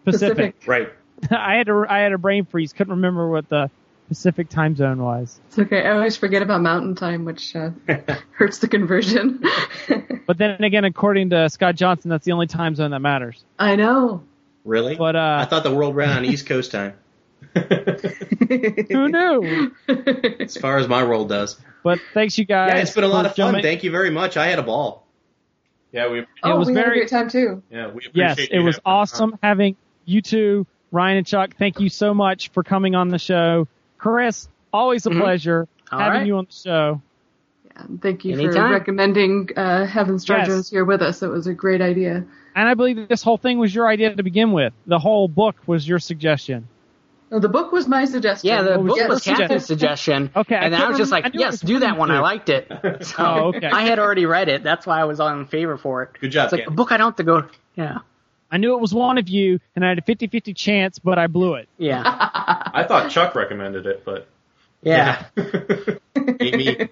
Pacific. 0.05 0.59
Pacific. 0.61 0.63
Right. 0.67 0.93
I 1.31 1.55
had 1.55 1.67
to 1.69 1.87
I 1.89 1.99
had 2.01 2.13
a 2.13 2.19
brain 2.19 2.45
freeze. 2.45 2.73
Couldn't 2.73 2.95
remember 2.95 3.29
what 3.31 3.49
the 3.49 3.71
Pacific 4.09 4.49
time 4.49 4.77
zone 4.77 5.03
wise. 5.03 5.41
It's 5.49 5.59
okay. 5.59 5.85
I 5.87 5.93
always 5.93 6.17
forget 6.17 6.43
about 6.43 6.61
mountain 6.61 6.95
time, 6.95 7.25
which 7.25 7.57
uh, 7.57 7.71
hurts 8.33 8.59
the 8.59 8.69
conversion. 8.69 9.43
But 10.27 10.39
then 10.39 10.65
again, 10.65 10.85
according 10.85 11.31
to 11.31 11.51
Scott 11.51 11.75
Johnson, 11.75 12.09
that's 12.09 12.25
the 12.25 12.33
only 12.33 12.47
time 12.47 12.75
zone 12.75 12.93
that 12.93 13.01
matters. 13.01 13.45
I 13.59 13.77
know. 13.77 14.23
Really? 14.65 14.95
But 14.97 15.17
uh, 15.17 15.37
I 15.43 15.45
thought 15.45 15.65
the 15.65 15.75
world 15.75 15.95
ran 15.95 16.17
on 16.17 16.25
East 16.25 16.47
Coast 16.47 16.71
time. 16.73 16.95
who 17.55 19.09
knew? 19.09 19.73
as 20.41 20.57
far 20.57 20.79
as 20.79 20.89
my 20.89 21.03
role 21.03 21.27
does. 21.27 21.61
But 21.83 22.01
thanks, 22.15 22.39
you 22.39 22.47
guys. 22.47 22.71
Yeah, 22.73 22.81
it's 22.81 22.95
been 22.95 23.05
a 23.05 23.09
lot 23.09 23.25
for 23.27 23.31
of 23.31 23.37
fun. 23.37 23.47
jumping- 23.53 23.63
Thank 23.63 23.85
you 23.85 23.91
very 23.91 24.09
much. 24.11 24.39
I 24.39 24.47
had 24.47 24.59
a 24.59 24.63
ball. 24.63 25.07
Yeah, 25.93 26.11
we 26.11 26.25
oh, 26.43 26.59
was 26.59 26.69
we 26.69 26.75
had 26.75 26.87
a 26.87 26.91
great 26.91 27.09
time 27.09 27.29
too. 27.29 27.63
yeah 27.71 27.89
we 27.91 28.09
Yes, 28.15 28.39
it 28.39 28.41
was 28.41 28.49
having 28.51 28.69
us 28.69 28.79
on. 28.79 28.93
awesome 28.95 29.39
having 29.43 29.77
you 30.07 30.23
two, 30.23 30.67
Ryan 30.91 31.19
and 31.19 31.27
Chuck. 31.27 31.55
Thank 31.59 31.81
you 31.81 31.89
so 31.91 32.15
much 32.15 32.49
for 32.49 32.63
coming 32.65 32.95
on 32.95 33.11
the 33.11 33.19
show. 33.19 33.69
Chris, 34.13 34.49
always 34.73 35.07
a 35.07 35.11
Mhm. 35.11 35.21
pleasure 35.21 35.69
All 35.91 35.99
having 35.99 36.19
right. 36.21 36.27
you 36.27 36.37
on 36.37 36.45
the 36.47 36.53
show. 36.53 37.01
And 37.77 38.01
thank 38.01 38.25
you 38.25 38.37
for 38.37 38.71
recommending 38.71 39.49
uh, 39.57 39.85
having 39.87 40.19
Star 40.19 40.39
Yes. 40.39 40.47
Joe's 40.49 40.71
here 40.71 40.85
with 40.85 41.03
us. 41.03 41.23
It 41.23 41.29
was 41.29 41.47
a 41.47 41.55
great 41.55 41.81
idea. 41.81 42.25
And 42.55 42.69
I 42.69 42.75
believe 42.75 42.97
that 42.97 43.09
this 43.09 43.23
whole 43.23 43.37
thing 43.37 43.59
was 43.59 43.75
your 43.75 43.89
idea 43.89 44.15
to 44.15 44.23
begin 44.23 44.53
with. 44.53 44.73
The 44.87 44.99
whole 44.99 45.27
book 45.27 45.57
was 45.67 45.89
your 45.89 45.99
suggestion. 45.99 46.69
Oh, 47.33 47.41
the 47.41 47.49
book 47.49 47.73
was 47.73 47.89
my 47.89 48.05
suggestion. 48.05 48.49
Yeah, 48.49 48.63
the 48.63 48.71
What 48.73 48.83
was 48.83 48.89
book 48.91 48.99
your 48.99 49.09
was 49.15 49.23
suggestion? 49.25 49.49
Kathy's 49.49 49.67
suggestion. 49.67 50.31
Okay, 50.37 50.55
and 50.55 50.73
then 50.73 50.75
I 50.75 50.77
couldn't 50.85 50.89
was 50.91 50.99
just 50.99 51.11
like, 51.11 51.25
I 51.25 51.29
knew 51.31 51.41
it 51.41 51.45
yes, 51.47 51.61
do 51.61 51.79
that 51.81 51.97
one. 51.99 52.13
I 52.13 52.21
liked 52.21 52.49
it. 52.51 52.69
So 53.01 53.15
Oh, 53.19 53.49
okay. 53.57 53.67
I 53.67 53.83
had 53.83 53.99
already 53.99 54.27
read 54.27 54.49
it. 54.49 54.63
That's 54.63 54.87
why 54.87 55.01
I 55.01 55.05
was 55.05 55.19
on 55.19 55.47
favor 55.47 55.77
for 55.77 56.05
it. 56.05 56.11
Good 56.21 56.31
job, 56.31 56.45
It's 56.45 56.53
like 56.53 56.65
Ken. 56.65 56.69
a 56.73 56.77
book 56.77 56.93
I 56.93 56.99
don't 56.99 57.07
have 57.09 57.17
to 57.17 57.25
go. 57.25 57.45
Yeah, 57.75 57.99
I 58.53 58.59
knew 58.59 58.75
it 58.77 58.81
was 58.81 58.95
one 58.95 59.19
of 59.19 59.29
you, 59.29 59.59
and 59.75 59.85
I 59.85 59.89
had 59.89 59.99
a 59.99 60.03
50-50 60.03 60.55
chance, 60.55 61.01
but 61.01 61.19
I 61.19 61.27
blew 61.27 61.55
it. 61.55 61.69
yeah, 61.77 62.03
I 62.47 62.85
thought 62.87 63.11
Chuck 63.11 63.35
recommended 63.35 63.87
it, 63.87 64.05
but 64.05 64.29
yeah. 64.83 65.25
Amy. 66.41 66.89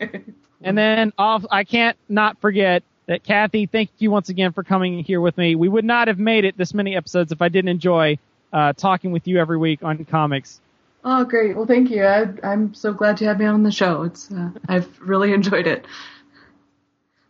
And 0.62 0.78
then 0.78 1.12
off, 1.18 1.44
I 1.50 1.64
can't 1.64 1.96
not 2.08 2.40
forget 2.40 2.82
that 3.06 3.24
Kathy, 3.24 3.66
thank 3.66 3.90
you 3.98 4.10
once 4.10 4.28
again 4.28 4.52
for 4.52 4.62
coming 4.62 5.02
here 5.02 5.20
with 5.20 5.36
me. 5.36 5.54
We 5.54 5.68
would 5.68 5.84
not 5.84 6.08
have 6.08 6.18
made 6.18 6.44
it 6.44 6.56
this 6.56 6.72
many 6.72 6.96
episodes 6.96 7.32
if 7.32 7.42
I 7.42 7.48
didn't 7.48 7.68
enjoy 7.68 8.18
uh, 8.52 8.72
talking 8.74 9.12
with 9.12 9.26
you 9.26 9.38
every 9.38 9.58
week 9.58 9.82
on 9.82 10.04
comics. 10.04 10.60
Oh, 11.04 11.24
great. 11.24 11.56
Well, 11.56 11.66
thank 11.66 11.90
you. 11.90 12.04
I, 12.04 12.28
I'm 12.44 12.74
so 12.74 12.92
glad 12.92 13.20
you 13.20 13.26
have 13.26 13.40
me 13.40 13.46
on 13.46 13.64
the 13.64 13.72
show. 13.72 14.02
It's 14.02 14.30
uh, 14.30 14.50
I've 14.68 14.88
really 15.00 15.32
enjoyed 15.32 15.66
it. 15.66 15.86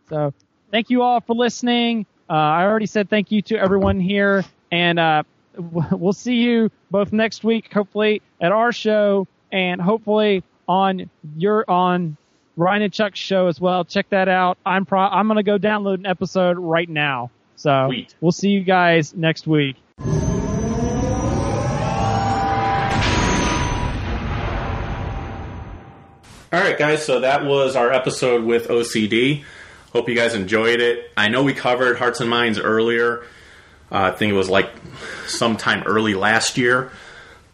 So 0.09 0.33
thank 0.69 0.89
you 0.89 1.01
all 1.01 1.21
for 1.21 1.35
listening. 1.35 2.05
Uh, 2.29 2.33
I 2.33 2.63
already 2.63 2.85
said 2.85 3.09
thank 3.09 3.31
you 3.31 3.41
to 3.43 3.57
everyone 3.57 3.99
here, 3.99 4.45
and 4.71 4.99
uh, 4.99 5.23
w- 5.23 5.32
we'll 5.91 6.13
see 6.13 6.35
you 6.35 6.71
both 6.91 7.11
next 7.11 7.43
week, 7.43 7.71
hopefully 7.71 8.21
at 8.41 8.51
our 8.51 8.71
show, 8.71 9.27
and 9.51 9.81
hopefully 9.81 10.43
on 10.67 11.09
your 11.37 11.69
on 11.69 12.17
Ryan 12.55 12.83
and 12.83 12.93
Chuck's 12.93 13.19
show 13.19 13.47
as 13.47 13.59
well. 13.59 13.85
Check 13.85 14.09
that 14.09 14.27
out. 14.29 14.57
I'm 14.65 14.85
pro- 14.85 14.99
I'm 14.99 15.27
gonna 15.27 15.43
go 15.43 15.57
download 15.57 15.95
an 15.95 16.05
episode 16.05 16.57
right 16.57 16.89
now. 16.89 17.31
So 17.55 17.87
Sweet. 17.87 18.15
we'll 18.21 18.31
see 18.31 18.49
you 18.49 18.63
guys 18.63 19.13
next 19.13 19.47
week. 19.47 19.77
All 26.51 26.59
right, 26.59 26.77
guys. 26.77 27.03
So 27.03 27.21
that 27.21 27.45
was 27.45 27.75
our 27.75 27.91
episode 27.91 28.43
with 28.43 28.67
OCD. 28.67 29.43
Hope 29.91 30.07
you 30.07 30.13
guys 30.13 30.35
enjoyed 30.35 30.81
it. 30.81 31.09
I 31.17 31.29
know 31.29 31.41
we 31.43 31.53
covered 31.53 31.97
Hearts 31.97 32.19
and 32.21 32.29
Minds 32.29 32.59
earlier. 32.59 33.23
Uh, 33.93 34.11
I 34.11 34.11
think 34.11 34.31
it 34.31 34.35
was 34.35 34.49
like 34.49 34.71
sometime 35.27 35.83
early 35.83 36.15
last 36.15 36.57
year, 36.57 36.91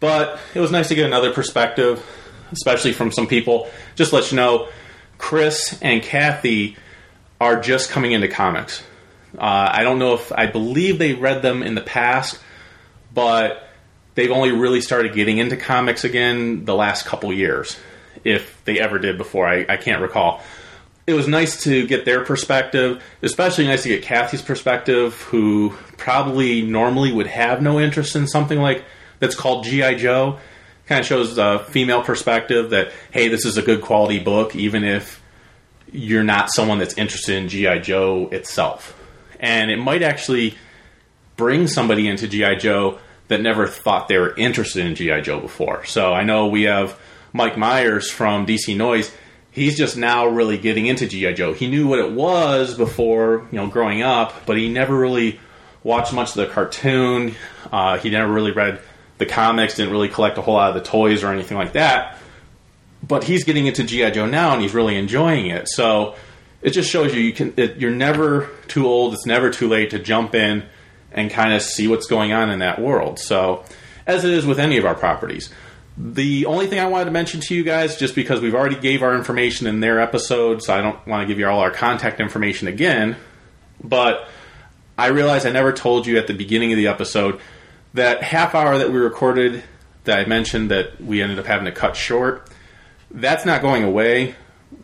but 0.00 0.40
it 0.54 0.60
was 0.60 0.70
nice 0.70 0.88
to 0.88 0.94
get 0.94 1.04
another 1.04 1.32
perspective, 1.32 2.04
especially 2.50 2.92
from 2.92 3.12
some 3.12 3.26
people. 3.26 3.68
Just 3.94 4.14
let 4.14 4.30
you 4.30 4.36
know, 4.36 4.68
Chris 5.18 5.78
and 5.82 6.02
Kathy 6.02 6.76
are 7.40 7.60
just 7.60 7.90
coming 7.90 8.12
into 8.12 8.28
comics. 8.28 8.82
Uh, 9.36 9.68
I 9.72 9.82
don't 9.82 9.98
know 9.98 10.14
if 10.14 10.32
I 10.32 10.46
believe 10.46 10.98
they 10.98 11.12
read 11.12 11.42
them 11.42 11.62
in 11.62 11.74
the 11.74 11.82
past, 11.82 12.40
but 13.12 13.68
they've 14.14 14.30
only 14.30 14.50
really 14.50 14.80
started 14.80 15.14
getting 15.14 15.38
into 15.38 15.56
comics 15.56 16.04
again 16.04 16.64
the 16.64 16.74
last 16.74 17.04
couple 17.04 17.32
years, 17.32 17.78
if 18.24 18.64
they 18.64 18.80
ever 18.80 18.98
did 18.98 19.18
before. 19.18 19.46
I, 19.46 19.66
I 19.68 19.76
can't 19.76 20.00
recall. 20.00 20.42
It 21.10 21.14
was 21.14 21.28
nice 21.28 21.64
to 21.64 21.86
get 21.86 22.04
their 22.04 22.24
perspective, 22.24 23.02
especially 23.22 23.66
nice 23.66 23.82
to 23.82 23.88
get 23.88 24.02
Kathy's 24.02 24.42
perspective, 24.42 25.20
who 25.22 25.74
probably 25.96 26.62
normally 26.62 27.12
would 27.12 27.26
have 27.26 27.60
no 27.60 27.80
interest 27.80 28.16
in 28.16 28.26
something 28.26 28.58
like 28.58 28.84
that's 29.18 29.34
called 29.34 29.64
G.I. 29.64 29.94
Joe. 29.96 30.38
Kind 30.86 31.00
of 31.00 31.06
shows 31.06 31.36
a 31.38 31.58
female 31.58 32.02
perspective 32.02 32.70
that, 32.70 32.92
hey, 33.10 33.28
this 33.28 33.44
is 33.44 33.58
a 33.58 33.62
good 33.62 33.82
quality 33.82 34.18
book, 34.18 34.56
even 34.56 34.82
if 34.84 35.22
you're 35.92 36.24
not 36.24 36.50
someone 36.50 36.78
that's 36.78 36.94
interested 36.96 37.36
in 37.36 37.48
G.I. 37.48 37.78
Joe 37.80 38.28
itself. 38.32 38.96
And 39.38 39.70
it 39.70 39.78
might 39.78 40.02
actually 40.02 40.56
bring 41.36 41.66
somebody 41.66 42.06
into 42.06 42.28
GI 42.28 42.56
Joe 42.56 42.98
that 43.28 43.40
never 43.40 43.66
thought 43.66 44.08
they 44.08 44.18
were 44.18 44.34
interested 44.36 44.84
in 44.84 44.94
GI 44.94 45.22
Joe 45.22 45.40
before. 45.40 45.84
So 45.86 46.12
I 46.12 46.22
know 46.22 46.48
we 46.48 46.64
have 46.64 46.98
Mike 47.32 47.56
Myers 47.56 48.10
from 48.10 48.44
DC 48.44 48.76
Noise. 48.76 49.10
He's 49.52 49.76
just 49.76 49.96
now 49.96 50.26
really 50.26 50.58
getting 50.58 50.86
into 50.86 51.06
GI 51.06 51.34
Joe. 51.34 51.52
He 51.52 51.66
knew 51.68 51.88
what 51.88 51.98
it 51.98 52.12
was 52.12 52.76
before, 52.76 53.48
you 53.50 53.58
know, 53.58 53.66
growing 53.66 54.02
up, 54.02 54.46
but 54.46 54.56
he 54.56 54.68
never 54.68 54.96
really 54.96 55.40
watched 55.82 56.12
much 56.12 56.30
of 56.30 56.36
the 56.36 56.46
cartoon. 56.46 57.34
Uh, 57.72 57.98
he 57.98 58.10
never 58.10 58.32
really 58.32 58.52
read 58.52 58.80
the 59.18 59.26
comics. 59.26 59.76
Didn't 59.76 59.92
really 59.92 60.08
collect 60.08 60.38
a 60.38 60.42
whole 60.42 60.54
lot 60.54 60.76
of 60.76 60.82
the 60.82 60.88
toys 60.88 61.24
or 61.24 61.32
anything 61.32 61.56
like 61.56 61.72
that. 61.72 62.16
But 63.06 63.24
he's 63.24 63.44
getting 63.44 63.66
into 63.66 63.82
GI 63.82 64.12
Joe 64.12 64.26
now, 64.26 64.52
and 64.52 64.62
he's 64.62 64.74
really 64.74 64.96
enjoying 64.96 65.46
it. 65.46 65.68
So 65.68 66.14
it 66.62 66.70
just 66.70 66.90
shows 66.90 67.14
you 67.14 67.20
you 67.20 67.32
can 67.32 67.54
it, 67.56 67.78
you're 67.78 67.90
never 67.90 68.50
too 68.68 68.86
old. 68.86 69.14
It's 69.14 69.26
never 69.26 69.50
too 69.50 69.68
late 69.68 69.90
to 69.90 69.98
jump 69.98 70.34
in 70.34 70.64
and 71.12 71.30
kind 71.30 71.52
of 71.54 71.62
see 71.62 71.88
what's 71.88 72.06
going 72.06 72.32
on 72.32 72.50
in 72.50 72.60
that 72.60 72.80
world. 72.80 73.18
So, 73.18 73.64
as 74.06 74.24
it 74.24 74.32
is 74.32 74.46
with 74.46 74.60
any 74.60 74.76
of 74.76 74.84
our 74.84 74.94
properties. 74.94 75.50
The 76.02 76.46
only 76.46 76.66
thing 76.66 76.78
I 76.80 76.86
wanted 76.86 77.06
to 77.06 77.10
mention 77.10 77.40
to 77.42 77.54
you 77.54 77.62
guys, 77.62 77.98
just 77.98 78.14
because 78.14 78.40
we've 78.40 78.54
already 78.54 78.76
gave 78.76 79.02
our 79.02 79.14
information 79.14 79.66
in 79.66 79.80
their 79.80 80.00
episode, 80.00 80.62
so 80.62 80.74
I 80.74 80.80
don't 80.80 81.06
want 81.06 81.22
to 81.22 81.26
give 81.26 81.38
you 81.38 81.46
all 81.46 81.60
our 81.60 81.70
contact 81.70 82.20
information 82.20 82.68
again, 82.68 83.16
but 83.84 84.26
I 84.96 85.08
realized 85.08 85.46
I 85.46 85.50
never 85.50 85.72
told 85.72 86.06
you 86.06 86.16
at 86.16 86.26
the 86.26 86.32
beginning 86.32 86.72
of 86.72 86.78
the 86.78 86.86
episode 86.86 87.38
that 87.92 88.22
half 88.22 88.54
hour 88.54 88.78
that 88.78 88.90
we 88.90 88.98
recorded 88.98 89.62
that 90.04 90.18
I 90.18 90.24
mentioned 90.24 90.70
that 90.70 90.98
we 91.02 91.20
ended 91.20 91.38
up 91.38 91.44
having 91.44 91.66
to 91.66 91.72
cut 91.72 91.96
short. 91.96 92.48
That's 93.10 93.44
not 93.44 93.60
going 93.60 93.84
away. 93.84 94.36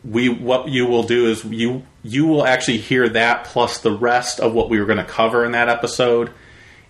We 0.05 0.29
what 0.29 0.69
you 0.69 0.87
will 0.87 1.05
do 1.05 1.31
is 1.31 1.45
you 1.45 1.87
you 2.03 2.27
will 2.27 2.45
actually 2.45 2.79
hear 2.79 3.09
that 3.11 3.45
plus 3.45 3.79
the 3.79 3.93
rest 3.93 4.39
of 4.39 4.53
what 4.53 4.69
we 4.69 4.79
were 4.79 4.87
going 4.87 4.99
to 4.99 5.05
cover 5.05 5.47
in 5.47 5.53
that 5.53 5.71
episode 5.71 6.31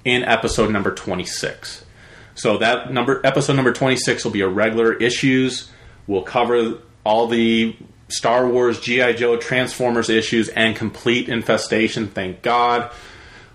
in 0.05 0.25
episode 0.25 0.71
number 0.71 0.93
26. 0.93 1.85
So 2.37 2.59
that 2.59 2.93
number 2.93 3.21
episode 3.25 3.55
number 3.55 3.73
26 3.73 4.25
will 4.25 4.33
be 4.33 4.43
a 4.43 4.49
regular 4.49 4.93
issues. 4.93 5.71
We'll 6.07 6.23
cover 6.23 6.79
all 7.05 7.27
the 7.27 7.77
Star 8.09 8.47
Wars, 8.49 8.79
GI 8.79 9.15
Joe, 9.15 9.37
Transformers 9.37 10.09
issues 10.09 10.49
and 10.51 10.77
complete 10.77 11.29
infestation, 11.29 12.09
thank 12.09 12.43
God. 12.43 12.93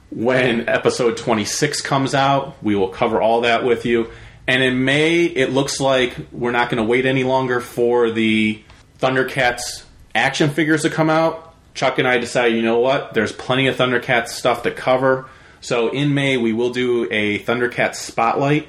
When 0.10 0.68
episode 0.68 1.16
26 1.16 1.82
comes 1.82 2.14
out, 2.14 2.62
we 2.62 2.76
will 2.76 2.90
cover 2.90 3.22
all 3.22 3.42
that 3.42 3.64
with 3.64 3.86
you. 3.86 4.10
And 4.48 4.62
in 4.62 4.84
May, 4.84 5.24
it 5.24 5.52
looks 5.52 5.80
like 5.80 6.18
we're 6.32 6.52
not 6.52 6.70
going 6.70 6.84
to 6.84 6.90
wait 6.90 7.06
any 7.06 7.24
longer 7.24 7.62
for 7.62 8.10
the 8.12 8.62
Thundercats 9.00 9.86
action 10.14 10.50
figures 10.50 10.82
to 10.82 10.90
come 10.90 11.10
out. 11.10 11.54
Chuck 11.74 12.00
and 12.00 12.08
I 12.08 12.18
decided, 12.18 12.56
you 12.56 12.62
know 12.62 12.80
what? 12.80 13.14
There's 13.14 13.32
plenty 13.32 13.68
of 13.68 13.78
Thundercats 13.78 14.30
stuff 14.30 14.64
to 14.64 14.72
cover. 14.72 15.30
So 15.62 15.90
in 15.90 16.16
May, 16.16 16.38
we 16.38 16.54
will 16.54 16.72
do 16.72 17.08
a 17.12 17.40
Thundercats 17.40 17.96
spotlight, 17.96 18.68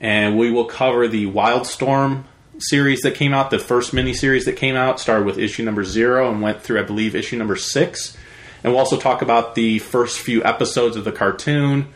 and 0.00 0.38
we 0.38 0.52
will 0.52 0.64
cover 0.64 1.08
the 1.08 1.26
Wildstorm 1.26 2.22
series 2.58 3.00
that 3.00 3.16
came 3.16 3.34
out, 3.34 3.50
the 3.50 3.58
first 3.58 3.92
miniseries 3.92 4.44
that 4.44 4.54
came 4.54 4.76
out, 4.76 5.00
started 5.00 5.26
with 5.26 5.38
issue 5.38 5.64
number 5.64 5.82
zero 5.82 6.30
and 6.30 6.40
went 6.40 6.62
through, 6.62 6.78
I 6.78 6.84
believe, 6.84 7.16
issue 7.16 7.36
number 7.36 7.56
six. 7.56 8.16
And 8.62 8.72
we'll 8.72 8.78
also 8.78 8.96
talk 8.96 9.22
about 9.22 9.56
the 9.56 9.80
first 9.80 10.20
few 10.20 10.44
episodes 10.44 10.96
of 10.96 11.04
the 11.04 11.12
cartoon, 11.12 11.88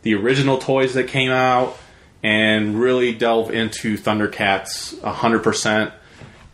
the 0.00 0.14
original 0.14 0.56
toys 0.56 0.94
that 0.94 1.08
came 1.08 1.30
out, 1.30 1.76
and 2.22 2.80
really 2.80 3.12
delve 3.12 3.50
into 3.50 3.98
Thundercats 3.98 4.94
100%. 5.00 5.92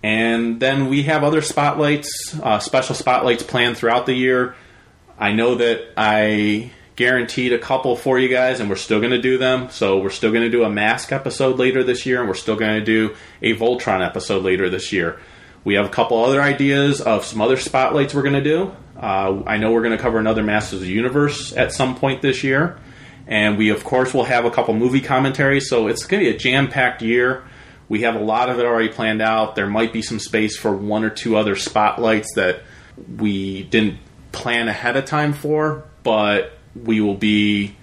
And 0.02 0.59
then 0.59 0.89
we 0.89 1.05
have 1.05 1.23
other 1.23 1.43
spotlights, 1.43 2.36
uh, 2.43 2.59
special 2.59 2.97
spotlights 2.97 3.44
planned 3.44 3.77
throughout 3.77 4.07
the 4.07 4.15
year. 4.15 4.57
I 5.16 5.32
know 5.32 5.57
that 5.57 5.93
I 5.97 6.73
guaranteed 7.01 7.51
a 7.55 7.59
couple 7.59 7.97
for 7.97 8.18
you 8.18 8.28
guys, 8.28 8.60
and 8.60 8.68
we're 8.68 8.77
still 8.77 9.01
going 9.01 9.12
to 9.12 9.22
do 9.22 9.39
them. 9.39 9.70
So 9.70 10.01
we're 10.01 10.10
still 10.10 10.32
going 10.32 10.43
to 10.43 10.51
do 10.51 10.64
a 10.64 10.68
Mask 10.68 11.12
episode 11.12 11.59
later 11.59 11.82
this 11.82 12.05
year, 12.05 12.20
and 12.20 12.28
we're 12.28 12.35
still 12.35 12.56
going 12.56 12.78
to 12.78 12.85
do 12.85 13.16
a 13.40 13.55
Voltron 13.55 14.06
episode 14.06 14.44
later 14.44 14.68
this 14.68 14.93
year. 14.93 15.18
We 15.64 15.77
have 15.77 15.86
a 15.86 15.89
couple 15.89 16.22
other 16.22 16.43
ideas 16.43 17.01
of 17.01 17.24
some 17.24 17.40
other 17.40 17.56
spotlights 17.56 18.12
we're 18.14 18.20
going 18.20 18.35
to 18.35 18.44
do. 18.44 18.77
Uh, 18.98 19.43
I 19.47 19.56
know 19.56 19.72
we're 19.72 19.81
going 19.81 19.97
to 19.97 20.02
cover 20.02 20.18
another 20.18 20.43
Masters 20.43 20.82
of 20.82 20.86
the 20.86 20.93
Universe 20.93 21.55
at 21.55 21.72
some 21.72 21.97
point 21.97 22.20
this 22.20 22.44
year. 22.44 22.78
And 23.27 23.56
we, 23.56 23.70
of 23.70 23.82
course, 23.82 24.12
will 24.12 24.24
have 24.24 24.44
a 24.44 24.51
couple 24.51 24.74
movie 24.74 25.01
commentaries. 25.01 25.70
So 25.70 25.86
it's 25.86 26.05
going 26.05 26.22
to 26.22 26.31
be 26.31 26.36
a 26.36 26.39
jam 26.39 26.68
packed 26.68 27.01
year. 27.01 27.44
We 27.89 28.02
have 28.02 28.14
a 28.14 28.20
lot 28.20 28.51
of 28.51 28.59
it 28.59 28.66
already 28.66 28.90
planned 28.90 29.22
out. 29.22 29.55
There 29.55 29.66
might 29.66 29.94
be 29.94 30.02
some 30.02 30.18
space 30.18 30.59
for 30.59 30.77
one 30.77 31.02
or 31.02 31.10
two 31.10 31.36
other 31.36 31.56
spotlights 31.56 32.35
that 32.35 32.62
we 33.16 33.62
didn't 33.62 34.01
plan 34.32 34.68
ahead 34.68 34.98
of 34.98 35.06
time 35.06 35.32
for, 35.32 35.85
but 36.02 36.59
we 36.74 37.01
will 37.01 37.14
be 37.14 37.76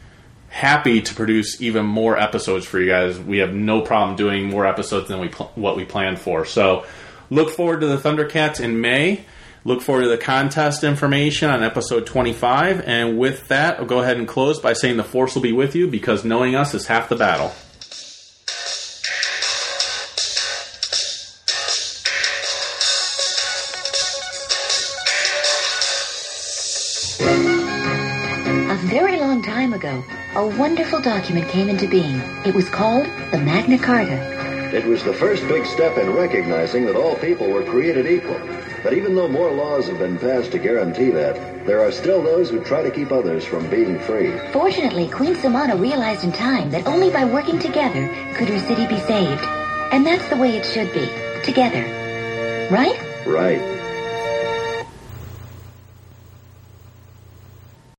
happy 0.49 1.01
to 1.01 1.13
produce 1.13 1.61
even 1.61 1.85
more 1.85 2.17
episodes 2.17 2.65
for 2.65 2.79
you 2.79 2.87
guys. 2.87 3.19
We 3.19 3.39
have 3.39 3.53
no 3.53 3.81
problem 3.81 4.15
doing 4.15 4.45
more 4.49 4.65
episodes 4.65 5.07
than 5.07 5.19
we 5.19 5.27
pl- 5.29 5.51
what 5.55 5.75
we 5.75 5.85
planned 5.85 6.19
for. 6.19 6.45
So 6.45 6.85
look 7.29 7.49
forward 7.49 7.81
to 7.81 7.87
the 7.87 7.97
Thundercats 7.97 8.59
in 8.59 8.79
May. 8.81 9.25
Look 9.65 9.81
forward 9.81 10.03
to 10.03 10.09
the 10.09 10.17
contest 10.17 10.83
information 10.83 11.49
on 11.49 11.61
episode 11.61 12.05
25. 12.05 12.81
And 12.85 13.19
with 13.19 13.49
that, 13.49 13.79
I'll 13.79 13.85
go 13.85 13.99
ahead 13.99 14.17
and 14.17 14.27
close 14.27 14.59
by 14.59 14.73
saying 14.73 14.95
the 14.97 15.03
Force 15.03 15.35
will 15.35 15.41
be 15.41 15.51
with 15.51 15.75
you 15.75 15.87
because 15.87 16.23
knowing 16.23 16.55
us 16.55 16.73
is 16.73 16.87
half 16.87 17.09
the 17.09 17.17
battle. 17.17 17.51
A 30.37 30.45
wonderful 30.45 31.01
document 31.01 31.49
came 31.49 31.67
into 31.67 31.87
being. 31.87 32.21
It 32.45 32.53
was 32.53 32.69
called 32.69 33.07
the 33.31 33.39
Magna 33.39 33.79
Carta. 33.79 34.15
It 34.71 34.85
was 34.85 35.03
the 35.03 35.13
first 35.13 35.47
big 35.47 35.65
step 35.65 35.97
in 35.97 36.13
recognizing 36.13 36.85
that 36.85 36.95
all 36.95 37.15
people 37.15 37.49
were 37.49 37.63
created 37.63 38.05
equal. 38.05 38.39
But 38.83 38.93
even 38.93 39.15
though 39.15 39.27
more 39.27 39.51
laws 39.51 39.87
have 39.87 39.97
been 39.97 40.19
passed 40.19 40.51
to 40.51 40.59
guarantee 40.59 41.09
that, 41.09 41.65
there 41.65 41.83
are 41.83 41.91
still 41.91 42.21
those 42.21 42.51
who 42.51 42.63
try 42.63 42.83
to 42.83 42.91
keep 42.91 43.11
others 43.11 43.45
from 43.45 43.67
being 43.71 43.97
free. 44.01 44.31
Fortunately, 44.51 45.09
Queen 45.09 45.33
Samana 45.33 45.75
realized 45.75 46.23
in 46.23 46.31
time 46.31 46.69
that 46.69 46.85
only 46.85 47.09
by 47.09 47.25
working 47.25 47.57
together 47.57 48.07
could 48.35 48.47
her 48.47 48.59
city 48.59 48.85
be 48.85 48.99
saved. 48.99 49.41
And 49.91 50.05
that's 50.05 50.29
the 50.29 50.37
way 50.37 50.55
it 50.55 50.65
should 50.65 50.93
be. 50.93 51.09
Together. 51.43 51.81
Right? 52.69 52.99
Right. 53.25 53.76